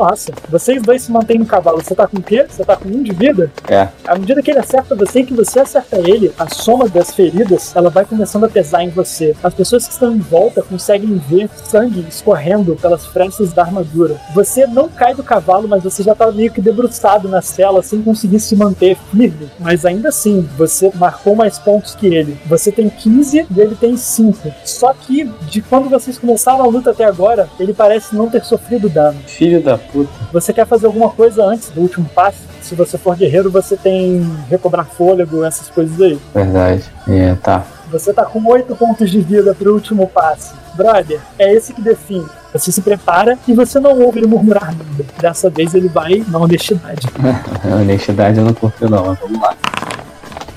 Nossa, 0.00 0.32
vocês 0.48 0.82
dois 0.82 1.02
se 1.02 1.12
mantêm 1.12 1.38
no 1.38 1.44
cavalo. 1.44 1.82
Você 1.82 1.94
tá 1.94 2.06
com 2.06 2.16
o 2.16 2.22
quê? 2.22 2.46
Você 2.48 2.64
tá 2.64 2.74
com 2.74 2.88
um 2.88 3.02
de 3.02 3.12
vida? 3.12 3.52
É. 3.68 3.86
À 4.06 4.16
medida 4.16 4.40
que 4.40 4.50
ele 4.50 4.58
acerta 4.58 4.94
você 4.94 5.20
e 5.20 5.26
que 5.26 5.34
você 5.34 5.60
acerta 5.60 5.98
ele, 5.98 6.32
a 6.38 6.48
soma 6.48 6.88
das 6.88 7.14
feridas, 7.14 7.76
ela 7.76 7.90
vai 7.90 8.06
começando 8.06 8.44
a 8.44 8.48
pesar 8.48 8.82
em 8.82 8.88
você. 8.88 9.36
As 9.42 9.52
pessoas 9.52 9.86
que 9.86 9.92
estão 9.92 10.10
em 10.10 10.18
volta 10.18 10.62
conseguem 10.62 11.20
ver 11.28 11.50
sangue 11.64 12.06
escorrendo 12.08 12.76
pelas 12.76 13.04
frestas 13.04 13.52
da 13.52 13.60
armadura. 13.60 14.18
Você 14.34 14.66
não 14.66 14.88
cai 14.88 15.14
do 15.14 15.22
cavalo, 15.22 15.68
mas 15.68 15.82
você 15.82 16.02
já 16.02 16.14
tá 16.14 16.32
meio 16.32 16.50
que 16.50 16.62
debruçado 16.62 17.28
na 17.28 17.42
cela, 17.42 17.82
sem 17.82 18.00
conseguir 18.00 18.40
se 18.40 18.56
manter 18.56 18.96
firme. 19.10 19.50
Mas 19.58 19.84
ainda 19.84 20.08
assim, 20.08 20.48
você 20.56 20.90
marcou 20.94 21.36
mais 21.36 21.58
pontos 21.58 21.94
que 21.94 22.06
ele. 22.06 22.38
Você 22.46 22.72
tem 22.72 22.88
15 22.88 23.46
e 23.54 23.60
ele 23.60 23.74
tem 23.74 23.98
5. 23.98 24.50
Só 24.64 24.94
que, 24.94 25.30
de 25.42 25.60
quando 25.60 25.90
vocês 25.90 26.16
começaram 26.16 26.62
a 26.62 26.66
luta 26.66 26.90
até 26.90 27.04
agora, 27.04 27.50
ele 27.58 27.74
parece 27.74 28.16
não 28.16 28.30
ter 28.30 28.42
sofrido 28.42 28.88
dano. 28.88 29.20
Filho 29.26 29.62
da 29.62 29.76
puta. 29.92 30.10
Você 30.32 30.52
quer 30.52 30.66
fazer 30.66 30.86
alguma 30.86 31.10
coisa 31.10 31.44
antes 31.44 31.70
do 31.70 31.80
último 31.80 32.08
passo? 32.14 32.38
Se 32.62 32.74
você 32.74 32.98
for 32.98 33.16
guerreiro, 33.16 33.50
você 33.50 33.76
tem 33.76 34.22
recobrar 34.48 34.86
fôlego, 34.86 35.44
essas 35.44 35.68
coisas 35.68 36.00
aí. 36.00 36.18
Verdade. 36.34 36.84
É, 37.08 37.34
tá. 37.36 37.64
Você 37.90 38.12
tá 38.12 38.24
com 38.24 38.44
8 38.46 38.74
pontos 38.76 39.10
de 39.10 39.20
vida 39.20 39.54
pro 39.54 39.74
último 39.74 40.06
passe. 40.06 40.54
Brother, 40.74 41.20
é 41.38 41.52
esse 41.52 41.72
que 41.72 41.82
define. 41.82 42.26
Você 42.52 42.72
se 42.72 42.80
prepara 42.80 43.38
e 43.46 43.52
você 43.52 43.78
não 43.78 44.00
ouve 44.00 44.20
ele 44.20 44.26
murmurar 44.26 44.66
nada. 44.66 45.04
Dessa 45.20 45.50
vez 45.50 45.74
ele 45.74 45.88
vai 45.88 46.24
na 46.28 46.38
honestidade. 46.38 47.06
honestidade 47.64 48.38
eu 48.38 48.44
não 48.44 48.54
confio 48.54 48.88
não, 48.88 49.06
mas 49.06 49.18
vamos 49.18 49.40
lá. 49.40 49.56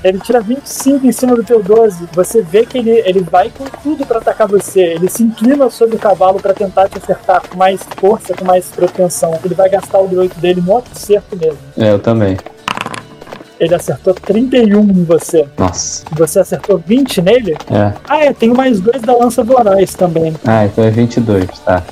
Ele 0.04 0.18
tira 0.18 0.38
25 0.38 1.06
em 1.06 1.12
cima 1.12 1.34
do 1.34 1.42
teu 1.42 1.62
12. 1.62 2.06
Você 2.12 2.42
vê 2.42 2.66
que 2.66 2.76
ele, 2.76 2.90
ele 2.90 3.20
vai 3.20 3.50
com 3.50 3.64
tudo 3.82 4.04
para 4.04 4.18
atacar 4.18 4.46
você. 4.46 4.80
Ele 4.80 5.08
se 5.08 5.22
inclina 5.22 5.70
sobre 5.70 5.96
o 5.96 5.98
cavalo 5.98 6.38
para 6.38 6.52
tentar 6.52 6.90
te 6.90 6.98
acertar 6.98 7.42
com 7.48 7.56
mais 7.56 7.80
força, 7.96 8.34
com 8.34 8.44
mais 8.44 8.66
propensão. 8.66 9.32
Ele 9.42 9.54
vai 9.54 9.70
gastar 9.70 9.98
o 10.00 10.06
D8 10.06 10.36
dele 10.36 10.60
no 10.60 10.76
acerto 10.76 11.34
mesmo. 11.34 11.58
É, 11.78 11.90
eu 11.90 11.98
também. 11.98 12.36
Ele 13.58 13.74
acertou 13.74 14.12
31 14.12 14.80
em 14.80 15.04
você. 15.04 15.46
Nossa. 15.56 16.04
Você 16.12 16.40
acertou 16.40 16.76
20 16.76 17.22
nele? 17.22 17.56
É. 17.70 17.94
Ah, 18.06 18.24
é, 18.24 18.32
tem 18.34 18.52
mais 18.52 18.80
dois 18.80 19.00
da 19.00 19.16
lança 19.16 19.42
voraz 19.42 19.94
também. 19.94 20.34
Ah, 20.44 20.66
então 20.66 20.84
é 20.84 20.90
22, 20.90 21.48
tá. 21.60 21.82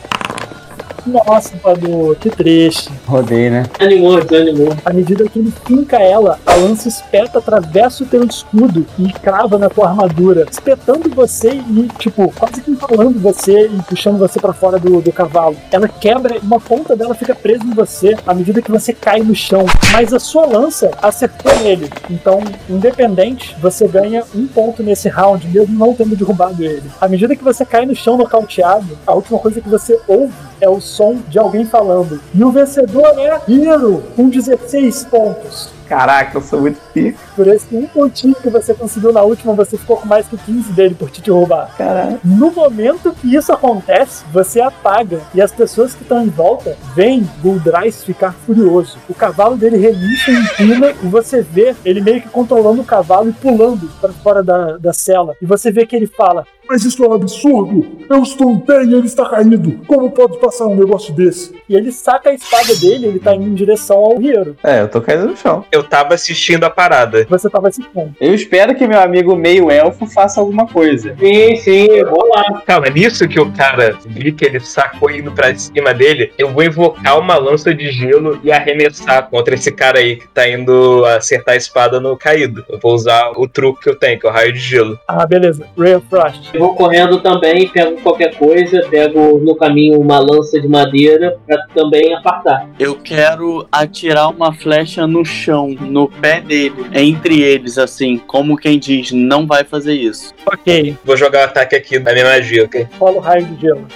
Nossa, 1.07 1.57
Padu, 1.57 2.16
que 2.20 2.31
triste. 2.31 2.91
Rodei, 3.07 3.51
né? 3.51 3.65
Animou, 3.79 4.23
desanimou. 4.23 4.74
À 4.85 4.93
medida 4.93 5.29
que 5.29 5.39
ele 5.39 5.53
finca 5.66 5.99
ela, 5.99 6.39
a 6.47 6.55
lança 6.55 6.89
espeta, 6.89 7.39
atravessa 7.39 8.05
o 8.05 8.07
teu 8.07 8.24
escudo 8.24 8.87
e 8.99 9.12
crava 9.12 9.59
na 9.59 9.69
tua 9.69 9.89
armadura, 9.89 10.47
espetando 10.51 11.11
você 11.11 11.51
e, 11.51 11.89
tipo, 11.99 12.33
quase 12.33 12.61
que 12.61 12.70
empalando 12.70 13.19
você 13.19 13.66
e 13.66 13.83
puxando 13.83 14.19
você 14.19 14.41
para 14.41 14.53
fora 14.53 14.79
do, 14.79 15.01
do 15.01 15.12
cavalo. 15.12 15.57
Ela 15.70 15.89
quebra, 15.89 16.39
uma 16.43 16.61
ponta 16.61 16.95
dela 16.95 17.15
fica 17.15 17.35
presa 17.35 17.65
em 17.65 17.74
você 17.74 18.16
à 18.27 18.35
medida 18.35 18.62
que 18.62 18.70
você 18.70 18.93
cai 18.93 19.20
no 19.20 19.35
chão. 19.35 19.65
Mas 19.93 20.12
a 20.12 20.20
sua 20.20 20.47
lança 20.47 20.91
acertou 21.03 21.55
nele. 21.61 21.91
Então, 22.11 22.41
independente, 22.69 23.57
você 23.61 23.87
ganha 23.89 24.24
um 24.35 24.47
ponto 24.47 24.83
nesse 24.83 25.09
round, 25.09 25.47
mesmo 25.49 25.79
não 25.79 25.95
tendo 25.95 26.16
derrubado 26.16 26.62
ele. 26.62 26.91
À 27.01 27.09
medida 27.09 27.37
que 27.37 27.45
você 27.45 27.65
cai 27.65 27.85
no 27.87 27.95
chão 27.95 28.16
nocauteado, 28.16 28.99
a 29.07 29.15
última 29.15 29.39
coisa 29.39 29.61
que 29.61 29.69
você 29.69 29.99
ouve 30.07 30.33
é 30.61 30.69
o 30.69 30.81
som 30.93 31.19
de 31.28 31.39
alguém 31.39 31.64
falando. 31.64 32.20
E 32.35 32.44
o 32.44 32.51
vencedor 32.51 33.19
é 33.19 33.40
Hiro, 33.48 34.02
com 34.14 34.28
16 34.28 35.05
pontos. 35.05 35.70
Caraca, 35.93 36.39
eu 36.39 36.40
sou 36.40 36.59
muito 36.59 36.81
pico. 36.94 37.19
Por 37.36 37.47
esse 37.48 37.66
um 37.77 37.86
pontinho 37.86 38.35
que 38.35 38.48
você 38.48 38.73
conseguiu 38.73 39.12
na 39.12 39.20
última, 39.20 39.52
você 39.52 39.77
ficou 39.77 39.98
com 39.98 40.09
mais 40.09 40.27
que 40.27 40.39
15 40.39 40.73
dele 40.73 40.94
por 40.94 41.10
te 41.10 41.31
roubar. 41.31 41.70
Caralho. 41.77 42.19
No 42.24 42.51
momento 42.51 43.12
que 43.12 43.36
isso 43.36 43.52
acontece, 43.52 44.24
você 44.32 44.59
apaga 44.59 45.20
e 45.35 45.43
as 45.43 45.52
pessoas 45.52 45.94
que 45.94 46.01
estão 46.01 46.24
em 46.24 46.31
volta 46.31 46.78
veem 46.97 47.28
Guldrais 47.43 48.02
ficar 48.02 48.32
furioso. 48.32 48.97
O 49.06 49.12
cavalo 49.12 49.55
dele 49.55 49.77
relincha 49.77 50.31
e 50.31 50.36
empina 50.36 50.94
e 51.02 51.06
você 51.09 51.43
vê 51.43 51.77
ele 51.85 52.01
meio 52.01 52.23
que 52.23 52.28
controlando 52.31 52.81
o 52.81 52.86
cavalo 52.86 53.28
e 53.28 53.32
pulando 53.35 53.90
para 54.01 54.14
fora 54.14 54.43
da, 54.43 54.78
da 54.78 54.94
cela. 54.94 55.36
E 55.43 55.44
você 55.44 55.70
vê 55.70 55.85
que 55.85 55.94
ele 55.94 56.06
fala: 56.06 56.47
Mas 56.66 56.86
isso 56.86 57.05
é 57.05 57.09
um 57.09 57.12
absurdo! 57.12 57.98
Eu 58.09 58.23
estou 58.23 58.51
em 58.51 58.60
pé 58.60 58.82
e 58.82 58.94
ele 58.94 59.06
está 59.06 59.28
caído! 59.28 59.78
Como 59.86 60.10
pode 60.10 60.39
passar 60.39 60.69
um 60.69 60.74
negócio 60.74 61.12
desse? 61.12 61.52
e 61.73 61.77
ele 61.77 61.90
saca 61.90 62.28
a 62.28 62.35
espada 62.35 62.74
dele, 62.77 63.06
ele 63.06 63.19
tá 63.19 63.35
indo 63.35 63.47
em 63.47 63.55
direção 63.55 63.97
ao 63.97 64.19
Riero. 64.19 64.55
É, 64.62 64.82
eu 64.82 64.89
tô 64.89 65.01
caindo 65.01 65.28
no 65.28 65.36
chão. 65.36 65.64
Eu 65.73 65.82
tava 65.83 66.15
assistindo 66.15 66.65
a 66.65 66.71
parada. 66.71 67.27
Você 67.29 67.49
tava 67.49 67.69
assistindo. 67.69 68.15
Eu 68.21 68.35
espero 68.35 68.75
que 68.75 68.87
meu 68.87 69.01
amigo 69.01 69.37
meio 69.37 69.71
elfo 69.71 70.07
faça 70.07 70.41
alguma 70.41 70.67
coisa. 70.67 71.17
Sim, 71.19 71.57
sim, 71.57 71.87
eu 71.87 72.11
vou 72.11 72.29
lá. 72.29 72.63
Calma, 72.67 72.89
nisso 72.89 73.29
que 73.29 73.41
o 73.41 73.51
cara 73.53 73.97
vi 74.07 74.33
que 74.33 74.45
ele 74.45 74.61
sacou 74.61 75.11
indo 75.11 75.33
pra 75.33 75.55
cima 75.55 75.93
dele, 75.95 76.33
eu 76.39 76.51
vou 76.51 76.63
invocar 76.63 77.19
uma 77.19 77.37
lança 77.37 77.75
de 77.75 77.91
gelo 77.91 78.39
e 78.43 78.53
arremessar 78.53 79.29
contra 79.29 79.55
esse 79.55 79.71
cara 79.73 79.99
aí 79.99 80.17
que 80.17 80.29
tá 80.29 80.49
indo 80.49 81.05
acertar 81.07 81.55
a 81.55 81.57
espada 81.57 82.01
no 82.01 82.17
caído. 82.17 82.65
Eu 82.69 82.79
vou 82.79 82.95
usar 82.95 83.33
o 83.37 83.49
truque 83.49 83.83
que 83.83 83.91
eu 83.91 83.97
tenho, 83.97 84.19
que 84.19 84.27
é 84.27 84.31
o 84.31 84.33
raio 84.33 84.53
de 84.53 84.61
gelo. 84.61 84.99
Ah, 85.09 85.27
beleza. 85.27 85.67
Ray 85.77 85.95
of 85.95 86.07
Frost. 86.09 86.51
Eu 86.53 86.61
vou 86.61 86.75
correndo 86.75 87.21
também, 87.21 87.69
pego 87.69 88.01
qualquer 88.01 88.37
coisa, 88.37 88.87
pego 88.91 89.39
no 89.39 89.57
caminho 89.57 90.01
uma 90.01 90.19
lança 90.19 90.61
de 90.61 90.69
madeira 90.69 91.39
pra 91.47 91.59
também 91.75 92.15
apartar. 92.15 92.69
Eu 92.79 92.97
quero 92.97 93.67
atirar 93.71 94.29
uma 94.29 94.53
flecha 94.53 95.07
no 95.07 95.25
chão, 95.25 95.62
no 95.69 96.09
pé 96.09 96.41
dele, 96.41 96.87
entre 96.93 97.43
eles, 97.43 97.79
assim, 97.79 98.19
como 98.27 98.57
quem 98.57 98.79
diz, 98.79 99.13
não 99.13 99.47
vai 99.47 99.65
fazer 99.65 99.95
isso. 99.95 100.33
Ok. 100.47 100.97
Vou 101.05 101.17
jogar 101.17 101.41
o 101.41 101.45
ataque 101.45 101.77
aqui 101.77 101.99
da 101.99 102.13
minha 102.13 102.25
magia, 102.25 102.65
ok? 102.65 102.87
Rola 102.99 103.17
o 103.17 103.21
raio 103.21 103.45
de 103.47 103.61
gelo. 103.61 103.87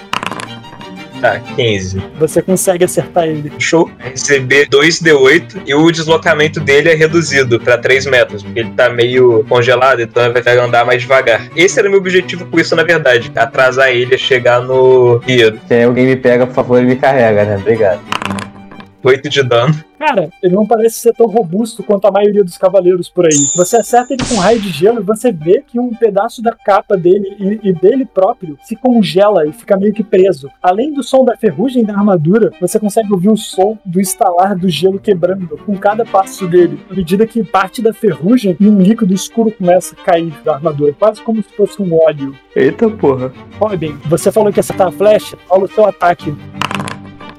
Tá, 1.19 1.39
15. 1.39 1.99
Você 2.19 2.43
consegue 2.43 2.85
acertar 2.85 3.27
ele. 3.27 3.51
Show. 3.57 3.89
Receber 3.97 4.67
2d8 4.69 5.63
e 5.65 5.73
o 5.73 5.91
deslocamento 5.91 6.59
dele 6.59 6.89
é 6.91 6.93
reduzido 6.93 7.59
pra 7.59 7.77
3 7.77 8.05
metros, 8.05 8.43
porque 8.43 8.59
ele 8.59 8.69
tá 8.71 8.87
meio 8.89 9.43
congelado, 9.49 10.01
então 10.01 10.23
ele 10.23 10.39
vai 10.41 10.57
andar 10.57 10.85
mais 10.85 11.01
devagar. 11.01 11.49
Esse 11.55 11.79
era 11.79 11.87
o 11.87 11.91
meu 11.91 11.99
objetivo 11.99 12.45
com 12.45 12.59
isso, 12.59 12.75
na 12.75 12.83
verdade. 12.83 13.31
Atrasar 13.35 13.89
ele 13.89 14.13
a 14.13 14.17
chegar 14.17 14.61
no 14.61 15.17
Rio. 15.17 15.59
Se 15.67 15.83
alguém 15.83 16.05
me 16.05 16.15
pega, 16.15 16.45
por 16.45 16.53
favor, 16.53 16.77
ele 16.77 16.87
me 16.87 16.95
carrega, 16.95 17.45
né? 17.45 17.57
Obrigado. 17.57 17.99
8 19.07 19.29
de 19.29 19.43
dano. 19.43 19.73
Cara, 19.97 20.29
ele 20.43 20.53
não 20.53 20.65
parece 20.65 20.99
ser 20.99 21.13
tão 21.13 21.25
robusto 21.25 21.81
quanto 21.81 22.05
a 22.05 22.11
maioria 22.11 22.43
dos 22.43 22.57
cavaleiros 22.57 23.09
por 23.09 23.25
aí. 23.25 23.47
Você 23.55 23.77
acerta 23.77 24.13
ele 24.13 24.23
com 24.23 24.35
raio 24.35 24.59
de 24.59 24.69
gelo 24.69 24.99
e 24.99 25.03
você 25.03 25.31
vê 25.31 25.63
que 25.65 25.79
um 25.79 25.89
pedaço 25.89 26.41
da 26.41 26.51
capa 26.51 26.95
dele 26.95 27.35
e, 27.39 27.69
e 27.69 27.73
dele 27.73 28.05
próprio 28.05 28.57
se 28.61 28.75
congela 28.75 29.47
e 29.47 29.53
fica 29.53 29.77
meio 29.77 29.93
que 29.93 30.03
preso. 30.03 30.49
Além 30.61 30.93
do 30.93 31.01
som 31.01 31.25
da 31.25 31.35
ferrugem 31.35 31.83
da 31.83 31.93
armadura, 31.93 32.51
você 32.61 32.79
consegue 32.79 33.11
ouvir 33.11 33.29
o 33.29 33.37
som 33.37 33.77
do 33.83 33.99
estalar 33.99 34.55
do 34.55 34.69
gelo 34.69 34.99
quebrando 34.99 35.57
com 35.65 35.75
cada 35.77 36.05
passo 36.05 36.47
dele. 36.47 36.79
À 36.91 36.93
medida 36.93 37.25
que 37.25 37.43
parte 37.43 37.81
da 37.81 37.93
ferrugem 37.93 38.55
e 38.59 38.67
um 38.67 38.79
líquido 38.79 39.13
escuro 39.13 39.51
começa 39.51 39.95
a 39.95 40.03
cair 40.03 40.33
da 40.43 40.55
armadura, 40.55 40.93
quase 40.93 41.21
como 41.21 41.41
se 41.41 41.49
fosse 41.55 41.81
um 41.81 41.97
óleo. 42.05 42.35
Eita 42.55 42.89
porra. 42.89 43.31
Robin, 43.59 43.97
você 44.05 44.31
falou 44.31 44.51
que 44.51 44.59
ia 44.59 44.61
acertar 44.61 44.87
a 44.87 44.91
flecha, 44.91 45.37
rola 45.49 45.65
o 45.65 45.67
seu 45.67 45.85
ataque. 45.85 46.35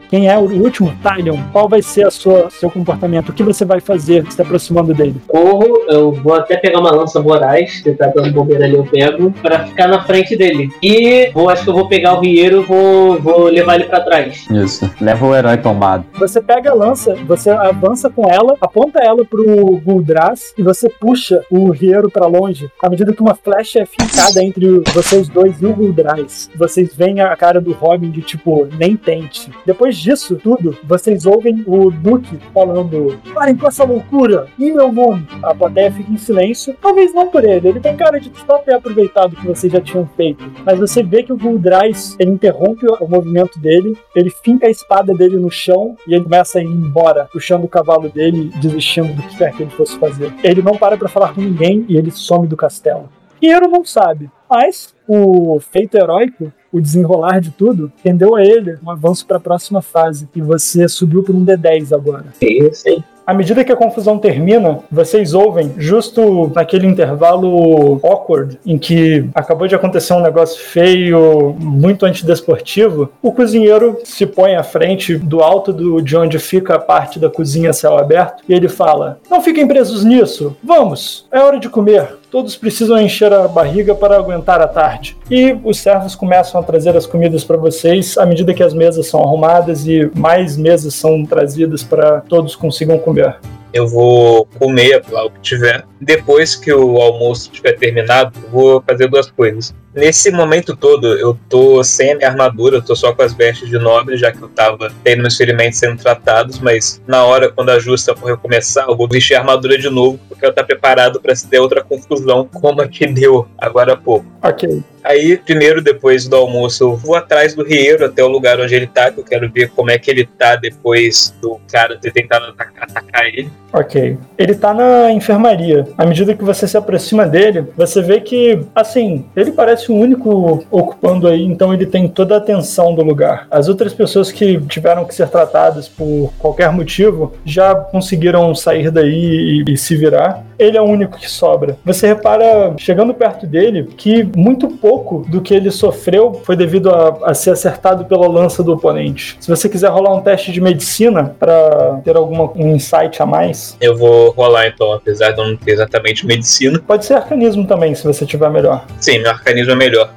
Quem 0.09 0.29
é 0.29 0.37
o 0.37 0.43
último? 0.43 0.93
Tylion. 1.03 1.39
Qual 1.53 1.69
vai 1.69 1.83
ser 1.83 2.07
a 2.07 2.11
sua 2.11 2.51
seu 2.51 2.71
comportamento? 2.71 3.31
O 3.31 3.33
que 3.33 3.43
você 3.43 3.65
vai 3.65 3.81
fazer 3.81 4.31
se 4.31 4.41
aproximando 4.41 4.95
dele? 4.95 5.21
Corro, 5.27 5.85
eu 5.89 6.13
vou 6.13 6.35
até 6.35 6.57
pegar 6.57 6.81
uma 6.81 6.91
lança 6.91 7.21
voraz, 7.21 7.81
que 7.81 7.93
tá 7.93 8.07
dando 8.07 8.33
bobeira 8.33 8.65
ali, 8.65 8.75
eu 8.75 8.85
pego, 8.85 9.31
pra 9.43 9.67
ficar 9.67 9.89
na 9.89 10.03
frente 10.03 10.37
dele. 10.37 10.71
E 10.83 11.31
vou, 11.33 11.49
acho 11.51 11.65
que 11.65 11.71
eu 11.71 11.75
vou 11.75 11.89
pegar 11.89 12.15
o 12.15 12.21
Rieiro 12.21 12.63
vou, 12.63 13.21
vou 13.21 13.45
levar 13.45 13.77
ele 13.77 13.85
pra 13.85 14.01
trás. 14.01 14.47
Isso. 14.51 14.89
Leva 15.01 15.27
o 15.27 15.35
herói 15.35 15.57
tombado. 15.57 16.05
Você 16.19 16.41
pega 16.41 16.71
a 16.71 16.75
lança, 16.75 17.15
você 17.27 17.51
avança 17.51 18.11
com 18.11 18.29
ela, 18.29 18.55
aponta 18.61 19.01
ela 19.01 19.25
pro 19.25 19.81
Guldras 19.85 20.53
e 20.57 20.63
você 20.63 20.89
puxa 20.89 21.43
o 21.51 21.71
Riero 21.71 22.11
pra 22.11 22.27
longe. 22.27 22.71
À 22.83 22.89
medida 22.89 23.13
que 23.13 23.23
uma 23.23 23.35
flecha 23.35 23.81
é 23.81 23.87
fincada 23.87 24.43
entre 24.43 24.83
vocês 24.93 25.29
dois 25.29 25.61
e 25.61 25.67
o 25.67 25.75
Guldras, 25.75 26.51
vocês 26.57 26.95
veem 26.95 27.21
a 27.21 27.35
cara 27.37 27.61
do 27.61 27.73
Robin 27.73 28.11
de 28.11 28.23
tipo, 28.23 28.69
nem 28.79 28.97
tente. 28.97 29.51
Depois 29.65 29.98
disso 29.99 30.37
tudo, 30.37 30.77
vocês 30.85 31.27
ouvem 31.27 31.65
o 31.67 31.91
Duque 31.91 32.39
falando: 32.53 33.19
Parem 33.35 33.57
com 33.57 33.67
essa 33.67 33.85
loucura! 33.85 34.47
Em 34.59 34.73
meu 34.73 34.93
nome! 34.93 35.27
A 35.43 35.55
plateia 35.55 35.93
fica 35.93 36.11
em 36.11 36.17
silêncio, 36.17 36.77
talvez 36.81 37.15
não 37.15 37.29
por 37.29 37.45
ele, 37.45 37.69
ele 37.69 37.81
tem 37.81 37.97
cara 37.97 38.19
de 38.19 38.31
só 38.47 38.59
ter 38.59 38.75
aproveitado 38.75 39.33
o 39.33 39.37
que 39.37 39.47
vocês 39.47 39.73
já 39.73 39.81
tinham 39.81 40.09
feito. 40.17 40.45
Mas 40.65 40.79
você 40.79 41.03
vê 41.03 41.23
que 41.23 41.33
o 41.33 41.37
Guldras 41.37 42.17
ele 42.19 42.31
interrompe 42.31 42.87
o 42.87 43.09
movimento 43.09 43.59
dele, 43.59 43.97
ele 44.15 44.31
finca 44.31 44.67
a 44.67 44.71
espada 44.71 45.15
dele 45.15 45.37
no 45.37 45.51
chão 45.51 45.97
e 46.07 46.15
ele 46.15 46.25
começa 46.25 46.59
a 46.59 46.63
ir 46.63 46.67
embora, 46.67 47.29
puxando 47.33 47.65
o 47.65 47.69
cavalo 47.69 48.09
dele, 48.09 48.51
desistindo 48.57 49.13
do 49.13 49.23
que 49.23 49.37
quer 49.37 49.53
que 49.53 49.63
ele 49.63 49.71
fosse 49.71 49.99
fazer. 49.99 50.33
Ele 50.43 50.63
não 50.63 50.77
para 50.77 50.97
pra 50.97 51.09
falar 51.09 51.35
com 51.35 51.41
ninguém 51.41 51.85
e 51.89 51.97
ele 51.97 52.11
some 52.11 52.47
do 52.47 52.57
castelo. 52.57 53.09
Piero 53.41 53.69
não 53.69 53.85
sabe, 53.85 54.31
mas 54.51 54.95
o 55.09 55.59
feito 55.59 55.97
heróico, 55.97 56.53
o 56.71 56.81
desenrolar 56.81 57.41
de 57.41 57.51
tudo, 57.51 57.91
rendeu 58.05 58.37
a 58.37 58.45
ele 58.45 58.77
um 58.85 58.91
avanço 58.91 59.27
para 59.27 59.39
a 59.39 59.41
próxima 59.41 59.81
fase. 59.81 60.29
E 60.37 60.43
você 60.43 60.87
subiu 60.87 61.23
por 61.23 61.35
um 61.35 61.45
D10 61.45 61.95
agora. 61.95 62.27
Isso, 62.41 62.89
hein? 62.89 63.03
À 63.29 63.35
medida 63.35 63.63
que 63.63 63.71
a 63.71 63.77
confusão 63.77 64.19
termina, 64.19 64.79
vocês 64.91 65.35
ouvem, 65.35 65.75
justo 65.77 66.51
naquele 66.55 66.87
intervalo 66.87 68.01
awkward, 68.03 68.59
em 68.65 68.79
que 68.79 69.29
acabou 69.35 69.69
de 69.69 69.75
acontecer 69.75 70.15
um 70.15 70.23
negócio 70.23 70.59
feio, 70.59 71.55
muito 71.61 72.07
antidesportivo, 72.07 73.11
o 73.21 73.31
cozinheiro 73.31 73.99
se 74.03 74.25
põe 74.25 74.55
à 74.55 74.63
frente 74.63 75.19
do 75.19 75.43
alto 75.43 75.75
do, 75.75 76.01
de 76.01 76.17
onde 76.17 76.39
fica 76.39 76.77
a 76.77 76.79
parte 76.79 77.19
da 77.19 77.29
cozinha 77.29 77.71
céu 77.75 77.99
aberto 77.99 78.43
e 78.49 78.55
ele 78.55 78.67
fala: 78.67 79.21
Não 79.31 79.43
fiquem 79.43 79.69
presos 79.69 80.07
nisso, 80.07 80.57
vamos, 80.65 81.27
é 81.31 81.39
hora 81.39 81.61
de 81.61 81.69
comer. 81.69 82.17
Todos 82.31 82.57
precisam 82.57 83.01
encher 83.01 83.33
a 83.33 83.49
barriga 83.49 83.95
para 83.95 84.17
aguentar 84.17 84.61
a 84.61 84.69
tarde. 84.69 85.17
E 85.31 85.57
os 85.65 85.79
servos 85.79 86.15
começam 86.15 86.61
a 86.61 86.65
trazer 86.65 86.95
as 86.95 87.07
comidas 87.07 87.43
para 87.43 87.57
vocês 87.57 88.19
à 88.19 88.27
medida 88.27 88.53
que 88.53 88.63
as 88.63 88.75
mesas 88.75 89.07
são 89.07 89.23
arrumadas 89.23 89.87
e 89.87 90.11
mais 90.15 90.57
mesas 90.57 90.95
são 90.95 91.25
trazidas 91.25 91.83
para 91.83 92.21
todos 92.21 92.55
consigam 92.55 92.99
comer. 92.99 93.39
Eu 93.73 93.87
vou 93.87 94.47
comer 94.59 95.03
lá 95.11 95.27
o 95.27 95.31
que 95.31 95.41
tiver. 95.41 95.85
Depois 96.01 96.57
que 96.57 96.73
o 96.73 96.97
almoço 96.99 97.51
tiver 97.51 97.73
terminado, 97.73 98.33
eu 98.43 98.51
vou 98.51 98.83
fazer 98.87 99.09
duas 99.09 99.31
coisas. 99.31 99.75
Nesse 99.95 100.31
momento 100.31 100.77
todo, 100.77 101.19
eu 101.19 101.37
tô 101.49 101.83
sem 101.83 102.13
a 102.13 102.17
minha 102.17 102.29
armadura, 102.29 102.77
eu 102.77 102.83
tô 102.83 102.95
só 102.95 103.13
com 103.13 103.23
as 103.23 103.33
vestes 103.33 103.69
de 103.69 103.79
nobre, 103.79 104.17
já 104.17 104.31
que 104.31 104.41
eu 104.41 104.49
tava 104.49 104.93
tendo 105.03 105.23
meus 105.23 105.37
ferimentos 105.37 105.79
sendo 105.79 106.01
tratados, 106.01 106.61
mas 106.61 107.03
na 107.07 107.25
hora, 107.25 107.51
quando 107.51 107.71
a 107.71 107.81
justa 107.81 108.15
for 108.15 108.27
recomeçar, 108.27 108.87
eu 108.89 108.97
vou 108.97 109.09
vestir 109.09 109.35
a 109.35 109.41
armadura 109.41 109.77
de 109.77 109.91
novo, 109.91 110.21
porque 110.29 110.47
eu 110.47 110.55
tá 110.55 110.63
preparado 110.63 111.21
para 111.21 111.35
se 111.35 111.49
der 111.49 111.61
outra 111.61 111.83
confusão, 111.83 112.49
como 112.61 112.81
a 112.81 112.87
que 112.87 113.07
deu 113.07 113.49
agora 113.59 113.95
há 113.95 113.97
pouco. 113.97 114.27
Ok. 114.43 114.83
Aí, 115.09 115.39
primeiro, 115.39 115.81
depois 115.81 116.29
do 116.29 116.37
almoço, 116.37 116.85
eu 116.85 116.95
vou 116.95 117.15
atrás 117.15 117.55
do 117.55 117.65
Rieiro 117.65 118.05
até 118.05 118.23
o 118.23 118.29
lugar 118.29 118.61
onde 118.61 118.75
ele 118.75 118.87
tá, 118.87 119.11
que 119.11 119.19
eu 119.19 119.25
quero 119.25 119.51
ver 119.51 119.71
como 119.71 119.91
é 119.91 119.99
que 119.99 120.11
ele 120.11 120.27
tá 120.27 120.55
depois 120.55 121.35
do 121.41 121.59
cara 121.73 121.97
ter 121.97 122.13
tentado 122.13 122.55
atacar, 122.79 123.25
ele. 123.27 123.51
Ok. 123.73 124.19
Ele 124.37 124.55
tá 124.55 124.75
na 124.75 125.11
enfermaria. 125.11 125.87
À 125.97 126.05
medida 126.05 126.35
que 126.35 126.45
você 126.45 126.69
se 126.69 126.77
aproxima 126.77 127.25
dele, 127.25 127.65
você 127.75 128.03
vê 128.03 128.21
que, 128.21 128.61
assim, 128.75 129.25
ele 129.35 129.53
parece 129.53 129.91
o 129.91 129.95
único 129.95 130.67
ocupando 130.71 131.27
aí, 131.27 131.43
então 131.43 131.73
ele 131.73 131.87
tem 131.87 132.07
toda 132.07 132.35
a 132.35 132.39
atenção 132.39 132.95
do 132.95 133.03
lugar. 133.03 133.47
As 133.51 133.67
outras 133.67 133.95
pessoas 133.95 134.31
que 134.31 134.61
tiveram 134.63 135.07
que 135.07 135.15
ser 135.15 135.29
tratadas 135.29 135.89
por 135.89 136.31
qualquer 136.39 136.71
motivo 136.71 137.33
já 137.47 137.75
conseguiram 137.75 138.55
sair 138.55 138.91
daí 138.91 139.65
e, 139.67 139.73
e 139.73 139.77
se 139.77 139.97
virar. 139.97 140.45
Ele 140.59 140.77
é 140.77 140.83
o 140.83 140.85
único 140.85 141.19
que 141.19 141.31
sobra. 141.31 141.79
Você 141.85 142.09
repara, 142.09 142.75
chegando 142.77 143.15
perto 143.15 143.47
dele, 143.47 143.89
que 143.97 144.25
muito 144.37 144.69
pouco 144.69 144.98
do 145.29 145.41
que 145.41 145.55
ele 145.55 145.71
sofreu 145.71 146.41
foi 146.45 146.57
devido 146.57 146.91
a, 146.91 147.31
a 147.31 147.35
ser 147.35 147.51
acertado 147.51 148.05
pela 148.05 148.29
lança 148.29 148.63
do 148.63 148.73
oponente. 148.73 149.37
Se 149.41 149.49
você 149.49 149.69
quiser 149.69 149.89
rolar 149.89 150.15
um 150.15 150.21
teste 150.21 150.53
de 150.53 150.61
medicina 150.61 151.35
para 151.39 152.01
ter 152.05 152.17
algum 152.17 152.49
um 152.57 152.75
insight 152.75 153.21
a 153.23 153.27
mais, 153.27 153.77
Eu 153.81 153.97
vou 153.97 154.31
rolar 154.31 154.67
então, 154.67 154.93
apesar 154.93 155.33
de 155.33 155.41
eu 155.41 155.47
não 155.47 155.57
ter 155.57 155.73
exatamente 155.73 156.27
medicina. 156.27 156.79
pode 156.87 157.05
ser 157.05 157.15
arcanismo 157.15 157.67
também, 157.67 157.95
se 157.95 158.05
você 158.05 158.25
tiver 158.25 158.51
melhor. 158.51 158.85
Sim, 159.01 159.19
meu 159.21 159.31
arcanismo 159.31 159.73
é 159.73 159.77
melhor. 159.77 160.11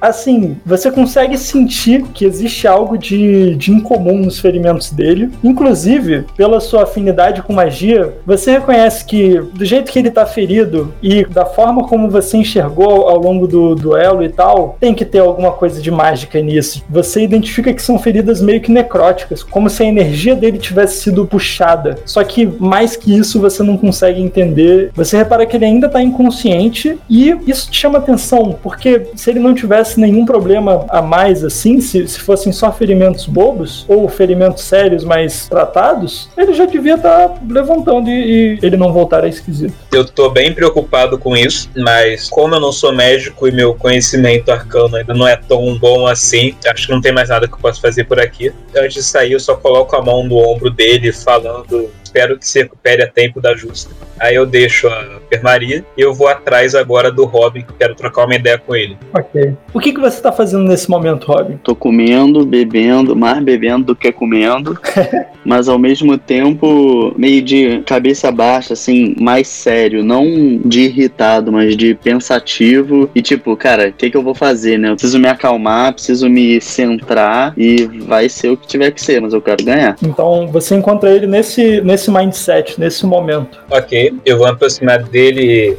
Assim, 0.00 0.56
você 0.64 0.90
consegue 0.90 1.36
sentir 1.36 2.04
que 2.14 2.24
existe 2.24 2.66
algo 2.66 2.96
de, 2.96 3.54
de 3.56 3.72
incomum 3.72 4.18
nos 4.18 4.38
ferimentos 4.38 4.90
dele. 4.90 5.30
Inclusive, 5.42 6.24
pela 6.36 6.60
sua 6.60 6.84
afinidade 6.84 7.42
com 7.42 7.52
magia, 7.52 8.14
você 8.24 8.52
reconhece 8.52 9.04
que, 9.04 9.40
do 9.52 9.64
jeito 9.64 9.90
que 9.90 9.98
ele 9.98 10.10
tá 10.10 10.24
ferido 10.24 10.94
e 11.02 11.24
da 11.24 11.44
forma 11.44 11.86
como 11.88 12.08
você 12.08 12.36
enxergou 12.36 13.08
ao 13.08 13.18
longo 13.18 13.46
do 13.46 13.74
duelo 13.74 14.22
e 14.22 14.28
tal, 14.28 14.76
tem 14.80 14.94
que 14.94 15.04
ter 15.04 15.18
alguma 15.18 15.52
coisa 15.52 15.80
de 15.80 15.90
mágica 15.90 16.40
nisso. 16.40 16.82
Você 16.88 17.22
identifica 17.22 17.72
que 17.72 17.82
são 17.82 17.98
feridas 17.98 18.40
meio 18.40 18.60
que 18.60 18.70
necróticas, 18.70 19.42
como 19.42 19.68
se 19.68 19.82
a 19.82 19.86
energia 19.86 20.34
dele 20.34 20.58
tivesse 20.58 21.00
sido 21.00 21.26
puxada. 21.26 21.98
Só 22.04 22.22
que 22.22 22.46
mais 22.46 22.96
que 22.96 23.16
isso 23.16 23.40
você 23.40 23.62
não 23.62 23.76
consegue 23.76 24.20
entender. 24.20 24.90
Você 24.94 25.16
repara 25.16 25.46
que 25.46 25.56
ele 25.56 25.64
ainda 25.64 25.88
tá 25.88 26.02
inconsciente 26.02 26.98
e 27.08 27.36
isso 27.46 27.70
te 27.70 27.80
chama 27.80 27.98
atenção, 27.98 28.56
porque 28.62 29.08
se 29.14 29.30
ele 29.30 29.40
não 29.40 29.54
tivesse 29.54 29.87
nenhum 29.96 30.24
problema 30.24 30.84
a 30.88 31.00
mais 31.00 31.44
assim, 31.44 31.80
se, 31.80 32.06
se 32.06 32.20
fossem 32.20 32.52
só 32.52 32.72
ferimentos 32.72 33.26
bobos 33.26 33.84
ou 33.88 34.08
ferimentos 34.08 34.64
sérios, 34.64 35.04
mas 35.04 35.48
tratados, 35.48 36.28
ele 36.36 36.52
já 36.52 36.66
devia 36.66 36.94
estar 36.94 37.28
tá 37.28 37.40
levantando 37.48 38.08
e, 38.08 38.54
e 38.54 38.58
ele 38.62 38.76
não 38.76 38.92
voltar 38.92 39.24
a 39.24 39.28
esquisito. 39.28 39.74
Eu 39.92 40.04
tô 40.04 40.30
bem 40.30 40.52
preocupado 40.52 41.18
com 41.18 41.36
isso, 41.36 41.70
mas 41.76 42.28
como 42.28 42.54
eu 42.54 42.60
não 42.60 42.72
sou 42.72 42.92
médico 42.92 43.48
e 43.48 43.52
meu 43.52 43.74
conhecimento 43.74 44.50
arcano 44.50 44.96
ainda 44.96 45.14
não 45.14 45.26
é 45.26 45.36
tão 45.36 45.78
bom 45.78 46.06
assim, 46.06 46.54
acho 46.66 46.86
que 46.86 46.92
não 46.92 47.00
tem 47.00 47.12
mais 47.12 47.28
nada 47.28 47.46
que 47.46 47.54
eu 47.54 47.58
possa 47.58 47.80
fazer 47.80 48.04
por 48.04 48.20
aqui. 48.20 48.52
Antes 48.76 48.94
de 48.94 49.02
sair, 49.02 49.32
eu 49.32 49.40
só 49.40 49.54
coloco 49.54 49.94
a 49.96 50.02
mão 50.02 50.24
no 50.24 50.36
ombro 50.36 50.70
dele, 50.70 51.12
falando 51.12 51.90
espero 52.08 52.38
que 52.38 52.48
se 52.48 52.62
recupere 52.62 53.02
a 53.02 53.06
tempo 53.06 53.40
da 53.40 53.54
justa. 53.54 53.90
Aí 54.18 54.34
eu 54.34 54.46
deixo 54.46 54.88
a 54.88 55.17
enfermaria 55.28 55.84
e 55.96 56.00
eu 56.00 56.12
vou 56.12 56.26
atrás 56.26 56.74
agora 56.74 57.12
do 57.12 57.24
Robin, 57.24 57.62
que 57.62 57.72
quero 57.74 57.94
trocar 57.94 58.24
uma 58.24 58.34
ideia 58.34 58.58
com 58.58 58.74
ele. 58.74 58.96
Ok. 59.12 59.54
O 59.72 59.78
que, 59.78 59.92
que 59.92 60.00
você 60.00 60.20
tá 60.20 60.32
fazendo 60.32 60.64
nesse 60.64 60.90
momento, 60.90 61.24
Robin? 61.26 61.58
Tô 61.62 61.74
comendo, 61.74 62.44
bebendo, 62.44 63.14
mais 63.14 63.42
bebendo 63.42 63.86
do 63.86 63.96
que 63.96 64.10
comendo, 64.10 64.78
mas 65.44 65.68
ao 65.68 65.78
mesmo 65.78 66.18
tempo 66.18 67.14
meio 67.16 67.42
de 67.42 67.80
cabeça 67.86 68.30
baixa, 68.32 68.72
assim, 68.72 69.14
mais 69.20 69.46
sério, 69.48 70.02
não 70.02 70.58
de 70.64 70.82
irritado, 70.82 71.52
mas 71.52 71.76
de 71.76 71.94
pensativo 71.94 73.08
e 73.14 73.22
tipo, 73.22 73.56
cara, 73.56 73.88
o 73.88 73.92
que, 73.92 74.10
que 74.10 74.16
eu 74.16 74.22
vou 74.22 74.34
fazer, 74.34 74.78
né? 74.78 74.90
Eu 74.90 74.94
preciso 74.94 75.18
me 75.18 75.28
acalmar, 75.28 75.92
preciso 75.92 76.28
me 76.28 76.60
centrar 76.60 77.52
e 77.56 77.84
vai 78.06 78.28
ser 78.28 78.50
o 78.50 78.56
que 78.56 78.66
tiver 78.66 78.90
que 78.90 79.00
ser, 79.00 79.20
mas 79.20 79.32
eu 79.32 79.42
quero 79.42 79.64
ganhar. 79.64 79.96
Então 80.02 80.48
você 80.48 80.74
encontra 80.74 81.10
ele 81.10 81.26
nesse, 81.26 81.80
nesse 81.82 81.98
nesse 81.98 82.10
mindset, 82.10 82.80
nesse 82.80 83.04
momento. 83.04 83.58
Ok, 83.70 84.14
eu 84.24 84.38
vou 84.38 84.46
aproximar 84.46 85.02
dele. 85.02 85.17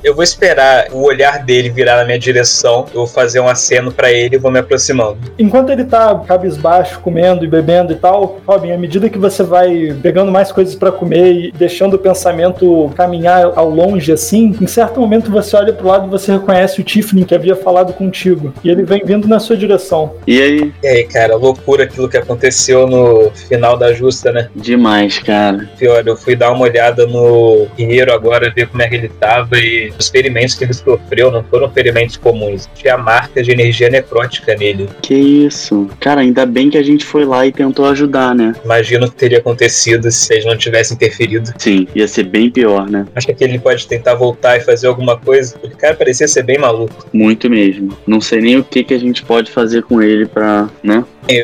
Eu 0.04 0.14
vou 0.14 0.24
esperar 0.24 0.88
o 0.92 1.04
olhar 1.04 1.44
dele 1.44 1.70
virar 1.70 1.98
na 1.98 2.06
minha 2.06 2.20
direção. 2.20 2.86
Eu 2.90 3.00
vou 3.00 3.08
fazer 3.08 3.40
um 3.40 3.48
aceno 3.48 3.92
para 3.92 4.12
ele 4.12 4.36
e 4.36 4.40
vou 4.40 4.52
me 4.52 4.60
aproximando. 4.60 5.18
Enquanto 5.38 5.70
ele 5.70 5.86
tá 5.86 6.16
cabisbaixo, 6.28 7.00
comendo 7.00 7.46
e 7.46 7.48
bebendo 7.48 7.94
e 7.94 7.96
tal, 7.96 8.40
Robin, 8.46 8.72
à 8.72 8.78
medida 8.78 9.10
que 9.10 9.18
você 9.18 9.44
vai 9.44 9.98
pegando 10.02 10.32
mais 10.32 10.52
coisas 10.52 10.76
para 10.76 10.92
comer 10.92 11.34
e 11.34 11.52
deixando 11.52 11.96
o 11.96 12.00
pensamento 12.00 12.92
caminhar 12.96 13.54
ao 13.56 13.70
longe 13.70 14.12
assim, 14.12 14.56
em 14.60 14.68
certo 14.68 15.00
momento 15.00 15.32
você 15.32 15.56
olha 15.56 15.74
pro 15.74 15.88
lado 15.88 16.08
e 16.08 16.10
você 16.10 16.32
reconhece 16.32 16.82
o 16.82 16.84
Tiffany 16.84 17.26
que 17.26 17.36
havia 17.36 17.56
falado 17.56 17.94
contigo. 17.94 18.54
E 18.64 18.70
ele 18.70 18.84
vem 18.84 19.04
vindo 19.06 19.28
na 19.28 19.40
sua 19.40 19.56
direção. 19.56 20.14
E 20.28 20.42
aí? 20.42 20.74
E 20.84 20.88
aí, 20.88 21.04
cara, 21.06 21.36
loucura 21.36 21.84
aquilo 21.84 22.10
que 22.10 22.18
aconteceu 22.18 22.88
no 22.88 23.32
final 23.32 23.78
da 23.78 23.94
justa, 23.94 24.32
né? 24.32 24.50
Demais, 24.56 25.20
cara. 25.20 25.70
Pior, 25.78 26.06
eu 26.06 26.16
fui 26.16 26.36
dar 26.36 26.52
uma 26.52 26.64
olhada 26.64 27.06
no 27.06 27.68
Guerreiro 27.78 28.14
agora, 28.14 28.52
ver 28.54 28.68
como 28.68 28.82
é 28.82 28.88
que 28.88 28.96
ele 28.96 29.10
tava 29.30 29.60
e 29.60 29.94
os 29.98 30.10
ferimentos 30.10 30.56
que 30.56 30.64
ele 30.64 30.74
sofreu 30.74 31.30
não 31.32 31.44
foram 31.44 31.70
ferimentos 31.70 32.18
comuns. 32.18 32.68
Tinha 32.74 32.98
marca 32.98 33.44
de 33.44 33.52
energia 33.52 33.90
necrótica 33.90 34.56
nele. 34.56 34.90
Que 35.04 35.14
isso. 35.14 35.88
Cara, 36.00 36.22
ainda 36.22 36.46
bem 36.48 36.70
que 36.70 36.78
a 36.78 36.84
gente 36.84 37.06
foi 37.06 37.26
lá 37.26 37.46
e 37.46 37.52
tentou 37.52 37.86
ajudar, 37.86 38.34
né? 38.34 38.54
Imagino 38.66 39.06
o 39.06 39.12
que 39.12 39.16
teria 39.16 39.38
acontecido 39.38 40.10
se 40.12 40.34
eles 40.34 40.46
não 40.46 40.58
tivessem 40.58 40.96
interferido. 40.96 41.54
Sim, 41.58 41.88
ia 41.94 42.08
ser 42.08 42.24
bem 42.24 42.50
pior, 42.50 42.90
né? 42.90 43.06
Acho 43.16 43.28
que 43.28 43.44
ele 43.44 43.60
pode 43.60 43.88
tentar 43.88 44.16
voltar 44.16 44.58
e 44.58 44.62
fazer 44.62 44.88
alguma 44.88 45.16
coisa. 45.16 45.56
O 45.64 45.70
cara 45.78 45.94
parecia 45.94 46.28
ser 46.28 46.44
bem 46.44 46.58
maluco. 46.58 47.06
Muito 47.14 47.50
mesmo. 47.50 47.96
Não 48.08 48.20
sei 48.20 48.42
nem 48.42 48.58
o 48.58 48.64
que, 48.64 48.84
que 48.84 48.94
a 48.94 49.00
gente 49.00 49.24
pode 49.24 49.52
fazer 49.52 49.84
com 49.84 50.02
ele 50.02 50.26
pra, 50.26 50.68
né? 50.82 51.04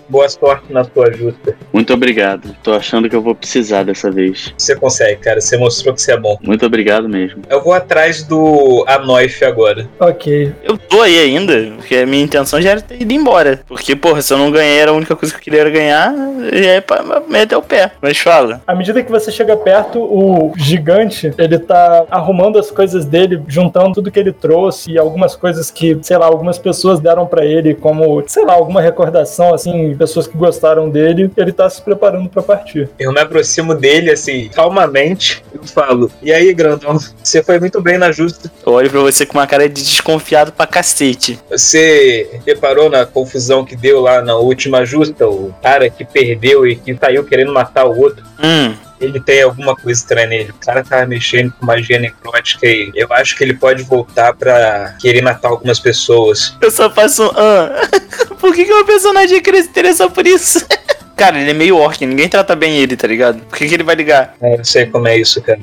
Boa 0.10 0.28
sorte 0.30 0.72
na 0.72 0.84
sua 0.84 1.12
justa. 1.12 1.56
Muito 1.72 1.94
obrigado. 1.94 2.56
Tô 2.64 2.74
achando 2.74 3.10
que 3.10 3.16
eu 3.16 3.22
vou 3.22 3.36
precisar 3.36 3.84
dessa 3.84 4.12
vez. 4.12 4.54
Você 4.58 4.76
consegue, 4.76 5.18
cara. 5.22 5.42
Você 5.42 5.58
mostrou 5.58 5.94
que 5.94 6.02
você 6.02 6.14
é 6.14 6.18
bom. 6.18 6.38
Muito 6.42 6.66
obrigado 6.66 7.08
mesmo. 7.08 7.42
Eu 7.50 7.64
vou 7.64 7.74
atrás 7.74 8.24
do 8.24 8.84
Anoif 8.88 9.44
agora. 9.44 9.88
Ok. 10.00 10.54
Eu 10.64 10.78
tô 10.78 11.02
aí 11.02 11.20
ainda, 11.20 11.74
porque 11.78 11.96
a 11.96 12.06
minha 12.06 12.24
intenção 12.24 12.62
já 12.62 12.72
era 12.72 12.82
ter 12.82 13.02
ido 13.02 13.14
embora. 13.14 13.62
Porque, 13.68 13.96
porra, 13.96 14.22
se 14.22 14.34
eu 14.34 14.38
não 14.38 14.52
ganhei, 14.52 14.80
era 14.80 14.92
a 14.92 14.94
única 14.94 15.16
coisa 15.16 15.34
que 15.34 15.40
eu 15.40 15.44
queria 15.44 15.62
era 15.62 15.70
ganhar, 15.70 16.14
e 16.54 16.66
é 16.66 16.82
pra 16.82 17.22
meter 17.28 17.56
o 17.56 17.62
pé. 17.62 17.92
Mas 18.02 18.18
fala. 18.18 18.62
À 18.66 18.76
medida 18.76 19.04
que 19.04 19.12
você 19.12 19.32
chega 19.32 19.56
perto, 19.56 20.00
o 20.00 20.54
gigante, 20.58 21.34
ele 21.38 21.60
tá 21.60 22.06
arrumando 22.10 22.58
as 22.58 22.72
coisas 22.72 23.06
dele, 23.06 23.42
juntando 23.48 23.96
tudo 23.96 24.12
que 24.12 24.20
ele 24.20 24.32
trouxe 24.32 24.92
e 24.92 24.98
algumas 24.98 25.36
coisas 25.36 25.70
que, 25.70 25.98
sei 26.02 26.18
lá, 26.18 26.26
algumas 26.26 26.58
pessoas 26.58 27.00
deram 27.00 27.26
para 27.26 27.46
ele, 27.46 27.74
como, 27.74 28.24
sei 28.28 28.46
lá, 28.46 28.54
alguma 28.54 28.82
recordação, 28.82 29.54
assim, 29.54 29.75
pessoas 29.98 30.28
que 30.28 30.38
gostaram 30.38 30.90
dele. 30.90 31.32
Ele 31.36 31.52
tá 31.52 31.70
se 31.70 31.82
preparando 31.82 32.30
para 32.30 32.42
partir. 32.42 32.90
Eu 33.00 33.12
me 33.12 33.20
aproximo 33.20 33.76
dele, 33.76 34.12
assim, 34.12 34.50
calmamente, 34.50 35.44
eu 35.54 35.64
falo: 35.64 36.12
E 36.22 36.32
aí, 36.32 36.54
grandão, 36.54 36.98
você 37.22 37.44
foi 37.44 37.60
muito 37.60 37.82
bem 37.82 37.98
na 37.98 38.12
justa. 38.12 38.52
Eu 38.66 38.74
olho 38.74 38.90
pra 38.90 39.00
você 39.02 39.26
com 39.26 39.38
uma 39.38 39.48
cara 39.48 39.68
de 39.68 39.82
desconfiado 39.82 40.52
pra 40.52 40.68
cacete. 40.68 41.40
Você 41.50 42.30
reparou 42.46 42.90
na 42.90 43.06
confusão 43.06 43.66
que 43.66 43.76
deu 43.76 44.02
lá 44.02 44.22
na 44.22 44.36
última 44.36 44.86
justa? 44.86 45.28
O 45.28 45.54
cara 45.62 45.90
que 45.90 46.06
perdeu 46.06 46.66
e 46.66 46.76
que 46.76 46.96
saiu 46.96 47.24
querendo 47.24 47.54
matar 47.54 47.86
o 47.86 48.00
outro. 48.00 48.24
Hum. 48.42 48.74
Ele 49.00 49.20
tem 49.20 49.42
alguma 49.42 49.76
coisa 49.76 50.00
estranha 50.00 50.28
nele. 50.28 50.52
O 50.52 50.66
cara 50.66 50.84
tava 50.84 51.06
mexendo 51.06 51.52
com 51.52 51.66
magia 51.66 52.00
necrótica 52.00 52.66
e 52.66 52.92
eu 52.96 53.08
acho 53.12 53.36
que 53.36 53.44
ele 53.44 53.54
pode 53.54 53.84
voltar 53.84 54.34
pra 54.34 54.96
querer 55.00 55.22
matar 55.22 55.50
algumas 55.50 55.80
pessoas. 55.80 56.56
Eu 56.62 56.72
só 56.72 56.90
faço 56.90 57.24
um. 57.24 57.32
Ah. 57.36 57.82
Por 58.40 58.54
que, 58.54 58.66
que 58.66 58.74
meu 58.74 58.86
personagem 58.86 59.42
se 59.44 59.70
interessar 59.70 60.10
por 60.10 60.26
isso? 60.26 60.66
Cara, 61.16 61.40
ele 61.40 61.52
é 61.52 61.54
meio 61.54 61.78
orc, 61.78 62.06
ninguém 62.06 62.28
trata 62.28 62.56
bem 62.56 62.78
ele, 62.78 62.98
tá 62.98 63.08
ligado? 63.08 63.40
Por 63.46 63.58
que, 63.58 63.68
que 63.68 63.74
ele 63.74 63.84
vai 63.84 63.96
ligar? 63.96 64.36
É, 64.42 64.60
eu 64.60 64.66
sei 64.66 64.86
como 64.86 65.08
é 65.08 65.18
isso, 65.18 65.42
cara. 65.42 65.60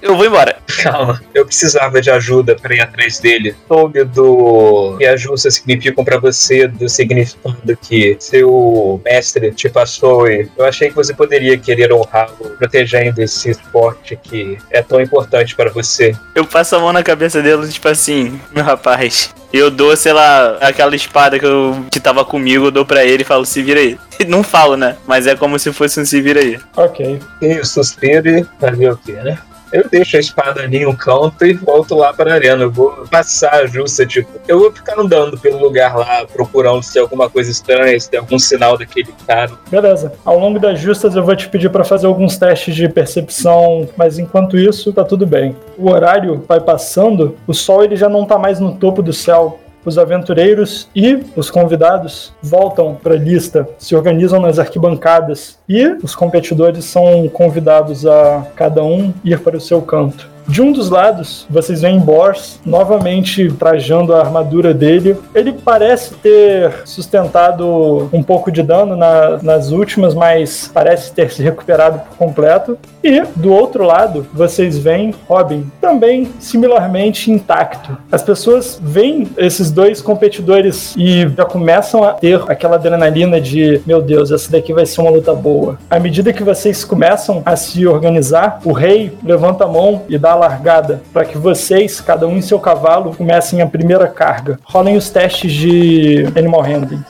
Eu 0.00 0.16
vou 0.16 0.26
embora. 0.26 0.56
Calma, 0.82 1.20
eu 1.34 1.44
precisava 1.44 2.00
de 2.00 2.10
ajuda 2.10 2.56
pra 2.56 2.74
ir 2.74 2.80
atrás 2.80 3.18
dele. 3.18 3.54
Soube 3.68 4.04
do 4.04 4.96
que 4.98 5.06
ajuda 5.06 5.50
significam 5.50 6.04
pra 6.04 6.18
você, 6.18 6.66
do 6.66 6.88
significado 6.88 7.76
que 7.76 8.16
seu 8.18 9.00
mestre 9.04 9.50
te 9.52 9.68
passou 9.68 10.28
e 10.28 10.48
eu 10.56 10.64
achei 10.64 10.88
que 10.88 10.94
você 10.94 11.12
poderia 11.12 11.58
querer 11.58 11.92
honrá-lo, 11.92 12.56
protegendo 12.58 13.20
esse 13.22 13.50
esporte 13.50 14.18
que 14.22 14.58
é 14.70 14.82
tão 14.82 15.00
importante 15.00 15.54
para 15.54 15.70
você. 15.70 16.14
Eu 16.34 16.46
passo 16.46 16.76
a 16.76 16.80
mão 16.80 16.92
na 16.92 17.02
cabeça 17.02 17.42
dele, 17.42 17.68
tipo 17.68 17.88
assim, 17.88 18.40
meu 18.54 18.64
rapaz. 18.64 19.34
Eu 19.56 19.70
dou, 19.70 19.96
sei 19.96 20.12
lá, 20.12 20.56
aquela 20.60 20.96
espada 20.96 21.38
que, 21.38 21.46
eu, 21.46 21.86
que 21.88 22.00
tava 22.00 22.24
comigo, 22.24 22.66
eu 22.66 22.70
dou 22.72 22.84
pra 22.84 23.04
ele 23.04 23.22
e 23.22 23.24
falo, 23.24 23.46
se 23.46 23.62
vira 23.62 23.78
aí. 23.78 23.96
Não 24.26 24.42
falo, 24.42 24.76
né? 24.76 24.96
Mas 25.06 25.28
é 25.28 25.36
como 25.36 25.56
se 25.60 25.72
fosse 25.72 26.00
um 26.00 26.04
se 26.04 26.20
vira 26.20 26.40
aí. 26.40 26.58
Ok. 26.76 27.20
E 27.40 27.46
eu 27.46 27.64
suspiro 27.64 28.28
e 28.28 28.44
fazer 28.58 28.90
o 28.90 28.96
quê, 28.96 29.12
né? 29.12 29.38
Eu 29.74 29.88
deixo 29.90 30.16
a 30.16 30.20
espada 30.20 30.62
ali 30.62 30.78
em 30.78 30.86
um 30.86 30.94
canto 30.94 31.44
e 31.44 31.52
volto 31.52 31.96
lá 31.96 32.12
para 32.12 32.34
arena. 32.34 32.62
Eu 32.62 32.70
vou 32.70 33.04
passar 33.10 33.54
a 33.54 33.66
justa, 33.66 34.06
tipo. 34.06 34.30
Eu 34.46 34.60
vou 34.60 34.70
ficar 34.70 34.96
andando 34.96 35.36
pelo 35.36 35.58
lugar 35.58 35.96
lá, 35.96 36.24
procurando 36.32 36.80
se 36.80 36.92
tem 36.92 37.02
alguma 37.02 37.28
coisa 37.28 37.50
estranha, 37.50 37.98
se 37.98 38.08
tem 38.08 38.20
algum 38.20 38.38
sinal 38.38 38.78
daquele 38.78 39.12
cara. 39.26 39.50
Beleza. 39.68 40.12
Ao 40.24 40.38
longo 40.38 40.60
das 40.60 40.78
justas 40.78 41.16
eu 41.16 41.24
vou 41.24 41.34
te 41.34 41.48
pedir 41.48 41.70
para 41.70 41.82
fazer 41.82 42.06
alguns 42.06 42.36
testes 42.36 42.72
de 42.76 42.88
percepção, 42.88 43.88
mas 43.96 44.16
enquanto 44.16 44.56
isso, 44.56 44.92
tá 44.92 45.02
tudo 45.02 45.26
bem. 45.26 45.56
O 45.76 45.90
horário 45.90 46.44
vai 46.46 46.60
passando, 46.60 47.36
o 47.44 47.52
sol 47.52 47.82
ele 47.82 47.96
já 47.96 48.08
não 48.08 48.24
tá 48.24 48.38
mais 48.38 48.60
no 48.60 48.76
topo 48.76 49.02
do 49.02 49.12
céu 49.12 49.58
os 49.84 49.98
aventureiros 49.98 50.88
e 50.94 51.18
os 51.36 51.50
convidados 51.50 52.32
voltam 52.42 52.94
para 52.94 53.14
a 53.14 53.18
lista, 53.18 53.68
se 53.78 53.94
organizam 53.94 54.40
nas 54.40 54.58
arquibancadas 54.58 55.58
e 55.68 55.86
os 56.02 56.14
competidores 56.14 56.84
são 56.84 57.28
convidados 57.28 58.06
a 58.06 58.46
cada 58.56 58.82
um 58.82 59.12
ir 59.24 59.40
para 59.40 59.56
o 59.56 59.60
seu 59.60 59.82
canto. 59.82 60.33
De 60.46 60.60
um 60.60 60.72
dos 60.72 60.90
lados, 60.90 61.46
vocês 61.48 61.80
veem 61.80 61.98
Bors 61.98 62.60
novamente 62.64 63.50
trajando 63.52 64.14
a 64.14 64.20
armadura 64.20 64.74
dele. 64.74 65.16
Ele 65.34 65.52
parece 65.52 66.14
ter 66.14 66.82
sustentado 66.84 68.08
um 68.12 68.22
pouco 68.22 68.52
de 68.52 68.62
dano 68.62 68.94
na, 68.94 69.38
nas 69.42 69.70
últimas, 69.70 70.14
mas 70.14 70.70
parece 70.72 71.12
ter 71.12 71.30
se 71.30 71.42
recuperado 71.42 72.00
por 72.00 72.16
completo. 72.16 72.78
E 73.02 73.22
do 73.36 73.52
outro 73.52 73.84
lado, 73.84 74.26
vocês 74.32 74.76
veem 74.78 75.14
Robin 75.26 75.70
também 75.80 76.30
similarmente 76.38 77.30
intacto. 77.30 77.96
As 78.12 78.22
pessoas 78.22 78.78
veem 78.82 79.28
esses 79.36 79.70
dois 79.70 80.02
competidores 80.02 80.94
e 80.96 81.26
já 81.28 81.44
começam 81.44 82.04
a 82.04 82.12
ter 82.12 82.40
aquela 82.48 82.76
adrenalina 82.76 83.40
de: 83.40 83.80
meu 83.86 84.02
Deus, 84.02 84.30
essa 84.30 84.50
daqui 84.52 84.72
vai 84.72 84.84
ser 84.84 85.00
uma 85.00 85.10
luta 85.10 85.34
boa. 85.34 85.78
À 85.88 85.98
medida 85.98 86.32
que 86.32 86.42
vocês 86.42 86.84
começam 86.84 87.42
a 87.46 87.56
se 87.56 87.86
organizar, 87.86 88.60
o 88.64 88.72
rei 88.72 89.12
levanta 89.22 89.64
a 89.64 89.68
mão 89.68 90.02
e 90.08 90.18
dá 90.18 90.33
a 90.34 90.36
largada 90.36 91.02
para 91.12 91.24
que 91.24 91.38
vocês, 91.38 92.00
cada 92.00 92.26
um 92.26 92.36
em 92.36 92.42
seu 92.42 92.58
cavalo, 92.58 93.14
comecem 93.14 93.62
a 93.62 93.66
primeira 93.66 94.06
carga. 94.08 94.58
Rolem 94.64 94.96
os 94.96 95.08
testes 95.08 95.52
de 95.52 96.26
Animal 96.36 96.62
Handling. 96.62 97.02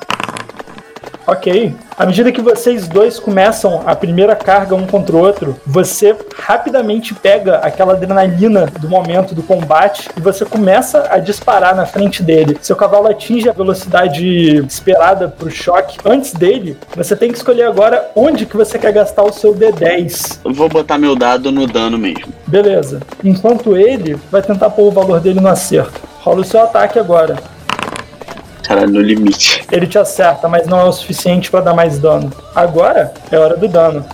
Ok. 1.27 1.75
À 1.97 2.05
medida 2.05 2.33
que 2.33 2.43
vocês 2.43 2.89
dois 2.89 3.21
começam 3.21 3.83
a 3.87 3.95
primeira 3.95 4.35
carga 4.35 4.75
um 4.75 4.85
contra 4.85 5.15
o 5.15 5.21
outro, 5.21 5.57
você 5.65 6.17
rapidamente 6.37 7.15
pega 7.15 7.59
aquela 7.59 7.93
adrenalina 7.93 8.67
do 8.81 8.89
momento 8.89 9.33
do 9.33 9.45
combate 9.45 10.09
e 10.17 10.21
você 10.21 10.45
começa 10.45 11.07
a 11.09 11.19
disparar 11.19 11.77
na 11.77 11.87
frente 11.87 12.21
dele. 12.21 12.59
Seu 12.61 12.75
cavalo 12.75 13.07
atinge 13.07 13.49
a 13.49 13.53
velocidade 13.53 14.57
esperada 14.67 15.29
para 15.29 15.47
o 15.47 15.51
choque. 15.51 15.99
Antes 16.05 16.33
dele, 16.33 16.77
você 16.97 17.15
tem 17.15 17.31
que 17.31 17.37
escolher 17.37 17.63
agora 17.63 18.11
onde 18.17 18.45
que 18.45 18.57
você 18.57 18.77
quer 18.77 18.93
gastar 18.93 19.23
o 19.23 19.33
seu 19.33 19.55
D10. 19.55 20.41
Eu 20.45 20.53
vou 20.53 20.69
botar 20.69 20.99
meu 20.99 21.15
dado 21.15 21.53
no 21.53 21.65
dano 21.65 21.97
mesmo. 21.97 22.33
Beleza. 22.45 23.01
Enquanto 23.23 23.77
ele 23.77 24.19
vai 24.33 24.43
tentar 24.43 24.71
pôr 24.71 24.89
o 24.89 24.91
valor 24.91 25.21
dele 25.21 25.41
no 25.41 25.49
acerto. 25.49 26.01
Rola 26.21 26.41
o 26.41 26.45
seu 26.45 26.61
ataque 26.61 26.99
agora. 26.99 27.54
Caralho, 28.67 28.93
no 28.93 29.01
limite. 29.01 29.65
Ele 29.71 29.87
te 29.87 29.99
acerta, 29.99 30.49
mas 30.49 30.67
não 30.67 30.81
é 30.81 30.85
o 30.85 30.93
suficiente 30.93 31.51
para 31.51 31.61
dar 31.61 31.75
mais 31.75 31.99
dano. 31.99 32.33
Agora 32.55 33.13
é 33.31 33.39
hora 33.39 33.57
do 33.57 33.69
dano. 33.69 34.05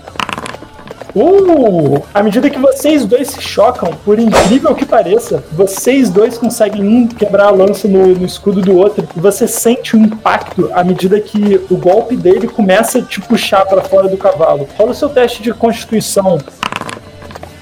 Uh! 1.15 2.03
À 2.15 2.23
medida 2.23 2.49
que 2.49 2.59
vocês 2.59 3.05
dois 3.05 3.29
se 3.29 3.41
chocam, 3.41 3.91
por 4.05 4.19
incrível 4.19 4.75
que 4.75 4.85
pareça, 4.85 5.43
vocês 5.53 6.09
dois 6.09 6.39
conseguem 6.39 6.83
um 6.87 7.07
quebrar 7.07 7.47
a 7.47 7.51
lança 7.51 7.89
no, 7.89 8.09
no 8.09 8.25
escudo 8.25 8.61
do 8.61 8.77
outro 8.77 9.07
e 9.17 9.21
você 9.21 9.49
sente 9.49 9.97
o 9.97 9.99
impacto 9.99 10.71
à 10.73 10.85
medida 10.85 11.21
que 11.21 11.61
o 11.69 11.77
golpe 11.77 12.17
dele 12.17 12.47
começa 12.47 12.99
a 12.99 13.03
te 13.03 13.21
puxar 13.21 13.67
para 13.67 13.83
fora 13.83 14.09
do 14.09 14.17
cavalo. 14.17 14.69
Rola 14.79 14.93
o 14.93 14.95
seu 14.95 15.09
teste 15.09 15.43
de 15.43 15.53
constituição. 15.53 16.39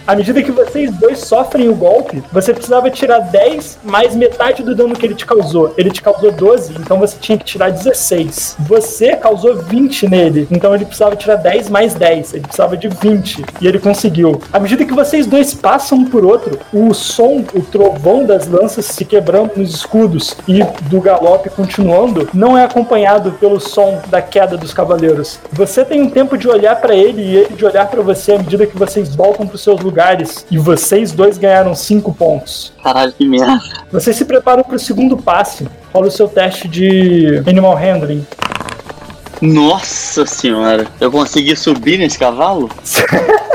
À 0.08 0.16
medida 0.16 0.42
que 0.42 0.50
vocês 0.50 0.90
dois 0.92 1.18
sofrem 1.18 1.68
o 1.68 1.74
golpe, 1.74 2.24
você 2.32 2.54
precisava 2.54 2.88
tirar 2.88 3.18
10 3.18 3.80
mais 3.84 4.16
metade 4.16 4.62
do 4.62 4.74
dano 4.74 4.94
que 4.94 5.04
ele 5.04 5.14
te 5.14 5.26
causou. 5.26 5.74
Ele 5.76 5.90
te 5.90 6.00
causou 6.00 6.32
12, 6.32 6.72
então 6.80 6.98
você 6.98 7.18
tinha 7.20 7.36
que 7.36 7.44
tirar 7.44 7.68
16. 7.68 8.56
Você 8.60 9.14
causou 9.16 9.56
20 9.56 10.08
nele, 10.08 10.48
então 10.50 10.74
ele 10.74 10.86
precisava 10.86 11.14
tirar 11.14 11.36
10 11.36 11.68
mais 11.68 11.92
10. 11.92 12.32
Ele 12.32 12.42
precisava 12.42 12.74
de 12.74 12.88
20 12.88 13.44
e 13.60 13.66
ele 13.66 13.78
conseguiu. 13.78 14.40
À 14.50 14.58
medida 14.58 14.82
que 14.86 14.94
vocês 14.94 15.26
dois 15.26 15.52
passam 15.52 15.98
um 15.98 16.06
por 16.06 16.24
outro, 16.24 16.58
o 16.72 16.94
som, 16.94 17.44
o 17.52 17.60
trovão 17.60 18.24
das 18.24 18.48
lanças 18.48 18.86
se 18.86 19.04
quebrando 19.04 19.58
nos 19.58 19.74
escudos 19.74 20.34
e 20.48 20.64
do 20.88 21.02
galope 21.02 21.50
continuando, 21.50 22.30
não 22.32 22.56
é 22.56 22.64
acompanhado 22.64 23.32
pelo 23.32 23.60
som 23.60 24.00
da 24.06 24.22
queda 24.22 24.56
dos 24.56 24.72
cavaleiros. 24.72 25.38
Você 25.52 25.84
tem 25.84 26.00
um 26.00 26.08
tempo 26.08 26.38
de 26.38 26.48
olhar 26.48 26.76
para 26.76 26.96
ele 26.96 27.20
e 27.20 27.36
ele 27.36 27.54
de 27.54 27.66
olhar 27.66 27.86
para 27.88 28.00
você 28.00 28.32
à 28.32 28.38
medida 28.38 28.66
que 28.66 28.78
vocês 28.78 29.14
voltam 29.14 29.46
para 29.46 29.56
os 29.56 29.62
seus 29.62 29.78
lugares 29.82 29.97
e 30.50 30.58
vocês 30.58 31.12
dois 31.12 31.38
ganharam 31.38 31.74
5 31.74 32.12
pontos. 32.14 32.72
Caralho, 32.82 33.12
que 33.12 33.26
merda. 33.26 33.60
Vocês 33.90 34.14
se 34.14 34.24
preparam 34.24 34.62
para 34.62 34.76
o 34.76 34.78
segundo 34.78 35.16
passe. 35.16 35.66
Rola 35.92 36.06
o 36.06 36.10
seu 36.10 36.28
teste 36.28 36.68
de 36.68 37.42
Animal 37.46 37.74
Handling. 37.74 38.24
Nossa 39.40 40.24
senhora. 40.26 40.86
Eu 41.00 41.10
consegui 41.10 41.56
subir 41.56 41.98
nesse 41.98 42.18
cavalo? 42.18 42.68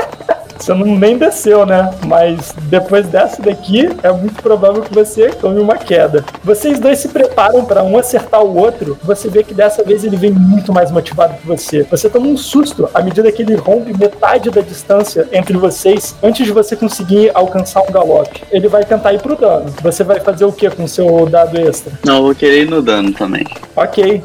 Você 0.64 0.72
não 0.72 0.96
nem 0.96 1.18
desceu, 1.18 1.66
né? 1.66 1.90
Mas 2.06 2.54
depois 2.70 3.06
dessa 3.06 3.42
daqui, 3.42 3.86
é 4.02 4.10
muito 4.10 4.42
provável 4.42 4.80
que 4.80 4.94
você 4.94 5.28
tome 5.28 5.60
uma 5.60 5.76
queda. 5.76 6.24
Vocês 6.42 6.80
dois 6.80 7.00
se 7.00 7.08
preparam 7.08 7.66
para 7.66 7.82
um 7.82 7.98
acertar 7.98 8.42
o 8.42 8.56
outro. 8.56 8.96
Você 9.02 9.28
vê 9.28 9.44
que 9.44 9.52
dessa 9.52 9.84
vez 9.84 10.04
ele 10.04 10.16
vem 10.16 10.30
muito 10.30 10.72
mais 10.72 10.90
motivado 10.90 11.34
que 11.34 11.46
você. 11.46 11.82
Você 11.82 12.08
toma 12.08 12.28
um 12.28 12.36
susto 12.38 12.88
à 12.94 13.02
medida 13.02 13.30
que 13.30 13.42
ele 13.42 13.56
rompe 13.56 13.92
metade 13.92 14.48
da 14.48 14.62
distância 14.62 15.28
entre 15.32 15.54
vocês 15.58 16.14
antes 16.22 16.46
de 16.46 16.52
você 16.52 16.74
conseguir 16.74 17.30
alcançar 17.34 17.82
um 17.82 17.92
galope. 17.92 18.42
Ele 18.50 18.66
vai 18.66 18.84
tentar 18.84 19.12
ir 19.12 19.20
pro 19.20 19.36
dano. 19.36 19.66
Você 19.82 20.02
vai 20.02 20.18
fazer 20.20 20.46
o 20.46 20.52
que 20.52 20.70
com 20.70 20.84
o 20.84 20.88
seu 20.88 21.26
dado 21.26 21.60
extra? 21.60 21.92
Não, 22.06 22.16
eu 22.16 22.22
vou 22.22 22.34
querer 22.34 22.62
ir 22.62 22.70
no 22.70 22.80
dano 22.80 23.12
também. 23.12 23.44
Ok. 23.76 24.24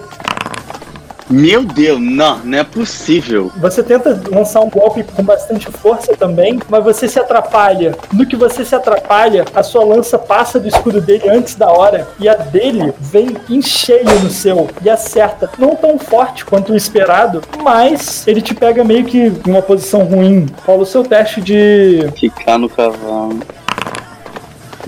Meu 1.29 1.63
Deus, 1.63 1.99
não, 1.99 2.39
não 2.39 2.57
é 2.57 2.63
possível. 2.63 3.51
Você 3.57 3.83
tenta 3.83 4.19
lançar 4.31 4.61
um 4.61 4.69
golpe 4.69 5.03
com 5.03 5.23
bastante 5.23 5.67
força 5.71 6.15
também, 6.15 6.59
mas 6.67 6.83
você 6.83 7.07
se 7.07 7.19
atrapalha. 7.19 7.95
No 8.11 8.25
que 8.25 8.35
você 8.35 8.65
se 8.65 8.73
atrapalha, 8.73 9.45
a 9.53 9.61
sua 9.61 9.83
lança 9.83 10.17
passa 10.17 10.59
do 10.59 10.67
escudo 10.67 10.99
dele 10.99 11.29
antes 11.29 11.55
da 11.55 11.71
hora 11.71 12.07
e 12.19 12.27
a 12.27 12.33
dele 12.33 12.93
vem 12.99 13.37
em 13.47 13.61
cheio 13.61 14.19
no 14.21 14.29
seu 14.29 14.67
e 14.81 14.89
acerta. 14.89 15.49
Não 15.57 15.75
tão 15.75 15.99
forte 15.99 16.43
quanto 16.43 16.73
o 16.73 16.75
esperado, 16.75 17.41
mas 17.61 18.27
ele 18.27 18.41
te 18.41 18.55
pega 18.55 18.83
meio 18.83 19.05
que 19.05 19.27
em 19.27 19.51
uma 19.51 19.61
posição 19.61 20.03
ruim. 20.03 20.47
Rola 20.65 20.81
o 20.81 20.85
seu 20.85 21.03
teste 21.03 21.41
de. 21.41 22.09
Ficar 22.19 22.57
no 22.57 22.67
cavalo. 22.67 23.39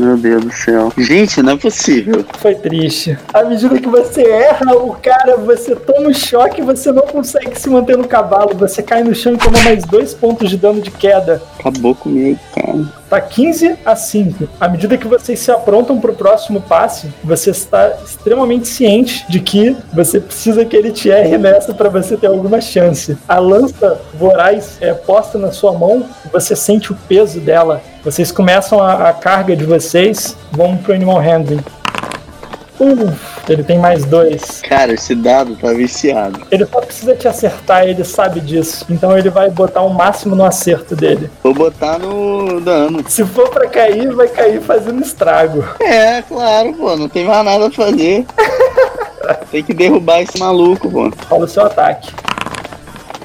Meu 0.02 0.18
Deus 0.18 0.44
do 0.44 0.52
céu. 0.52 0.92
Gente, 0.98 1.44
não 1.44 1.54
é 1.54 1.58
possível. 1.58 2.26
Foi 2.40 2.56
triste. 2.56 3.16
À 3.32 3.44
medida 3.44 3.80
que 3.80 3.88
você 3.88 4.24
erra 4.24 4.76
o 4.76 4.96
cara, 4.96 5.38
você 5.38 5.76
toma 5.76 6.10
um 6.10 6.14
choque 6.14 6.60
e 6.60 6.64
você 6.64 6.92
não 6.92 7.04
consegue 7.04 7.60
se 7.60 7.70
manter 7.70 7.96
no 7.96 8.08
cavalo. 8.08 8.58
Você 8.58 8.82
cai 8.82 9.04
no 9.04 9.14
chão 9.14 9.36
e 9.36 9.38
toma 9.38 9.62
mais 9.62 9.84
dois 9.86 10.12
pontos 10.16 10.50
de 10.50 10.58
dano 10.58 10.82
de 10.82 10.90
queda. 10.90 11.40
Acabou 11.60 11.94
comigo, 11.94 12.40
cara. 12.56 13.01
Tá 13.12 13.20
15 13.20 13.76
a 13.86 13.94
5. 13.94 14.48
À 14.58 14.70
medida 14.70 14.98
que 14.98 15.06
vocês 15.06 15.38
se 15.38 15.52
aprontam 15.52 16.00
pro 16.00 16.14
próximo 16.14 16.62
passe, 16.62 17.14
você 17.22 17.50
está 17.50 17.98
extremamente 18.06 18.70
ciente 18.70 19.26
de 19.28 19.42
que 19.42 19.76
você 19.92 20.18
precisa 20.18 20.64
que 20.64 20.78
ele 20.78 20.94
te 20.94 21.10
erre 21.10 21.38
nessa 21.38 21.74
para 21.74 21.90
você 21.90 22.16
ter 22.16 22.28
alguma 22.28 22.62
chance. 22.62 23.18
A 23.28 23.38
lança 23.38 24.00
voraz 24.14 24.78
é 24.80 24.94
posta 24.94 25.38
na 25.38 25.52
sua 25.52 25.74
mão, 25.74 26.06
você 26.32 26.56
sente 26.56 26.94
o 26.94 26.98
peso 27.10 27.42
dela. 27.42 27.82
Vocês 28.02 28.32
começam 28.32 28.82
a, 28.82 29.10
a 29.10 29.14
carga 29.14 29.58
de 29.58 29.66
vocês, 29.66 30.38
vamos 30.50 30.80
pro 30.80 30.94
Animal 30.94 31.20
Handling. 31.20 31.60
Uf, 32.82 33.14
ele 33.48 33.62
tem 33.62 33.78
mais 33.78 34.04
dois. 34.06 34.60
Cara, 34.62 34.94
esse 34.94 35.14
dado 35.14 35.56
tá 35.56 35.72
viciado. 35.72 36.42
Ele 36.50 36.66
só 36.66 36.82
precisa 36.82 37.16
te 37.16 37.28
acertar, 37.28 37.84
ele 37.84 38.04
sabe 38.04 38.40
disso. 38.40 38.88
Então 38.90 39.16
ele 39.16 39.30
vai 39.30 39.52
botar 39.52 39.84
o 39.84 39.94
máximo 39.94 40.36
no 40.36 40.44
acerto 40.44 40.96
dele. 40.96 41.30
Vou 41.44 41.54
botar 41.54 42.00
no 42.00 42.60
dano. 42.60 43.08
Se 43.08 43.24
for 43.24 43.50
pra 43.50 43.68
cair, 43.68 44.12
vai 44.16 44.28
cair 44.28 44.60
fazendo 44.62 45.00
estrago. 45.00 45.64
É, 45.80 46.24
claro, 46.24 46.74
pô, 46.74 46.96
não 46.96 47.08
tem 47.08 47.24
mais 47.24 47.46
nada 47.46 47.68
a 47.68 47.72
fazer. 47.72 48.26
tem 49.52 49.64
que 49.64 49.76
derrubar 49.76 50.22
esse 50.22 50.40
maluco, 50.40 50.90
pô. 50.90 51.12
Rola 51.30 51.46
o 51.46 51.48
seu 51.48 51.64
ataque. 51.64 52.12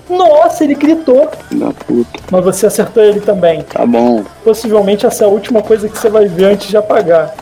Nossa, 0.08 0.64
ele 0.64 0.74
gritou. 0.74 1.30
Da 1.50 1.72
puta. 1.72 2.20
Mas 2.30 2.44
você 2.44 2.66
acertou 2.66 3.02
ele 3.02 3.20
também. 3.20 3.62
Tá 3.62 3.86
bom. 3.86 4.22
Possivelmente 4.44 5.06
essa 5.06 5.24
é 5.24 5.26
a 5.26 5.30
última 5.30 5.62
coisa 5.62 5.88
que 5.88 5.98
você 5.98 6.10
vai 6.10 6.26
ver 6.26 6.44
antes 6.44 6.68
de 6.68 6.76
apagar. 6.76 7.34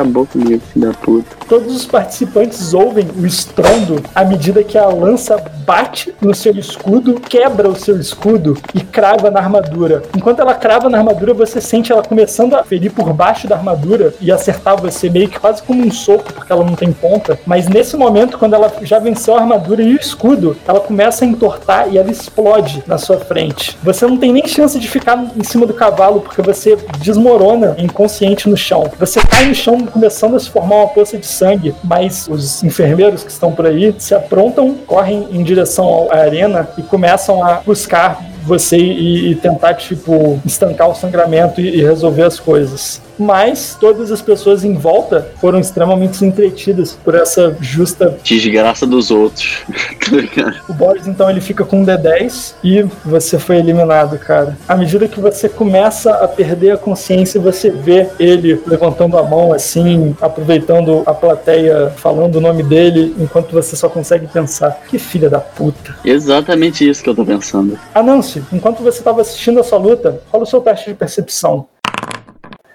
Acabou 0.00 0.26
comigo, 0.26 0.62
filho 0.72 0.86
da 0.86 0.94
puta. 0.94 1.39
Todos 1.50 1.74
os 1.74 1.84
participantes 1.84 2.72
ouvem 2.72 3.08
o 3.18 3.26
estrondo 3.26 4.00
à 4.14 4.24
medida 4.24 4.62
que 4.62 4.78
a 4.78 4.86
lança 4.86 5.36
bate 5.66 6.14
no 6.20 6.32
seu 6.32 6.52
escudo, 6.56 7.14
quebra 7.14 7.68
o 7.68 7.74
seu 7.74 7.98
escudo 7.98 8.56
e 8.72 8.80
crava 8.80 9.32
na 9.32 9.40
armadura. 9.40 10.02
Enquanto 10.16 10.38
ela 10.38 10.54
crava 10.54 10.88
na 10.88 10.98
armadura, 10.98 11.34
você 11.34 11.60
sente 11.60 11.90
ela 11.90 12.04
começando 12.04 12.54
a 12.54 12.62
ferir 12.62 12.92
por 12.92 13.12
baixo 13.12 13.48
da 13.48 13.56
armadura 13.56 14.14
e 14.20 14.30
acertar 14.30 14.80
você 14.80 15.10
meio 15.10 15.28
que 15.28 15.40
quase 15.40 15.60
como 15.64 15.84
um 15.84 15.90
soco, 15.90 16.32
porque 16.32 16.52
ela 16.52 16.64
não 16.64 16.76
tem 16.76 16.92
ponta. 16.92 17.36
Mas 17.44 17.68
nesse 17.68 17.96
momento, 17.96 18.38
quando 18.38 18.54
ela 18.54 18.72
já 18.82 19.00
venceu 19.00 19.34
a 19.34 19.40
armadura 19.40 19.82
e 19.82 19.94
o 19.94 20.00
escudo, 20.00 20.56
ela 20.68 20.78
começa 20.78 21.24
a 21.24 21.28
entortar 21.28 21.92
e 21.92 21.98
ela 21.98 22.12
explode 22.12 22.84
na 22.86 22.96
sua 22.96 23.18
frente. 23.18 23.76
Você 23.82 24.06
não 24.06 24.16
tem 24.16 24.32
nem 24.32 24.46
chance 24.46 24.78
de 24.78 24.88
ficar 24.88 25.20
em 25.36 25.42
cima 25.42 25.66
do 25.66 25.74
cavalo, 25.74 26.20
porque 26.20 26.42
você 26.42 26.76
desmorona 27.00 27.74
inconsciente 27.76 28.48
no 28.48 28.56
chão. 28.56 28.88
Você 29.00 29.20
cai 29.20 29.46
no 29.46 29.54
chão 29.54 29.84
começando 29.86 30.36
a 30.36 30.40
se 30.40 30.48
formar 30.48 30.76
uma 30.76 30.88
poça 30.88 31.18
de 31.18 31.26
sangue, 31.40 31.74
mas 31.82 32.28
os 32.28 32.62
enfermeiros 32.62 33.24
que 33.24 33.30
estão 33.30 33.52
por 33.52 33.66
aí 33.66 33.94
se 33.98 34.14
aprontam, 34.14 34.74
correm 34.86 35.26
em 35.32 35.42
direção 35.42 36.08
à 36.10 36.18
arena 36.18 36.68
e 36.76 36.82
começam 36.82 37.42
a 37.42 37.54
buscar 37.54 38.22
você 38.50 38.76
e, 38.76 39.30
e 39.30 39.34
tentar, 39.36 39.74
tipo, 39.74 40.40
estancar 40.44 40.90
o 40.90 40.94
sangramento 40.94 41.60
e, 41.60 41.78
e 41.78 41.82
resolver 41.82 42.24
as 42.24 42.40
coisas 42.40 43.00
mas 43.20 43.76
todas 43.78 44.10
as 44.10 44.22
pessoas 44.22 44.64
em 44.64 44.74
volta 44.74 45.28
foram 45.40 45.60
extremamente 45.60 46.24
entretidas 46.24 46.98
por 47.04 47.14
essa 47.14 47.54
justa 47.60 48.16
Desgraça 48.24 48.86
dos 48.86 49.10
outros. 49.10 49.62
Tá? 50.34 50.54
O 50.68 50.72
Boris, 50.72 51.06
então, 51.06 51.30
ele 51.30 51.40
fica 51.40 51.64
com 51.64 51.82
um 51.82 51.86
D10 51.86 52.54
e 52.64 52.82
você 53.04 53.38
foi 53.38 53.58
eliminado, 53.58 54.18
cara. 54.18 54.58
À 54.66 54.74
medida 54.74 55.06
que 55.06 55.20
você 55.20 55.48
começa 55.48 56.10
a 56.12 56.26
perder 56.26 56.72
a 56.72 56.76
consciência, 56.76 57.40
você 57.40 57.70
vê 57.70 58.08
ele 58.18 58.60
levantando 58.66 59.16
a 59.16 59.22
mão 59.22 59.52
assim, 59.52 60.16
aproveitando 60.20 61.04
a 61.06 61.14
plateia, 61.14 61.92
falando 61.96 62.36
o 62.36 62.40
nome 62.40 62.64
dele, 62.64 63.14
enquanto 63.20 63.52
você 63.52 63.76
só 63.76 63.88
consegue 63.88 64.26
pensar: 64.26 64.80
que 64.88 64.98
filha 64.98 65.30
da 65.30 65.38
puta. 65.38 65.94
Exatamente 66.04 66.88
isso 66.88 67.04
que 67.04 67.08
eu 67.08 67.14
tô 67.14 67.24
pensando. 67.24 67.78
Anansi, 67.94 68.39
enquanto 68.52 68.82
você 68.82 68.98
estava 68.98 69.20
assistindo 69.20 69.60
essa 69.60 69.76
luta, 69.76 70.22
rola 70.30 70.44
o 70.44 70.46
seu 70.46 70.60
teste 70.60 70.90
de 70.90 70.96
percepção. 70.96 71.66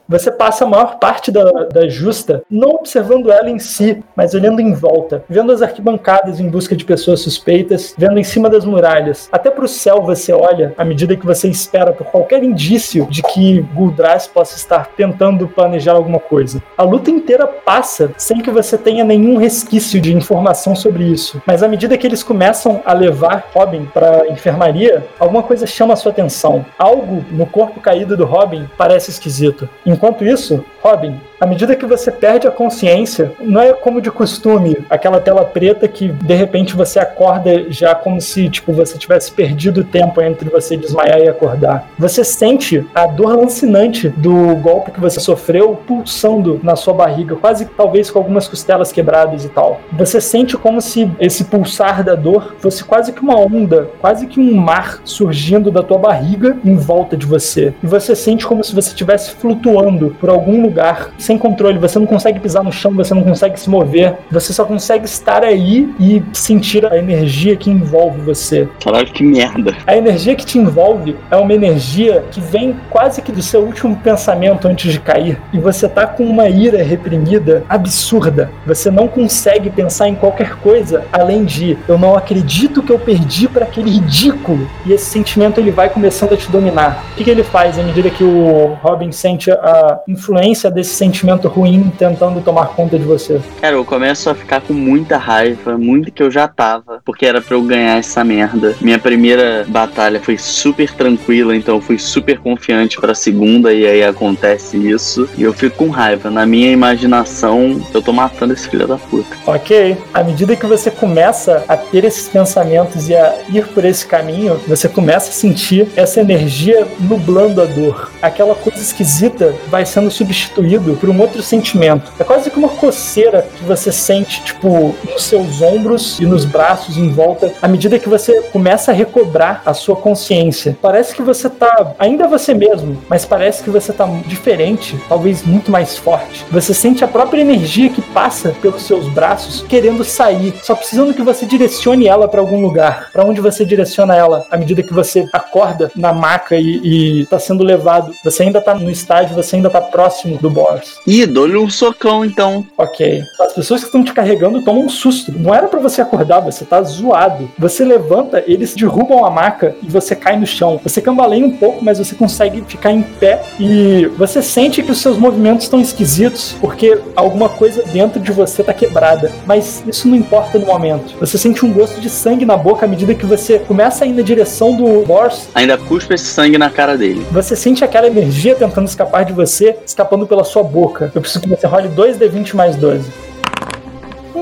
Você 0.07 0.29
passa 0.29 0.65
a 0.65 0.67
maior 0.67 0.99
parte 0.99 1.31
da, 1.31 1.43
da 1.63 1.89
justa 1.89 2.43
não 2.49 2.75
observando 2.75 3.31
ela 3.31 3.49
em 3.49 3.57
si, 3.57 4.03
mas 4.15 4.35
olhando 4.35 4.61
em 4.61 4.71
volta, 4.71 5.23
vendo 5.27 5.51
as 5.51 5.63
arquibancadas 5.63 6.39
em 6.39 6.47
busca 6.47 6.75
de 6.75 6.85
pessoas 6.85 7.21
suspeitas, 7.21 7.95
vendo 7.97 8.19
em 8.19 8.23
cima 8.23 8.47
das 8.47 8.65
muralhas. 8.65 9.27
Até 9.31 9.49
pro 9.49 9.67
céu 9.67 10.03
você 10.03 10.31
olha 10.31 10.75
à 10.77 10.85
medida 10.85 11.15
que 11.15 11.25
você 11.25 11.47
espera 11.49 11.91
por 11.91 12.05
qualquer 12.05 12.43
indício 12.43 13.07
de 13.09 13.23
que 13.23 13.61
Guldras 13.73 14.27
possa 14.27 14.55
estar 14.55 14.91
tentando 14.95 15.47
planejar 15.47 15.93
alguma 15.93 16.19
coisa. 16.19 16.61
A 16.77 16.83
luta 16.83 17.09
inteira 17.09 17.47
passa 17.47 18.11
sem 18.15 18.41
que 18.41 18.51
você 18.51 18.77
tenha 18.77 19.03
nenhum 19.03 19.37
resquício 19.37 19.99
de 19.99 20.13
informação 20.13 20.75
sobre 20.75 21.03
isso. 21.03 21.41
Mas 21.47 21.63
à 21.63 21.67
medida 21.67 21.97
que 21.97 22.05
eles 22.05 22.21
começam 22.21 22.79
a 22.85 22.93
levar 22.93 23.49
Robin 23.55 23.85
para 23.85 24.27
enfermaria, 24.27 25.03
alguma 25.19 25.41
coisa 25.41 25.65
chama 25.65 25.93
a 25.93 25.97
sua 25.97 26.11
atenção. 26.11 26.63
Algo 26.77 27.25
no 27.31 27.47
corpo 27.47 27.79
caído 27.79 28.15
do 28.15 28.25
Robin 28.25 28.69
parece 28.77 29.09
esquisito. 29.09 29.67
Enquanto 29.95 30.25
isso, 30.25 30.65
Robin, 30.83 31.17
à 31.39 31.45
medida 31.45 31.75
que 31.75 31.85
você 31.85 32.11
perde 32.11 32.47
a 32.47 32.51
consciência, 32.51 33.31
não 33.39 33.61
é 33.61 33.73
como 33.73 34.01
de 34.01 34.09
costume, 34.11 34.77
aquela 34.89 35.19
tela 35.19 35.43
preta 35.43 35.87
que 35.87 36.09
de 36.09 36.33
repente 36.33 36.75
você 36.75 36.99
acorda 36.99 37.71
já 37.71 37.93
como 37.93 38.21
se 38.21 38.49
tipo 38.49 38.71
você 38.71 38.97
tivesse 38.97 39.31
perdido 39.31 39.81
o 39.81 39.83
tempo 39.83 40.21
entre 40.21 40.49
você 40.49 40.77
desmaiar 40.77 41.19
e 41.19 41.27
acordar. 41.27 41.89
Você 41.97 42.23
sente 42.23 42.85
a 42.93 43.05
dor 43.07 43.35
lancinante 43.35 44.09
do 44.09 44.55
golpe 44.55 44.91
que 44.91 44.99
você 44.99 45.19
sofreu 45.19 45.75
pulsando 45.87 46.59
na 46.63 46.75
sua 46.75 46.93
barriga, 46.93 47.35
quase 47.35 47.65
talvez 47.65 48.09
com 48.09 48.19
algumas 48.19 48.47
costelas 48.47 48.91
quebradas 48.91 49.45
e 49.45 49.49
tal. 49.49 49.81
Você 49.93 50.21
sente 50.21 50.57
como 50.57 50.81
se 50.81 51.09
esse 51.19 51.45
pulsar 51.45 52.03
da 52.03 52.15
dor 52.15 52.55
fosse 52.59 52.83
quase 52.83 53.11
que 53.11 53.21
uma 53.21 53.37
onda, 53.37 53.89
quase 53.99 54.27
que 54.27 54.39
um 54.39 54.55
mar 54.55 55.01
surgindo 55.03 55.71
da 55.71 55.83
tua 55.83 55.97
barriga 55.97 56.57
em 56.63 56.75
volta 56.75 57.17
de 57.17 57.25
você. 57.25 57.73
E 57.83 57.87
você 57.87 58.15
sente 58.15 58.45
como 58.45 58.63
se 58.63 58.73
você 58.73 58.89
estivesse 58.89 59.31
flutuando 59.31 60.15
por 60.19 60.29
algum 60.29 60.61
lugar 60.61 61.11
sem 61.17 61.34
controle, 61.37 61.77
você 61.77 61.99
não 61.99 62.05
consegue 62.05 62.39
pisar 62.39 62.63
no 62.63 62.71
chão, 62.71 62.91
você 62.93 63.13
não 63.13 63.23
consegue 63.23 63.59
se 63.59 63.69
mover, 63.69 64.15
você 64.31 64.53
só 64.53 64.65
consegue 64.65 65.05
estar 65.05 65.43
aí 65.43 65.93
e 65.99 66.23
sentir 66.33 66.85
a 66.85 66.97
energia 66.97 67.55
que 67.55 67.69
envolve 67.69 68.21
você. 68.21 68.67
Caralho, 68.83 69.07
que 69.07 69.23
merda. 69.23 69.75
A 69.85 69.95
energia 69.95 70.35
que 70.35 70.45
te 70.45 70.57
envolve 70.57 71.15
é 71.29 71.35
uma 71.35 71.53
energia 71.53 72.23
que 72.31 72.39
vem 72.39 72.75
quase 72.89 73.21
que 73.21 73.31
do 73.31 73.41
seu 73.41 73.61
último 73.61 73.95
pensamento 73.97 74.67
antes 74.67 74.91
de 74.91 74.99
cair. 74.99 75.39
E 75.51 75.59
você 75.59 75.87
tá 75.87 76.07
com 76.07 76.23
uma 76.23 76.47
ira 76.47 76.83
reprimida 76.83 77.63
absurda. 77.67 78.49
Você 78.65 78.89
não 78.89 79.07
consegue 79.07 79.69
pensar 79.69 80.07
em 80.07 80.15
qualquer 80.15 80.55
coisa 80.57 81.05
além 81.11 81.43
de 81.43 81.77
eu 81.87 81.97
não 81.97 82.15
acredito 82.15 82.81
que 82.81 82.91
eu 82.91 82.99
perdi 82.99 83.47
para 83.47 83.65
aquele 83.65 83.89
ridículo. 83.89 84.67
E 84.85 84.93
esse 84.93 85.05
sentimento 85.05 85.59
ele 85.59 85.71
vai 85.71 85.89
começando 85.89 86.33
a 86.33 86.37
te 86.37 86.49
dominar. 86.51 87.03
O 87.11 87.15
que, 87.15 87.23
que 87.23 87.29
ele 87.29 87.43
faz 87.43 87.77
à 87.77 87.83
medida 87.83 88.09
que 88.09 88.23
o 88.23 88.77
Robin 88.81 89.11
sente 89.11 89.51
a 89.51 89.99
influência 90.07 90.69
desse 90.69 90.95
sentimento 90.95 91.14
ruim 91.47 91.91
tentando 91.97 92.41
tomar 92.41 92.67
conta 92.69 92.97
de 92.97 93.05
você? 93.05 93.39
Cara, 93.61 93.75
eu 93.75 93.85
começo 93.85 94.29
a 94.29 94.35
ficar 94.35 94.61
com 94.61 94.73
muita 94.73 95.17
raiva, 95.17 95.77
muito 95.77 96.11
que 96.11 96.23
eu 96.23 96.31
já 96.31 96.47
tava, 96.47 97.01
porque 97.05 97.25
era 97.25 97.41
pra 97.41 97.55
eu 97.55 97.61
ganhar 97.63 97.97
essa 97.97 98.23
merda. 98.23 98.75
Minha 98.81 98.99
primeira 98.99 99.65
batalha 99.67 100.19
foi 100.19 100.37
super 100.37 100.91
tranquila, 100.91 101.55
então 101.55 101.75
eu 101.75 101.81
fui 101.81 101.97
super 101.97 102.39
confiante 102.39 102.99
pra 102.99 103.13
segunda, 103.15 103.73
e 103.73 103.85
aí 103.85 104.03
acontece 104.03 104.77
isso. 104.77 105.29
E 105.37 105.43
eu 105.43 105.53
fico 105.53 105.77
com 105.77 105.89
raiva. 105.89 106.29
Na 106.29 106.45
minha 106.45 106.71
imaginação, 106.71 107.81
eu 107.93 108.01
tô 108.01 108.11
matando 108.11 108.53
esse 108.53 108.67
filho 108.69 108.87
da 108.87 108.97
puta. 108.97 109.35
Ok. 109.45 109.97
À 110.13 110.23
medida 110.23 110.55
que 110.55 110.65
você 110.65 110.89
começa 110.89 111.63
a 111.67 111.77
ter 111.77 112.03
esses 112.03 112.27
pensamentos 112.27 113.09
e 113.09 113.15
a 113.15 113.35
ir 113.49 113.67
por 113.67 113.83
esse 113.85 114.05
caminho, 114.05 114.59
você 114.67 114.87
começa 114.87 115.29
a 115.29 115.33
sentir 115.33 115.87
essa 115.95 116.21
energia 116.21 116.87
nublando 116.99 117.61
a 117.61 117.65
dor. 117.65 118.11
Aquela 118.21 118.55
coisa 118.55 118.79
esquisita 118.79 119.55
vai 119.67 119.85
sendo 119.85 120.09
substituído 120.09 120.97
por 121.05 121.11
um 121.11 121.21
outro 121.21 121.43
sentimento. 121.43 122.11
É 122.17 122.23
quase 122.23 122.49
que 122.49 122.57
uma 122.57 122.67
coceira 122.67 123.47
que 123.55 123.63
você 123.63 123.91
sente, 123.91 124.43
tipo, 124.43 124.95
nos 125.05 125.23
seus 125.23 125.61
ombros 125.61 126.19
e 126.19 126.25
nos 126.25 126.45
braços 126.45 126.97
em 126.97 127.09
volta, 127.09 127.53
à 127.61 127.67
medida 127.67 127.99
que 127.99 128.09
você 128.09 128.41
começa 128.51 128.89
a 128.89 128.93
recobrar 128.93 129.61
a 129.63 129.71
sua 129.71 129.95
consciência. 129.95 130.75
Parece 130.81 131.13
que 131.13 131.21
você 131.21 131.47
tá 131.47 131.93
ainda 131.99 132.27
você 132.27 132.55
mesmo, 132.55 132.97
mas 133.07 133.23
parece 133.23 133.63
que 133.63 133.69
você 133.69 133.93
tá 133.93 134.07
diferente, 134.25 134.99
talvez 135.07 135.43
muito 135.43 135.69
mais 135.69 135.95
forte. 135.95 136.43
Você 136.49 136.73
sente 136.73 137.03
a 137.03 137.07
própria 137.07 137.41
energia 137.41 137.89
que 137.89 138.01
passa 138.01 138.55
pelos 138.59 138.81
seus 138.81 139.07
braços 139.07 139.63
querendo 139.69 140.03
sair, 140.03 140.55
só 140.63 140.73
precisando 140.73 141.13
que 141.13 141.21
você 141.21 141.45
direcione 141.45 142.07
ela 142.07 142.27
para 142.27 142.41
algum 142.41 142.59
lugar. 142.59 143.11
Para 143.13 143.25
onde 143.25 143.39
você 143.39 143.63
direciona 143.63 144.15
ela 144.15 144.47
à 144.49 144.57
medida 144.57 144.81
que 144.81 144.93
você 144.93 145.27
acorda 145.31 145.91
na 145.95 146.11
maca 146.11 146.55
e, 146.55 147.21
e 147.21 147.25
tá 147.27 147.37
sendo 147.37 147.63
levado. 147.63 148.11
Você 148.23 148.41
ainda 148.41 148.59
tá 148.59 148.73
no 148.73 148.89
estágio, 148.89 149.35
você 149.35 149.57
ainda 149.57 149.69
tá 149.69 149.81
próximo 149.81 150.39
do 150.39 150.49
boss. 150.49 150.94
Ih, 151.07 151.25
dou-lhe 151.25 151.57
um 151.57 151.69
socão 151.69 152.25
então. 152.25 152.65
Ok. 152.77 153.23
As 153.39 153.53
pessoas 153.53 153.81
que 153.81 153.87
estão 153.87 154.03
te 154.03 154.13
carregando 154.13 154.63
tomam 154.63 154.85
um 154.85 154.89
susto. 154.89 155.31
Não 155.31 155.53
era 155.53 155.67
para 155.67 155.79
você 155.79 156.01
acordar, 156.01 156.39
você 156.39 156.65
tá 156.65 156.81
zoado. 156.81 157.49
Você 157.57 157.83
levanta, 157.83 158.43
eles 158.47 158.73
derrubam 158.73 159.23
a 159.25 159.29
maca 159.29 159.75
e 159.81 159.87
você 159.87 160.15
cai 160.15 160.37
no 160.37 160.45
chão. 160.45 160.79
Você 160.83 161.01
cambaleia 161.01 161.45
um 161.45 161.57
pouco, 161.57 161.83
mas 161.83 161.99
você 161.99 162.15
consegue 162.15 162.63
ficar 162.67 162.91
em 162.91 163.01
pé 163.01 163.43
e 163.59 164.05
você 164.17 164.41
sente 164.41 164.81
que 164.81 164.91
os 164.91 164.99
seus 164.99 165.17
movimentos 165.17 165.65
estão 165.65 165.79
esquisitos 165.79 166.55
porque 166.59 166.99
alguma 167.15 167.49
coisa 167.49 167.83
dentro 167.83 168.19
de 168.19 168.31
você 168.31 168.63
tá 168.63 168.73
quebrada. 168.73 169.31
Mas 169.45 169.83
isso 169.87 170.07
não 170.07 170.15
importa 170.15 170.57
no 170.57 170.65
momento. 170.65 171.15
Você 171.19 171.37
sente 171.37 171.65
um 171.65 171.71
gosto 171.71 171.99
de 172.01 172.09
sangue 172.09 172.45
na 172.45 172.57
boca 172.57 172.85
à 172.85 172.89
medida 172.89 173.13
que 173.13 173.25
você 173.25 173.59
começa 173.59 174.03
a 174.03 174.07
ir 174.07 174.13
na 174.13 174.21
direção 174.21 174.75
do 174.75 175.05
boss. 175.05 175.49
Ainda 175.53 175.77
cuspe 175.77 176.13
esse 176.13 176.25
sangue 176.25 176.57
na 176.57 176.69
cara 176.69 176.97
dele. 176.97 177.25
Você 177.31 177.55
sente 177.55 177.83
aquela 177.83 178.07
energia 178.07 178.55
tentando 178.55 178.87
escapar 178.87 179.25
de 179.25 179.33
você, 179.33 179.75
escapando 179.85 180.25
pela 180.25 180.43
sua 180.43 180.63
boca. 180.63 180.84
Eu 181.13 181.21
preciso 181.21 181.41
que 181.41 181.49
você 181.49 181.67
role 181.67 181.89
2d20 181.89 182.53
mais 182.53 182.75
12. 182.75 183.24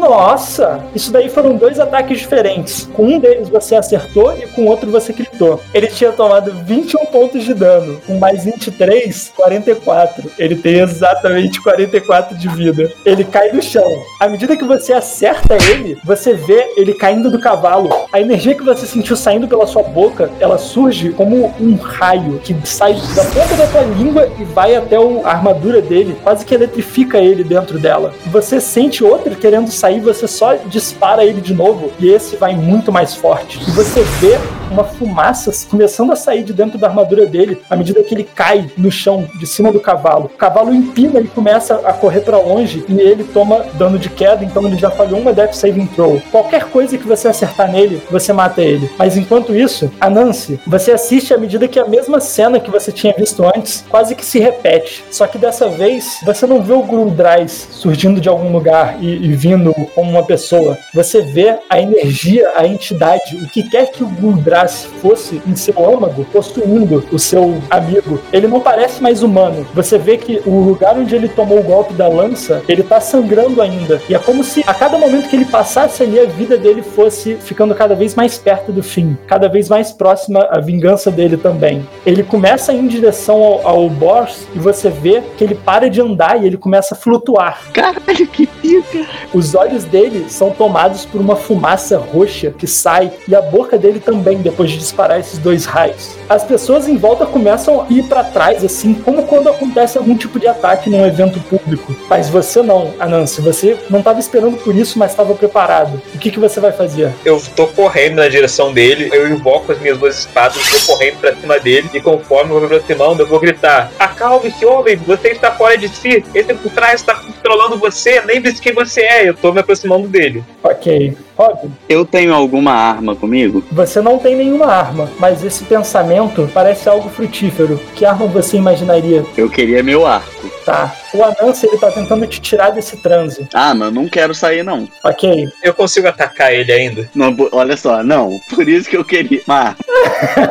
Nossa, 0.03 0.83
isso 0.93 1.13
daí 1.13 1.29
foram 1.29 1.55
dois 1.55 1.79
ataques 1.79 2.19
diferentes. 2.19 2.89
Com 2.93 3.05
um 3.05 3.19
deles 3.19 3.47
você 3.47 3.75
acertou 3.75 4.37
e 4.37 4.45
com 4.47 4.63
o 4.63 4.67
outro 4.67 4.91
você 4.91 5.13
gritou. 5.13 5.61
Ele 5.73 5.87
tinha 5.87 6.11
tomado 6.11 6.51
21 6.65 7.05
pontos 7.05 7.43
de 7.43 7.53
dano, 7.53 8.01
com 8.05 8.17
mais 8.17 8.43
23, 8.43 9.31
44. 9.33 10.29
Ele 10.37 10.57
tem 10.57 10.79
exatamente 10.79 11.61
44 11.63 12.37
de 12.37 12.49
vida. 12.49 12.91
Ele 13.05 13.23
cai 13.23 13.53
no 13.53 13.61
chão. 13.61 13.87
À 14.19 14.27
medida 14.27 14.57
que 14.57 14.65
você 14.65 14.91
acerta 14.91 15.55
ele, 15.71 15.97
você 16.03 16.33
vê 16.33 16.73
ele 16.75 16.93
caindo 16.93 17.31
do 17.31 17.39
cavalo. 17.39 17.89
A 18.11 18.19
energia 18.19 18.55
que 18.55 18.63
você 18.63 18.85
sentiu 18.85 19.15
saindo 19.15 19.47
pela 19.47 19.65
sua 19.65 19.83
boca, 19.83 20.29
ela 20.39 20.57
surge 20.57 21.11
como 21.11 21.53
um 21.59 21.75
raio 21.75 22.39
que 22.39 22.55
sai 22.65 22.93
da 23.15 23.23
ponta 23.25 23.55
da 23.55 23.67
tua 23.67 23.81
língua 23.81 24.29
e 24.37 24.43
vai 24.43 24.75
até 24.75 24.97
a 24.97 25.29
armadura 25.29 25.81
dele, 25.81 26.17
quase 26.21 26.45
que 26.45 26.53
eletrifica 26.53 27.19
ele 27.19 27.43
dentro 27.43 27.79
dela. 27.79 28.13
Você 28.25 28.59
sente 28.59 29.03
outro 29.03 29.35
querendo 29.35 29.71
sair, 29.71 29.92
você 29.99 30.27
só 30.27 30.55
dispara 30.55 31.25
ele 31.25 31.41
de 31.41 31.53
novo 31.53 31.91
e 31.99 32.09
esse 32.09 32.35
vai 32.35 32.55
muito 32.55 32.91
mais 32.91 33.15
forte. 33.15 33.59
E 33.67 33.71
você 33.71 34.01
vê 34.19 34.37
uma 34.73 34.83
fumaça 34.83 35.51
começando 35.69 36.11
a 36.11 36.15
sair 36.15 36.43
de 36.43 36.51
dentro 36.51 36.77
da 36.77 36.87
armadura 36.87 37.25
dele 37.25 37.61
à 37.69 37.75
medida 37.75 38.01
que 38.03 38.13
ele 38.13 38.23
cai 38.23 38.69
no 38.77 38.91
chão 38.91 39.27
de 39.39 39.45
cima 39.45 39.71
do 39.71 39.79
cavalo. 39.79 40.25
O 40.25 40.37
cavalo 40.37 40.73
empina 40.73 41.19
e 41.19 41.27
começa 41.27 41.75
a 41.85 41.93
correr 41.93 42.21
para 42.21 42.37
longe 42.37 42.83
e 42.89 42.99
ele 42.99 43.23
toma 43.23 43.65
dano 43.75 43.99
de 43.99 44.09
queda, 44.09 44.43
então 44.43 44.65
ele 44.65 44.77
já 44.77 44.89
falhou 44.89 45.19
uma 45.19 45.31
Death 45.31 45.53
Saving 45.53 45.85
Throw. 45.87 46.21
Qualquer 46.31 46.65
coisa 46.65 46.97
que 46.97 47.07
você 47.07 47.27
acertar 47.27 47.71
nele, 47.71 48.01
você 48.09 48.33
mata 48.33 48.61
ele. 48.61 48.89
Mas 48.97 49.15
enquanto 49.15 49.55
isso, 49.55 49.91
a 50.01 50.09
Nancy, 50.09 50.59
você 50.65 50.91
assiste 50.91 51.33
à 51.33 51.37
medida 51.37 51.67
que 51.67 51.79
a 51.79 51.87
mesma 51.87 52.19
cena 52.19 52.59
que 52.59 52.71
você 52.71 52.91
tinha 52.91 53.13
visto 53.13 53.43
antes 53.45 53.85
quase 53.89 54.15
que 54.15 54.25
se 54.25 54.39
repete. 54.39 55.03
Só 55.11 55.27
que 55.27 55.37
dessa 55.37 55.69
vez 55.69 56.19
você 56.25 56.47
não 56.47 56.61
vê 56.61 56.73
o 56.73 56.83
Gruldrais 56.83 57.67
surgindo 57.71 58.19
de 58.19 58.29
algum 58.29 58.51
lugar 58.51 58.97
e, 58.99 59.07
e 59.07 59.33
vindo 59.33 59.73
como 59.93 60.11
uma 60.11 60.23
pessoa. 60.23 60.77
Você 60.93 61.21
vê 61.21 61.57
a 61.69 61.79
energia, 61.79 62.51
a 62.55 62.65
entidade, 62.67 63.37
o 63.37 63.47
que 63.47 63.69
quer 63.69 63.91
que 63.91 64.03
o 64.03 64.07
Gruldrais 64.07 64.85
fosse 65.01 65.41
em 65.47 65.55
seu 65.55 65.73
âmago, 65.77 66.25
possuindo 66.31 67.03
o 67.11 67.19
seu 67.19 67.61
amigo. 67.69 68.19
Ele 68.31 68.47
não 68.47 68.59
parece 68.59 69.01
mais 69.01 69.23
humano. 69.23 69.65
Você 69.73 69.97
vê 69.97 70.17
que 70.17 70.41
o 70.45 70.59
lugar 70.59 70.97
onde 70.97 71.15
ele 71.15 71.27
tomou 71.27 71.59
o 71.59 71.63
golpe 71.63 71.93
da 71.93 72.07
lança, 72.07 72.61
ele 72.67 72.83
tá 72.83 72.99
sangrando 72.99 73.61
ainda. 73.61 74.01
E 74.09 74.15
é 74.15 74.19
como 74.19 74.43
se 74.43 74.63
a 74.65 74.73
cada 74.73 74.97
momento 74.97 75.29
que 75.29 75.35
ele 75.35 75.45
passasse 75.45 76.03
ali, 76.03 76.19
a 76.19 76.25
vida 76.25 76.57
dele 76.57 76.81
fosse 76.81 77.35
ficando 77.35 77.73
cada 77.75 77.95
vez 77.95 78.15
mais 78.15 78.37
perto 78.37 78.71
do 78.71 78.83
fim, 78.83 79.17
cada 79.27 79.47
vez 79.47 79.69
mais 79.69 79.91
próxima 79.91 80.47
a 80.49 80.59
vingança 80.59 81.09
dele 81.09 81.37
também. 81.37 81.87
Ele 82.05 82.23
começa 82.23 82.71
a 82.71 82.75
ir 82.75 82.79
em 82.79 82.87
direção 82.87 83.41
ao, 83.41 83.67
ao 83.67 83.89
boss 83.89 84.47
e 84.55 84.59
você 84.59 84.89
vê 84.89 85.21
que 85.37 85.43
ele 85.43 85.55
para 85.55 85.89
de 85.89 86.01
andar 86.01 86.41
e 86.41 86.45
ele 86.45 86.57
começa 86.57 86.93
a 86.93 86.97
flutuar. 86.97 87.59
Caralho, 87.73 88.27
que 88.27 88.45
pica! 88.45 89.05
Os 89.33 89.55
olhos 89.55 89.72
olhos 89.73 89.85
dele 89.85 90.25
são 90.29 90.51
tomados 90.51 91.03
por 91.03 91.19
uma 91.19 91.35
fumaça 91.35 91.97
roxa 91.97 92.51
que 92.51 92.67
sai 92.67 93.11
e 93.27 93.35
a 93.35 93.41
boca 93.41 93.77
dele 93.77 93.99
também 93.99 94.37
depois 94.37 94.69
de 94.69 94.77
disparar 94.77 95.19
esses 95.19 95.39
dois 95.39 95.65
raios. 95.65 96.15
As 96.29 96.43
pessoas 96.43 96.87
em 96.87 96.95
volta 96.95 97.25
começam 97.25 97.81
a 97.81 97.91
ir 97.91 98.03
para 98.03 98.23
trás, 98.23 98.63
assim, 98.63 98.93
como 98.93 99.23
quando 99.23 99.49
acontece 99.49 99.97
algum 99.97 100.15
tipo 100.15 100.39
de 100.39 100.47
ataque 100.47 100.89
num 100.89 101.05
evento 101.05 101.39
público. 101.39 101.95
Mas 102.07 102.29
você 102.29 102.61
não, 102.61 102.93
Anansi, 102.99 103.41
você 103.41 103.77
não 103.89 103.99
estava 103.99 104.19
esperando 104.19 104.57
por 104.57 104.75
isso, 104.75 104.99
mas 104.99 105.11
estava 105.11 105.33
preparado. 105.33 105.99
O 106.13 106.19
que, 106.19 106.29
que 106.29 106.39
você 106.39 106.59
vai 106.59 106.71
fazer? 106.71 107.11
Eu 107.25 107.41
tô 107.55 107.65
correndo 107.67 108.17
na 108.17 108.27
direção 108.27 108.71
dele, 108.71 109.09
eu 109.11 109.27
invoco 109.29 109.71
as 109.71 109.79
minhas 109.79 109.97
duas 109.97 110.19
espadas, 110.19 110.61
vou 110.69 110.95
correndo 110.95 111.17
pra 111.19 111.35
cima 111.35 111.59
dele, 111.59 111.89
e 111.93 111.99
conforme 111.99 112.51
eu 112.51 112.59
vou 112.59 112.69
me 112.69 112.75
aproximando, 112.75 113.23
eu 113.23 113.27
vou 113.27 113.39
gritar: 113.39 113.91
Acalme-se, 113.97 114.65
homem, 114.65 114.95
você 114.97 115.29
está 115.29 115.51
fora 115.51 115.77
de 115.77 115.87
si, 115.87 116.23
esse 116.33 116.53
por 116.53 116.71
trás 116.71 117.01
está 117.01 117.15
controlando 117.15 117.77
você, 117.77 118.21
lembre-se 118.21 118.61
quem 118.61 118.73
você 118.73 119.01
é. 119.01 119.29
Eu 119.29 119.33
tô 119.33 119.51
me 119.51 119.62
aproximando 119.63 120.07
dele. 120.07 120.43
Ok. 120.63 121.15
Robin, 121.35 121.71
Eu 121.89 122.05
tenho 122.05 122.33
alguma 122.33 122.71
arma 122.73 123.15
comigo? 123.15 123.63
você 123.71 123.99
não 124.01 124.19
tem 124.19 124.35
nenhuma 124.35 124.67
arma, 124.67 125.09
mas 125.19 125.43
esse 125.43 125.63
pensamento 125.63 126.47
parece 126.53 126.87
algo 126.87 127.09
frutífero. 127.09 127.79
Que 127.95 128.05
arma 128.05 128.27
você 128.27 128.57
imaginaria? 128.57 129.25
Eu 129.35 129.49
queria 129.49 129.81
meu 129.81 130.05
arco. 130.05 130.47
Tá. 130.65 130.95
O 131.13 131.23
Anansi, 131.23 131.67
ele 131.67 131.77
tá 131.77 131.91
tentando 131.91 132.25
te 132.27 132.39
tirar 132.39 132.71
desse 132.71 132.97
transe. 132.97 133.47
Ah, 133.53 133.73
mas 133.73 133.93
não 133.93 134.07
quero 134.07 134.33
sair, 134.33 134.63
não. 134.63 134.87
Ok. 135.03 135.49
Eu 135.61 135.73
consigo 135.73 136.07
atacar 136.07 136.53
ele 136.53 136.71
ainda? 136.71 137.09
não. 137.13 137.35
Olha 137.51 137.75
só, 137.75 138.03
não. 138.03 138.39
Por 138.49 138.67
isso 138.67 138.89
que 138.89 138.97
eu 138.97 139.05
queria. 139.05 139.41
Mas. 139.45 139.75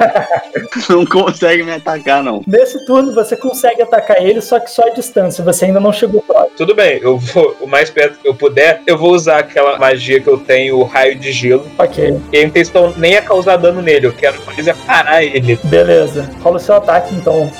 não 0.88 1.06
consegue 1.06 1.62
me 1.62 1.72
atacar, 1.72 2.22
não. 2.22 2.42
Nesse 2.46 2.84
turno 2.84 3.14
você 3.14 3.36
consegue 3.36 3.82
atacar 3.82 4.20
ele, 4.22 4.40
só 4.40 4.58
que 4.58 4.70
só 4.70 4.82
a 4.86 4.90
distância. 4.90 5.44
Você 5.44 5.66
ainda 5.66 5.80
não 5.80 5.92
chegou 5.92 6.22
próximo. 6.22 6.56
Tudo 6.56 6.74
bem, 6.74 6.98
eu 7.02 7.18
vou, 7.18 7.56
o 7.60 7.66
mais 7.66 7.90
perto 7.90 8.18
que 8.18 8.28
eu 8.28 8.34
puder, 8.34 8.82
eu 8.86 8.98
vou 8.98 9.12
usar 9.12 9.38
aquela 9.38 9.78
magia 9.78 10.20
que 10.20 10.28
eu 10.28 10.38
tenho, 10.38 10.78
o 10.78 10.84
raio 10.84 11.16
de 11.16 11.32
gelo. 11.32 11.66
Ok. 11.78 12.20
E 12.32 12.38
a 12.38 12.42
intenção 12.42 12.92
nem 12.96 13.14
é 13.14 13.20
causar 13.20 13.56
dano 13.56 13.80
nele, 13.80 14.06
eu 14.06 14.12
quero 14.12 14.42
mais 14.44 14.66
é 14.66 14.74
parar 14.74 15.22
ele. 15.22 15.58
Beleza. 15.64 16.28
Rola 16.40 16.56
o 16.56 16.60
seu 16.60 16.76
ataque 16.76 17.14
então. 17.14 17.50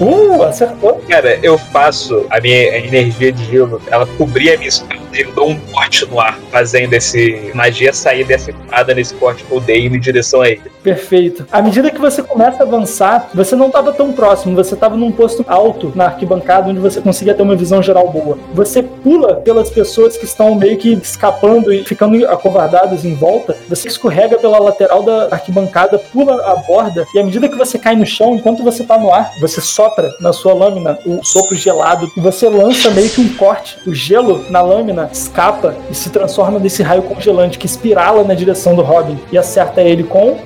Uh, 0.00 0.42
acertou. 0.44 0.94
Cara, 1.08 1.38
eu 1.42 1.58
faço 1.58 2.26
a 2.30 2.40
minha 2.40 2.78
energia 2.78 3.30
de 3.30 3.44
gelo, 3.44 3.82
ela 3.88 4.06
cobrir 4.06 4.52
a 4.52 4.56
minha 4.56 4.68
espada 4.68 5.00
eu 5.12 5.32
dou 5.32 5.50
um 5.50 5.58
corte 5.58 6.06
no 6.06 6.20
ar, 6.20 6.38
fazendo 6.50 6.94
esse 6.94 7.50
magia 7.54 7.92
sair 7.92 8.24
dessa 8.24 8.50
espada 8.50 8.94
nesse 8.94 9.14
corte 9.14 9.44
que 9.44 9.52
eu 9.52 9.60
dei 9.60 9.86
em 9.86 9.98
direção 9.98 10.42
a 10.42 10.48
ele. 10.48 10.62
Perfeito. 10.82 11.46
À 11.50 11.60
medida 11.60 11.90
que 11.90 12.00
você 12.00 12.22
começa 12.22 12.62
a 12.62 12.66
avançar, 12.66 13.28
você 13.34 13.54
não 13.54 13.66
estava 13.66 13.92
tão 13.92 14.12
próximo, 14.12 14.56
você 14.56 14.74
estava 14.74 14.96
num 14.96 15.12
posto 15.12 15.44
alto 15.46 15.92
na 15.94 16.06
arquibancada 16.06 16.70
onde 16.70 16.80
você 16.80 17.00
conseguia 17.00 17.34
ter 17.34 17.42
uma 17.42 17.56
visão 17.56 17.82
geral 17.82 18.08
boa. 18.10 18.38
Você 18.54 18.82
pula 18.82 19.36
pelas 19.36 19.70
pessoas 19.70 20.16
que 20.16 20.24
estão 20.24 20.54
meio 20.54 20.78
que 20.78 20.92
escapando 20.94 21.72
e 21.72 21.84
ficando 21.84 22.26
acovardadas 22.26 23.04
em 23.04 23.14
volta, 23.14 23.56
você 23.68 23.88
escorrega 23.88 24.38
pela 24.38 24.58
lateral 24.58 25.02
da 25.02 25.28
arquibancada, 25.30 25.98
pula 25.98 26.34
a 26.46 26.56
borda 26.56 27.06
e 27.14 27.18
à 27.18 27.24
medida 27.24 27.48
que 27.48 27.56
você 27.56 27.78
cai 27.78 27.94
no 27.94 28.06
chão, 28.06 28.34
enquanto 28.34 28.62
você 28.62 28.82
está 28.82 28.98
no 28.98 29.12
ar, 29.12 29.32
você 29.40 29.60
sopra 29.60 30.14
na 30.20 30.32
sua 30.32 30.54
lâmina 30.54 30.98
o 31.04 31.22
sopro 31.24 31.56
gelado 31.56 32.10
e 32.16 32.20
você 32.20 32.48
lança 32.48 32.90
meio 32.90 33.10
que 33.10 33.20
um 33.20 33.34
corte. 33.34 33.78
O 33.86 33.94
gelo 33.94 34.44
na 34.50 34.62
lâmina 34.62 34.99
escapa 35.10 35.76
e 35.90 35.94
se 35.94 36.10
transforma 36.10 36.58
nesse 36.58 36.82
raio 36.82 37.02
congelante 37.02 37.58
que 37.58 37.66
espirala 37.66 38.24
na 38.24 38.34
direção 38.34 38.74
do 38.74 38.82
Robin 38.82 39.18
e 39.30 39.38
acerta 39.38 39.80
ele 39.80 40.04
com 40.04 40.38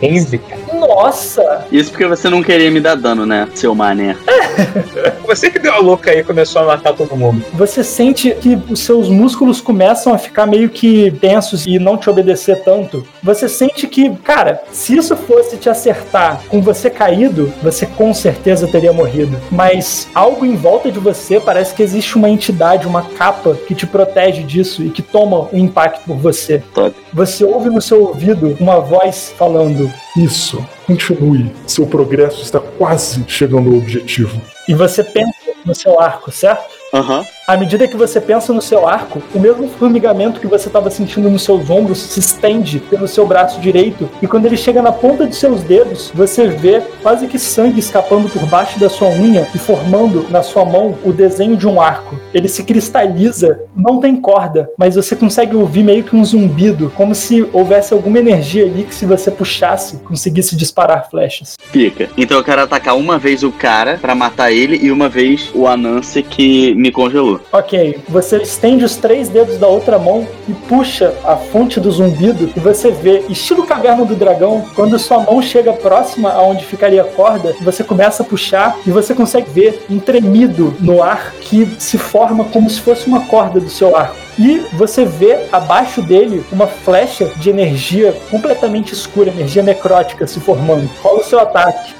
15, 0.00 0.38
cara. 0.38 0.67
Nossa! 0.78 1.66
Isso 1.70 1.90
porque 1.90 2.06
você 2.06 2.28
não 2.28 2.42
queria 2.42 2.70
me 2.70 2.80
dar 2.80 2.94
dano, 2.94 3.26
né, 3.26 3.48
seu 3.54 3.74
mané? 3.74 4.16
Você 5.26 5.50
que 5.50 5.58
deu 5.58 5.74
a 5.74 5.78
louca 5.78 6.10
aí 6.10 6.20
e 6.20 6.24
começou 6.24 6.62
a 6.62 6.64
matar 6.64 6.94
todo 6.94 7.14
mundo. 7.14 7.44
Você 7.52 7.84
sente 7.84 8.34
que 8.40 8.58
os 8.70 8.80
seus 8.80 9.08
músculos 9.08 9.60
começam 9.60 10.14
a 10.14 10.18
ficar 10.18 10.46
meio 10.46 10.70
que 10.70 11.10
tensos 11.20 11.66
e 11.66 11.78
não 11.78 11.96
te 11.96 12.08
obedecer 12.08 12.62
tanto. 12.64 13.06
Você 13.22 13.48
sente 13.48 13.86
que, 13.86 14.10
cara, 14.16 14.62
se 14.72 14.96
isso 14.96 15.14
fosse 15.16 15.56
te 15.58 15.68
acertar 15.68 16.40
com 16.48 16.62
você 16.62 16.88
caído, 16.88 17.52
você 17.62 17.84
com 17.84 18.14
certeza 18.14 18.66
teria 18.66 18.92
morrido. 18.92 19.38
Mas 19.50 20.08
algo 20.14 20.46
em 20.46 20.56
volta 20.56 20.90
de 20.90 20.98
você 20.98 21.38
parece 21.38 21.74
que 21.74 21.82
existe 21.82 22.16
uma 22.16 22.30
entidade, 22.30 22.86
uma 22.86 23.02
capa 23.02 23.54
que 23.54 23.74
te 23.74 23.86
protege 23.86 24.42
disso 24.42 24.82
e 24.82 24.90
que 24.90 25.02
toma 25.02 25.48
o 25.52 25.58
impacto 25.58 26.00
por 26.06 26.16
você. 26.16 26.62
Top. 26.74 26.94
Você 27.12 27.44
ouve 27.44 27.68
no 27.68 27.82
seu 27.82 28.02
ouvido 28.02 28.56
uma 28.58 28.80
voz 28.80 29.32
falando. 29.36 29.90
Isso. 30.16 30.64
Continue. 30.86 31.52
Seu 31.66 31.86
progresso 31.86 32.42
está 32.42 32.60
quase 32.60 33.24
chegando 33.28 33.68
ao 33.70 33.76
objetivo. 33.76 34.40
E 34.66 34.74
você 34.74 35.02
pensa 35.04 35.32
no 35.64 35.74
seu 35.74 36.00
arco, 36.00 36.30
certo? 36.30 36.74
Aham. 36.92 37.26
À 37.48 37.56
medida 37.56 37.88
que 37.88 37.96
você 37.96 38.20
pensa 38.20 38.52
no 38.52 38.60
seu 38.60 38.86
arco, 38.86 39.22
o 39.34 39.40
mesmo 39.40 39.70
formigamento 39.70 40.38
que 40.38 40.46
você 40.46 40.66
estava 40.68 40.90
sentindo 40.90 41.30
nos 41.30 41.44
seus 41.44 41.70
ombros 41.70 41.96
se 41.96 42.20
estende 42.20 42.78
pelo 42.78 43.08
seu 43.08 43.26
braço 43.26 43.58
direito, 43.58 44.06
e 44.20 44.26
quando 44.26 44.44
ele 44.44 44.56
chega 44.58 44.82
na 44.82 44.92
ponta 44.92 45.24
dos 45.24 45.38
seus 45.38 45.62
dedos, 45.62 46.12
você 46.14 46.46
vê 46.46 46.82
quase 47.02 47.26
que 47.26 47.38
sangue 47.38 47.80
escapando 47.80 48.28
por 48.28 48.44
baixo 48.44 48.78
da 48.78 48.90
sua 48.90 49.08
unha 49.08 49.48
e 49.54 49.58
formando 49.58 50.26
na 50.28 50.42
sua 50.42 50.62
mão 50.62 50.98
o 51.02 51.10
desenho 51.10 51.56
de 51.56 51.66
um 51.66 51.80
arco. 51.80 52.20
Ele 52.34 52.48
se 52.48 52.64
cristaliza, 52.64 53.58
não 53.74 53.98
tem 53.98 54.16
corda, 54.16 54.68
mas 54.76 54.96
você 54.96 55.16
consegue 55.16 55.56
ouvir 55.56 55.82
meio 55.82 56.04
que 56.04 56.14
um 56.14 56.22
zumbido, 56.22 56.92
como 56.94 57.14
se 57.14 57.48
houvesse 57.50 57.94
alguma 57.94 58.18
energia 58.18 58.66
ali 58.66 58.84
que 58.84 58.94
se 58.94 59.06
você 59.06 59.30
puxasse, 59.30 59.96
conseguisse 60.00 60.54
disparar 60.54 61.08
flechas. 61.08 61.56
Pica. 61.72 62.10
Então 62.14 62.36
eu 62.36 62.44
quero 62.44 62.60
atacar 62.60 62.94
uma 62.94 63.18
vez 63.18 63.42
o 63.42 63.50
cara 63.50 63.96
pra 63.96 64.14
matar 64.14 64.52
ele 64.52 64.78
e 64.82 64.92
uma 64.92 65.08
vez 65.08 65.50
o 65.54 65.66
Anansi 65.66 66.22
que 66.22 66.74
me 66.74 66.92
congelou. 66.92 67.37
Ok, 67.52 68.00
você 68.08 68.38
estende 68.38 68.84
os 68.84 68.96
três 68.96 69.28
dedos 69.28 69.58
da 69.58 69.66
outra 69.66 69.98
mão 69.98 70.26
e 70.48 70.52
puxa 70.52 71.14
a 71.24 71.36
fonte 71.36 71.80
do 71.80 71.90
zumbido 71.90 72.50
e 72.56 72.60
você 72.60 72.90
vê, 72.90 73.24
estilo 73.28 73.66
caverna 73.66 74.04
do 74.04 74.14
dragão, 74.14 74.64
quando 74.74 74.98
sua 74.98 75.20
mão 75.20 75.40
chega 75.40 75.72
próxima 75.72 76.30
aonde 76.30 76.64
ficaria 76.64 77.02
a 77.02 77.04
corda, 77.04 77.54
você 77.60 77.82
começa 77.82 78.22
a 78.22 78.26
puxar 78.26 78.76
e 78.86 78.90
você 78.90 79.14
consegue 79.14 79.50
ver 79.50 79.84
um 79.90 79.98
tremido 79.98 80.74
no 80.80 81.02
ar 81.02 81.32
que 81.40 81.66
se 81.78 81.98
forma 81.98 82.44
como 82.46 82.68
se 82.68 82.80
fosse 82.80 83.06
uma 83.06 83.26
corda 83.26 83.60
do 83.60 83.70
seu 83.70 83.96
arco. 83.96 84.16
E 84.38 84.58
você 84.72 85.04
vê 85.04 85.46
abaixo 85.50 86.00
dele 86.00 86.44
uma 86.52 86.66
flecha 86.66 87.26
de 87.36 87.50
energia 87.50 88.14
completamente 88.30 88.92
escura, 88.92 89.30
energia 89.30 89.62
necrótica 89.62 90.26
se 90.26 90.38
formando. 90.38 90.88
Rola 91.02 91.20
o 91.20 91.24
seu 91.24 91.40
ataque. 91.40 91.97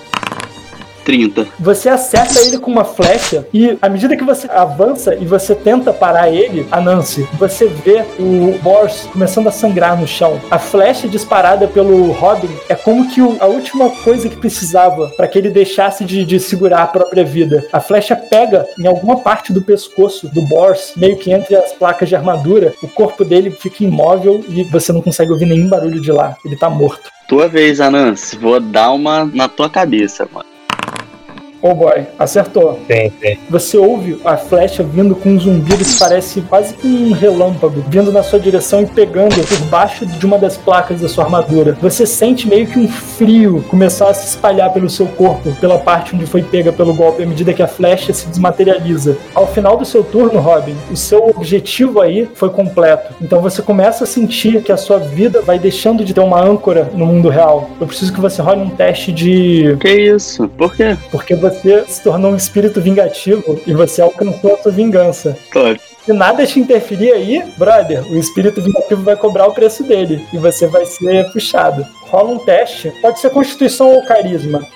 30. 1.08 1.46
Você 1.58 1.88
acerta 1.88 2.38
ele 2.40 2.58
com 2.58 2.70
uma 2.70 2.84
flecha 2.84 3.46
e 3.50 3.78
à 3.80 3.88
medida 3.88 4.14
que 4.14 4.22
você 4.22 4.46
avança 4.50 5.14
e 5.14 5.24
você 5.24 5.54
tenta 5.54 5.90
parar 5.90 6.30
ele, 6.30 6.66
a 6.70 6.82
Nancy, 6.82 7.26
você 7.38 7.66
vê 7.66 8.04
o 8.18 8.58
Bors 8.62 9.08
começando 9.10 9.46
a 9.46 9.50
sangrar 9.50 9.98
no 9.98 10.06
chão. 10.06 10.38
A 10.50 10.58
flecha 10.58 11.08
disparada 11.08 11.66
pelo 11.66 12.12
Robin 12.12 12.50
é 12.68 12.74
como 12.74 13.08
que 13.08 13.22
o- 13.22 13.38
a 13.40 13.46
última 13.46 13.88
coisa 14.04 14.28
que 14.28 14.36
precisava 14.36 15.08
para 15.16 15.26
que 15.26 15.38
ele 15.38 15.48
deixasse 15.48 16.04
de, 16.04 16.26
de 16.26 16.38
segurar 16.38 16.82
a 16.82 16.86
própria 16.86 17.24
vida. 17.24 17.64
A 17.72 17.80
flecha 17.80 18.14
pega 18.14 18.66
em 18.78 18.86
alguma 18.86 19.16
parte 19.20 19.50
do 19.50 19.62
pescoço 19.62 20.28
do 20.28 20.42
Bors, 20.42 20.92
meio 20.94 21.16
que 21.16 21.32
entre 21.32 21.56
as 21.56 21.72
placas 21.72 22.10
de 22.10 22.16
armadura. 22.16 22.74
O 22.82 22.88
corpo 22.88 23.24
dele 23.24 23.50
fica 23.50 23.82
imóvel 23.82 24.44
e 24.46 24.62
você 24.64 24.92
não 24.92 25.00
consegue 25.00 25.32
ouvir 25.32 25.46
nenhum 25.46 25.70
barulho 25.70 26.02
de 26.02 26.12
lá. 26.12 26.36
Ele 26.44 26.54
tá 26.54 26.68
morto. 26.68 27.08
Tua 27.26 27.46
vez, 27.48 27.80
Anansi. 27.80 28.36
Vou 28.36 28.58
dar 28.58 28.90
uma 28.90 29.24
na 29.24 29.48
tua 29.48 29.68
cabeça, 29.70 30.28
mano. 30.32 30.47
Oh 31.60 31.74
boy, 31.74 32.06
acertou. 32.18 32.78
Tem, 32.86 33.10
tem. 33.10 33.38
Você 33.50 33.76
ouve 33.76 34.20
a 34.24 34.36
flecha 34.36 34.82
vindo 34.82 35.14
com 35.14 35.30
um 35.30 35.40
zumbido 35.40 35.84
que 35.84 35.98
parece 35.98 36.40
quase 36.42 36.74
que 36.74 36.86
um 36.86 37.12
relâmpago, 37.12 37.84
vindo 37.88 38.12
na 38.12 38.22
sua 38.22 38.38
direção 38.38 38.82
e 38.82 38.86
pegando 38.86 39.34
por 39.46 39.58
baixo 39.66 40.06
de 40.06 40.24
uma 40.24 40.38
das 40.38 40.56
placas 40.56 41.00
da 41.00 41.08
sua 41.08 41.24
armadura. 41.24 41.76
Você 41.80 42.06
sente 42.06 42.48
meio 42.48 42.66
que 42.66 42.78
um 42.78 42.88
frio 42.88 43.64
começar 43.68 44.08
a 44.08 44.14
se 44.14 44.28
espalhar 44.28 44.72
pelo 44.72 44.88
seu 44.88 45.06
corpo, 45.06 45.52
pela 45.60 45.78
parte 45.78 46.14
onde 46.14 46.26
foi 46.26 46.42
pega 46.42 46.72
pelo 46.72 46.94
golpe, 46.94 47.22
à 47.22 47.26
medida 47.26 47.52
que 47.52 47.62
a 47.62 47.68
flecha 47.68 48.12
se 48.12 48.28
desmaterializa. 48.28 49.16
Ao 49.34 49.46
final 49.46 49.76
do 49.76 49.84
seu 49.84 50.04
turno, 50.04 50.40
Robin, 50.40 50.76
o 50.90 50.96
seu 50.96 51.28
objetivo 51.28 52.00
aí 52.00 52.28
foi 52.34 52.50
completo. 52.50 53.14
Então 53.20 53.40
você 53.40 53.62
começa 53.62 54.04
a 54.04 54.06
sentir 54.06 54.62
que 54.62 54.72
a 54.72 54.76
sua 54.76 54.98
vida 54.98 55.42
vai 55.42 55.58
deixando 55.58 56.04
de 56.04 56.14
ter 56.14 56.20
uma 56.20 56.40
âncora 56.40 56.90
no 56.94 57.06
mundo 57.06 57.28
real. 57.28 57.70
Eu 57.80 57.86
preciso 57.86 58.12
que 58.12 58.20
você 58.20 58.40
role 58.40 58.60
um 58.60 58.70
teste 58.70 59.12
de 59.12 59.76
Que 59.80 59.90
isso? 59.90 60.48
Por 60.48 60.74
quê? 60.74 60.96
porque 61.10 61.34
você 61.34 61.47
se 61.50 62.02
tornou 62.02 62.32
um 62.32 62.36
espírito 62.36 62.80
vingativo 62.80 63.60
e 63.66 63.72
você 63.72 64.02
alcançou 64.02 64.54
a 64.54 64.58
sua 64.58 64.72
vingança. 64.72 65.36
Top. 65.52 65.80
Se 66.04 66.12
nada 66.12 66.46
te 66.46 66.58
interferir 66.58 67.12
aí, 67.12 67.42
brother, 67.56 68.02
o 68.10 68.16
espírito 68.16 68.62
vingativo 68.62 69.02
vai 69.02 69.16
cobrar 69.16 69.46
o 69.46 69.52
preço 69.52 69.84
dele 69.84 70.24
e 70.32 70.38
você 70.38 70.66
vai 70.66 70.86
ser 70.86 71.30
puxado. 71.32 71.86
Rola 72.06 72.30
um 72.30 72.38
teste, 72.38 72.90
pode 73.02 73.20
ser 73.20 73.30
constituição 73.30 73.94
ou 73.94 74.02
carisma. 74.04 74.66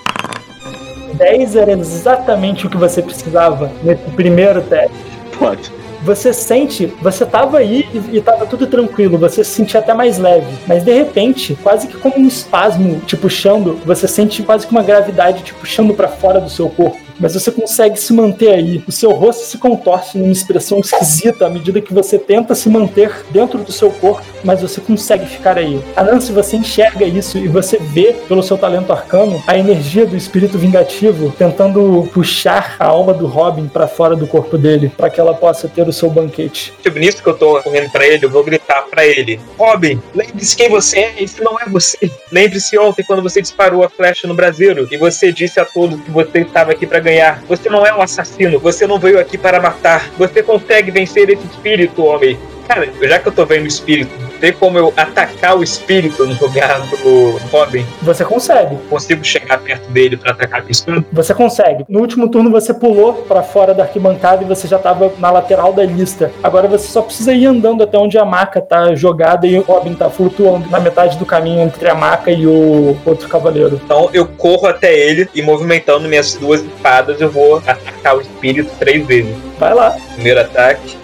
10 1.14 1.56
era 1.56 1.72
exatamente 1.72 2.66
o 2.66 2.70
que 2.70 2.76
você 2.76 3.02
precisava 3.02 3.70
nesse 3.82 4.02
primeiro 4.10 4.60
teste. 4.62 4.96
Pode. 5.38 5.81
Você 6.02 6.32
sente, 6.32 6.86
você 7.00 7.24
tava 7.24 7.58
aí 7.58 7.86
e, 7.94 8.16
e 8.16 8.20
tava 8.20 8.44
tudo 8.46 8.66
tranquilo, 8.66 9.16
você 9.16 9.44
se 9.44 9.50
sentia 9.50 9.80
até 9.80 9.94
mais 9.94 10.18
leve, 10.18 10.52
mas 10.66 10.84
de 10.84 10.92
repente, 10.92 11.56
quase 11.62 11.86
que 11.86 11.96
como 11.96 12.18
um 12.18 12.26
espasmo 12.26 13.00
te 13.06 13.16
puxando, 13.16 13.78
você 13.84 14.08
sente 14.08 14.42
quase 14.42 14.66
que 14.66 14.72
uma 14.72 14.82
gravidade 14.82 15.42
te 15.44 15.54
puxando 15.54 15.94
pra 15.94 16.08
fora 16.08 16.40
do 16.40 16.50
seu 16.50 16.68
corpo. 16.68 17.11
Mas 17.22 17.34
você 17.34 17.52
consegue 17.52 17.98
se 17.98 18.12
manter 18.12 18.50
aí. 18.50 18.82
O 18.86 18.90
seu 18.90 19.12
rosto 19.12 19.46
se 19.46 19.56
contorce 19.56 20.18
numa 20.18 20.32
expressão 20.32 20.80
esquisita 20.80 21.46
à 21.46 21.48
medida 21.48 21.80
que 21.80 21.94
você 21.94 22.18
tenta 22.18 22.52
se 22.52 22.68
manter 22.68 23.24
dentro 23.30 23.60
do 23.60 23.70
seu 23.70 23.90
corpo, 23.92 24.26
mas 24.42 24.60
você 24.60 24.80
consegue 24.80 25.24
ficar 25.26 25.56
aí. 25.56 25.80
Anansi, 25.94 26.32
você 26.32 26.56
enxerga 26.56 27.04
isso 27.04 27.38
e 27.38 27.46
você 27.46 27.78
vê, 27.78 28.14
pelo 28.26 28.42
seu 28.42 28.58
talento 28.58 28.92
arcano, 28.92 29.40
a 29.46 29.56
energia 29.56 30.04
do 30.04 30.16
espírito 30.16 30.58
vingativo 30.58 31.32
tentando 31.38 32.10
puxar 32.12 32.74
a 32.80 32.86
alma 32.86 33.14
do 33.14 33.26
Robin 33.26 33.68
para 33.68 33.86
fora 33.86 34.16
do 34.16 34.26
corpo 34.26 34.58
dele, 34.58 34.90
para 34.96 35.08
que 35.08 35.20
ela 35.20 35.32
possa 35.32 35.68
ter 35.68 35.86
o 35.86 35.92
seu 35.92 36.10
banquete. 36.10 36.72
Tipo, 36.82 36.98
nisso 36.98 37.22
que 37.22 37.28
eu 37.28 37.34
tô 37.34 37.62
correndo 37.62 37.90
pra 37.92 38.04
ele, 38.04 38.26
eu 38.26 38.30
vou 38.30 38.42
gritar 38.42 38.82
pra 38.90 39.06
ele: 39.06 39.38
Robin, 39.56 40.02
lembre-se 40.12 40.56
quem 40.56 40.68
você 40.68 40.98
é, 40.98 41.22
isso 41.22 41.42
não 41.42 41.58
é 41.60 41.68
você. 41.68 42.10
Lembre-se 42.32 42.76
ontem 42.78 43.04
quando 43.04 43.22
você 43.22 43.40
disparou 43.40 43.84
a 43.84 43.88
flecha 43.88 44.26
no 44.26 44.34
braseiro 44.34 44.88
e 44.90 44.96
você 44.96 45.30
disse 45.30 45.60
a 45.60 45.64
todos 45.64 46.00
que 46.00 46.10
você 46.10 46.40
estava 46.40 46.72
aqui 46.72 46.86
pra 46.86 46.98
ganhar. 46.98 47.11
Você 47.48 47.68
não 47.68 47.86
é 47.86 47.94
um 47.94 48.00
assassino, 48.00 48.58
você 48.58 48.86
não 48.86 48.98
veio 48.98 49.18
aqui 49.18 49.36
para 49.36 49.60
matar. 49.60 50.10
Você 50.18 50.42
consegue 50.42 50.90
vencer 50.90 51.28
esse 51.30 51.46
espírito, 51.46 52.04
homem. 52.04 52.38
Cara, 52.66 52.88
já 53.02 53.18
que 53.18 53.28
eu 53.28 53.32
tô 53.32 53.44
vendo 53.44 53.64
o 53.64 53.68
espírito, 53.68 54.12
tem 54.42 54.52
como 54.52 54.76
eu 54.76 54.92
atacar 54.96 55.56
o 55.56 55.62
espírito 55.62 56.26
no 56.26 56.36
lugar 56.40 56.80
do 56.80 57.38
Robin? 57.52 57.86
Você 58.02 58.24
consegue. 58.24 58.76
Consigo 58.90 59.24
chegar 59.24 59.56
perto 59.58 59.88
dele 59.90 60.16
pra 60.16 60.32
atacar 60.32 60.62
com 60.62 60.68
isso? 60.68 60.84
Você 61.12 61.32
consegue. 61.32 61.84
No 61.88 62.00
último 62.00 62.28
turno 62.28 62.50
você 62.50 62.74
pulou 62.74 63.12
para 63.14 63.40
fora 63.44 63.72
da 63.72 63.84
arquibancada 63.84 64.42
e 64.42 64.46
você 64.46 64.66
já 64.66 64.80
tava 64.80 65.12
na 65.18 65.30
lateral 65.30 65.72
da 65.72 65.84
lista. 65.84 66.32
Agora 66.42 66.66
você 66.66 66.88
só 66.88 67.02
precisa 67.02 67.32
ir 67.32 67.46
andando 67.46 67.84
até 67.84 67.96
onde 67.96 68.18
a 68.18 68.24
maca 68.24 68.60
tá 68.60 68.96
jogada 68.96 69.46
e 69.46 69.56
o 69.56 69.62
Robin 69.62 69.94
tá 69.94 70.10
flutuando 70.10 70.68
na 70.68 70.80
metade 70.80 71.16
do 71.18 71.24
caminho 71.24 71.60
entre 71.60 71.88
a 71.88 71.94
maca 71.94 72.32
e 72.32 72.44
o 72.44 72.96
outro 73.06 73.28
cavaleiro. 73.28 73.80
Então 73.84 74.10
eu 74.12 74.26
corro 74.26 74.66
até 74.66 74.92
ele 74.92 75.28
e 75.32 75.40
movimentando 75.40 76.08
minhas 76.08 76.34
duas 76.34 76.62
espadas 76.62 77.20
eu 77.20 77.30
vou 77.30 77.58
atacar 77.58 78.16
o 78.16 78.20
espírito 78.20 78.72
três 78.80 79.06
vezes. 79.06 79.36
Vai 79.56 79.72
lá. 79.72 79.96
Primeiro 80.14 80.40
ataque, 80.40 80.96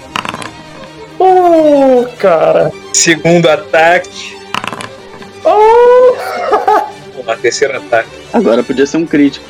Oh, 1.19 2.07
cara. 2.19 2.71
segundo 2.93 3.49
ataque, 3.49 4.37
Oh! 5.45 6.15
a 7.27 7.37
terceiro 7.37 7.77
ataque. 7.77 8.09
Agora 8.33 8.63
podia 8.63 8.87
ser 8.87 8.97
um 8.99 9.07
crítico. 9.07 9.45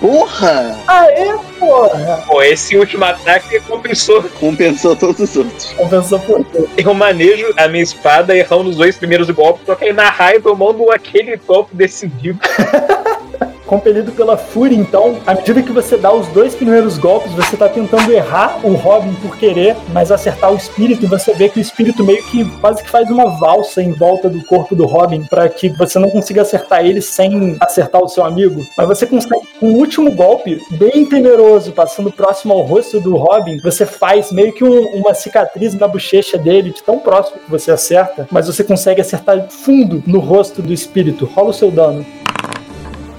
Porra! 0.00 0.78
Aê, 0.86 1.34
porra! 1.58 2.22
Pô, 2.26 2.42
esse 2.42 2.76
último 2.76 3.04
ataque 3.04 3.58
compensou. 3.60 4.22
Compensou 4.38 4.94
todos 4.94 5.20
os 5.20 5.36
outros. 5.36 5.72
Compensou 5.72 6.18
por 6.20 6.44
quê? 6.44 6.64
Eu 6.76 6.92
manejo 6.94 7.52
a 7.56 7.68
minha 7.68 7.82
espada 7.82 8.36
errando 8.36 8.70
os 8.70 8.76
dois 8.76 8.96
primeiros 8.96 9.30
golpes, 9.30 9.64
só 9.66 9.74
que 9.74 9.84
aí 9.86 9.92
na 9.92 10.10
raiva 10.10 10.50
eu 10.50 10.56
mando 10.56 10.90
aquele 10.90 11.36
golpe 11.36 11.74
decisivo. 11.74 12.38
Compelido 13.74 14.12
pela 14.12 14.36
fúria, 14.36 14.76
então, 14.76 15.16
à 15.26 15.34
medida 15.34 15.60
que 15.60 15.72
você 15.72 15.96
dá 15.96 16.12
os 16.12 16.28
dois 16.28 16.54
primeiros 16.54 16.96
golpes, 16.96 17.32
você 17.32 17.56
tá 17.56 17.68
tentando 17.68 18.12
errar 18.12 18.60
o 18.62 18.74
Robin 18.74 19.12
por 19.14 19.36
querer, 19.36 19.74
mas 19.92 20.12
acertar 20.12 20.52
o 20.52 20.56
espírito, 20.56 21.04
e 21.04 21.08
você 21.08 21.34
vê 21.34 21.48
que 21.48 21.58
o 21.58 21.60
espírito 21.60 22.04
meio 22.04 22.22
que 22.26 22.48
quase 22.60 22.84
que 22.84 22.88
faz 22.88 23.10
uma 23.10 23.36
valsa 23.36 23.82
em 23.82 23.90
volta 23.90 24.28
do 24.28 24.44
corpo 24.44 24.76
do 24.76 24.86
Robin, 24.86 25.24
para 25.24 25.48
que 25.48 25.70
você 25.70 25.98
não 25.98 26.08
consiga 26.08 26.42
acertar 26.42 26.86
ele 26.86 27.02
sem 27.02 27.56
acertar 27.58 28.00
o 28.00 28.08
seu 28.08 28.24
amigo. 28.24 28.64
Mas 28.78 28.86
você 28.86 29.06
consegue, 29.06 29.42
com 29.58 29.66
o 29.66 29.76
último 29.78 30.12
golpe, 30.12 30.60
bem 30.70 31.04
temeroso, 31.04 31.72
passando 31.72 32.12
próximo 32.12 32.54
ao 32.54 32.60
rosto 32.60 33.00
do 33.00 33.16
Robin, 33.16 33.58
você 33.60 33.84
faz 33.84 34.30
meio 34.30 34.52
que 34.52 34.62
um- 34.62 34.98
uma 34.98 35.14
cicatriz 35.14 35.74
na 35.74 35.88
bochecha 35.88 36.38
dele, 36.38 36.70
de 36.70 36.80
tão 36.80 37.00
próximo 37.00 37.40
que 37.44 37.50
você 37.50 37.72
acerta, 37.72 38.28
mas 38.30 38.46
você 38.46 38.62
consegue 38.62 39.00
acertar 39.00 39.48
fundo 39.50 40.00
no 40.06 40.20
rosto 40.20 40.62
do 40.62 40.72
espírito. 40.72 41.24
Rola 41.24 41.50
o 41.50 41.52
seu 41.52 41.72
dano. 41.72 42.06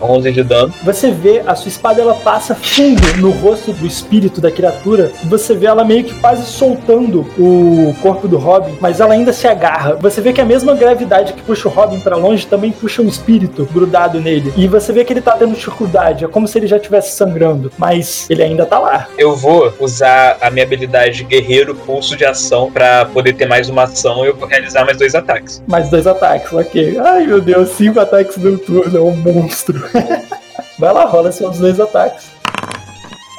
11 0.09 0.31
de 0.31 0.43
dano. 0.43 0.73
Você 0.83 1.11
vê 1.11 1.41
a 1.45 1.55
sua 1.55 1.69
espada 1.69 2.01
ela 2.01 2.15
passa 2.15 2.55
fundo 2.55 3.01
no 3.17 3.31
rosto 3.31 3.73
do 3.73 3.85
espírito 3.85 4.39
da 4.39 4.51
criatura 4.51 5.11
e 5.23 5.27
você 5.27 5.55
vê 5.55 5.65
ela 5.65 5.83
meio 5.83 6.03
que 6.03 6.13
quase 6.15 6.45
soltando 6.45 7.25
o 7.37 7.95
corpo 8.01 8.27
do 8.27 8.37
Robin, 8.37 8.77
mas 8.79 8.99
ela 8.99 9.13
ainda 9.13 9.33
se 9.33 9.47
agarra. 9.47 9.95
Você 10.01 10.21
vê 10.21 10.33
que 10.33 10.41
a 10.41 10.45
mesma 10.45 10.75
gravidade 10.75 11.33
que 11.33 11.41
puxa 11.41 11.67
o 11.67 11.71
Robin 11.71 11.99
pra 11.99 12.15
longe 12.15 12.45
também 12.45 12.71
puxa 12.71 13.01
o 13.01 13.07
espírito 13.07 13.67
grudado 13.73 14.19
nele. 14.19 14.53
E 14.55 14.67
você 14.67 14.93
vê 14.93 15.03
que 15.03 15.13
ele 15.13 15.21
tá 15.21 15.31
tendo 15.31 15.53
dificuldade, 15.53 16.25
é 16.25 16.27
como 16.27 16.47
se 16.47 16.57
ele 16.57 16.67
já 16.67 16.77
estivesse 16.77 17.15
sangrando, 17.15 17.71
mas 17.77 18.29
ele 18.29 18.43
ainda 18.43 18.65
tá 18.65 18.79
lá. 18.79 19.07
Eu 19.17 19.35
vou 19.35 19.73
usar 19.79 20.37
a 20.41 20.49
minha 20.49 20.65
habilidade 20.65 21.23
guerreiro 21.23 21.75
pulso 21.75 22.15
de 22.15 22.25
ação 22.25 22.71
pra 22.71 23.05
poder 23.05 23.33
ter 23.33 23.47
mais 23.47 23.69
uma 23.69 23.83
ação 23.83 24.23
e 24.25 24.27
eu 24.27 24.35
vou 24.35 24.47
realizar 24.47 24.85
mais 24.85 24.97
dois 24.97 25.15
ataques. 25.15 25.61
Mais 25.67 25.89
dois 25.89 26.07
ataques, 26.07 26.51
ok. 26.53 26.97
Ai 26.99 27.25
meu 27.25 27.41
Deus, 27.41 27.69
cinco 27.69 27.99
ataques 27.99 28.37
no 28.37 28.57
turno, 28.57 28.97
é 28.97 29.01
um 29.01 29.15
monstro. 29.15 29.83
Vai 30.77 30.93
lá, 30.93 31.05
rola 31.05 31.31
seus 31.31 31.57
dois 31.57 31.79
ataques. 31.79 32.27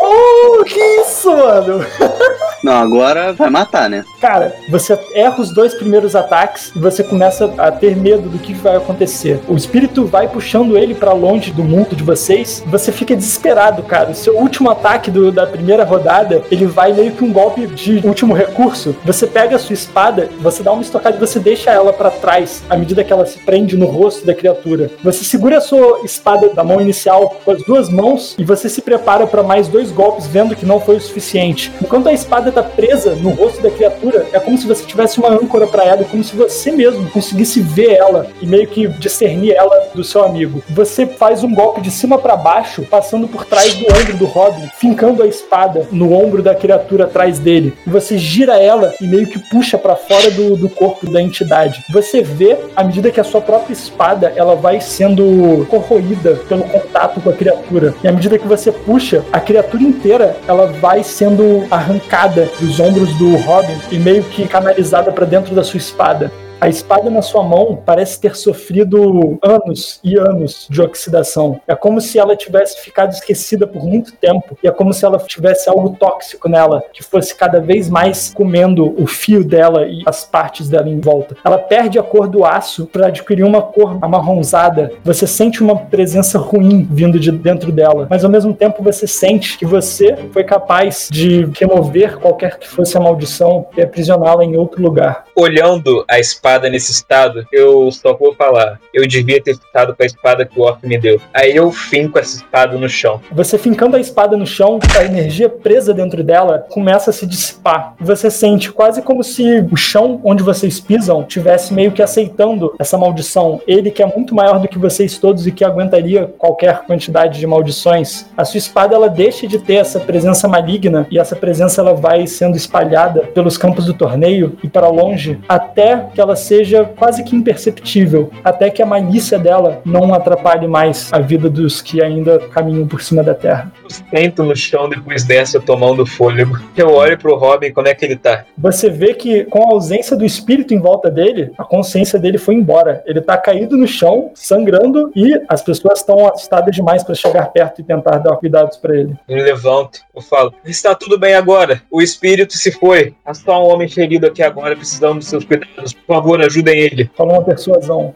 Oh, 0.01 0.65
que 0.65 0.79
isso, 0.79 1.31
mano? 1.31 1.85
Não, 2.67 2.73
agora 2.83 3.33
vai 3.33 3.49
matar, 3.49 3.89
né? 3.89 4.05
Cara, 4.21 4.57
você 4.69 4.99
erra 5.15 5.41
os 5.41 5.55
dois 5.55 5.73
primeiros 5.75 6.17
ataques 6.17 6.73
e 6.75 6.81
você 6.81 7.05
começa 7.05 7.49
a 7.59 7.71
ter 7.71 7.95
medo 7.97 8.29
do 8.29 8.41
que 8.41 8.53
vai 8.55 8.75
acontecer. 8.75 9.39
O 9.47 9.55
espírito 9.55 10.05
vai 10.05 10.27
puxando 10.27 10.77
ele 10.77 10.93
pra 10.93 11.13
longe 11.13 11.53
do 11.53 11.63
mundo 11.63 11.95
de 11.95 12.03
vocês. 12.03 12.65
Você 12.67 12.91
fica 12.91 13.15
desesperado, 13.15 13.85
cara. 13.85 14.11
O 14.11 14.15
seu 14.17 14.37
último 14.37 14.69
ataque 14.69 15.13
do- 15.13 15.31
da 15.31 15.47
primeira 15.47 15.85
rodada, 15.85 16.43
ele 16.51 16.67
vai 16.67 16.93
meio 16.93 17.13
que 17.13 17.23
um 17.23 17.33
golpe 17.33 17.69
de 17.69 18.01
último 18.05 18.35
recurso. 18.35 18.97
Você 19.05 19.29
pega 19.29 19.55
a 19.55 19.59
sua 19.61 19.75
espada, 19.75 20.29
você 20.41 20.65
dá 20.65 20.73
uma 20.73 20.83
estocada 20.83 21.17
e 21.17 21.21
você 21.21 21.39
deixa 21.39 21.71
ela 21.71 21.93
pra 21.93 22.11
trás 22.11 22.65
à 22.69 22.77
medida 22.77 23.05
que 23.05 23.13
ela 23.13 23.27
se 23.27 23.39
prende 23.39 23.77
no 23.77 23.87
rosto 23.87 24.27
da 24.27 24.35
criatura. 24.35 24.91
Você 25.05 25.23
segura 25.23 25.59
a 25.59 25.61
sua 25.61 26.01
espada 26.05 26.49
da 26.49 26.65
mão 26.65 26.81
inicial 26.81 27.37
com 27.45 27.53
as 27.53 27.63
duas 27.63 27.89
mãos 27.89 28.35
e 28.37 28.43
você 28.43 28.69
se 28.69 28.83
prepara 28.83 29.25
pra 29.25 29.45
mais 29.45 29.69
dois 29.69 29.93
golpes, 29.93 30.27
vendo 30.27 30.57
que 30.57 30.67
não 30.67 30.81
foi 30.81 30.97
o 30.97 31.01
suficiente. 31.01 31.71
Enquanto 31.81 32.09
a 32.09 32.13
espada 32.13 32.56
tá 32.57 32.63
presa 32.63 33.15
no 33.17 33.31
rosto 33.31 33.61
da 33.61 33.71
criatura, 33.71 34.27
é 34.33 34.41
como 34.41 34.57
se 34.57 34.67
você 34.67 34.83
tivesse 34.83 35.19
uma 35.19 35.29
âncora 35.29 35.67
pra 35.67 35.85
ela, 35.85 36.05
como 36.05 36.25
se 36.25 36.35
você 36.35 36.71
mesmo 36.71 37.11
conseguisse 37.11 37.61
ver 37.61 37.93
ela 37.93 38.29
e 38.41 38.47
meio 38.47 38.67
que 38.67 38.89
discernir 38.89 39.53
ela 39.53 39.89
do 39.95 40.03
seu 40.03 40.25
amigo. 40.25 40.63
Você 40.71 41.07
faz 41.07 41.45
um 41.45 41.55
golpe 41.55 41.83
de 41.83 41.91
cima 41.91 42.19
pra 42.19 42.35
baixo, 42.35 42.83
passando 42.83 43.29
por 43.29 43.45
trás 43.45 43.75
do 43.75 43.85
ombro 43.85 44.17
do 44.17 44.25
Robin, 44.25 44.67
fincando 44.79 45.23
a 45.23 45.27
espada 45.27 45.87
no 45.93 46.15
ombro 46.15 46.43
da 46.43 46.55
criatura 46.55 47.05
atrás 47.05 47.39
dele. 47.39 47.75
E 47.87 47.91
você 47.91 48.17
gira 48.17 48.59
ela 48.59 48.95
e 49.03 49.07
meio 49.07 49.27
que 49.27 49.39
puxa 49.39 49.77
pra 49.77 49.95
fora 49.95 50.31
do, 50.31 50.57
do 50.57 50.71
corpo 50.71 51.11
da 51.11 51.21
entidade. 51.21 51.85
Você 51.91 52.23
vê, 52.23 52.57
à 52.75 52.83
medida 52.83 53.11
que 53.11 53.21
a 53.21 53.25
sua 53.25 53.43
própria 53.43 53.75
espada 53.75 54.33
ela 54.35 54.55
vai 54.55 54.81
sendo 54.81 55.67
corroída 55.69 56.37
pelo 56.49 56.65
contato 56.65 57.21
com 57.21 57.29
a 57.29 57.35
criatura. 57.35 57.95
E 58.03 58.09
à 58.09 58.13
medida 58.13 58.39
que 58.39 58.49
você 58.49 58.73
puxa, 58.73 59.23
a 59.31 59.41
criatura 59.41 59.83
inteira 59.83 60.37
ela 60.49 60.67
vai 60.67 61.03
sendo 61.03 61.67
arrancada 61.71 62.36
dos 62.61 62.79
ombros 62.79 63.13
do 63.15 63.37
Robin 63.37 63.77
e 63.91 63.99
meio 63.99 64.23
que 64.25 64.47
canalizada 64.47 65.11
pra 65.11 65.25
dentro 65.25 65.55
da 65.55 65.65
sua 65.65 65.79
espada. 65.79 66.31
A 66.59 66.71
espada 66.71 67.11
na 67.11 67.21
sua 67.21 67.43
mão 67.43 67.83
parece 67.85 68.19
ter 68.19 68.35
sofrido 68.35 69.39
anos 69.43 70.01
e 70.03 70.19
anos 70.19 70.67
de 70.71 70.81
oxidação. 70.81 71.61
É 71.69 71.75
como 71.75 72.01
se 72.01 72.19
ela 72.19 72.35
tivesse 72.35 72.81
ficado 72.81 73.13
esquecida 73.13 73.67
por 73.67 73.85
muito 73.85 74.13
tempo. 74.15 74.57
E 74.65 74.67
é 74.67 74.71
como 74.71 74.95
se 74.95 75.05
ela 75.05 75.19
tivesse 75.19 75.69
algo 75.69 75.91
tóxico 75.91 76.49
nela, 76.49 76.83
que 76.95 77.03
fosse 77.03 77.35
cada 77.35 77.61
vez 77.61 77.91
mais 77.91 78.33
comendo 78.35 78.95
o 79.01 79.07
fio 79.07 79.45
dela 79.45 79.87
e 79.87 80.03
as 80.07 80.25
partes 80.25 80.67
dela 80.67 80.89
em 80.89 80.99
volta. 80.99 81.37
Ela 81.45 81.59
perde 81.59 81.99
a 81.99 82.03
cor 82.03 82.27
do 82.27 82.43
aço 82.43 82.87
para 82.87 83.09
adquirir 83.09 83.45
uma 83.45 83.61
cor 83.61 83.99
amarronzada. 84.01 84.93
Você 85.05 85.27
sente 85.27 85.63
uma 85.63 85.77
presença 85.77 86.39
ruim 86.39 86.89
vindo 86.91 87.21
de 87.21 87.31
dentro 87.31 87.71
dela, 87.71 88.07
mas 88.09 88.25
ao 88.25 88.31
mesmo 88.31 88.55
tempo 88.55 88.83
você 88.83 89.07
sente 89.07 89.59
que 89.59 89.67
você 89.67 90.17
foi 90.33 90.43
capaz 90.43 91.09
de 91.13 91.47
remover 91.61 92.19
qualquer 92.19 92.59
que 92.59 92.67
fosse 92.67 92.97
a 92.97 93.01
maldição 93.01 93.67
e 93.77 93.83
aprisioná-la 93.83 94.43
em 94.43 94.57
outro 94.57 94.81
lugar. 94.83 95.27
Olhando 95.37 96.03
a 96.09 96.19
espada 96.19 96.46
nesse 96.71 96.93
estado, 96.93 97.45
eu 97.53 97.91
só 97.91 98.15
vou 98.15 98.33
falar. 98.35 98.79
Eu 98.95 99.07
devia 99.07 99.43
ter 99.43 99.57
ficado 99.57 99.95
com 99.95 100.03
a 100.03 100.07
espada 100.07 100.45
que 100.45 100.59
o 100.59 100.63
Orc 100.63 100.87
me 100.87 100.97
deu. 100.97 101.21
Aí 101.35 101.55
eu 101.55 101.73
finco 101.73 102.19
essa 102.19 102.37
espada 102.37 102.79
no 102.79 102.89
chão. 102.89 103.21
Você 103.33 103.59
fincando 103.59 103.97
a 103.97 104.01
espada 104.01 104.37
no 104.37 104.47
chão, 104.47 104.79
a 104.97 105.05
energia 105.05 105.49
presa 105.49 105.93
dentro 105.93 106.23
dela 106.23 106.65
começa 106.71 107.11
a 107.11 107.13
se 107.13 107.27
dissipar. 107.27 107.95
Você 108.01 108.31
sente 108.31 108.71
quase 108.71 109.03
como 109.03 109.25
se 109.25 109.67
o 109.73 109.77
chão 109.77 110.21
onde 110.25 110.43
vocês 110.43 110.79
pisam 110.79 111.25
tivesse 111.25 111.75
meio 111.75 111.91
que 111.91 112.03
aceitando 112.03 112.75
essa 112.79 112.97
maldição. 112.97 113.61
Ele 113.67 113.91
que 113.91 114.03
é 114.03 114.07
muito 114.07 114.35
maior 114.35 114.61
do 114.61 114.69
que 114.69 114.79
vocês 114.79 115.19
todos 115.19 115.47
e 115.47 115.53
que 115.53 115.65
aguentaria 115.65 116.33
qualquer 116.39 116.83
quantidade 116.83 117.41
de 117.41 117.47
maldições. 117.47 118.27
A 118.37 118.45
sua 118.45 118.59
espada 118.59 118.95
ela 118.95 119.09
deixa 119.09 119.47
de 119.47 119.59
ter 119.59 119.75
essa 119.75 119.99
presença 119.99 120.47
maligna 120.47 121.07
e 121.11 121.19
essa 121.19 121.35
presença 121.35 121.81
ela 121.81 121.95
vai 121.95 122.27
sendo 122.27 122.57
espalhada 122.57 123.23
pelos 123.35 123.59
campos 123.59 123.85
do 123.85 123.95
torneio 123.95 124.57
e 124.63 124.69
para 124.69 124.89
longe 124.89 125.39
até 125.49 126.07
que 126.15 126.21
ela 126.21 126.36
ela 126.37 126.45
seja 126.45 126.85
quase 126.85 127.25
que 127.25 127.35
imperceptível, 127.35 128.31
até 128.45 128.69
que 128.69 128.83
a 128.83 128.87
malícia 128.87 129.39
dela 129.39 129.81
não 129.85 130.13
atrapalhe 130.13 130.69
mais 130.69 131.11
a 131.11 131.19
vida 131.19 131.49
dos 131.49 131.81
que 131.81 132.03
ainda 132.03 132.39
caminham 132.39 132.87
por 132.87 133.01
cima 133.01 133.23
da 133.23 133.35
terra. 133.35 133.73
Eu 133.83 133.91
sento 133.91 134.45
no 134.45 134.55
chão 134.55 134.89
depois 134.89 135.25
dessa, 135.25 135.59
tomando 135.59 136.05
fôlego. 136.05 136.59
Eu 136.77 136.93
olho 136.93 137.19
pro 137.19 137.37
Robin, 137.37 137.73
como 137.73 137.89
é 137.89 137.95
que 137.95 138.05
ele 138.05 138.17
tá? 138.17 138.45
Você 138.59 138.91
vê 138.91 139.15
que 139.15 139.45
com 139.45 139.63
a 139.63 139.73
ausência 139.73 140.17
do 140.17 140.25
espírito 140.25 140.75
em 140.75 140.79
volta 140.79 141.11
dele, 141.11 141.53
a 141.57 141.65
consciência 141.65 142.19
dele 142.19 142.37
foi 142.37 142.55
embora. 142.55 143.03
Ele 143.07 143.23
tá 143.23 143.39
caído 143.39 143.77
no 143.77 143.87
chão, 143.87 144.31
sangrando, 144.35 145.11
e 145.17 145.41
as 145.49 145.63
pessoas 145.63 146.01
estão 146.01 146.29
assustadas 146.29 146.75
demais 146.75 147.03
para 147.03 147.15
chegar 147.15 147.47
perto 147.47 147.81
e 147.81 147.85
tentar 147.85 148.19
dar 148.19 148.37
cuidados 148.37 148.77
para 148.77 148.95
ele. 148.95 149.17
Eu 149.27 149.37
me 149.37 149.43
levanto, 149.43 150.01
eu 150.15 150.21
falo: 150.21 150.53
Está 150.65 150.95
tudo 150.95 151.19
bem 151.19 151.35
agora. 151.35 151.81
O 151.91 152.03
espírito 152.03 152.57
se 152.57 152.71
foi. 152.73 153.15
Há 153.25 153.33
só 153.33 153.65
um 153.65 153.73
homem 153.73 153.89
ferido 153.89 154.27
aqui 154.27 154.43
agora, 154.43 154.77
precisando 154.77 155.19
dos 155.19 155.29
seus 155.29 155.45
cuidados. 155.45 155.95
Por 155.95 156.15
favor, 156.17 156.26
ajudem 156.35 156.79
ele. 156.79 157.11
Fala 157.17 157.35
uma 157.35 157.43
persuasão. 157.43 158.15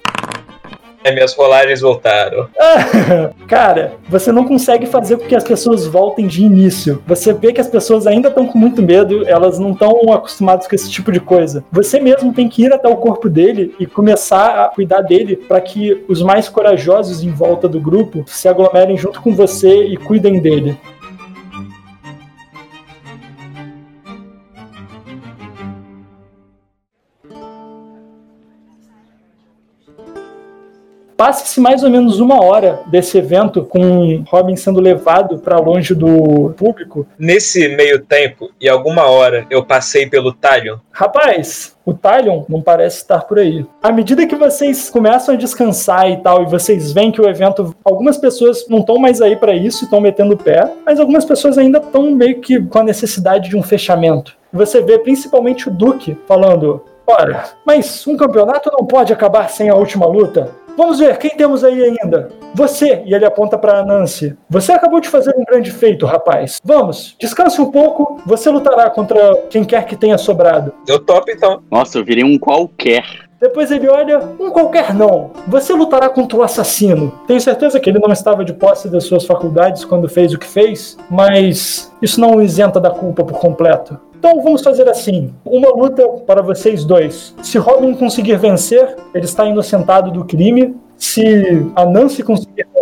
É, 1.02 1.12
minhas 1.12 1.34
rolagens 1.34 1.80
voltaram. 1.80 2.46
Cara, 3.48 3.94
você 4.08 4.30
não 4.30 4.44
consegue 4.44 4.84
fazer 4.86 5.16
com 5.16 5.26
que 5.26 5.34
as 5.34 5.44
pessoas 5.44 5.86
voltem 5.86 6.26
de 6.26 6.42
início. 6.42 7.02
Você 7.06 7.32
vê 7.32 7.52
que 7.52 7.60
as 7.60 7.68
pessoas 7.68 8.06
ainda 8.06 8.28
estão 8.28 8.46
com 8.46 8.58
muito 8.58 8.82
medo, 8.82 9.26
elas 9.26 9.58
não 9.58 9.72
estão 9.72 10.12
acostumadas 10.12 10.66
com 10.66 10.74
esse 10.74 10.90
tipo 10.90 11.10
de 11.10 11.18
coisa. 11.18 11.64
Você 11.72 11.98
mesmo 11.98 12.34
tem 12.34 12.48
que 12.48 12.64
ir 12.64 12.72
até 12.72 12.86
o 12.86 12.96
corpo 12.96 13.30
dele 13.30 13.74
e 13.80 13.86
começar 13.86 14.62
a 14.62 14.68
cuidar 14.68 15.00
dele 15.00 15.36
para 15.36 15.60
que 15.60 16.04
os 16.06 16.20
mais 16.20 16.48
corajosos 16.50 17.22
em 17.24 17.30
volta 17.30 17.66
do 17.66 17.80
grupo 17.80 18.24
se 18.26 18.46
aglomerem 18.46 18.98
junto 18.98 19.22
com 19.22 19.34
você 19.34 19.84
e 19.84 19.96
cuidem 19.96 20.38
dele. 20.38 20.76
Passa-se 31.20 31.60
mais 31.60 31.84
ou 31.84 31.90
menos 31.90 32.18
uma 32.18 32.42
hora 32.42 32.80
desse 32.86 33.18
evento 33.18 33.62
com 33.62 34.24
Robin 34.26 34.56
sendo 34.56 34.80
levado 34.80 35.38
para 35.38 35.58
longe 35.58 35.94
do 35.94 36.54
público. 36.56 37.06
Nesse 37.18 37.68
meio 37.76 38.02
tempo, 38.02 38.50
e 38.58 38.66
alguma 38.66 39.04
hora, 39.04 39.46
eu 39.50 39.62
passei 39.62 40.06
pelo 40.06 40.32
Talion. 40.32 40.78
Rapaz, 40.90 41.76
o 41.84 41.92
Talion 41.92 42.44
não 42.48 42.62
parece 42.62 43.02
estar 43.02 43.20
por 43.24 43.38
aí. 43.38 43.66
À 43.82 43.92
medida 43.92 44.26
que 44.26 44.34
vocês 44.34 44.88
começam 44.88 45.34
a 45.34 45.36
descansar 45.36 46.10
e 46.10 46.16
tal, 46.22 46.42
e 46.42 46.46
vocês 46.46 46.90
veem 46.90 47.12
que 47.12 47.20
o 47.20 47.28
evento. 47.28 47.76
Algumas 47.84 48.16
pessoas 48.16 48.66
não 48.66 48.78
estão 48.78 48.96
mais 48.96 49.20
aí 49.20 49.36
para 49.36 49.52
isso 49.52 49.82
e 49.82 49.84
estão 49.84 50.00
metendo 50.00 50.32
o 50.32 50.38
pé, 50.38 50.72
mas 50.86 50.98
algumas 50.98 51.26
pessoas 51.26 51.58
ainda 51.58 51.80
estão 51.80 52.10
meio 52.12 52.40
que 52.40 52.62
com 52.62 52.78
a 52.78 52.82
necessidade 52.82 53.50
de 53.50 53.58
um 53.58 53.62
fechamento. 53.62 54.34
Você 54.50 54.80
vê 54.80 54.98
principalmente 54.98 55.68
o 55.68 55.70
Duque 55.70 56.16
falando: 56.26 56.82
Ora, 57.10 57.44
mas 57.66 58.06
um 58.06 58.16
campeonato 58.16 58.70
não 58.72 58.86
pode 58.86 59.12
acabar 59.12 59.50
sem 59.50 59.68
a 59.68 59.74
última 59.74 60.06
luta. 60.06 60.54
Vamos 60.76 60.98
ver, 60.98 61.18
quem 61.18 61.30
temos 61.30 61.62
aí 61.62 61.82
ainda? 61.82 62.28
Você, 62.54 63.02
e 63.04 63.14
ele 63.14 63.24
aponta 63.24 63.58
para 63.58 63.84
Nancy. 63.84 64.36
Você 64.48 64.72
acabou 64.72 65.00
de 65.00 65.08
fazer 65.08 65.34
um 65.36 65.44
grande 65.44 65.70
feito, 65.70 66.06
rapaz. 66.06 66.60
Vamos, 66.64 67.16
descanse 67.18 67.60
um 67.60 67.70
pouco, 67.70 68.20
você 68.24 68.50
lutará 68.50 68.90
contra 68.90 69.36
quem 69.48 69.64
quer 69.64 69.84
que 69.84 69.96
tenha 69.96 70.18
sobrado. 70.18 70.72
Eu 70.86 70.98
topo 70.98 71.30
então. 71.30 71.62
Nossa, 71.70 71.98
eu 71.98 72.04
virei 72.04 72.24
um 72.24 72.38
qualquer. 72.38 73.04
Depois 73.40 73.70
ele 73.70 73.88
olha, 73.88 74.18
um 74.38 74.50
qualquer 74.50 74.92
não. 74.92 75.30
Você 75.48 75.72
lutará 75.72 76.10
contra 76.10 76.36
o 76.38 76.42
assassino. 76.42 77.10
Tenho 77.26 77.40
certeza 77.40 77.80
que 77.80 77.88
ele 77.88 77.98
não 77.98 78.12
estava 78.12 78.44
de 78.44 78.52
posse 78.52 78.86
das 78.90 79.04
suas 79.04 79.24
faculdades 79.24 79.82
quando 79.82 80.08
fez 80.08 80.34
o 80.34 80.38
que 80.38 80.46
fez, 80.46 80.98
mas 81.10 81.90
isso 82.02 82.20
não 82.20 82.36
o 82.36 82.42
isenta 82.42 82.78
da 82.78 82.90
culpa 82.90 83.24
por 83.24 83.38
completo. 83.38 83.98
Então 84.20 84.42
vamos 84.42 84.62
fazer 84.62 84.86
assim: 84.86 85.32
uma 85.46 85.70
luta 85.70 86.06
para 86.26 86.42
vocês 86.42 86.84
dois. 86.84 87.34
Se 87.42 87.56
Robin 87.56 87.94
conseguir 87.94 88.36
vencer, 88.36 88.94
ele 89.14 89.24
está 89.24 89.46
inocentado 89.46 90.10
do 90.10 90.26
crime. 90.26 90.76
Se 90.98 91.66
a 91.74 91.86
Nancy 91.86 92.22
conseguir 92.22 92.66
vencer, 92.74 92.79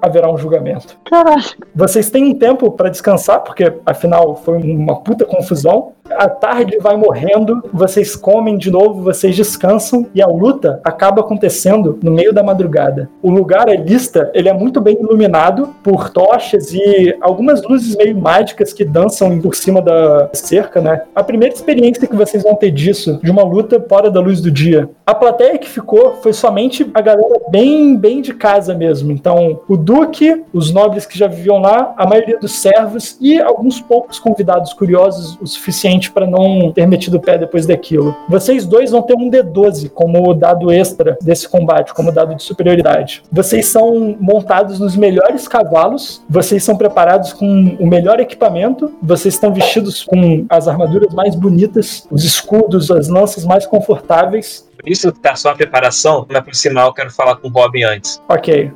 haverá 0.00 0.30
um 0.32 0.36
julgamento. 0.36 0.98
Caralho. 1.04 1.42
Vocês 1.74 2.10
têm 2.10 2.24
um 2.24 2.34
tempo 2.34 2.70
para 2.70 2.88
descansar, 2.88 3.40
porque 3.40 3.72
afinal 3.84 4.36
foi 4.36 4.58
uma 4.58 5.00
puta 5.00 5.24
confusão. 5.24 5.92
A 6.10 6.28
tarde 6.28 6.78
vai 6.78 6.96
morrendo, 6.96 7.62
vocês 7.72 8.14
comem 8.14 8.56
de 8.56 8.70
novo, 8.70 9.02
vocês 9.02 9.34
descansam 9.34 10.06
e 10.14 10.22
a 10.22 10.26
luta 10.26 10.80
acaba 10.84 11.20
acontecendo 11.20 11.98
no 12.00 12.12
meio 12.12 12.32
da 12.32 12.44
madrugada. 12.44 13.10
O 13.20 13.30
lugar, 13.30 13.68
a 13.68 13.74
lista, 13.74 14.30
ele 14.32 14.48
é 14.48 14.52
muito 14.52 14.80
bem 14.80 14.96
iluminado 15.00 15.74
por 15.82 16.10
tochas 16.10 16.72
e 16.72 17.16
algumas 17.20 17.62
luzes 17.62 17.96
meio 17.96 18.16
mágicas 18.16 18.72
que 18.72 18.84
dançam 18.84 19.40
por 19.40 19.56
cima 19.56 19.82
da 19.82 20.30
cerca, 20.32 20.80
né? 20.80 21.02
A 21.14 21.24
primeira 21.24 21.54
experiência 21.54 22.06
que 22.06 22.14
vocês 22.16 22.42
vão 22.42 22.54
ter 22.54 22.70
disso, 22.70 23.18
de 23.22 23.30
uma 23.30 23.42
luta 23.42 23.84
fora 23.88 24.10
da 24.10 24.20
luz 24.20 24.40
do 24.40 24.50
dia. 24.50 24.88
A 25.04 25.14
plateia 25.14 25.58
que 25.58 25.68
ficou 25.68 26.14
foi 26.22 26.32
somente 26.32 26.88
a 26.94 27.00
galera 27.00 27.40
bem, 27.50 27.96
bem 27.96 28.20
de 28.20 28.32
casa 28.32 28.74
mesmo. 28.74 29.12
Então, 29.12 29.45
o 29.68 29.76
Duque, 29.76 30.44
os 30.52 30.72
nobres 30.72 31.06
que 31.06 31.18
já 31.18 31.26
viviam 31.26 31.58
lá, 31.58 31.94
a 31.96 32.06
maioria 32.06 32.38
dos 32.38 32.52
servos 32.52 33.16
e 33.20 33.40
alguns 33.40 33.80
poucos 33.80 34.18
convidados 34.18 34.72
curiosos 34.72 35.38
o 35.40 35.46
suficiente 35.46 36.10
para 36.10 36.26
não 36.26 36.72
ter 36.72 36.86
metido 36.86 37.16
o 37.16 37.20
pé 37.20 37.38
depois 37.38 37.66
daquilo. 37.66 38.14
Vocês 38.28 38.66
dois 38.66 38.90
vão 38.90 39.02
ter 39.02 39.14
um 39.14 39.30
D12 39.30 39.90
como 39.90 40.34
dado 40.34 40.72
extra 40.72 41.16
desse 41.22 41.48
combate, 41.48 41.94
como 41.94 42.12
dado 42.12 42.34
de 42.34 42.42
superioridade. 42.42 43.22
Vocês 43.30 43.66
são 43.66 44.16
montados 44.20 44.78
nos 44.78 44.96
melhores 44.96 45.48
cavalos, 45.48 46.22
vocês 46.28 46.64
são 46.64 46.76
preparados 46.76 47.32
com 47.32 47.76
o 47.78 47.86
melhor 47.86 48.20
equipamento, 48.20 48.92
vocês 49.02 49.34
estão 49.34 49.52
vestidos 49.52 50.04
com 50.04 50.44
as 50.48 50.68
armaduras 50.68 51.12
mais 51.14 51.34
bonitas, 51.34 52.06
os 52.10 52.24
escudos, 52.24 52.90
as 52.90 53.08
lanças 53.08 53.44
mais 53.44 53.66
confortáveis. 53.66 54.66
Por 54.78 54.88
isso 54.88 55.10
tá 55.12 55.34
só 55.34 55.50
a 55.50 55.54
preparação, 55.54 56.26
mas 56.28 56.44
por 56.44 56.54
sinal 56.54 56.88
eu 56.88 56.94
quero 56.94 57.10
falar 57.10 57.36
com 57.36 57.48
o 57.48 57.50
Robin 57.50 57.84
antes. 57.84 58.20
Ok. 58.28 58.70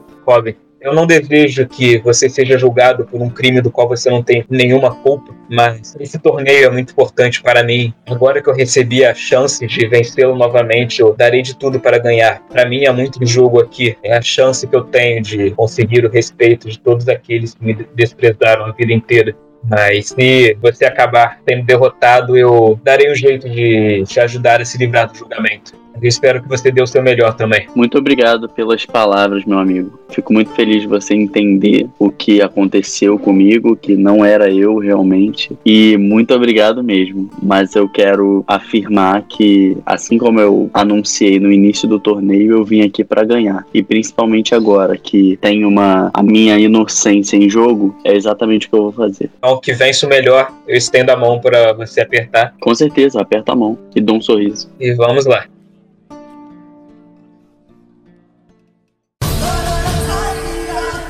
Eu 0.81 0.95
não 0.95 1.07
desejo 1.07 1.69
que 1.69 1.99
você 1.99 2.27
seja 2.27 2.57
julgado 2.57 3.05
por 3.05 3.21
um 3.21 3.29
crime 3.29 3.61
do 3.61 3.71
qual 3.71 3.87
você 3.87 4.09
não 4.09 4.23
tem 4.23 4.47
nenhuma 4.49 4.95
culpa, 4.95 5.35
mas 5.47 5.95
esse 6.01 6.19
torneio 6.19 6.67
é 6.67 6.71
muito 6.71 6.93
importante 6.93 7.43
para 7.43 7.63
mim. 7.63 7.93
Agora 8.07 8.43
que 8.43 8.49
eu 8.49 8.55
recebi 8.55 9.05
a 9.05 9.13
chance 9.15 9.67
de 9.67 9.87
vencê-lo 9.87 10.35
novamente, 10.35 11.01
eu 11.01 11.15
darei 11.15 11.43
de 11.43 11.55
tudo 11.55 11.79
para 11.79 11.99
ganhar. 11.99 12.41
Para 12.49 12.67
mim 12.67 12.85
é 12.87 12.93
muito 12.93 13.25
jogo 13.27 13.61
aqui, 13.61 13.95
é 14.03 14.17
a 14.17 14.23
chance 14.23 14.67
que 14.67 14.75
eu 14.75 14.85
tenho 14.85 15.21
de 15.21 15.51
conseguir 15.51 16.07
o 16.07 16.11
respeito 16.11 16.67
de 16.67 16.79
todos 16.79 17.09
aqueles 17.09 17.55
que 17.55 17.63
me 17.63 17.75
desprezaram 17.95 18.65
a 18.65 18.73
vida 18.73 18.95
inteira. 18.95 19.37
Mas 19.69 20.09
se 20.09 20.57
você 20.63 20.87
acabar 20.87 21.41
sendo 21.47 21.63
derrotado, 21.67 22.39
eu 22.39 22.81
darei 22.83 23.13
um 23.13 23.15
jeito 23.15 23.51
de 23.51 24.05
te 24.07 24.19
ajudar 24.19 24.63
a 24.63 24.65
se 24.65 24.79
livrar 24.79 25.13
do 25.13 25.19
julgamento. 25.19 25.79
Eu 26.03 26.09
espero 26.09 26.43
que 26.43 26.49
você 26.49 26.71
dê 26.71 26.83
o 26.83 26.87
seu 26.87 27.03
melhor 27.03 27.35
também. 27.35 27.67
Muito 27.75 27.99
obrigado 27.99 28.49
pelas 28.49 28.87
palavras, 28.87 29.45
meu 29.45 29.59
amigo. 29.59 29.99
Fico 30.09 30.33
muito 30.33 30.51
feliz 30.53 30.83
de 30.83 30.89
você 30.89 31.15
entender 31.15 31.89
o 31.99 32.11
que 32.11 32.41
aconteceu 32.41 33.19
comigo, 33.19 33.77
que 33.77 33.97
não 33.97 34.25
era 34.25 34.51
eu 34.51 34.79
realmente. 34.79 35.57
E 35.65 35.97
muito 35.99 36.35
obrigado 36.35 36.83
mesmo. 36.83 37.31
Mas 37.43 37.77
eu 37.77 37.89
quero 37.89 38.45
afirmar 38.47 39.23
que, 39.29 39.77
assim 39.85 40.17
como 40.17 40.41
eu 40.41 40.71
anunciei 40.73 41.39
no 41.39 41.53
início 41.53 41.87
do 41.87 42.01
torneio, 42.01 42.53
eu 42.53 42.65
vim 42.65 42.83
aqui 42.83 43.05
para 43.05 43.25
ganhar. 43.25 43.67
E 43.75 43.83
principalmente 43.83 44.55
agora 44.55 44.97
que 44.97 45.39
tem 45.41 45.65
uma 45.65 46.11
a 46.15 46.23
minha 46.23 46.59
inocência 46.59 47.37
em 47.37 47.49
jogo, 47.49 47.95
é 48.05 48.15
exatamente 48.17 48.67
o 48.67 48.71
que 48.71 48.77
eu 48.77 48.83
vou 48.85 48.93
fazer. 48.93 49.31
Ao 49.43 49.61
que 49.61 49.73
vence 49.73 50.05
o 50.07 50.09
melhor, 50.09 50.51
eu 50.67 50.77
estendo 50.77 51.13
a 51.13 51.17
mão 51.17 51.41
para 51.41 51.73
você 51.75 52.01
apertar. 52.01 52.55
Com 52.61 52.75
certeza, 52.75 53.21
aperta 53.21 53.53
a 53.53 53.57
mão 53.57 53.79
e 53.95 54.01
dou 54.01 54.17
um 54.17 54.21
sorriso. 54.21 54.71
E 54.81 54.93
vamos 54.95 55.27
lá. 55.27 55.45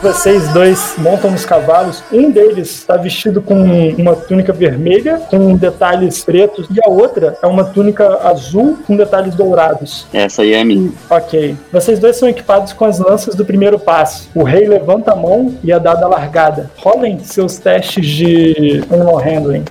Vocês 0.02 0.48
dois 0.54 0.94
montam 0.96 1.30
nos 1.30 1.44
cavalos. 1.44 2.02
Um 2.10 2.30
deles 2.30 2.70
está 2.70 2.96
vestido 2.96 3.42
com 3.42 3.54
uma 3.98 4.16
túnica 4.16 4.50
vermelha 4.50 5.18
com 5.28 5.54
detalhes 5.54 6.24
pretos 6.24 6.66
e 6.74 6.80
a 6.82 6.88
outra 6.88 7.36
é 7.42 7.46
uma 7.46 7.64
túnica 7.64 8.26
azul 8.26 8.78
com 8.86 8.96
detalhes 8.96 9.34
dourados. 9.34 10.06
Essa 10.10 10.40
aí 10.40 10.54
é 10.54 10.62
a 10.62 10.64
minha. 10.64 10.90
Ok. 11.10 11.54
Vocês 11.70 11.98
dois 11.98 12.16
são 12.16 12.26
equipados 12.30 12.72
com 12.72 12.86
as 12.86 12.98
lanças 12.98 13.34
do 13.34 13.44
primeiro 13.44 13.78
passo. 13.78 14.30
O 14.34 14.42
rei 14.42 14.66
levanta 14.66 15.12
a 15.12 15.16
mão 15.16 15.54
e 15.62 15.70
é 15.70 15.78
dada 15.78 16.06
a 16.06 16.08
largada. 16.08 16.70
Rolem 16.78 17.18
seus 17.18 17.58
testes 17.58 18.06
de 18.06 18.82
animal 18.90 19.16
handling. 19.16 19.64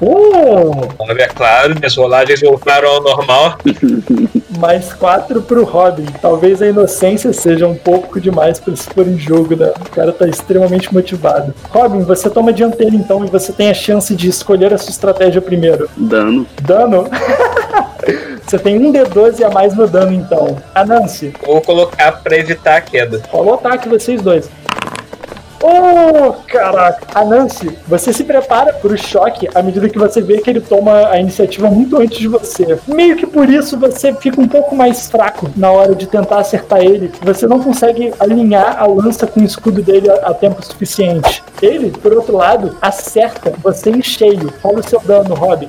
Uh! 0.00 0.88
É 1.18 1.26
claro, 1.28 1.74
minhas 1.74 1.96
rolagens 1.96 2.40
voltaram 2.40 2.88
ao 2.88 3.02
normal. 3.02 3.58
Mais 4.58 4.92
quatro 4.92 5.42
pro 5.42 5.64
Robin. 5.64 6.06
Talvez 6.20 6.62
a 6.62 6.66
inocência 6.66 7.32
seja 7.32 7.66
um 7.66 7.74
pouco 7.74 8.20
demais 8.20 8.58
para 8.58 8.74
se 8.74 8.88
pôr 8.88 9.06
em 9.06 9.18
jogo, 9.18 9.54
né? 9.56 9.72
O 9.80 9.90
cara 9.90 10.12
tá 10.12 10.26
extremamente 10.26 10.92
motivado. 10.92 11.54
Robin, 11.70 12.00
você 12.00 12.30
toma 12.30 12.50
a 12.50 12.54
dianteira 12.54 12.94
então 12.94 13.24
e 13.24 13.28
você 13.28 13.52
tem 13.52 13.70
a 13.70 13.74
chance 13.74 14.14
de 14.14 14.28
escolher 14.28 14.72
a 14.72 14.78
sua 14.78 14.90
estratégia 14.90 15.42
primeiro. 15.42 15.88
Dano. 15.96 16.46
Dano? 16.62 17.08
Você 18.46 18.60
tem 18.60 18.78
um 18.78 18.92
D12 18.92 19.42
a 19.42 19.50
mais 19.50 19.74
no 19.74 19.88
dano, 19.88 20.12
então. 20.12 20.56
A 20.72 20.84
Nancy. 20.84 21.32
Vou 21.44 21.60
colocar 21.60 22.12
pra 22.12 22.36
evitar 22.36 22.76
a 22.76 22.80
queda. 22.80 23.20
Rola 23.28 23.50
o 23.50 23.54
ataque, 23.54 23.88
vocês 23.88 24.22
dois. 24.22 24.48
Oh, 25.68 26.32
caraca. 26.46 27.08
A 27.12 27.24
Nancy, 27.24 27.76
você 27.88 28.12
se 28.12 28.22
prepara 28.22 28.72
para 28.72 28.92
o 28.92 28.96
choque 28.96 29.48
à 29.52 29.60
medida 29.60 29.88
que 29.88 29.98
você 29.98 30.20
vê 30.20 30.38
que 30.38 30.48
ele 30.48 30.60
toma 30.60 31.08
a 31.08 31.18
iniciativa 31.18 31.68
muito 31.68 32.00
antes 32.00 32.18
de 32.18 32.28
você. 32.28 32.78
Meio 32.86 33.16
que 33.16 33.26
por 33.26 33.50
isso 33.50 33.76
você 33.76 34.14
fica 34.14 34.40
um 34.40 34.46
pouco 34.46 34.76
mais 34.76 35.10
fraco 35.10 35.50
na 35.56 35.72
hora 35.72 35.92
de 35.92 36.06
tentar 36.06 36.38
acertar 36.38 36.78
ele. 36.82 37.10
Você 37.20 37.48
não 37.48 37.60
consegue 37.60 38.14
alinhar 38.20 38.80
a 38.80 38.86
lança 38.86 39.26
com 39.26 39.40
o 39.40 39.44
escudo 39.44 39.82
dele 39.82 40.08
a, 40.08 40.30
a 40.30 40.34
tempo 40.34 40.64
suficiente. 40.64 41.42
Ele, 41.60 41.90
por 41.90 42.12
outro 42.12 42.36
lado, 42.36 42.76
acerta 42.80 43.52
você 43.60 43.90
em 43.90 44.02
cheio. 44.02 44.52
Fala 44.62 44.78
o 44.78 44.88
seu 44.88 45.00
dano, 45.00 45.34
Robin. 45.34 45.68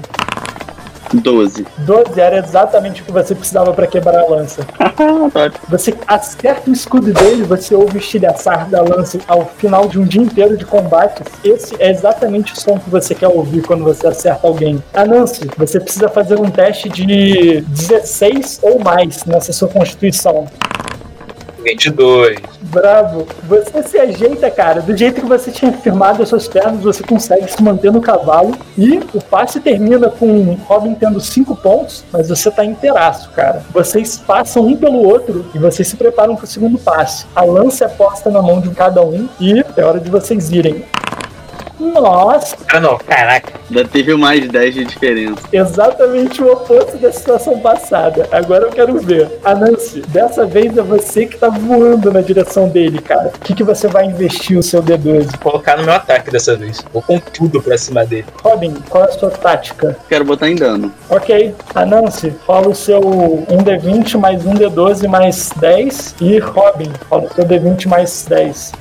12. 1.14 1.66
12 1.80 2.20
era 2.20 2.40
exatamente 2.40 3.02
o 3.02 3.06
que 3.06 3.12
você 3.12 3.34
precisava 3.34 3.74
para 3.74 3.88
quebrar 3.88 4.20
a 4.20 4.28
lança. 4.28 4.62
Você 5.70 5.94
acerta 6.08 6.70
o 6.70 6.74
escudo 6.74 7.14
dele, 7.14 7.44
você 7.44 7.76
ouve 7.76 7.98
o 7.98 8.00
estilhaçar 8.00 8.70
da 8.70 8.82
lança 8.82 9.20
ao 9.28 9.46
final 9.46 9.88
de 9.88 10.00
um 10.00 10.04
dia 10.04 10.22
inteiro 10.22 10.58
de 10.58 10.66
combate. 10.66 11.24
Esse 11.44 11.76
é 11.80 11.90
exatamente 11.92 12.54
o 12.54 12.60
som 12.60 12.80
que 12.80 12.90
você 12.90 13.14
quer 13.14 13.28
ouvir 13.28 13.62
quando 13.62 13.84
você 13.84 14.08
acerta 14.08 14.48
alguém. 14.48 14.84
Anansi, 14.94 15.50
você 15.58 15.80
precisa 15.80 16.10
fazer 16.10 16.40
um 16.40 16.50
teste 16.50 16.90
de 16.90 17.62
16 17.62 18.60
ou 18.64 18.80
mais 18.80 19.24
nessa 19.26 19.54
sua 19.54 19.68
constituição. 19.68 20.48
22. 21.64 22.38
Bravo. 22.62 23.28
Você 23.48 23.84
se 23.84 23.98
ajeita, 23.98 24.50
cara. 24.50 24.82
Do 24.82 24.96
jeito 24.96 25.22
que 25.22 25.28
você 25.28 25.52
tinha 25.52 25.72
firmado 25.74 26.24
as 26.24 26.30
suas 26.30 26.48
pernas, 26.48 26.82
você 26.82 27.04
consegue 27.04 27.52
se 27.52 27.62
manter 27.62 27.92
no 27.92 28.02
cavalo. 28.02 28.58
E 28.78 29.00
o 29.14 29.22
passe 29.22 29.60
termina 29.60 30.10
com 30.10 30.54
Robin 30.66 30.94
tendo 30.96 31.20
5 31.20 31.56
pontos, 31.58 32.04
mas 32.12 32.30
você 32.30 32.52
tá 32.52 32.64
inteiraço, 32.64 33.32
cara. 33.32 33.64
Vocês 33.72 34.18
passam 34.18 34.66
um 34.66 34.76
pelo 34.76 35.06
outro 35.08 35.46
e 35.54 35.60
vocês 35.60 35.88
se 35.88 35.96
preparam 35.96 36.36
pro 36.36 36.48
segundo 36.48 36.78
passe. 36.78 37.26
A 37.36 37.44
lança 37.44 37.86
é 37.86 37.88
posta 37.88 38.30
na 38.30 38.42
mão 38.42 38.60
de 38.60 38.70
cada 38.72 39.04
um 39.04 39.28
e 39.40 39.64
é 39.76 39.84
hora 39.84 40.00
de 40.00 40.10
vocês 40.10 40.52
irem. 40.52 40.86
Nossa, 41.80 42.56
Ah, 42.74 42.80
não. 42.80 42.98
Caraca. 42.98 43.54
Ainda 43.70 43.86
teve 43.86 44.16
mais 44.16 44.48
10 44.48 44.74
de 44.74 44.86
diferença. 44.86 45.42
exatamente 45.52 46.42
o 46.42 46.52
oposto 46.52 46.98
da 46.98 47.12
situação 47.12 47.60
passada. 47.60 48.28
Agora 48.32 48.66
eu 48.66 48.70
quero 48.72 48.98
ver. 49.00 49.40
A 49.44 49.54
Nancy, 49.54 50.02
dessa 50.08 50.46
vez 50.46 50.76
é 50.78 50.82
você 50.82 51.26
que 51.26 51.38
tá 51.38 51.50
voando 51.50 52.12
na 52.12 52.22
direção 52.22 52.68
dele, 52.70 53.00
cara. 53.02 53.32
O 53.36 53.40
que, 53.40 53.54
que 53.54 53.64
você 53.64 53.88
vai 53.88 54.06
investir 54.06 54.58
o 54.58 54.64
seu 54.64 54.82
D12? 54.82 55.32
Vou 55.42 55.52
colocar 55.52 55.78
no 55.78 55.84
meu 55.84 55.94
ataque 55.94 56.32
dessa 56.32 56.56
vez. 56.56 56.84
Vou 56.94 57.02
com 57.02 57.20
tudo 57.20 57.62
pra 57.62 57.78
cima 57.78 58.06
dele. 58.06 58.26
Robin, 58.44 58.74
qual 58.90 59.04
é 59.04 59.08
a 59.08 59.12
sua 59.12 59.30
tática? 59.30 59.98
Quero 60.10 60.26
botar 60.26 60.50
em 60.50 60.56
dano. 60.56 60.92
Ok, 61.10 61.54
a 61.76 61.86
Nancy, 61.86 62.34
rola 62.48 62.70
o 62.70 62.76
seu 62.76 63.02
1D20 63.02 64.18
mais 64.18 64.44
1D12 64.44 65.08
mais 65.08 65.50
10. 65.58 66.16
E 66.22 66.40
Robin, 66.40 66.92
rola 67.10 67.26
o 67.30 67.34
seu 67.34 67.46
D20 67.46 67.88
mais 67.88 68.26
10. 68.28 68.72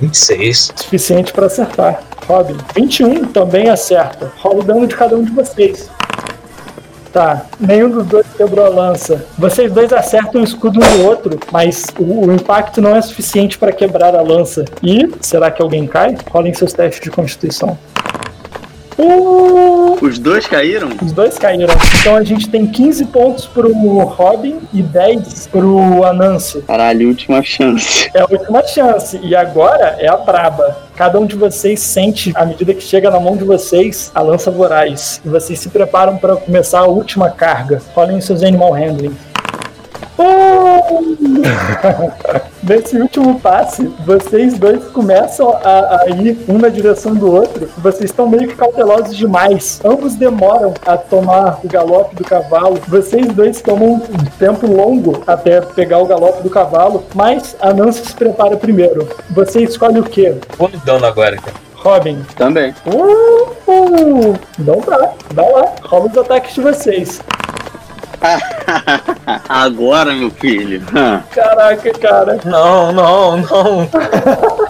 26. 0.00 0.72
Suficiente 0.76 1.32
para 1.32 1.46
acertar. 1.46 2.02
Robin, 2.26 2.56
21 2.74 3.26
também 3.26 3.68
acerta. 3.68 4.32
Rola 4.38 4.60
o 4.60 4.62
dano 4.62 4.86
de 4.86 4.96
cada 4.96 5.16
um 5.16 5.22
de 5.22 5.30
vocês. 5.30 5.90
Tá, 7.12 7.46
nenhum 7.60 7.90
dos 7.90 8.06
dois 8.06 8.26
quebrou 8.36 8.66
a 8.66 8.68
lança. 8.68 9.24
Vocês 9.38 9.70
dois 9.70 9.92
acertam 9.92 10.40
o 10.40 10.44
escudo 10.44 10.80
um 10.80 10.96
do 10.96 11.06
outro, 11.06 11.38
mas 11.52 11.86
o, 11.96 12.26
o 12.26 12.32
impacto 12.32 12.80
não 12.80 12.96
é 12.96 13.00
suficiente 13.00 13.56
para 13.56 13.70
quebrar 13.72 14.16
a 14.16 14.20
lança. 14.20 14.64
E 14.82 15.08
será 15.20 15.50
que 15.50 15.62
alguém 15.62 15.86
cai? 15.86 16.16
Rolem 16.28 16.52
seus 16.52 16.72
testes 16.72 17.00
de 17.00 17.10
constituição. 17.10 17.78
Uh, 18.98 19.83
Os 20.00 20.18
dois 20.18 20.46
caíram? 20.46 20.90
os 21.02 21.12
dois 21.12 21.38
caíram. 21.38 21.74
Então 22.00 22.16
a 22.16 22.22
gente 22.22 22.48
tem 22.48 22.66
15 22.66 23.06
pontos 23.06 23.46
pro 23.46 23.72
Robin 24.04 24.60
e 24.72 24.82
10 24.82 25.48
pro 25.48 26.04
Anansi. 26.04 26.62
Caralho, 26.62 27.08
última 27.08 27.42
chance. 27.42 28.10
É 28.14 28.20
a 28.20 28.26
última 28.30 28.62
chance. 28.66 29.18
E 29.22 29.34
agora 29.34 29.96
é 29.98 30.08
a 30.08 30.16
braba. 30.16 30.84
Cada 30.96 31.18
um 31.18 31.26
de 31.26 31.34
vocês 31.34 31.80
sente, 31.80 32.32
à 32.36 32.44
medida 32.44 32.72
que 32.72 32.82
chega 32.82 33.10
na 33.10 33.18
mão 33.18 33.36
de 33.36 33.44
vocês, 33.44 34.10
a 34.14 34.22
lança 34.22 34.50
voraz. 34.50 35.20
E 35.24 35.28
vocês 35.28 35.58
se 35.58 35.68
preparam 35.68 36.16
para 36.16 36.36
começar 36.36 36.80
a 36.80 36.86
última 36.86 37.30
carga. 37.30 37.82
Rolem 37.94 38.18
os 38.18 38.24
seus 38.24 38.42
animal 38.42 38.72
handling. 38.72 39.14
Uh! 40.18 41.14
Nesse 42.62 42.96
último 42.96 43.38
passe, 43.40 43.86
vocês 44.06 44.58
dois 44.58 44.82
começam 44.86 45.50
a, 45.50 46.02
a 46.02 46.10
ir 46.10 46.38
um 46.48 46.56
na 46.58 46.68
direção 46.68 47.14
do 47.14 47.30
outro. 47.30 47.68
Vocês 47.78 48.10
estão 48.10 48.26
meio 48.28 48.48
que 48.48 48.54
cautelosos 48.54 49.14
demais. 49.16 49.80
Ambos 49.84 50.14
demoram 50.14 50.72
a 50.86 50.96
tomar 50.96 51.60
o 51.62 51.68
galope 51.68 52.16
do 52.16 52.24
cavalo. 52.24 52.80
Vocês 52.88 53.26
dois 53.28 53.60
tomam 53.60 53.94
um 53.94 54.24
tempo 54.38 54.66
longo 54.66 55.22
até 55.26 55.60
pegar 55.60 55.98
o 55.98 56.06
galope 56.06 56.42
do 56.42 56.48
cavalo, 56.48 57.04
mas 57.14 57.54
a 57.60 57.74
Nancy 57.74 58.06
se 58.06 58.14
prepara 58.14 58.56
primeiro. 58.56 59.08
Você 59.30 59.62
escolhe 59.62 60.00
o 60.00 60.04
quê? 60.04 60.34
Vou 60.56 60.70
no 60.70 60.78
dano 60.78 61.04
agora, 61.04 61.36
cara. 61.36 61.56
Robin. 61.74 62.24
Também. 62.34 62.74
Uh, 62.86 63.50
uh, 63.70 64.38
não 64.58 64.80
dá, 64.80 65.12
dá 65.34 65.42
lá. 65.42 65.72
Rola 65.82 66.06
os 66.06 66.16
ataques 66.16 66.54
de 66.54 66.62
vocês. 66.62 67.20
Agora, 69.48 70.12
meu 70.12 70.30
filho. 70.30 70.82
Caraca, 71.30 71.92
cara. 71.92 72.40
Não, 72.44 72.92
não, 72.92 73.36
não. 73.38 73.88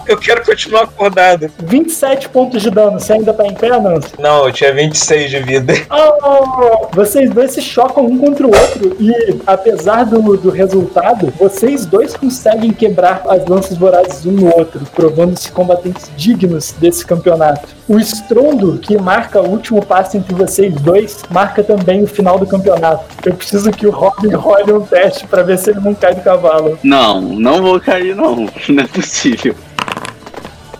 Eu 0.07 0.17
quero 0.17 0.45
continuar 0.45 0.83
acordado. 0.83 1.49
27 1.59 2.29
pontos 2.29 2.61
de 2.61 2.69
dano. 2.69 2.99
Você 2.99 3.13
ainda 3.13 3.33
tá 3.33 3.45
em 3.45 3.53
pé, 3.53 3.69
Nancy? 3.79 4.09
Não, 4.19 4.45
eu 4.45 4.51
tinha 4.51 4.73
26 4.73 5.29
de 5.29 5.39
vida. 5.39 5.73
Oh, 5.89 6.87
vocês 6.91 7.29
dois 7.29 7.51
se 7.51 7.61
chocam 7.61 8.05
um 8.05 8.17
contra 8.17 8.45
o 8.45 8.55
outro 8.55 8.95
e, 8.99 9.39
apesar 9.47 10.05
do, 10.05 10.37
do 10.37 10.49
resultado, 10.49 11.33
vocês 11.39 11.85
dois 11.85 12.15
conseguem 12.15 12.71
quebrar 12.71 13.23
as 13.27 13.45
lanças 13.45 13.77
vorazes 13.77 14.25
um 14.25 14.31
no 14.31 14.55
outro, 14.55 14.81
provando-se 14.93 15.51
combatentes 15.51 16.11
dignos 16.15 16.73
desse 16.73 17.05
campeonato. 17.05 17.67
O 17.87 17.99
estrondo 17.99 18.79
que 18.79 18.97
marca 18.97 19.41
o 19.41 19.49
último 19.49 19.83
passe 19.85 20.17
entre 20.17 20.33
vocês 20.33 20.73
dois 20.75 21.21
marca 21.29 21.63
também 21.63 22.03
o 22.03 22.07
final 22.07 22.39
do 22.39 22.45
campeonato. 22.45 23.05
Eu 23.25 23.33
preciso 23.45 23.71
que 23.71 23.85
o 23.85 23.91
Robin 23.91 24.33
role 24.35 24.73
um 24.73 24.81
teste 24.81 25.27
pra 25.27 25.43
ver 25.43 25.57
se 25.57 25.69
ele 25.69 25.79
não 25.79 25.93
cai 25.93 26.15
do 26.15 26.21
cavalo. 26.21 26.77
Não, 26.83 27.21
não 27.21 27.61
vou 27.61 27.79
cair, 27.79 28.15
não. 28.15 28.35
Não 28.67 28.83
é 28.83 28.87
possível. 28.87 29.55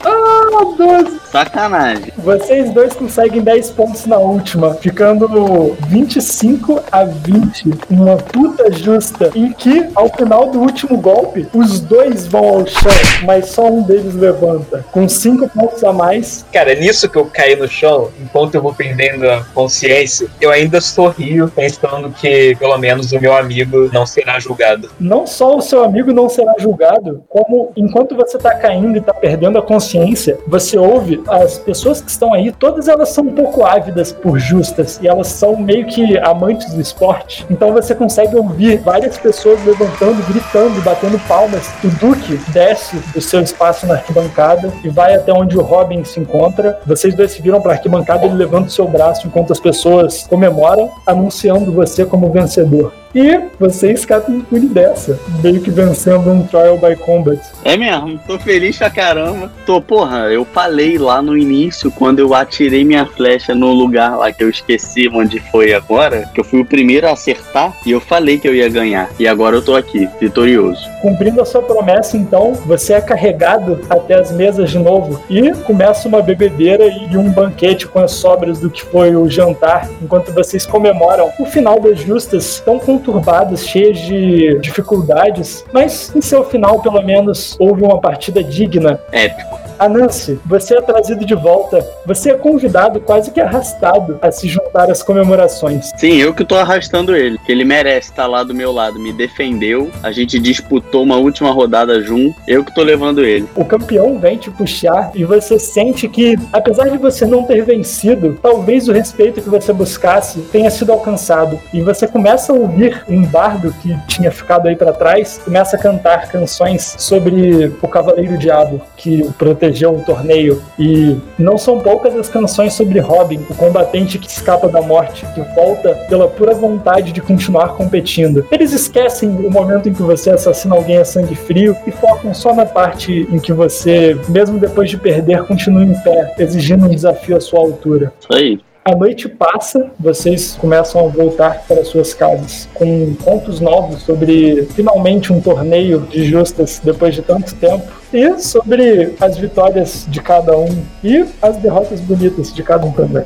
Ah, 0.04 0.45
12. 0.64 1.20
Sacanagem. 1.32 2.14
Vocês 2.18 2.72
dois 2.72 2.94
conseguem 2.94 3.42
10 3.42 3.72
pontos 3.72 4.06
na 4.06 4.18
última, 4.18 4.74
ficando 4.76 5.28
no 5.28 5.74
25 5.88 6.82
a 6.92 7.04
20. 7.04 7.72
Uma 7.90 8.18
puta 8.18 8.72
justa, 8.72 9.32
em 9.36 9.52
que, 9.52 9.88
ao 9.96 10.10
final 10.10 10.50
do 10.50 10.60
último 10.60 10.98
golpe, 10.98 11.48
os 11.54 11.80
dois 11.80 12.28
vão 12.28 12.46
ao 12.46 12.66
chão, 12.66 12.92
mas 13.24 13.48
só 13.48 13.68
um 13.68 13.84
deles 13.84 14.16
levanta. 14.16 14.86
Com 14.92 15.08
5 15.08 15.50
pontos 15.50 15.84
a 15.84 15.92
mais, 15.92 16.46
Cara, 16.54 16.74
nisso 16.76 17.10
que 17.10 17.18
eu 17.18 17.26
caí 17.26 17.56
no 17.56 17.68
chão, 17.68 18.10
enquanto 18.22 18.56
eu 18.56 18.62
vou 18.62 18.74
perdendo 18.74 19.30
a 19.30 19.44
consciência, 19.54 20.28
eu 20.40 20.52
ainda 20.52 20.80
sorrio, 20.80 21.52
pensando 21.54 22.10
que 22.10 22.56
pelo 22.56 22.78
menos 22.78 23.12
o 23.12 23.20
meu 23.20 23.36
amigo 23.36 23.90
não 23.92 24.06
será 24.06 24.40
julgado. 24.40 24.90
não 25.00 25.28
só 25.28 25.58
o 25.58 25.62
seu 25.62 25.84
amigo 25.84 26.14
não 26.14 26.30
será 26.30 26.54
julgado, 26.60 27.24
como 27.28 27.72
enquanto 27.76 28.16
você 28.16 28.38
tá 28.38 28.56
caindo 28.56 28.98
e 28.98 29.02
tá 29.02 29.14
perdendo 29.14 29.58
a 29.58 29.62
consciência, 29.62 30.38
você 30.48 30.78
ouve 30.78 31.24
as 31.28 31.58
pessoas 31.58 32.02
que 32.02 32.10
estão 32.10 32.34
aí, 32.34 32.52
todas 32.52 32.88
elas 32.88 33.10
são 33.10 33.26
um 33.26 33.34
pouco 33.34 33.66
ávidas 33.66 34.12
por 34.12 34.40
justas 34.40 35.00
e 35.02 35.08
elas 35.08 35.28
são 35.28 35.58
meio 35.58 35.86
que 35.86 36.18
amantes 36.20 36.74
do 36.74 36.82
esporte. 36.82 37.46
Então 37.50 37.74
você 37.74 37.96
consegue 37.96 38.36
ouvir 38.36 38.78
várias 38.78 39.18
pessoas 39.18 39.64
levantando, 39.66 40.24
gritando, 40.28 40.82
batendo 40.82 41.20
palmas. 41.28 41.70
O 41.84 41.88
Duque 42.00 42.38
desce 42.50 42.98
do 43.14 43.22
seu 43.22 43.42
espaço 43.42 43.86
na 43.88 43.96
arquibancada 43.96 44.72
e 44.84 44.90
vai 44.90 45.16
até 45.16 45.34
onde 45.34 45.58
o 45.58 45.62
Robin 45.62 46.04
se 46.04 46.20
encontra. 46.20 46.80
Vocês 46.86 47.14
dois 47.16 47.32
se 47.32 47.42
viram 47.42 47.62
para 47.62 47.74
arquibancada, 47.74 48.26
ele 48.26 48.36
levanta 48.36 48.68
o 48.68 48.72
seu 48.72 48.88
braço 48.88 49.28
enquanto 49.28 49.52
as 49.52 49.60
pessoas 49.60 50.26
comemoram, 50.28 50.92
anunciando 51.06 51.72
você 51.72 52.06
como 52.06 52.32
vencedor. 52.32 53.05
E 53.16 53.40
você 53.58 53.94
escapa 53.94 54.30
impune 54.30 54.68
dessa, 54.68 55.18
meio 55.42 55.62
que 55.62 55.72
vencendo 55.72 56.30
um 56.30 56.46
trial 56.46 56.78
by 56.78 56.98
combat. 56.98 57.40
É 57.64 57.78
mesmo, 57.78 58.20
tô 58.28 58.38
feliz 58.38 58.78
pra 58.78 58.90
caramba. 58.90 59.50
Tô, 59.66 59.80
porra, 59.80 60.30
eu 60.30 60.44
falei 60.44 60.98
lá 60.98 61.22
no 61.22 61.38
início, 61.38 61.90
quando 61.90 62.20
eu 62.20 62.34
atirei 62.34 62.84
minha 62.84 63.06
flecha 63.06 63.56
no 63.56 63.72
lugar 63.72 64.18
lá 64.18 64.34
que 64.34 64.44
eu 64.44 64.50
esqueci 64.50 65.08
onde 65.08 65.40
foi 65.40 65.74
agora, 65.74 66.30
que 66.34 66.42
eu 66.42 66.44
fui 66.44 66.60
o 66.60 66.66
primeiro 66.66 67.08
a 67.08 67.14
acertar 67.14 67.74
e 67.86 67.92
eu 67.92 68.02
falei 68.02 68.38
que 68.38 68.50
eu 68.50 68.54
ia 68.54 68.68
ganhar. 68.68 69.10
E 69.18 69.26
agora 69.26 69.56
eu 69.56 69.62
tô 69.62 69.78
aqui, 69.78 70.10
vitorioso. 70.20 70.84
Cumprindo 71.02 71.42
a 71.42 71.46
sua 71.46 71.62
promessa, 71.62 72.18
então, 72.18 72.54
você 72.66 72.96
é 72.96 73.02
carregado 73.02 73.80
até 73.90 74.16
as 74.16 74.30
mesas 74.30 74.72
de 74.72 74.80
novo 74.80 75.24
e 75.30 75.54
começa 75.64 76.06
uma 76.10 76.22
bebedeira 76.22 76.86
e 76.86 77.16
um 77.16 77.32
banquete 77.32 77.88
com 77.88 78.00
as 78.00 78.12
sobras 78.12 78.60
do 78.60 78.70
que 78.70 78.84
foi 78.84 79.16
o 79.16 79.30
jantar, 79.30 79.90
enquanto 80.02 80.34
vocês 80.34 80.66
comemoram 80.66 81.32
o 81.40 81.46
final 81.46 81.80
das 81.80 82.00
justas, 82.00 82.60
tão 82.60 82.78
conturbadas, 83.06 83.68
cheias 83.68 84.00
de 84.00 84.60
dificuldades, 84.60 85.64
mas 85.72 86.14
em 86.16 86.22
seu 86.22 86.44
final, 86.44 86.82
pelo 86.82 87.02
menos, 87.02 87.56
houve 87.60 87.84
uma 87.84 88.00
partida 88.02 88.44
digna. 88.44 89.00
Épico. 89.12 89.65
Anansi, 89.78 90.40
você 90.46 90.76
é 90.78 90.82
trazido 90.82 91.26
de 91.26 91.36
volta. 91.36 91.86
Você 92.06 92.32
é 92.32 92.36
convidado, 92.36 93.00
quase 93.00 93.32
que 93.32 93.40
arrastado, 93.40 94.18
a 94.22 94.32
se 94.32 94.48
juntar 94.48 94.90
às 94.90 95.04
comemorações. 95.04 95.92
Sim, 95.98 96.18
eu 96.18 96.34
que 96.34 96.46
tô 96.46 96.56
arrastando 96.56 97.16
ele. 97.16 97.38
Ele 97.48 97.64
merece 97.64 98.10
estar 98.10 98.28
lá 98.28 98.44
do 98.44 98.54
meu 98.54 98.72
lado. 98.72 99.00
Me 99.00 99.12
defendeu. 99.12 99.92
A 100.02 100.12
gente 100.12 100.40
disputou 100.40 101.04
uma 101.04 101.18
última 101.18 101.52
rodada 101.52 102.02
junto. 102.02 102.36
Eu 102.48 102.64
que 102.64 102.74
tô 102.74 102.84
levando 102.84 103.24
ele. 103.24 103.48
O 103.56 103.66
campeão 103.66 104.18
vem 104.20 104.38
te 104.38 104.50
puxar 104.50 105.12
e 105.14 105.24
você 105.24 105.60
sente 105.60 106.08
que, 106.08 106.36
apesar 106.52 106.90
de 106.90 106.98
você 106.98 107.26
não 107.26 107.44
ter 107.44 107.64
vencido, 107.64 108.38
talvez 108.42 108.88
o 108.88 108.92
respeito 108.92 109.42
que 109.42 109.50
você 109.50 109.74
buscasse 109.74 110.40
tenha 110.52 110.70
sido 110.70 110.92
alcançado. 110.92 111.60
E 111.74 111.82
você 111.82 112.08
começa 112.08 112.52
a 112.52 112.56
ouvir 112.56 113.04
um 113.08 113.24
bardo 113.24 113.74
que 113.82 113.96
tinha 114.08 114.32
ficado 114.32 114.68
aí 114.68 114.76
para 114.76 114.94
trás, 114.94 115.42
começa 115.44 115.76
a 115.76 115.80
cantar 115.80 116.30
canções 116.30 116.96
sobre 116.98 117.72
o 117.82 117.88
Cavaleiro 117.88 118.38
Diabo 118.38 118.82
que 118.96 119.30
protegeu 119.34 119.65
o 119.96 120.04
torneio. 120.04 120.62
E 120.78 121.16
não 121.38 121.58
são 121.58 121.80
poucas 121.80 122.16
as 122.16 122.30
canções 122.30 122.74
sobre 122.74 123.00
Robin, 123.00 123.40
o 123.50 123.56
combatente 123.56 124.18
que 124.18 124.28
escapa 124.28 124.68
da 124.68 124.82
morte, 124.82 125.26
que 125.34 125.42
volta 125.56 125.96
pela 126.10 126.28
pura 126.28 126.54
vontade 126.54 127.12
de 127.12 127.22
continuar 127.22 127.76
competindo. 127.76 128.46
Eles 128.52 128.72
esquecem 128.74 129.30
o 129.30 129.50
momento 129.50 129.90
em 129.90 129.94
que 129.94 130.02
você 130.02 130.32
assassina 130.32 130.76
alguém 130.76 130.98
a 130.98 131.06
sangue 131.06 131.36
frio 131.36 131.76
e 131.86 131.92
focam 131.92 132.34
só 132.34 132.54
na 132.54 132.66
parte 132.66 133.28
em 133.32 133.40
que 133.40 133.54
você, 133.54 134.18
mesmo 134.30 134.60
depois 134.60 134.90
de 134.90 134.98
perder, 134.98 135.44
continua 135.44 135.84
em 135.84 135.94
pé, 136.02 136.34
exigindo 136.38 136.86
um 136.86 136.90
desafio 136.90 137.38
à 137.38 137.40
sua 137.40 137.60
altura. 137.60 138.14
Isso 138.20 138.34
aí. 138.34 138.60
A 138.88 138.96
noite 138.96 139.28
passa, 139.28 139.90
vocês 140.00 140.56
começam 140.58 141.04
a 141.04 141.10
voltar 141.10 141.64
para 141.68 141.84
suas 141.84 142.14
casas 142.14 142.70
com 142.72 143.16
contos 143.16 143.60
novos 143.60 144.04
sobre 144.04 144.64
finalmente 144.76 145.34
um 145.34 145.42
torneio 145.42 146.02
de 146.02 146.24
justas 146.24 146.80
depois 146.84 147.16
de 147.16 147.24
tanto 147.24 147.56
tempo 147.56 147.84
e 148.14 148.38
sobre 148.38 149.16
as 149.20 149.40
vitórias 149.40 150.06
de 150.08 150.22
cada 150.22 150.56
um 150.56 150.86
e 151.04 151.26
as 151.42 151.58
derrotas 151.58 152.00
bonitas 152.00 152.54
de 152.54 152.62
cada 152.62 152.86
um 152.86 152.92
também. 152.92 153.26